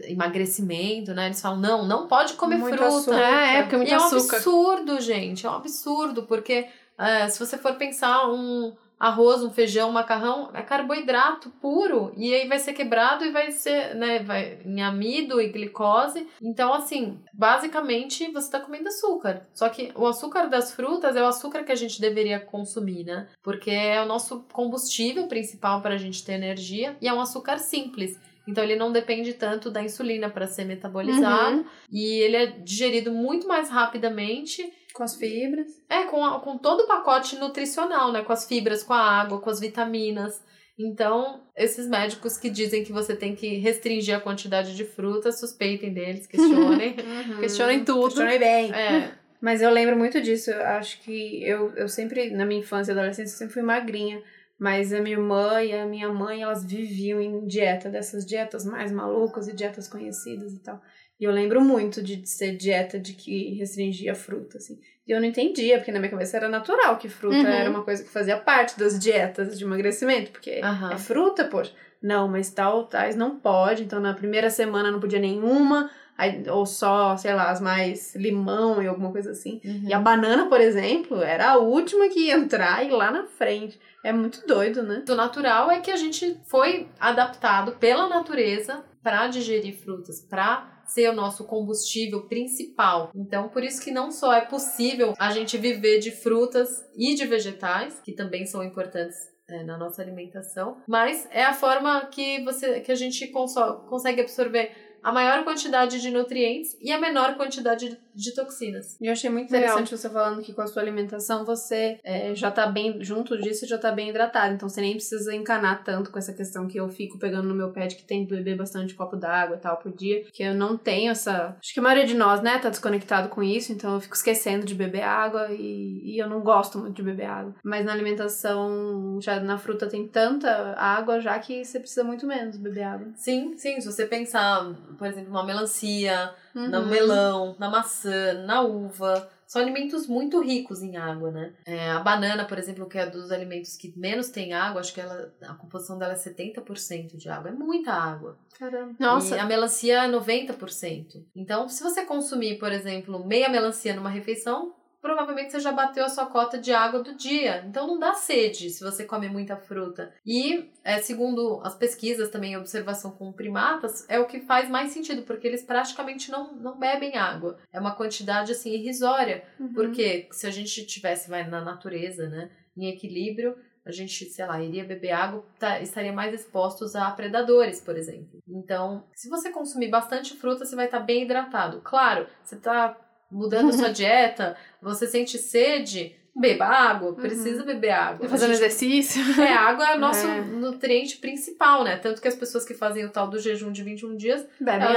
emagrecimento, 0.09 1.13
né? 1.13 1.27
Eles 1.27 1.43
falam, 1.43 1.61
não, 1.61 1.87
não 1.87 2.09
pode 2.09 2.33
comer 2.33 2.57
muito 2.57 2.79
fruta. 2.79 2.97
Açúcar. 2.97 3.19
É, 3.19 3.57
é, 3.57 3.63
porque 3.63 3.75
é 3.75 3.79
muito 3.79 3.91
e 3.91 3.95
açúcar. 3.95 4.17
é 4.17 4.17
um 4.17 4.37
absurdo, 4.39 5.01
gente. 5.03 5.47
É 5.47 5.51
um 5.51 5.55
absurdo, 5.55 6.23
porque 6.23 6.67
é, 6.97 7.29
se 7.29 7.39
você 7.39 7.59
for 7.59 7.75
pensar 7.75 8.27
um, 8.33 8.75
arroz, 9.03 9.43
um 9.43 9.51
feijão, 9.51 9.91
um 9.91 9.93
macarrão, 9.93 10.49
é 10.55 10.63
carboidrato 10.63 11.51
puro. 11.61 12.13
E 12.17 12.33
aí 12.33 12.47
vai 12.47 12.61
ser 12.61 12.73
quebrado 12.73 13.25
e 13.25 13.33
vai 13.33 13.51
ser, 13.51 13.97
né, 13.97 14.21
vai 14.21 14.61
em 14.65 14.81
amido 14.81 15.41
e 15.41 15.49
glicose. 15.49 16.29
Então, 16.41 16.73
assim, 16.73 17.19
basicamente 17.35 18.31
você 18.31 18.47
está 18.47 18.61
comendo 18.61 18.87
açúcar. 18.87 19.45
Só 19.53 19.69
que 19.69 19.91
o 19.97 20.07
açúcar 20.07 20.47
das 20.47 20.73
frutas 20.73 21.17
é 21.17 21.23
o 21.23 21.27
açúcar 21.27 21.65
que 21.65 21.73
a 21.73 21.77
gente 21.77 22.01
deveria 22.01 22.39
consumir, 22.39 23.03
né? 23.03 23.27
Porque 23.43 23.73
é 23.73 24.01
o 24.01 24.07
nosso 24.07 24.47
combustível 24.53 25.27
principal 25.27 25.83
para 25.83 25.95
a 25.95 25.99
gente 25.99 26.25
ter 26.25 26.35
energia 26.35 26.97
e 27.01 27.09
é 27.09 27.13
um 27.13 27.21
açúcar 27.21 27.59
simples. 27.59 28.17
Então 28.47 28.63
ele 28.63 28.77
não 28.77 28.91
depende 28.91 29.33
tanto 29.33 29.71
da 29.71 29.83
insulina 29.83 30.29
para 30.29 30.47
ser 30.47 30.65
metabolizado 30.65 31.59
uhum. 31.59 31.65
e 31.91 32.21
ele 32.21 32.37
é 32.37 32.47
digerido 32.47 33.13
muito 33.13 33.47
mais 33.47 33.71
rapidamente 33.71 34.73
com 34.93 35.03
as 35.03 35.17
fibras. 35.17 35.69
É, 35.89 36.05
com, 36.05 36.25
a, 36.25 36.41
com 36.41 36.59
todo 36.59 36.83
o 36.83 36.87
pacote 36.87 37.37
nutricional, 37.37 38.13
né? 38.13 38.23
Com 38.23 38.33
as 38.33 38.47
fibras, 38.47 38.83
com 38.83 38.93
a 38.93 39.01
água, 39.01 39.41
com 39.41 39.51
as 39.51 39.61
vitaminas. 39.61 40.43
Então, 40.79 41.43
esses 41.57 41.87
médicos 41.87 42.37
que 42.37 42.49
dizem 42.49 42.83
que 42.83 42.93
você 42.93 43.15
tem 43.15 43.35
que 43.35 43.59
restringir 43.59 44.17
a 44.17 44.21
quantidade 44.21 44.75
de 44.75 44.85
frutas, 44.85 45.39
suspeitem 45.39 45.93
deles, 45.93 46.27
questionem. 46.27 46.97
uhum. 47.29 47.41
Questionem 47.41 47.85
tudo. 47.85 48.05
Questionem 48.05 48.39
bem. 48.39 48.73
É. 48.73 49.13
Mas 49.41 49.61
eu 49.61 49.71
lembro 49.71 49.97
muito 49.97 50.21
disso. 50.21 50.51
Eu 50.51 50.65
acho 50.67 51.01
que 51.03 51.45
eu, 51.45 51.75
eu 51.75 51.89
sempre, 51.89 52.31
na 52.31 52.47
minha 52.47 52.61
infância 52.61 52.93
e 52.93 52.95
adolescência, 52.95 53.35
eu 53.35 53.39
sempre 53.39 53.55
fui 53.55 53.63
magrinha. 53.63 54.23
Mas 54.59 54.93
a 54.93 55.01
minha 55.01 55.17
irmã 55.17 55.61
e 55.61 55.73
a 55.73 55.85
minha 55.85 56.09
mãe, 56.09 56.43
elas 56.43 56.65
viviam 56.65 57.21
em 57.21 57.45
dieta, 57.47 57.91
dessas 57.91 58.25
dietas 58.25 58.65
mais 58.65 58.93
malucas 58.93 59.49
e 59.49 59.53
dietas 59.53 59.89
conhecidas 59.89 60.53
e 60.53 60.61
tal. 60.61 60.81
E 61.23 61.25
eu 61.25 61.31
lembro 61.31 61.61
muito 61.61 62.03
de 62.03 62.29
ser 62.29 62.57
dieta 62.57 62.99
de 62.99 63.13
que 63.13 63.55
restringia 63.55 64.13
fruta, 64.13 64.59
assim. 64.59 64.77
E 65.07 65.13
eu 65.13 65.21
não 65.21 65.29
entendia, 65.29 65.79
porque 65.79 65.93
na 65.93 66.01
minha 66.01 66.11
cabeça 66.11 66.37
era 66.37 66.49
natural 66.49 66.99
que 66.99 67.09
fruta 67.09 67.37
uhum. 67.37 67.47
era 67.47 67.71
uma 67.71 67.85
coisa 67.85 68.03
que 68.03 68.11
fazia 68.11 68.37
parte 68.37 68.77
das 68.77 68.99
dietas 68.99 69.57
de 69.57 69.63
emagrecimento, 69.63 70.33
porque 70.33 70.61
uhum. 70.61 70.91
é 70.91 70.99
fruta, 70.99 71.45
poxa. 71.45 71.73
Não, 72.03 72.27
mas 72.27 72.51
tal, 72.51 72.87
tais 72.89 73.15
não 73.15 73.39
pode. 73.39 73.85
Então 73.85 74.01
na 74.01 74.13
primeira 74.15 74.51
semana 74.51 74.91
não 74.91 74.99
podia 74.99 75.21
nenhuma, 75.21 75.89
aí, 76.19 76.43
ou 76.51 76.67
só, 76.67 77.17
sei 77.17 77.33
lá, 77.33 77.53
as 77.53 77.61
mais 77.61 78.17
limão 78.17 78.83
e 78.83 78.89
alguma 78.89 79.13
coisa 79.13 79.31
assim. 79.31 79.61
Uhum. 79.65 79.85
E 79.87 79.95
a 79.95 80.01
banana, 80.01 80.47
por 80.47 80.61
exemplo, 80.61 81.23
era 81.23 81.53
a 81.53 81.57
última 81.57 82.09
que 82.09 82.19
ia 82.27 82.35
entrar 82.35 82.85
e 82.85 82.91
lá 82.91 83.13
na 83.13 83.27
frente. 83.27 83.79
É 84.03 84.13
muito 84.13 84.45
doido, 84.45 84.83
né? 84.83 85.05
O 85.09 85.15
natural 85.15 85.71
é 85.71 85.79
que 85.79 85.93
a 85.93 85.97
gente 85.97 86.37
foi 86.47 86.89
adaptado 86.99 87.77
pela 87.79 88.09
natureza 88.09 88.83
para 89.01 89.29
digerir 89.29 89.77
frutas, 89.77 90.21
para 90.21 90.82
ser 90.93 91.09
o 91.11 91.15
nosso 91.15 91.45
combustível 91.45 92.27
principal. 92.27 93.11
Então, 93.15 93.49
por 93.49 93.65
isso 93.65 93.83
que 93.83 93.91
não 93.91 94.11
só 94.11 94.33
é 94.33 94.43
possível 94.43 95.15
a 95.19 95.31
gente 95.31 95.57
viver 95.57 95.99
de 95.99 96.11
frutas 96.11 96.69
e 96.97 97.15
de 97.15 97.27
vegetais, 97.27 98.01
que 98.01 98.13
também 98.13 98.47
são 98.47 98.63
importantes 98.63 99.17
é, 99.49 99.65
na 99.65 99.77
nossa 99.77 100.01
alimentação, 100.01 100.77
mas 100.87 101.29
é 101.31 101.45
a 101.45 101.53
forma 101.53 102.07
que 102.07 102.43
você 102.45 102.81
que 102.81 102.93
a 102.93 102.95
gente 102.95 103.29
consegue 103.29 104.21
absorver 104.21 104.71
a 105.03 105.13
maior 105.13 105.45
quantidade 105.45 106.01
de 106.01 106.11
nutrientes 106.11 106.77
e 106.81 106.93
a 106.93 106.99
menor 106.99 107.35
quantidade 107.37 107.99
de 108.15 108.35
toxinas. 108.35 108.97
E 109.01 109.07
eu 109.07 109.13
achei 109.13 109.31
muito 109.31 109.49
interessante 109.49 109.93
Legal. 109.93 109.99
você 109.99 110.11
falando 110.11 110.43
que 110.43 110.53
com 110.53 110.63
a 110.63 110.67
sua 110.67 110.83
alimentação 110.83 111.45
você 111.45 111.99
é, 112.05 112.35
já 112.35 112.51
tá 112.51 112.67
bem, 112.67 113.03
junto 113.03 113.37
disso, 113.39 113.67
já 113.67 113.79
tá 113.79 113.91
bem 113.91 114.11
hidratado. 114.11 114.55
Então 114.55 114.69
você 114.69 114.81
nem 114.81 114.93
precisa 114.93 115.35
encanar 115.35 115.83
tanto 115.83 116.11
com 116.11 116.19
essa 116.19 116.33
questão 116.33 116.69
que 116.69 116.79
eu 116.79 116.89
fico 116.89 117.19
pegando 117.19 117.49
no 117.49 117.55
meu 117.55 117.71
pé 117.71 117.87
de 117.87 117.97
que 117.97 118.05
tem 118.05 118.27
que 118.27 118.35
beber 118.35 118.57
bastante 118.57 118.95
copo 118.95 119.17
d'água 119.17 119.57
e 119.57 119.61
tal 119.61 119.77
por 119.79 119.93
dia. 119.93 120.25
Que 120.33 120.43
eu 120.43 120.55
não 120.55 120.77
tenho 120.77 121.11
essa. 121.11 121.57
Acho 121.59 121.73
que 121.73 121.81
a 121.81 121.83
maioria 121.83 122.07
de 122.07 122.15
nós, 122.15 122.43
né, 122.43 122.59
tá 122.59 122.69
desconectado 122.69 123.29
com 123.29 123.43
isso, 123.43 123.73
então 123.73 123.95
eu 123.95 124.01
fico 124.01 124.15
esquecendo 124.15 124.67
de 124.67 124.75
beber 124.75 125.03
água 125.03 125.49
e, 125.51 126.15
e 126.15 126.23
eu 126.23 126.29
não 126.29 126.41
gosto 126.41 126.79
muito 126.79 126.97
de 126.97 127.03
beber 127.03 127.27
água. 127.27 127.55
Mas 127.65 127.85
na 127.85 127.93
alimentação, 127.93 129.19
já 129.21 129.41
na 129.41 129.59
fruta 129.59 129.89
tem 129.89 130.07
tanta 130.07 130.75
água 130.77 131.21
já 131.21 131.39
que 131.39 131.65
você 131.65 131.81
precisa 131.81 132.05
muito 132.05 132.27
menos 132.27 132.57
beber 132.57 132.83
água. 132.83 133.09
Sim, 133.17 133.57
sim. 133.57 133.81
Se 133.81 133.91
você 133.91 134.07
pensar, 134.07 134.73
por 134.97 135.07
exemplo, 135.07 135.33
na 135.33 135.45
melancia, 135.45 136.35
uhum. 136.55 136.69
no 136.69 136.87
melão, 136.87 137.57
na 137.59 137.71
maçã, 137.71 138.35
na 138.45 138.61
uva. 138.63 139.31
São 139.47 139.61
alimentos 139.61 140.07
muito 140.07 140.41
ricos 140.41 140.83
em 140.83 140.97
água, 140.97 141.31
né? 141.31 141.53
É, 141.67 141.91
a 141.91 142.01
banana, 142.01 142.45
por 142.47 142.59
exemplo, 142.59 142.89
que 142.89 142.97
é 142.97 143.05
dos 143.05 143.31
alimentos 143.31 143.77
que 143.77 143.93
menos 143.99 144.31
tem 144.31 144.55
água, 144.55 144.81
acho 144.81 144.95
que 144.95 145.01
ela, 145.01 145.31
a 145.43 145.55
composição 145.55 145.99
dela 145.99 146.15
é 146.15 146.17
70% 146.17 147.17
de 147.17 147.29
água. 147.29 147.51
É 147.51 147.53
muita 147.53 147.93
água. 147.93 148.39
Caramba. 148.59 148.95
Nossa. 148.99 149.37
E 149.37 149.39
a 149.39 149.45
melancia 149.45 150.05
é 150.05 150.11
90%. 150.11 151.23
Então, 151.37 151.69
se 151.69 151.83
você 151.83 152.05
consumir, 152.07 152.59
por 152.59 152.73
exemplo, 152.73 153.27
meia 153.27 153.49
melancia 153.49 153.95
numa 153.95 154.09
refeição, 154.09 154.75
provavelmente 155.03 155.51
você 155.51 155.59
já 155.61 155.73
bateu 155.73 156.05
a 156.05 156.09
sua 156.09 156.27
cota 156.27 156.57
de 156.57 156.73
água 156.73 157.03
do 157.03 157.15
dia. 157.15 157.65
Então 157.67 157.87
não 157.89 157.99
dá 157.99 158.15
sede 158.15 158.71
se 158.71 158.83
você 158.83 159.05
come 159.05 159.29
muita 159.29 159.57
fruta. 159.57 160.15
E, 160.25 160.71
é, 160.85 160.99
segundo 161.03 161.61
as 161.65 161.75
pesquisas 161.75 162.31
também, 162.31 162.57
observação 162.57 163.11
com 163.11 163.33
primatas, 163.33 164.07
é 164.09 164.21
o 164.21 164.27
que 164.27 164.41
faz 164.41 164.71
mais 164.71 164.93
sentido, 164.93 165.23
porque 165.23 165.49
eles 165.49 165.65
praticamente 165.65 166.31
não, 166.31 166.55
não 166.55 166.79
bebem 166.79 167.17
água. 167.17 167.59
É 167.73 167.81
uma 167.81 167.97
quantidade 167.97 168.53
assim 168.53 168.73
irrisória. 168.73 169.45
Uhum. 169.59 169.73
Porque 169.75 170.29
se 170.31 170.47
a 170.47 170.51
gente 170.51 170.87
tivesse 170.87 171.29
vai 171.29 171.47
na 171.47 171.61
natureza, 171.61 172.29
né, 172.29 172.51
em 172.77 172.89
equilíbrio, 172.89 173.57
a 173.85 173.91
gente, 173.91 174.27
sei 174.27 174.47
lá, 174.47 174.63
iria 174.63 174.85
beber 174.85 175.11
água, 175.11 175.45
tá, 175.59 175.81
estaria 175.81 176.13
mais 176.13 176.33
expostos 176.33 176.95
a 176.95 177.11
predadores, 177.11 177.81
por 177.81 177.97
exemplo. 177.97 178.41
Então, 178.47 179.05
se 179.13 179.29
você 179.29 179.51
consumir 179.51 179.89
bastante 179.89 180.37
fruta, 180.37 180.65
você 180.65 180.77
vai 180.77 180.85
estar 180.85 181.01
tá 181.01 181.05
bem 181.05 181.25
hidratado. 181.25 181.81
Claro, 181.81 182.29
você 182.45 182.55
está 182.55 182.97
mudando 183.33 183.73
sua 183.73 183.89
dieta, 183.93 184.57
você 184.81 185.07
sente 185.07 185.39
sede, 185.39 186.15
beba 186.35 186.67
água, 186.67 187.11
uhum. 187.11 187.15
precisa 187.15 187.61
uhum. 187.61 187.67
beber 187.67 187.91
água. 187.91 188.29
Fazendo 188.29 188.55
gente, 188.55 188.65
exercício. 188.65 189.23
É, 189.41 189.53
água 189.53 189.91
é 189.91 189.97
o 189.97 190.01
nosso 190.01 190.27
é. 190.27 190.41
nutriente 190.41 191.19
principal, 191.19 191.85
né? 191.85 191.97
Tanto 191.97 192.21
que 192.21 192.29
as 192.29 192.35
pessoas 192.35 192.65
que 192.65 192.75
fazem 192.75 193.05
o 193.05 193.11
tal 193.11 193.29
do 193.29 193.39
jejum 193.39 193.73
de 193.73 193.83
21 193.83 194.17
dias 194.17 194.47
bebem, 194.61 194.89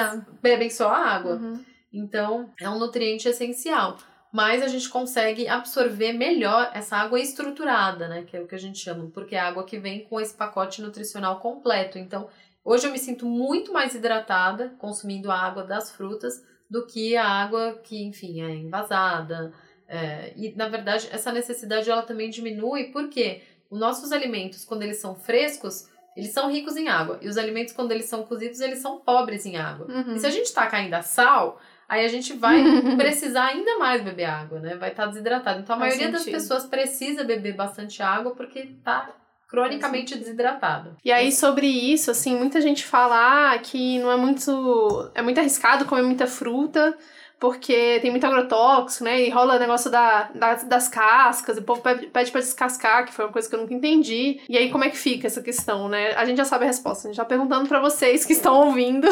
bebem 0.42 0.70
só 0.70 0.90
água. 0.90 1.36
Uhum. 1.36 1.64
Então, 1.92 2.50
é 2.60 2.70
um 2.70 2.80
nutriente 2.80 3.28
essencial. 3.28 3.98
Mas 4.32 4.62
a 4.62 4.68
gente 4.68 4.90
consegue 4.90 5.48
absorver 5.48 6.12
melhor 6.12 6.70
essa 6.74 6.98
água 6.98 7.18
estruturada, 7.20 8.10
né? 8.10 8.24
Que 8.24 8.36
é 8.36 8.42
o 8.42 8.48
que 8.48 8.56
a 8.56 8.60
gente 8.60 8.78
chama, 8.78 9.10
porque 9.14 9.34
é 9.34 9.40
a 9.40 9.48
água 9.48 9.64
que 9.64 9.80
vem 9.80 10.04
com 10.04 10.20
esse 10.20 10.34
pacote 10.34 10.82
nutricional 10.82 11.40
completo. 11.40 11.98
Então, 11.98 12.28
hoje 12.64 12.86
eu 12.86 12.92
me 12.92 13.00
sinto 13.00 13.26
muito 13.26 13.72
mais 13.72 13.96
hidratada 13.96 14.76
consumindo 14.78 15.32
a 15.32 15.40
água 15.40 15.64
das 15.64 15.90
frutas 15.90 16.44
do 16.70 16.86
que 16.86 17.16
a 17.16 17.28
água 17.28 17.80
que, 17.84 18.04
enfim, 18.04 18.42
é 18.42 18.50
envasada. 18.50 19.54
É, 19.88 20.34
e, 20.36 20.54
na 20.56 20.68
verdade, 20.68 21.08
essa 21.12 21.32
necessidade 21.32 21.90
ela 21.90 22.02
também 22.02 22.30
diminui 22.30 22.86
porque 22.86 23.42
os 23.70 23.80
nossos 23.80 24.12
alimentos, 24.12 24.66
quando 24.66 24.84
eles 24.84 24.98
são 24.98 25.16
frescos, 25.16 25.90
eles 26.16 26.32
são 26.32 26.50
ricos 26.50 26.76
em 26.76 26.88
água. 26.88 27.20
E 27.22 27.28
os 27.28 27.38
alimentos, 27.38 27.74
quando 27.74 27.92
eles 27.92 28.06
são 28.06 28.24
cozidos, 28.24 28.60
eles 28.62 28.80
são 28.80 29.00
pobres 29.00 29.46
em 29.46 29.58
água. 29.58 29.88
Uhum. 29.88 30.16
E 30.16 30.20
se 30.20 30.26
a 30.26 30.30
gente 30.30 30.54
tacar 30.54 30.80
ainda 30.80 31.02
sal, 31.02 31.60
aí 31.88 32.06
a 32.06 32.08
gente 32.08 32.34
vai 32.34 32.64
precisar 32.96 33.48
ainda 33.48 33.78
mais 33.78 34.02
beber 34.02 34.26
água, 34.26 34.60
né? 34.60 34.76
Vai 34.76 34.92
estar 34.92 35.04
tá 35.04 35.10
desidratado. 35.10 35.60
Então, 35.60 35.76
a 35.76 35.80
Faz 35.80 35.96
maioria 35.98 36.18
sentido. 36.18 36.34
das 36.34 36.42
pessoas 36.42 36.66
precisa 36.66 37.24
beber 37.24 37.54
bastante 37.54 38.02
água 38.02 38.34
porque 38.34 38.68
tá 38.84 39.14
cronicamente 39.48 40.18
desidratado. 40.18 40.96
E 41.04 41.12
aí, 41.12 41.32
sobre 41.32 41.68
isso, 41.68 42.12
assim, 42.12 42.36
muita 42.36 42.62
gente 42.62 42.84
fala 42.84 43.54
ah, 43.54 43.60
que 43.60 44.00
não 44.00 44.12
é 44.12 44.18
muito. 44.18 45.12
É 45.14 45.22
muito 45.22 45.40
arriscado 45.40 45.86
comer 45.86 46.02
muita 46.02 46.28
fruta, 46.28 46.98
porque 47.40 48.00
tem 48.02 48.12
muito 48.12 48.26
agrotóxico, 48.26 49.04
né? 49.04 49.22
E 49.22 49.30
rola 49.30 49.56
o 49.56 49.60
negócio 49.60 49.92
da, 49.92 50.30
da, 50.34 50.56
das 50.56 50.88
cascas, 50.88 51.58
o 51.58 51.62
povo 51.62 51.82
pede, 51.82 52.32
pra 52.32 52.42
descascar, 52.42 53.06
que 53.06 53.14
foi 53.14 53.26
uma 53.26 53.32
coisa 53.32 53.48
que 53.48 53.56
eu 53.56 53.60
nunca 53.60 53.74
entendi. 53.74 54.42
E 54.50 54.58
aí, 54.58 54.72
como 54.72 54.84
é 54.84 54.90
que 54.90 54.98
fica 54.98 55.28
essa 55.28 55.42
questão, 55.42 55.88
né? 55.88 56.14
A 56.16 56.26
gente 56.26 56.38
já 56.38 56.46
sabe 56.46 56.64
a 56.64 56.68
resposta, 56.68 57.08
a 57.08 57.12
gente 57.12 57.18
tá 57.18 57.26
perguntando 57.26 57.68
pra 57.68 57.80
vocês 57.80 58.26
que 58.26 58.34
estão 58.34 58.68
ouvindo, 58.68 59.08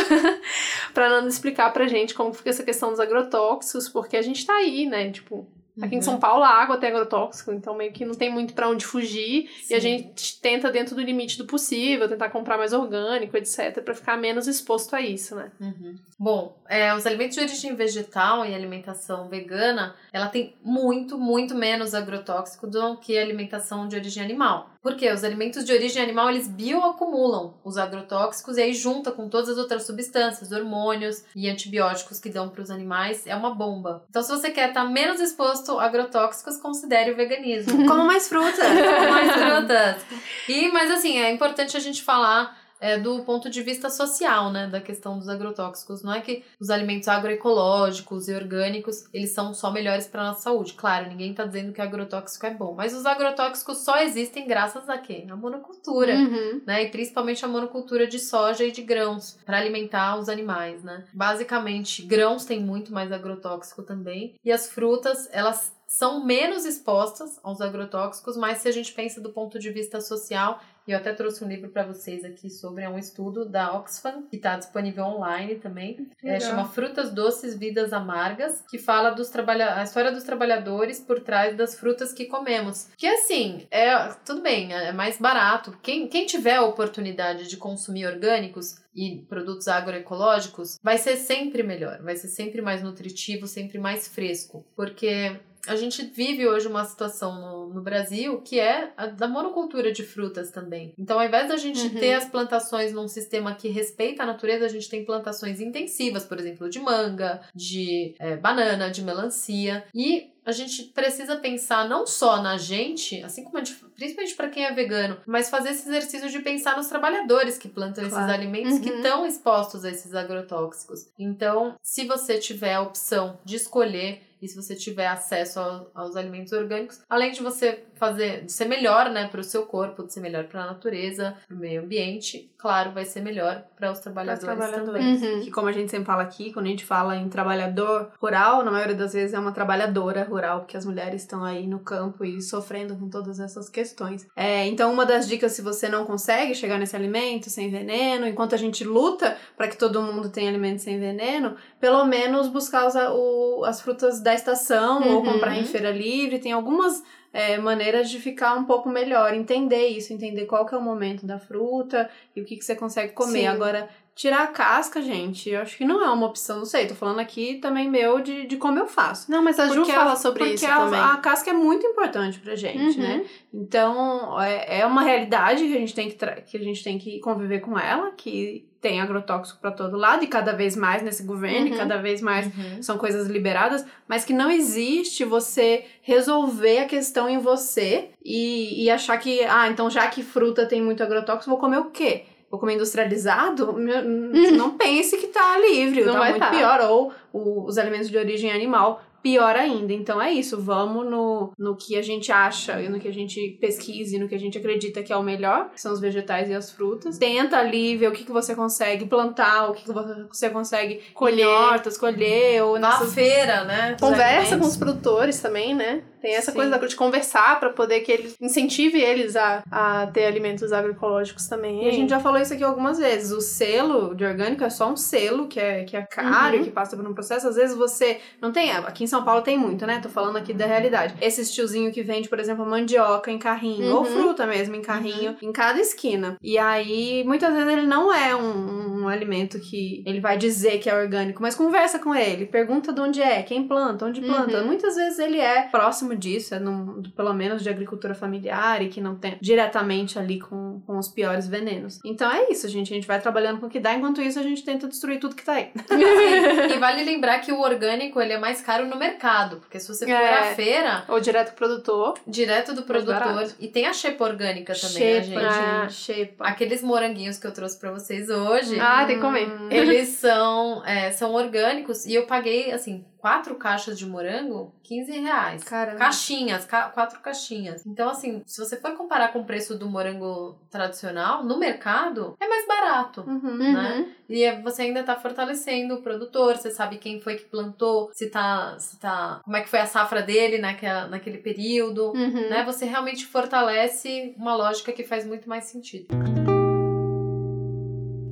pra 0.93 1.09
Nanda 1.09 1.27
explicar 1.27 1.71
pra 1.71 1.87
gente 1.87 2.13
como 2.13 2.33
fica 2.33 2.49
essa 2.49 2.63
questão 2.63 2.89
dos 2.89 2.99
agrotóxicos, 2.99 3.89
porque 3.89 4.17
a 4.17 4.21
gente 4.21 4.45
tá 4.45 4.55
aí, 4.55 4.85
né? 4.85 5.11
Tipo, 5.11 5.47
Aqui 5.81 5.95
em 5.95 5.97
Uhum. 5.97 6.03
São 6.03 6.19
Paulo 6.19 6.43
a 6.43 6.49
água 6.49 6.77
tem 6.77 6.89
agrotóxico, 6.89 7.51
então 7.51 7.75
meio 7.75 7.91
que 7.91 8.05
não 8.05 8.13
tem 8.13 8.31
muito 8.31 8.53
pra 8.53 8.69
onde 8.69 8.85
fugir. 8.85 9.49
E 9.69 9.73
a 9.73 9.81
Sim. 9.81 9.81
gente 9.81 10.39
tenta, 10.39 10.71
dentro 10.71 10.95
do 10.95 11.01
limite 11.01 11.37
do 11.37 11.45
possível, 11.45 12.07
tentar 12.07 12.29
comprar 12.29 12.57
mais 12.57 12.73
orgânico, 12.73 13.35
etc., 13.35 13.81
pra 13.83 13.95
ficar 13.95 14.15
menos 14.17 14.47
exposto 14.47 14.95
a 14.95 15.01
isso, 15.01 15.35
né? 15.35 15.51
Uhum. 15.59 15.95
Bom, 16.19 16.55
é, 16.69 16.93
os 16.93 17.07
alimentos 17.07 17.35
de 17.35 17.41
origem 17.43 17.75
vegetal 17.75 18.45
e 18.45 18.53
alimentação 18.53 19.27
vegana, 19.27 19.95
ela 20.11 20.27
tem 20.27 20.53
muito, 20.63 21.17
muito 21.17 21.55
menos 21.55 21.95
agrotóxico 21.95 22.67
do 22.67 22.97
que 22.97 23.17
a 23.17 23.21
alimentação 23.21 23.87
de 23.87 23.95
origem 23.95 24.23
animal. 24.23 24.69
Porque 24.83 25.09
os 25.09 25.23
alimentos 25.23 25.63
de 25.63 25.71
origem 25.71 26.03
animal, 26.03 26.29
eles 26.29 26.47
bioacumulam 26.47 27.53
os 27.63 27.77
agrotóxicos 27.77 28.57
e 28.57 28.61
aí 28.61 28.73
junta 28.73 29.13
com 29.13 29.29
todas 29.29 29.49
as 29.49 29.57
outras 29.57 29.85
substâncias, 29.85 30.51
hormônios 30.51 31.23
e 31.33 31.49
antibióticos 31.49 32.19
que 32.19 32.29
dão 32.29 32.49
para 32.49 32.61
os 32.61 32.69
animais, 32.69 33.25
é 33.25 33.33
uma 33.33 33.55
bomba. 33.55 34.03
Então, 34.09 34.21
se 34.21 34.29
você 34.29 34.51
quer 34.51 34.69
estar 34.69 34.83
menos 34.83 35.21
exposto 35.21 35.79
a 35.79 35.85
agrotóxicos, 35.85 36.57
considere 36.57 37.11
o 37.11 37.15
veganismo. 37.15 37.87
Como 37.87 38.03
mais 38.03 38.27
fruta. 38.27 38.61
mais 39.09 39.31
frutas. 39.31 40.01
E, 40.49 40.69
mas 40.71 40.91
assim, 40.91 41.17
é 41.17 41.31
importante 41.31 41.77
a 41.77 41.79
gente 41.79 42.03
falar 42.03 42.62
é, 42.83 42.97
do 42.97 43.23
ponto 43.23 43.49
de 43.49 43.63
vista 43.63 43.89
social, 43.89 44.51
né, 44.51 44.67
da 44.67 44.81
questão 44.81 45.17
dos 45.17 45.29
agrotóxicos. 45.29 46.03
Não 46.03 46.13
é 46.13 46.19
que 46.19 46.43
os 46.59 46.69
alimentos 46.69 47.07
agroecológicos 47.07 48.27
e 48.27 48.33
orgânicos, 48.33 49.05
eles 49.13 49.31
são 49.31 49.53
só 49.53 49.71
melhores 49.71 50.05
para 50.05 50.25
nossa 50.25 50.41
saúde. 50.41 50.73
Claro, 50.73 51.07
ninguém 51.07 51.31
está 51.31 51.45
dizendo 51.45 51.71
que 51.71 51.79
agrotóxico 51.79 52.45
é 52.45 52.53
bom, 52.53 52.75
mas 52.75 52.93
os 52.93 53.05
agrotóxicos 53.05 53.77
só 53.77 53.99
existem 53.99 54.45
graças 54.45 54.89
a 54.89 54.97
quê? 54.97 55.25
A 55.29 55.35
monocultura. 55.35 56.13
Uhum. 56.13 56.61
Né, 56.67 56.83
e 56.83 56.89
principalmente 56.89 57.45
a 57.45 57.47
monocultura 57.47 58.05
de 58.05 58.19
soja 58.19 58.65
e 58.65 58.71
de 58.71 58.81
grãos 58.81 59.39
para 59.45 59.57
alimentar 59.57 60.19
os 60.19 60.27
animais, 60.27 60.83
né? 60.83 61.05
Basicamente, 61.13 62.01
grãos 62.01 62.43
têm 62.43 62.59
muito 62.59 62.91
mais 62.91 63.13
agrotóxico 63.13 63.81
também 63.83 64.35
e 64.43 64.51
as 64.51 64.69
frutas, 64.69 65.29
elas 65.31 65.73
são 65.93 66.25
menos 66.25 66.65
expostas 66.65 67.39
aos 67.43 67.61
agrotóxicos, 67.61 68.35
mas 68.35 68.57
se 68.57 68.67
a 68.67 68.71
gente 68.71 68.91
pensa 68.93 69.21
do 69.21 69.31
ponto 69.31 69.59
de 69.59 69.69
vista 69.69 70.01
social, 70.01 70.59
eu 70.91 70.97
até 70.97 71.13
trouxe 71.13 71.43
um 71.43 71.47
livro 71.47 71.69
para 71.69 71.85
vocês 71.85 72.25
aqui 72.25 72.49
sobre 72.49 72.83
é 72.83 72.89
um 72.89 72.97
estudo 72.97 73.45
da 73.45 73.75
Oxfam, 73.77 74.23
que 74.29 74.35
está 74.35 74.57
disponível 74.57 75.05
online 75.05 75.55
também. 75.55 76.09
É, 76.23 76.39
chama 76.39 76.65
Frutas 76.65 77.11
Doces, 77.11 77.57
Vidas 77.57 77.93
Amargas, 77.93 78.63
que 78.69 78.77
fala 78.77 79.11
dos 79.11 79.29
trabalha 79.29 79.75
a 79.75 79.83
história 79.83 80.11
dos 80.11 80.23
trabalhadores 80.23 80.99
por 80.99 81.19
trás 81.19 81.55
das 81.55 81.75
frutas 81.79 82.11
que 82.11 82.25
comemos. 82.25 82.89
Que 82.97 83.07
assim, 83.07 83.65
é 83.71 84.09
tudo 84.25 84.41
bem, 84.41 84.73
é 84.73 84.91
mais 84.91 85.17
barato. 85.17 85.77
Quem, 85.81 86.07
quem 86.07 86.25
tiver 86.25 86.55
a 86.55 86.63
oportunidade 86.63 87.47
de 87.47 87.57
consumir 87.57 88.05
orgânicos 88.05 88.75
e 88.95 89.25
produtos 89.27 89.67
agroecológicos, 89.67 90.79
vai 90.83 90.97
ser 90.97 91.15
sempre 91.17 91.63
melhor, 91.63 92.01
vai 92.01 92.15
ser 92.15 92.27
sempre 92.27 92.61
mais 92.61 92.83
nutritivo, 92.83 93.47
sempre 93.47 93.79
mais 93.79 94.07
fresco. 94.07 94.65
Porque 94.75 95.39
a 95.67 95.75
gente 95.75 96.03
vive 96.03 96.47
hoje 96.47 96.67
uma 96.67 96.83
situação 96.85 97.39
no, 97.39 97.73
no 97.73 97.81
Brasil 97.81 98.41
que 98.41 98.59
é 98.59 98.91
a 98.97 99.07
da 99.07 99.27
monocultura 99.27 99.91
de 99.91 100.03
frutas 100.03 100.51
também. 100.51 100.93
Então, 100.97 101.19
ao 101.19 101.25
invés 101.25 101.47
da 101.47 101.57
gente 101.57 101.81
Uhum. 101.83 101.93
ter 101.95 102.13
as 102.15 102.25
plantações 102.25 102.91
num 102.91 103.07
sistema 103.07 103.55
que 103.55 103.69
respeita 103.69 104.23
a 104.23 104.25
natureza, 104.25 104.65
a 104.65 104.69
gente 104.69 104.89
tem 104.89 105.05
plantações 105.05 105.59
intensivas, 105.61 106.25
por 106.25 106.39
exemplo, 106.39 106.69
de 106.69 106.79
manga, 106.79 107.41
de 107.55 108.15
eh, 108.19 108.35
banana, 108.37 108.89
de 108.89 109.01
melancia. 109.01 109.85
E 109.93 110.31
a 110.45 110.51
gente 110.51 110.83
precisa 110.83 111.37
pensar 111.37 111.87
não 111.87 112.05
só 112.05 112.41
na 112.41 112.57
gente, 112.57 113.23
assim 113.23 113.45
como 113.45 113.57
a 113.57 113.63
gente, 113.63 113.79
principalmente 113.95 114.35
para 114.35 114.49
quem 114.49 114.65
é 114.65 114.73
vegano, 114.73 115.17
mas 115.25 115.49
fazer 115.49 115.69
esse 115.69 115.87
exercício 115.87 116.29
de 116.29 116.39
pensar 116.39 116.75
nos 116.75 116.87
trabalhadores 116.87 117.57
que 117.57 117.69
plantam 117.69 118.03
esses 118.03 118.13
Claro. 118.17 118.33
alimentos 118.33 118.79
que 118.79 118.89
Uhum. 118.89 118.97
estão 118.97 119.25
expostos 119.25 119.85
a 119.85 119.89
esses 119.89 120.13
agrotóxicos. 120.13 121.07
Então, 121.17 121.75
se 121.81 122.05
você 122.05 122.37
tiver 122.37 122.73
a 122.73 122.81
opção 122.81 123.39
de 123.45 123.55
escolher 123.55 124.21
e 124.43 124.47
se 124.49 124.55
você 124.55 124.75
tiver 124.75 125.07
acesso 125.07 125.59
ao- 125.59 125.89
aos 125.93 126.15
alimentos 126.15 126.51
orgânicos, 126.51 126.99
além 127.09 127.31
de 127.31 127.41
você 127.41 127.83
fazer, 128.05 128.45
de 128.45 128.51
ser 128.51 128.65
melhor, 128.65 129.09
né, 129.09 129.27
para 129.27 129.39
o 129.39 129.43
seu 129.43 129.65
corpo, 129.65 130.03
de 130.05 130.13
ser 130.13 130.19
melhor 130.19 130.45
para 130.45 130.63
a 130.63 130.67
natureza, 130.67 131.35
para 131.47 131.55
o 131.55 131.59
meio 131.59 131.81
ambiente, 131.83 132.49
claro, 132.57 132.91
vai 132.91 133.05
ser 133.05 133.21
melhor 133.21 133.63
para 133.75 133.91
os 133.91 133.99
trabalhadores, 133.99 134.43
trabalhadores. 134.43 134.85
também. 135.19 135.33
Uhum. 135.35 135.41
Que 135.41 135.51
como 135.51 135.67
a 135.67 135.71
gente 135.71 135.89
sempre 135.91 136.05
fala 136.05 136.23
aqui, 136.23 136.51
quando 136.53 136.65
a 136.65 136.69
gente 136.69 136.85
fala 136.85 137.15
em 137.15 137.29
trabalhador 137.29 138.11
rural, 138.21 138.63
na 138.63 138.71
maioria 138.71 138.95
das 138.95 139.13
vezes 139.13 139.33
é 139.33 139.39
uma 139.39 139.51
trabalhadora 139.51 140.23
rural, 140.23 140.59
porque 140.61 140.77
as 140.77 140.85
mulheres 140.85 141.21
estão 141.21 141.43
aí 141.43 141.65
no 141.67 141.79
campo 141.79 142.23
e 142.25 142.41
sofrendo 142.41 142.95
com 142.95 143.09
todas 143.09 143.39
essas 143.39 143.69
questões. 143.69 144.25
É, 144.35 144.65
então, 144.67 144.91
uma 144.93 145.05
das 145.05 145.27
dicas, 145.27 145.51
se 145.53 145.61
você 145.61 145.87
não 145.89 146.05
consegue 146.05 146.55
chegar 146.55 146.77
nesse 146.79 146.95
alimento 146.95 147.49
sem 147.49 147.69
veneno, 147.69 148.27
enquanto 148.27 148.55
a 148.55 148.57
gente 148.57 148.83
luta 148.83 149.37
para 149.57 149.67
que 149.67 149.77
todo 149.77 150.01
mundo 150.01 150.29
tenha 150.29 150.49
alimento 150.49 150.79
sem 150.81 150.99
veneno, 150.99 151.55
pelo 151.79 152.05
menos 152.05 152.47
buscar 152.47 152.87
os, 152.87 152.95
o- 152.95 153.63
as 153.65 153.81
frutas 153.81 154.21
da 154.21 154.33
estação 154.33 155.01
ou 155.09 155.17
Uhum. 155.17 155.33
comprar 155.33 155.57
em 155.57 155.65
feira 155.65 155.91
livre. 155.91 156.39
Tem 156.39 156.51
algumas 156.51 157.03
é, 157.33 157.57
maneiras 157.57 158.11
de 158.11 158.19
ficar 158.19 158.53
um 158.53 158.63
pouco 158.63 158.87
melhor, 158.87 159.33
entender 159.33 159.87
isso, 159.87 160.13
entender 160.13 160.45
qual 160.45 160.65
que 160.67 160.75
é 160.75 160.77
o 160.77 160.81
momento 160.81 161.25
da 161.25 161.39
fruta 161.39 162.07
e 162.35 162.41
o 162.41 162.45
que, 162.45 162.55
que 162.55 162.63
você 162.63 162.75
consegue 162.75 163.13
comer. 163.13 163.39
Sim. 163.39 163.47
Agora, 163.47 163.89
tirar 164.15 164.43
a 164.43 164.47
casca, 164.47 165.01
gente, 165.01 165.49
eu 165.49 165.59
acho 165.61 165.75
que 165.75 165.83
não 165.85 166.03
é 166.03 166.09
uma 166.09 166.27
opção, 166.27 166.59
não 166.59 166.65
sei, 166.65 166.85
tô 166.85 166.93
falando 166.93 167.19
aqui 167.19 167.55
também 167.55 167.89
meu 167.89 168.19
de, 168.19 168.45
de 168.45 168.57
como 168.57 168.77
eu 168.77 168.85
faço. 168.87 169.31
Não, 169.31 169.41
mas 169.43 169.59
a 169.59 169.67
Ju 169.67 169.75
Porque 169.75 169.91
a- 169.91 169.95
fala 169.95 170.15
sobre 170.15 170.39
porque 170.39 170.53
isso 170.55 170.67
a, 170.67 170.75
também. 170.77 170.99
a 170.99 171.17
casca 171.17 171.49
é 171.49 171.53
muito 171.53 171.85
importante 171.87 172.39
pra 172.39 172.55
gente, 172.55 172.99
Uhum. 172.99 173.03
né? 173.07 173.25
Então, 173.51 174.39
é, 174.41 174.81
é 174.81 174.85
uma 174.85 175.01
realidade 175.01 175.63
que 175.67 175.75
a 175.75 175.79
gente 175.79 175.95
tem 175.95 176.09
que, 176.09 176.15
que 176.17 176.57
a 176.57 176.63
gente 176.63 176.83
tem 176.83 176.99
que 176.99 177.19
conviver 177.21 177.59
com 177.61 177.77
ela, 177.79 178.11
que 178.11 178.67
tem 178.81 178.99
agrotóxico 178.99 179.61
pra 179.61 179.71
todo 179.71 179.95
lado 179.95 180.23
e 180.25 180.27
cada 180.27 180.51
vez 180.51 180.75
mais 180.75 181.01
nesse 181.01 181.23
governo, 181.23 181.67
Uhum. 181.67 181.73
e 181.73 181.77
cada 181.77 181.97
vez 181.97 182.21
mais 182.21 182.45
Uhum. 182.47 182.83
são 182.83 182.97
coisas 182.97 183.27
liberadas, 183.27 183.85
mas 184.07 184.25
que 184.25 184.33
não 184.33 184.51
existe 184.51 185.23
você 185.23 185.85
resolver 186.01 186.79
a 186.79 186.85
questão 186.85 187.29
em 187.29 187.37
você 187.37 188.09
e, 188.23 188.83
e 188.83 188.89
achar 188.89 189.17
que, 189.17 189.41
ah, 189.45 189.69
então 189.69 189.89
já 189.89 190.05
que 190.07 190.21
fruta 190.21 190.65
tem 190.65 190.81
muito 190.81 191.01
agrotóxico, 191.01 191.49
vou 191.49 191.59
comer 191.59 191.77
o 191.79 191.85
quê? 191.91 192.25
Vou 192.53 192.59
comer 192.59 192.75
industrializado? 192.75 193.73
Meu- 193.73 194.03
Não 194.51 194.77
pense 194.77 195.17
que 195.17 195.25
tá 195.25 195.57
livre, 195.57 196.03
Não 196.03 196.13
tá 196.13 196.19
muito 196.25 196.37
tá. 196.37 196.51
pior. 196.51 196.81
Ou 196.81 197.11
o- 197.33 197.65
os 197.65 197.79
alimentos 197.79 198.11
de 198.11 198.15
origem 198.17 198.51
animal, 198.51 199.01
pior 199.23 199.55
ainda. 199.55 199.91
Então 199.91 200.21
é 200.21 200.31
isso, 200.31 200.61
vamos 200.61 201.03
no, 201.09 201.51
no 201.57 201.75
que 201.75 201.97
a 201.97 202.01
gente 202.03 202.31
acha, 202.31 202.79
e 202.79 202.89
no 202.89 202.99
que 202.99 203.07
a 203.07 203.11
gente 203.11 203.57
pesquise, 203.59 204.19
no 204.19 204.27
que 204.27 204.35
a 204.35 204.39
gente 204.39 204.55
acredita 204.55 205.01
que 205.01 205.11
é 205.11 205.17
o 205.17 205.23
melhor, 205.23 205.71
que 205.71 205.81
são 205.81 205.91
os 205.93 205.99
vegetais 205.99 206.47
e 206.47 206.53
as 206.53 206.71
frutas. 206.71 207.17
Tenta 207.17 207.57
ali 207.57 207.97
ver 207.97 208.09
o 208.09 208.11
que, 208.11 208.23
que 208.23 208.31
você 208.31 208.53
consegue 208.53 209.05
plantar, 209.05 209.71
o 209.71 209.73
que, 209.73 209.85
que 209.85 209.91
você 210.29 210.49
consegue 210.51 211.01
Colher. 211.15 211.47
hortas, 211.47 211.97
colher, 211.97 212.61
ou 212.63 212.77
Na 212.77 212.99
feira, 212.99 213.63
né? 213.63 213.97
Conversa 213.99 214.57
com 214.59 214.65
os 214.67 214.77
produtores 214.77 215.39
também, 215.39 215.73
né? 215.73 216.03
Tem 216.23 216.35
essa 216.35 216.51
Sim. 216.51 216.55
coisa 216.57 216.71
da- 216.71 216.77
de 216.87 216.95
conversar 216.95 217.59
pra 217.59 217.69
poder 217.69 217.99
que 217.99 218.09
eles 218.11 218.37
incentive 218.39 218.97
eles 219.01 219.35
a, 219.35 219.61
a 219.69 220.07
ter 220.07 220.25
alimentos 220.25 220.71
agroecológicos 220.71 221.47
também. 221.47 221.83
E 221.83 221.89
a 221.89 221.91
gente 221.91 222.09
já 222.09 222.19
falou 222.21 222.39
isso 222.39 222.53
aqui 222.53 222.63
algumas 222.63 222.97
vezes. 222.97 223.31
O 223.33 223.41
selo 223.41 224.15
de 224.15 224.23
orgânico 224.23 224.63
é 224.63 224.69
só 224.69 224.89
um 224.89 224.95
selo 224.95 225.47
que 225.47 225.59
é, 225.59 225.83
que 225.83 225.97
é 225.97 226.01
caro 226.03 226.55
Uhum. 226.55 226.61
e 226.61 226.63
que 226.65 226.71
passa 226.71 226.95
por 226.95 227.05
um 227.05 227.13
processo. 227.13 227.45
Às 227.47 227.55
vezes 227.57 227.75
você 227.75 228.19
não 228.41 228.53
tem. 228.53 228.71
Aqui 228.71 229.03
em 229.03 229.07
São 229.07 229.23
Paulo 229.25 229.41
tem 229.41 229.57
muito, 229.57 229.85
né? 229.85 229.99
Tô 230.01 230.07
falando 230.07 230.37
aqui 230.37 230.53
da 230.53 230.65
realidade. 230.65 231.13
Esse 231.19 231.43
tiozinho 231.53 231.91
que 231.91 232.01
vende, 232.01 232.29
por 232.29 232.39
exemplo, 232.39 232.65
mandioca 232.65 233.29
em 233.29 233.37
carrinho, 233.37 233.93
ou 233.93 233.99
Uhum. 233.99 234.05
fruta 234.05 234.47
mesmo 234.47 234.75
em 234.77 234.81
carrinho, 234.81 235.35
em 235.41 235.51
cada 235.51 235.79
esquina. 235.81 236.37
E 236.41 236.57
aí, 236.57 237.23
muitas 237.25 237.53
vezes 237.53 237.67
ele 237.69 237.85
não 237.85 238.13
é 238.13 238.33
um, 238.33 239.01
um 239.03 239.07
alimento 239.09 239.59
que 239.59 240.01
ele 240.05 240.21
vai 240.21 240.37
dizer 240.37 240.77
que 240.79 240.89
é 240.89 240.95
orgânico, 240.95 241.41
mas 241.41 241.53
conversa 241.53 241.99
com 241.99 242.15
ele, 242.15 242.45
pergunta 242.45 242.93
de 242.93 243.01
onde 243.01 243.21
é, 243.21 243.41
quem 243.43 243.67
planta, 243.67 244.05
onde 244.05 244.21
planta. 244.21 244.59
Uhum. 244.59 244.67
Muitas 244.67 244.95
vezes 244.95 245.19
ele 245.19 245.39
é 245.39 245.63
próximo 245.63 246.12
disso, 246.15 246.55
é 246.55 246.59
num, 246.59 247.01
pelo 247.15 247.33
menos 247.33 247.61
de 247.63 247.69
agricultura 247.69 248.13
familiar 248.13 248.81
e 248.81 248.89
que 248.89 249.01
não 249.01 249.15
tem 249.15 249.37
diretamente 249.41 250.17
ali 250.19 250.39
com, 250.39 250.81
com 250.85 250.97
os 250.97 251.07
piores 251.07 251.47
venenos. 251.47 251.99
Então 252.05 252.31
é 252.31 252.49
isso, 252.51 252.67
gente. 252.67 252.91
A 252.91 252.95
gente 252.95 253.07
vai 253.07 253.19
trabalhando 253.19 253.59
com 253.59 253.67
o 253.67 253.69
que 253.69 253.79
dá, 253.79 253.93
enquanto 253.93 254.21
isso 254.21 254.39
a 254.39 254.43
gente 254.43 254.63
tenta 254.63 254.87
destruir 254.87 255.19
tudo 255.19 255.35
que 255.35 255.43
tá 255.43 255.53
aí. 255.53 255.71
Sim, 255.87 256.75
e 256.75 256.79
vale 256.79 257.03
lembrar 257.03 257.39
que 257.39 257.51
o 257.51 257.59
orgânico 257.59 258.19
ele 258.21 258.33
é 258.33 258.37
mais 258.39 258.61
caro 258.61 258.85
no 258.85 258.95
mercado, 258.97 259.57
porque 259.57 259.79
se 259.79 259.87
você 259.87 260.05
for 260.05 260.11
É. 260.11 260.51
à 260.51 260.55
feira, 260.55 261.03
Ou 261.07 261.19
direto 261.19 261.53
pro 261.53 261.67
produtor. 261.67 262.15
direto 262.27 262.73
do 262.73 262.83
produtor, 262.83 263.47
e 263.59 263.67
tem 263.67 263.85
a 263.85 263.93
xepa 263.93 264.23
orgânica 264.25 264.73
também, 264.73 265.13
né, 265.15 265.23
Xepa, 265.23 265.39
gente? 265.41 265.45
Ah. 265.45 265.81
gente. 265.87 265.93
Xepa. 265.93 266.45
Aqueles 266.47 266.81
moranguinhos 266.83 267.37
que 267.37 267.47
eu 267.47 267.51
trouxe 267.53 267.79
pra 267.79 267.91
vocês 267.91 268.29
hoje, 268.29 268.79
Ah, 268.79 269.05
tem 269.05 269.15
que 269.15 269.21
comer. 269.21 269.47
Hum. 269.49 269.67
eles 269.71 270.09
são, 270.09 270.83
é, 270.85 271.11
são 271.11 271.33
orgânicos 271.33 272.05
e 272.05 272.13
eu 272.15 272.25
paguei, 272.25 272.71
assim, 272.71 273.03
quatro 273.23 273.55
caixas 273.55 273.97
de 273.97 274.05
morango, 274.05 274.75
15 274.83 275.09
reais. 275.21 275.63
Caramba. 275.63 275.97
Caixinhas, 275.97 276.65
ca- 276.65 276.89
quatro 276.89 277.21
caixinhas. 277.21 277.85
Então, 277.85 278.09
assim, 278.09 278.41
se 278.45 278.59
você 278.59 278.75
for 278.75 278.91
comparar 278.97 279.29
com 279.31 279.39
o 279.39 279.45
preço 279.45 279.77
do 279.79 279.89
morango 279.89 280.59
tradicional, 280.69 281.41
no 281.41 281.57
mercado, 281.57 282.35
é 282.37 282.45
mais 282.45 282.67
barato. 282.67 283.21
Uhum. 283.25 283.71
né? 283.71 284.13
E 284.27 284.43
é- 284.43 284.61
você 284.61 284.81
ainda 284.81 285.03
tá 285.05 285.15
fortalecendo 285.15 285.95
o 285.95 286.01
produtor, 286.01 286.57
você 286.57 286.69
sabe 286.69 286.97
quem 286.97 287.21
foi 287.21 287.35
que 287.37 287.45
plantou, 287.45 288.09
se 288.13 288.29
tá, 288.29 288.77
se 288.77 288.99
tá, 288.99 289.39
como 289.45 289.55
é 289.55 289.61
que 289.61 289.69
foi 289.69 289.79
a 289.79 289.85
safra 289.85 290.21
dele 290.21 290.57
naquela, 290.57 291.07
naquele 291.07 291.37
período, 291.37 292.07
Uhum. 292.11 292.49
né? 292.49 292.61
Você 292.65 292.83
realmente 292.83 293.25
fortalece 293.25 294.33
uma 294.37 294.53
lógica 294.53 294.91
que 294.91 295.05
faz 295.05 295.25
muito 295.25 295.47
mais 295.47 295.63
sentido. 295.63 296.07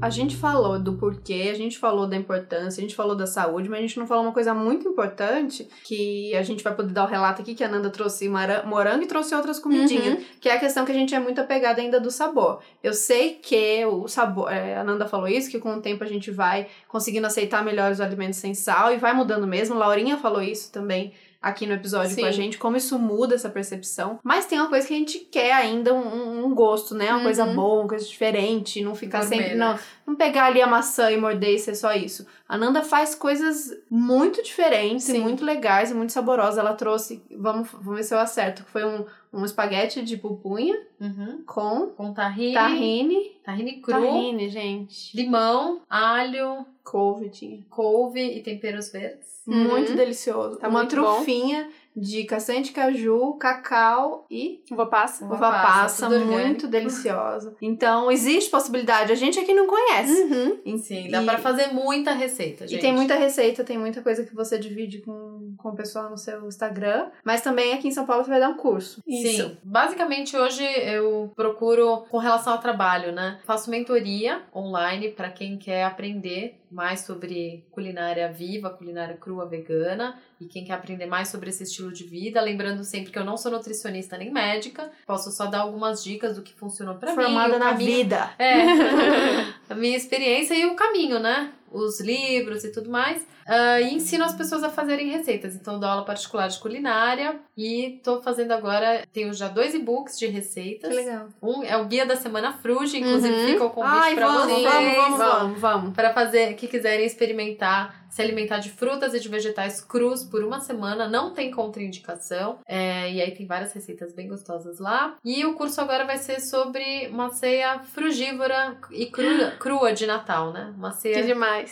A 0.01 0.09
gente 0.09 0.35
falou 0.35 0.79
do 0.79 0.93
porquê, 0.93 1.49
a 1.51 1.53
gente 1.53 1.77
falou 1.77 2.07
da 2.07 2.15
importância, 2.15 2.81
a 2.81 2.83
gente 2.83 2.95
falou 2.95 3.15
da 3.15 3.27
saúde, 3.27 3.69
mas 3.69 3.79
a 3.79 3.81
gente 3.81 3.99
não 3.99 4.07
falou 4.07 4.23
uma 4.23 4.33
coisa 4.33 4.51
muito 4.53 4.87
importante 4.89 5.67
que 5.83 6.35
a 6.35 6.41
gente 6.41 6.63
vai 6.63 6.73
poder 6.73 6.91
dar 6.91 7.03
o 7.03 7.07
relato 7.07 7.41
aqui 7.41 7.53
que 7.53 7.63
a 7.63 7.67
Nanda 7.67 7.89
trouxe 7.89 8.27
morango 8.27 9.03
e 9.03 9.07
trouxe 9.07 9.35
outras 9.35 9.59
comidinhas, 9.59 10.23
que 10.39 10.49
é 10.49 10.55
a 10.55 10.59
questão 10.59 10.85
que 10.85 10.91
a 10.91 10.95
gente 10.95 11.13
é 11.13 11.19
muito 11.19 11.39
apegada 11.39 11.81
ainda 11.81 11.99
do 11.99 12.09
sabor. 12.09 12.61
Eu 12.81 12.93
sei 12.93 13.35
que 13.35 13.85
o 13.85 14.07
sabor, 14.07 14.51
é, 14.51 14.77
a 14.77 14.83
Nanda 14.83 15.05
falou 15.05 15.27
isso, 15.27 15.51
que 15.51 15.59
com 15.59 15.75
o 15.75 15.81
tempo 15.81 16.03
a 16.03 16.07
gente 16.07 16.31
vai 16.31 16.67
conseguindo 16.87 17.27
aceitar 17.27 17.63
melhor 17.63 17.91
os 17.91 18.01
alimentos 18.01 18.39
sem 18.39 18.55
sal 18.55 18.91
e 18.91 18.97
vai 18.97 19.13
mudando 19.13 19.45
mesmo. 19.45 19.75
Laurinha 19.75 20.17
falou 20.17 20.41
isso 20.41 20.71
também 20.71 21.13
aqui 21.41 21.65
no 21.65 21.73
episódio 21.73 22.15
com 22.15 22.25
a 22.25 22.31
Sim. 22.31 22.33
gente, 22.43 22.57
como 22.59 22.77
isso 22.77 22.99
muda 22.99 23.33
essa 23.33 23.49
percepção. 23.49 24.19
Mas 24.23 24.45
tem 24.45 24.59
uma 24.59 24.69
coisa 24.69 24.87
que 24.87 24.93
a 24.93 24.97
gente 24.97 25.19
quer 25.19 25.51
ainda, 25.53 25.93
um, 25.93 26.45
um 26.45 26.53
gosto, 26.53 26.93
né? 26.93 27.11
Uma 27.11 27.23
coisa 27.23 27.45
Uhum. 27.45 27.55
boa, 27.55 27.79
uma 27.81 27.87
coisa 27.89 28.05
diferente, 28.05 28.81
não 28.83 28.93
ficar 28.93 29.21
Gourmet, 29.21 29.37
sempre. 29.37 29.55
né? 29.55 29.65
Não, 29.65 29.79
não 30.05 30.15
pegar 30.15 30.45
ali 30.45 30.61
a 30.61 30.67
maçã 30.67 31.09
e 31.11 31.17
morder 31.17 31.55
e 31.55 31.59
ser 31.59 31.73
só 31.75 31.93
isso. 31.93 32.27
A 32.47 32.57
Nanda 32.57 32.83
faz 32.83 33.15
coisas 33.15 33.71
muito 33.89 34.43
diferentes 34.43 35.05
Sim. 35.05 35.19
muito 35.21 35.43
legais 35.43 35.89
e 35.89 35.93
muito 35.93 36.11
saborosas. 36.13 36.57
Ela 36.59 36.73
trouxe, 36.75 37.23
vamos, 37.35 37.69
vamos 37.71 37.95
ver 37.95 38.03
se 38.03 38.13
eu 38.13 38.19
acerto, 38.19 38.63
foi 38.65 38.85
um, 38.85 39.05
um 39.33 39.43
espaguete 39.43 40.01
de 40.03 40.17
pupunha 40.17 40.75
Uhum. 40.99 41.41
com 41.47 41.87
Com 41.97 42.13
tahine, 42.13 42.53
tahine. 42.53 43.31
tahine 43.43 43.81
cru, 43.81 43.93
Tahine, 43.93 44.47
gente. 44.49 45.17
limão, 45.17 45.81
alho, 45.89 46.63
Couve 46.83 47.29
tinha. 47.29 47.59
couve 47.69 48.21
e 48.21 48.41
temperos 48.41 48.91
verdes. 48.91 49.29
Uhum. 49.47 49.69
Muito 49.69 49.95
delicioso. 49.95 50.57
Tá 50.57 50.67
Uma 50.69 50.79
muito 50.79 50.91
trufinha 50.95 51.67
de 51.95 52.23
castanha 52.25 52.61
de 52.61 52.71
caju, 52.71 53.33
cacau 53.33 54.25
e 54.29 54.63
Uva 54.71 54.85
passa. 54.85 55.25
Uva 55.25 55.35
uva 55.35 55.51
passa, 55.51 55.67
passa, 56.05 56.09
tudo 56.09 56.25
muito 56.25 56.67
deliciosa. 56.67 57.55
Então, 57.61 58.09
existe 58.11 58.49
possibilidade. 58.51 59.11
A 59.11 59.15
gente 59.15 59.39
aqui 59.39 59.53
não 59.53 59.65
conhece. 59.67 60.21
Uhum. 60.23 60.77
Sim, 60.77 61.09
dá 61.09 61.21
E- 61.21 61.25
pra 61.25 61.37
fazer 61.39 61.73
muita 61.73 62.11
receita, 62.13 62.65
E 62.65 62.67
gente. 62.69 62.81
tem 62.81 62.93
muita 62.93 63.15
receita, 63.15 63.63
tem 63.63 63.77
muita 63.79 64.01
coisa 64.01 64.23
que 64.23 64.33
você 64.33 64.57
divide 64.59 64.99
com, 64.99 65.53
com 65.57 65.69
o 65.69 65.75
pessoal 65.75 66.09
no 66.09 66.17
seu 66.17 66.47
Instagram. 66.47 67.09
Mas 67.25 67.41
também 67.41 67.73
aqui 67.73 67.87
em 67.87 67.91
São 67.91 68.05
Paulo 68.05 68.23
você 68.23 68.29
vai 68.29 68.39
dar 68.39 68.49
um 68.49 68.57
curso. 68.57 69.01
Sim, 69.05 69.57
basicamente 69.63 70.37
hoje 70.37 70.63
eu 70.63 71.31
procuro 71.35 72.03
com 72.09 72.19
relação 72.19 72.53
ao 72.53 72.59
trabalho, 72.59 73.11
né? 73.11 73.39
Faço 73.43 73.69
mentoria 73.71 74.43
online 74.55 75.09
para 75.09 75.29
quem 75.31 75.57
quer 75.57 75.83
aprender 75.83 76.60
mais 76.71 77.01
sobre 77.01 77.63
culinária 77.71 78.31
viva, 78.31 78.69
culinária 78.69 79.17
crua 79.17 79.45
vegana 79.45 80.17
e 80.39 80.45
quem 80.45 80.63
quer 80.63 80.73
aprender 80.73 81.05
mais 81.05 81.27
sobre 81.27 81.49
esse 81.49 81.63
estilo 81.63 81.91
de 81.91 82.03
vida, 82.03 82.41
lembrando 82.41 82.83
sempre 82.83 83.11
que 83.11 83.19
eu 83.19 83.25
não 83.25 83.35
sou 83.37 83.51
nutricionista 83.51 84.17
nem 84.17 84.31
médica, 84.31 84.89
posso 85.05 85.31
só 85.31 85.45
dar 85.47 85.59
algumas 85.59 86.03
dicas 86.03 86.35
do 86.37 86.41
que 86.41 86.53
funcionou 86.53 86.95
para 86.95 87.11
mim, 87.15 87.23
Formada 87.23 87.59
na 87.59 87.71
caminho- 87.71 87.91
vida. 87.97 88.31
é, 88.39 88.55
a 89.69 89.75
minha 89.75 89.97
experiência 89.97 90.53
e 90.55 90.65
o 90.65 90.75
caminho, 90.75 91.19
né? 91.19 91.51
Os 91.71 92.01
livros 92.01 92.63
e 92.65 92.71
tudo 92.71 92.89
mais. 92.89 93.25
Ah, 93.47 93.79
e 93.79 93.93
ensino 93.95 94.23
as 94.25 94.35
pessoas 94.35 94.63
a 94.63 94.69
fazerem 94.69 95.09
receitas. 95.09 95.55
Então, 95.55 95.79
dou 95.79 95.87
aula 95.89 96.03
particular 96.05 96.47
de 96.49 96.59
culinária 96.59 97.39
e 97.57 97.99
tô 98.03 98.21
fazendo 98.21 98.51
agora. 98.51 99.05
Tenho 99.13 99.33
já 99.33 99.47
dois 99.47 99.73
e-books 99.73 100.19
de 100.19 100.27
receitas. 100.27 100.93
legal. 100.93 101.29
Um 101.41 101.63
é 101.63 101.77
o 101.77 101.85
Guia 101.85 102.05
da 102.05 102.15
Semana 102.15 102.53
Fruge, 102.53 102.97
inclusive 102.99 103.33
Uhum. 103.33 103.47
fica 103.47 103.63
o 103.65 103.69
convite 103.69 104.15
vamos, 104.15 104.43
vocês. 104.43 104.63
vamos, 104.63 104.95
vamos, 104.95 105.17
vamos, 105.17 105.59
vamos. 105.61 105.93
Para 105.95 106.13
fazer, 106.13 106.53
que 106.55 106.67
quiserem 106.67 107.05
experimentar, 107.05 108.00
se 108.11 108.21
alimentar 108.21 108.59
de 108.59 108.69
frutas 108.69 109.13
e 109.13 109.19
de 109.19 109.29
vegetais 109.29 109.81
crus 109.81 110.23
por 110.23 110.43
uma 110.43 110.59
semana, 110.59 111.07
não 111.07 111.33
tem 111.33 111.49
contraindicação. 111.49 112.59
É, 112.67 113.09
e 113.09 113.21
aí 113.21 113.31
tem 113.31 113.47
várias 113.47 113.71
receitas 113.71 114.13
bem 114.13 114.27
gostosas 114.27 114.79
lá. 114.79 115.15
E 115.23 115.45
o 115.45 115.53
curso 115.53 115.79
agora 115.79 116.05
vai 116.05 116.17
ser 116.17 116.41
sobre 116.41 117.07
uma 117.07 117.29
ceia 117.31 117.79
frugívora 117.79 118.77
e 118.91 119.05
crua, 119.05 119.51
crua 119.57 119.93
de 119.93 120.05
Natal, 120.05 120.51
né? 120.51 120.73
Uma 120.77 120.91
ceia 120.91 121.15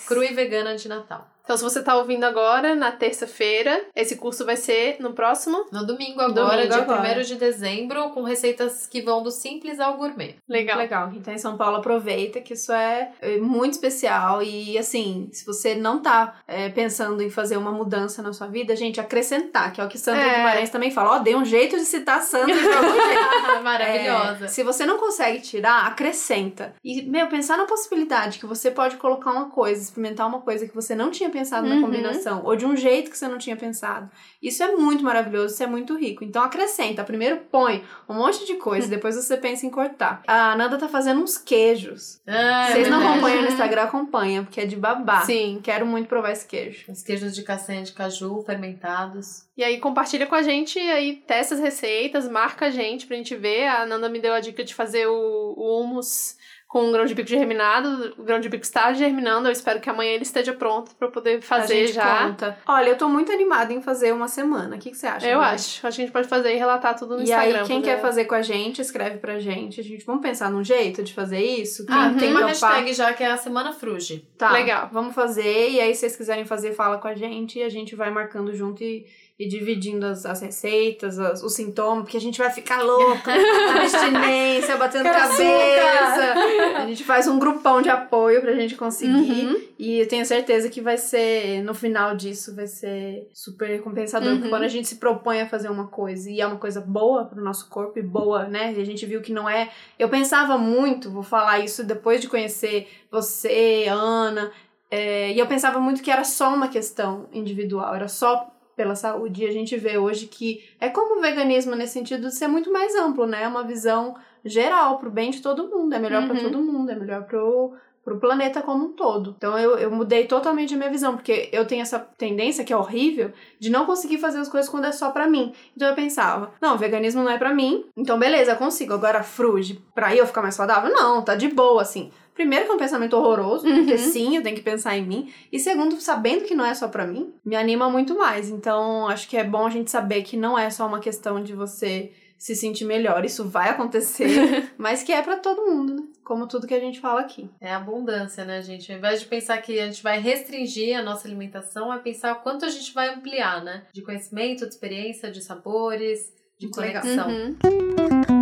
crua 0.08 0.26
e 0.26 0.34
vegana 0.34 0.76
de 0.76 0.88
Natal. 0.88 1.28
Então, 1.50 1.58
se 1.58 1.64
você 1.64 1.82
tá 1.82 1.96
ouvindo 1.96 2.26
agora, 2.26 2.76
na 2.76 2.92
terça-feira, 2.92 3.84
esse 3.96 4.18
curso 4.18 4.46
vai 4.46 4.56
ser 4.56 4.98
no 5.00 5.14
próximo. 5.14 5.66
No 5.72 5.84
domingo 5.84 6.22
agora, 6.22 6.58
Domingo 6.58 6.68
dia 6.68 6.82
agora. 6.84 7.22
1 7.22 7.24
de 7.24 7.36
dezembro, 7.38 8.12
com 8.12 8.22
receitas 8.22 8.86
que 8.86 9.02
vão 9.02 9.24
do 9.24 9.32
simples 9.32 9.80
ao 9.80 9.98
gourmet. 9.98 10.36
Legal. 10.48 10.78
Legal. 10.78 11.12
Tá 11.24 11.34
em 11.34 11.40
São 11.40 11.58
Paulo 11.58 11.78
aproveita 11.78 12.40
que 12.40 12.54
isso 12.54 12.72
é 12.72 13.14
é, 13.20 13.38
muito 13.40 13.74
especial. 13.74 14.44
E 14.44 14.78
assim, 14.78 15.28
se 15.34 15.44
você 15.44 15.74
não 15.74 16.00
tá 16.00 16.36
é, 16.48 16.70
pensando 16.70 17.20
em 17.24 17.32
fazer 17.32 17.58
uma 17.58 17.72
mudança 17.72 18.22
na 18.22 18.32
sua 18.32 18.46
vida, 18.46 18.76
gente, 18.76 19.02
acrescentar, 19.02 19.74
que 19.74 19.82
é 19.82 19.84
o 19.84 19.88
que 19.88 19.98
Sandra 19.98 20.22
É. 20.22 20.36
Guimarães 20.36 20.70
também 20.70 20.92
fala. 20.92 21.16
Ó, 21.16 21.18
dê 21.18 21.36
um 21.36 21.46
jeito 21.46 21.76
de 21.78 21.86
citar 21.86 22.22
Sandra 22.22 22.56
de 22.56 22.68
algum 22.68 22.94
jeito. 22.94 23.64
Maravilhosa. 23.64 24.46
É, 24.46 24.48
se 24.50 24.62
você 24.62 24.86
não 24.86 25.00
consegue 25.00 25.42
tirar, 25.42 25.88
acrescenta. 25.88 26.76
E, 26.84 27.02
meu, 27.02 27.26
pensar 27.26 27.58
na 27.58 27.66
possibilidade 27.66 28.38
que 28.38 28.46
você 28.46 28.70
pode 28.70 28.98
colocar 28.98 29.32
uma 29.32 29.50
coisa, 29.50 29.82
experimentar 29.82 30.28
uma 30.28 30.42
coisa 30.42 30.68
que 30.68 30.76
você 30.76 30.94
não 30.94 31.10
tinha 31.10 31.28
pensado 31.28 31.39
na 31.68 31.76
Uhum. 31.76 31.82
combinação, 31.82 32.42
ou 32.44 32.56
de 32.56 32.66
um 32.66 32.76
jeito 32.76 33.10
que 33.12 33.18
você 33.18 33.28
não 33.28 33.38
tinha 33.38 33.56
pensado. 33.56 34.10
Isso 34.42 34.64
é 34.64 34.76
muito 34.76 35.04
maravilhoso, 35.04 35.54
isso 35.54 35.64
é 35.64 35.68
muito 35.68 35.96
rico. 35.98 36.24
Então 36.24 36.42
acrescenta. 36.44 37.04
Primeiro 37.04 37.42
põe 37.52 37.84
um 38.08 38.14
monte 38.14 38.46
de 38.46 38.56
coisa, 38.56 38.88
depois 38.90 39.16
você 39.16 39.38
pensa 39.38 39.66
em 39.66 39.70
cortar. 39.70 40.22
A 40.28 40.56
Nanda 40.56 40.78
tá 40.78 40.88
fazendo 40.88 41.22
uns 41.22 41.38
queijos. 41.38 42.22
Ah, 42.28 42.70
é 42.70 42.74
Vocês 42.74 42.88
não 42.90 42.98
verdade. 43.00 43.18
acompanham 43.20 43.42
no 43.44 43.48
Instagram, 43.50 43.82
acompanha, 43.84 44.44
porque 44.44 44.62
é 44.62 44.66
de 44.66 44.76
babá. 44.76 45.22
Sim. 45.22 45.60
Quero 45.64 45.86
muito 45.86 46.08
provar 46.08 46.32
esse 46.32 46.46
queijo. 46.48 46.86
Os 46.92 47.02
queijos 47.04 47.36
de 47.36 47.44
castanha 47.44 47.84
de 47.84 47.92
caju 47.92 48.42
fermentados. 48.46 49.44
E 49.58 49.64
aí 49.64 49.78
compartilha 49.80 50.26
com 50.26 50.36
a 50.36 50.42
gente, 50.42 50.80
aí 50.80 51.18
testa 51.28 51.54
as 51.56 51.60
receitas, 51.60 52.28
marca 52.30 52.68
a 52.68 52.70
gente 52.70 53.06
pra 53.06 53.18
gente 53.18 53.36
ver. 53.36 53.68
A 53.68 53.86
Nanda 53.86 54.08
me 54.10 54.20
deu 54.20 54.34
a 54.34 54.40
dica 54.40 54.64
de 54.64 54.74
fazer 54.74 55.06
o, 55.08 55.54
o 55.58 55.82
hummus 55.82 56.38
com 56.70 56.84
um 56.84 56.92
grão 56.92 57.04
de 57.04 57.16
bico 57.16 57.28
germinado. 57.28 58.14
O 58.16 58.22
grão 58.24 58.40
de 58.40 58.48
bico 58.48 58.64
está 58.64 58.94
germinando, 58.94 59.48
eu 59.48 59.52
espero 59.52 59.80
que 59.80 59.90
amanhã 59.90 60.12
ele 60.12 60.22
esteja 60.22 60.54
pronto 60.54 60.96
pra 60.96 61.08
eu 61.08 61.12
poder 61.12 61.40
a 61.40 61.42
fazer 61.42 61.88
gente 61.88 61.94
já. 61.96 62.28
conta. 62.28 62.60
Olha, 62.68 62.90
eu 62.90 62.96
tô 62.96 63.10
muito 63.10 63.32
animada 63.32 63.74
em 63.74 63.82
fazer 63.82 64.14
uma 64.14 64.28
semana. 64.28 64.76
O 64.76 64.80
que, 64.80 64.92
que 64.92 64.96
você 64.98 65.08
acha? 65.08 65.26
Eu 65.28 65.40
Nanda? 65.40 65.50
acho. 65.54 65.66
Acho 65.66 65.82
que 65.82 65.88
a 65.88 65.92
gente 66.06 66.12
pode 66.12 66.28
fazer 66.28 66.54
e 66.54 66.58
relatar 66.58 66.96
tudo 66.96 67.16
no 67.16 67.22
E 67.22 67.24
Instagram. 67.24 67.62
aí, 67.62 67.66
quem 67.68 67.82
quer 67.82 68.00
fazer 68.00 68.26
com 68.26 68.36
a 68.36 68.44
gente, 68.44 68.80
escreve 68.82 69.18
pra 69.18 69.40
gente. 69.40 69.82
A 69.82 69.84
gente 69.84 70.06
vamos 70.06 70.22
pensar 70.22 70.52
num 70.52 70.64
jeito 70.64 71.02
de 71.02 71.12
fazer 71.12 71.42
isso. 71.44 71.88
Quem 71.88 71.96
Ah, 71.96 72.08
Uhum. 72.10 72.18
tem 72.18 72.30
uma 72.30 72.46
hashtag 72.46 72.94
já 72.94 73.12
que 73.14 73.24
é 73.24 73.32
a 73.32 73.38
Semana 73.38 73.74
Fruge. 73.74 74.28
Tá, 74.38 74.52
Legal. 74.52 74.90
Vamos 74.94 75.16
fazer. 75.16 75.72
E 75.72 75.82
aí, 75.82 75.96
se 75.96 76.02
vocês 76.02 76.16
quiserem 76.16 76.46
fazer, 76.46 76.74
fala 76.74 77.00
com 77.00 77.08
a 77.08 77.16
gente. 77.16 77.58
E 77.58 77.64
a 77.64 77.70
gente 77.70 77.96
vai 77.96 78.12
marcando 78.12 78.54
junto 78.54 78.84
e, 78.84 79.08
e 79.40 79.48
dividindo 79.48 80.06
as, 80.06 80.26
as 80.26 80.42
receitas, 80.42 81.18
as- 81.18 81.42
os 81.42 81.54
sintomas, 81.54 82.04
porque 82.04 82.18
a 82.18 82.22
gente 82.22 82.38
vai 82.38 82.50
ficar 82.50 82.82
louca. 82.84 83.32
abstinência, 83.80 84.76
batendo 84.78 85.06
cabeça. 85.06 86.34
A 86.76 86.86
gente 86.86 87.04
faz 87.06 87.26
um 87.28 87.40
grupão 87.40 87.82
de 87.82 87.90
apoio 87.90 88.42
pra 88.42 88.54
gente 88.54 88.76
conseguir. 88.76 89.46
Uhum. 89.48 89.62
E 89.80 90.00
eu 90.00 90.08
tenho 90.10 90.26
certeza 90.26 90.70
que 90.70 90.82
vai 90.82 90.98
ser, 90.98 91.64
no 91.64 91.74
final 91.74 92.16
disso, 92.18 92.54
vai 92.54 92.68
ser 92.68 93.30
super 93.34 93.70
recompensador. 93.70 94.28
Uhum. 94.30 94.36
Porque 94.36 94.50
quando 94.50 94.64
a 94.64 94.68
gente 94.68 94.90
se 94.90 94.98
propõe 94.98 95.40
a 95.42 95.48
fazer 95.48 95.70
uma 95.70 95.88
coisa 95.88 96.30
e 96.30 96.42
é 96.42 96.46
uma 96.46 96.58
coisa 96.58 96.82
boa 96.82 97.24
pro 97.26 97.42
nosso 97.42 97.70
corpo 97.70 97.98
e 97.98 98.04
boa, 98.04 98.44
né? 98.46 98.74
E 98.76 98.82
a 98.82 98.86
gente 98.86 99.06
viu 99.06 99.22
que 99.22 99.32
não 99.32 99.48
é. 99.50 99.70
Eu 99.98 100.10
pensava 100.10 100.58
muito, 100.58 101.10
vou 101.10 101.24
falar 101.24 101.60
isso 101.60 101.84
depois 101.86 102.20
de 102.20 102.28
conhecer 102.28 102.90
você, 103.10 103.86
Ana. 103.90 104.52
é, 104.92 105.32
e 105.32 105.40
eu 105.40 105.48
pensava 105.48 105.80
muito 105.80 106.02
que 106.04 106.12
era 106.12 106.24
só 106.26 106.54
uma 106.54 106.68
questão 106.68 107.28
individual, 107.32 107.96
era 107.96 108.08
só 108.08 108.52
pela 108.80 108.96
saúde. 108.96 109.44
E 109.44 109.48
a 109.48 109.52
gente 109.52 109.76
vê 109.76 109.98
hoje 109.98 110.26
que 110.28 110.64
é 110.80 110.88
como 110.88 111.18
o 111.18 111.22
veganismo 111.22 111.76
nesse 111.76 111.92
sentido 111.92 112.30
de 112.30 112.34
ser 112.34 112.48
muito 112.48 112.72
mais 112.72 112.96
amplo, 112.96 113.26
né? 113.28 113.44
É 113.44 113.48
uma 113.48 113.62
visão 113.66 114.16
geral 114.46 114.98
pro 115.00 115.12
bem 115.12 115.32
de 115.32 115.42
todo 115.42 115.68
mundo. 115.68 115.94
É 115.94 116.00
melhor 116.00 116.24
Uhum. 116.24 116.38
todo 116.40 116.62
mundo, 116.62 116.90
é 116.90 116.96
melhor 116.96 117.24
pro, 117.26 117.74
pro 118.06 118.18
planeta 118.22 118.62
como 118.62 118.86
um 118.86 118.94
todo. 118.94 119.36
Então 119.38 119.60
eu, 119.60 119.78
eu 119.78 119.92
mudei 119.92 120.26
totalmente 120.28 120.74
a 120.74 120.78
minha 120.78 120.90
visão, 120.90 121.14
porque 121.18 121.50
eu 121.52 121.66
tenho 121.68 121.82
essa 121.82 122.00
tendência, 122.00 122.64
que 122.64 122.72
é 122.72 122.78
horrível, 122.78 123.34
de 123.60 123.70
não 123.70 123.86
conseguir 123.86 124.18
fazer 124.18 124.40
as 124.40 124.48
coisas 124.48 124.70
quando 124.72 124.86
é 124.86 124.94
só 124.94 125.12
pra 125.12 125.28
mim. 125.28 125.52
Então 125.76 125.90
eu 125.90 125.94
pensava, 125.96 126.54
não, 126.62 126.78
veganismo 126.78 127.22
não 127.22 127.32
é 127.32 127.38
pra 127.38 127.54
mim, 127.54 127.84
então 127.98 128.18
beleza, 128.18 128.56
consigo. 128.56 128.94
Agora, 128.94 129.24
fruge, 129.24 129.84
pra 129.94 130.16
eu 130.16 130.26
ficar 130.26 130.42
mais 130.42 130.56
saudável? 130.56 130.90
Não, 130.94 131.22
tá 131.22 131.36
de 131.36 131.50
boa, 131.50 131.82
assim. 131.82 132.12
Primeiro 132.40 132.64
que 132.68 132.72
é 132.72 132.74
um 132.76 132.78
pensamento 132.78 133.18
horroroso, 133.18 133.64
porque 133.66 133.92
Uhum. 133.92 133.98
sim, 133.98 134.36
eu 134.38 134.42
tenho 134.42 134.56
que 134.56 134.62
pensar 134.62 134.96
em 134.98 135.06
mim. 135.06 135.30
E 135.52 135.60
segundo, 135.60 136.00
sabendo 136.00 136.46
que 136.46 136.56
não 136.56 136.64
é 136.66 136.74
só 136.74 136.88
pra 136.88 137.06
mim, 137.06 137.34
me 137.44 137.54
anima 137.54 137.90
muito 137.90 138.18
mais. 138.18 138.50
Então, 138.50 139.10
acho 139.10 139.28
que 139.28 139.36
é 139.36 139.44
bom 139.44 139.68
a 139.68 139.70
gente 139.70 139.92
saber 139.92 140.22
que 140.24 140.38
não 140.38 140.58
é 140.58 140.70
só 140.70 140.88
uma 140.88 141.02
questão 141.02 141.44
de 141.44 141.52
você 141.52 142.14
se 142.38 142.56
sentir 142.56 142.86
melhor. 142.86 143.26
Isso 143.26 143.44
vai 143.44 143.68
acontecer, 143.72 144.72
mas 144.80 145.04
que 145.04 145.12
é 145.12 145.22
para 145.22 145.36
todo 145.36 145.70
mundo, 145.70 145.94
né? 145.96 146.04
Como 146.24 146.48
tudo 146.48 146.66
que 146.66 146.74
a 146.74 146.80
gente 146.80 147.02
fala 147.02 147.20
aqui. 147.20 147.50
É 147.60 147.74
abundância, 147.74 148.46
né, 148.46 148.62
gente? 148.62 148.90
Ao 148.90 148.98
invés 148.98 149.20
de 149.20 149.26
pensar 149.26 149.58
que 149.58 149.78
a 149.78 149.86
gente 149.88 150.02
vai 150.02 150.18
restringir 150.22 150.98
a 150.98 151.04
nossa 151.04 151.28
alimentação, 151.28 151.94
é 151.94 151.98
pensar 151.98 152.34
quanto 152.36 152.64
a 152.64 152.70
gente 152.70 152.94
vai 152.94 153.10
ampliar, 153.14 153.62
né? 153.66 153.84
De 153.92 154.02
conhecimento, 154.02 154.66
de 154.66 154.70
experiência, 154.74 155.30
de 155.30 155.42
sabores, 155.44 156.32
de 156.58 156.68
Muito 156.68 156.76
conexão. 156.78 157.28
Uhum. 157.28 158.39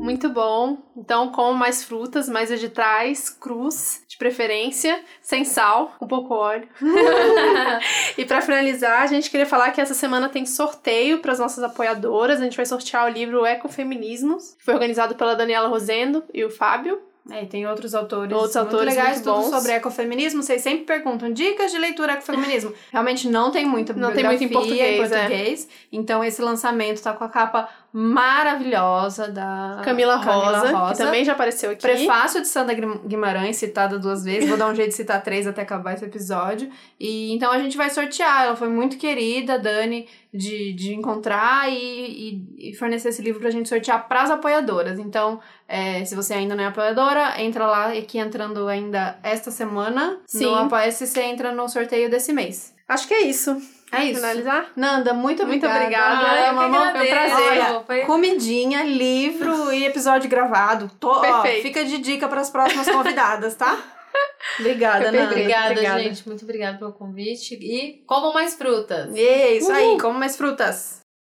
Muito 0.00 0.30
bom. 0.30 0.78
Então, 0.96 1.30
com 1.30 1.52
mais 1.52 1.84
frutas, 1.84 2.28
mais 2.28 2.48
vegetais, 2.48 3.28
crus, 3.28 4.00
de 4.08 4.16
preferência, 4.16 4.98
sem 5.20 5.44
sal, 5.44 5.94
com 5.98 6.06
pouco 6.06 6.34
óleo. 6.34 6.66
e 8.16 8.24
pra 8.24 8.40
finalizar, 8.40 9.02
a 9.02 9.06
gente 9.06 9.30
queria 9.30 9.46
falar 9.46 9.70
que 9.72 9.80
essa 9.80 9.94
semana 9.94 10.28
tem 10.28 10.46
sorteio 10.46 11.18
para 11.18 11.32
as 11.32 11.38
nossas 11.38 11.62
apoiadoras. 11.62 12.40
A 12.40 12.44
gente 12.44 12.56
vai 12.56 12.64
sortear 12.64 13.06
o 13.06 13.10
livro 13.10 13.44
Ecofeminismos, 13.44 14.54
que 14.54 14.64
foi 14.64 14.74
organizado 14.74 15.14
pela 15.14 15.36
Daniela 15.36 15.68
Rosendo 15.68 16.24
e 16.32 16.42
o 16.44 16.50
Fábio. 16.50 17.00
É, 17.30 17.44
e 17.44 17.46
tem 17.46 17.66
outros 17.66 17.94
autores 17.94 18.32
Outros 18.32 18.54
muito 18.54 18.66
autores 18.66 18.94
legais, 18.94 19.16
muito 19.16 19.24
tudo 19.24 19.42
bons. 19.42 19.50
sobre 19.50 19.72
ecofeminismo. 19.72 20.42
Vocês 20.42 20.62
sempre 20.62 20.84
perguntam 20.84 21.32
dicas 21.32 21.70
de 21.70 21.78
leitura 21.78 22.14
ecofeminismo. 22.14 22.72
Realmente 22.90 23.28
não 23.28 23.50
tem 23.50 23.66
muita 23.66 23.92
Não 23.92 24.12
tem 24.12 24.24
muito 24.24 24.42
em 24.42 24.48
bibliografia 24.48 24.96
português, 24.96 25.68
é. 25.68 25.68
Então 25.92 26.24
esse 26.24 26.40
lançamento 26.40 27.02
tá 27.02 27.12
com 27.12 27.24
a 27.24 27.28
capa 27.28 27.68
maravilhosa 27.92 29.28
da 29.28 29.80
Camila, 29.84 30.16
Rosa, 30.16 30.70
Rosa. 30.76 30.92
que 30.92 30.98
também 30.98 31.24
já 31.24 31.32
apareceu 31.32 31.70
aqui. 31.70 31.82
Prefácio 31.82 32.40
de 32.40 32.48
Sandra 32.48 32.74
Guim- 32.74 33.00
Guimarães, 33.06 33.56
citada 33.56 33.98
duas 33.98 34.24
vezes. 34.24 34.48
Vou 34.48 34.58
dar 34.58 34.68
um 34.68 34.74
jeito 34.74 34.90
de 34.90 34.94
citar 34.96 35.22
três 35.22 35.46
até 35.46 35.62
acabar 35.62 35.94
esse 35.94 36.04
episódio. 36.04 36.70
E 36.98 37.32
então 37.32 37.50
a 37.52 37.58
gente 37.58 37.76
vai 37.76 37.90
sortear. 37.90 38.44
Ela 38.44 38.56
foi 38.56 38.68
muito 38.68 38.96
querida, 38.96 39.58
Dani, 39.58 40.08
de, 40.32 40.72
de 40.74 40.94
encontrar 40.94 41.70
e, 41.70 42.44
e, 42.58 42.70
e 42.70 42.74
fornecer 42.76 43.08
esse 43.08 43.22
livro 43.22 43.40
pra 43.40 43.50
gente 43.50 43.68
sortear 43.68 44.06
pras 44.08 44.30
apoiadoras. 44.30 44.98
Então, 44.98 45.40
é, 45.68 46.04
se 46.04 46.14
você 46.14 46.34
ainda 46.34 46.54
não 46.54 46.64
é 46.64 46.66
apoiadora, 46.68 47.40
entra 47.42 47.66
lá 47.66 47.88
aqui 47.92 48.18
entrando 48.18 48.68
ainda 48.68 49.18
esta 49.22 49.50
semana. 49.50 50.18
Sim. 50.26 50.44
No 50.46 50.54
Apoia-se, 50.54 51.06
você 51.06 51.22
entra 51.22 51.52
no 51.52 51.68
sorteio 51.68 52.10
desse 52.10 52.32
mês. 52.32 52.74
Acho 52.88 53.06
que 53.08 53.14
é 53.14 53.22
isso. 53.22 53.56
É 53.92 54.04
isso. 54.04 54.20
Finalizar? 54.20 54.66
Nanda, 54.76 55.12
muito 55.12 55.46
Muito 55.46 55.66
obrigada. 55.66 56.14
obrigada. 56.14 56.40
Ah, 56.44 56.48
que 56.48 56.54
Mamãe, 56.54 56.92
foi 56.92 57.06
um 57.06 57.10
prazer. 57.10 57.46
Olha, 57.62 57.80
foi- 57.86 58.00
Comidinha, 58.02 58.82
livro 58.84 59.72
e 59.72 59.84
episódio 59.84 60.28
gravado. 60.30 60.90
Tô, 61.00 61.08
ó, 61.10 61.20
Perfeito. 61.20 61.62
fica 61.62 61.84
de 61.84 61.98
dica 61.98 62.28
para 62.28 62.40
as 62.40 62.50
próximas 62.50 62.88
convidadas, 62.88 63.54
tá? 63.56 63.76
Obrigada. 64.58 65.10
Nanda. 65.12 65.24
Obrigada, 65.24 65.70
Obrigada. 65.72 66.00
gente. 66.02 66.26
Muito 66.26 66.44
obrigada 66.44 66.78
pelo 66.78 66.92
convite. 66.92 67.54
E 67.54 68.02
comam 68.06 68.32
mais 68.32 68.54
frutas. 68.54 69.14
E 69.14 69.20
é 69.20 69.56
isso 69.56 69.70
aí, 69.72 69.86
Uhul. 69.88 69.98
como 69.98 70.18
mais 70.18 70.36
frutas. 70.36 70.99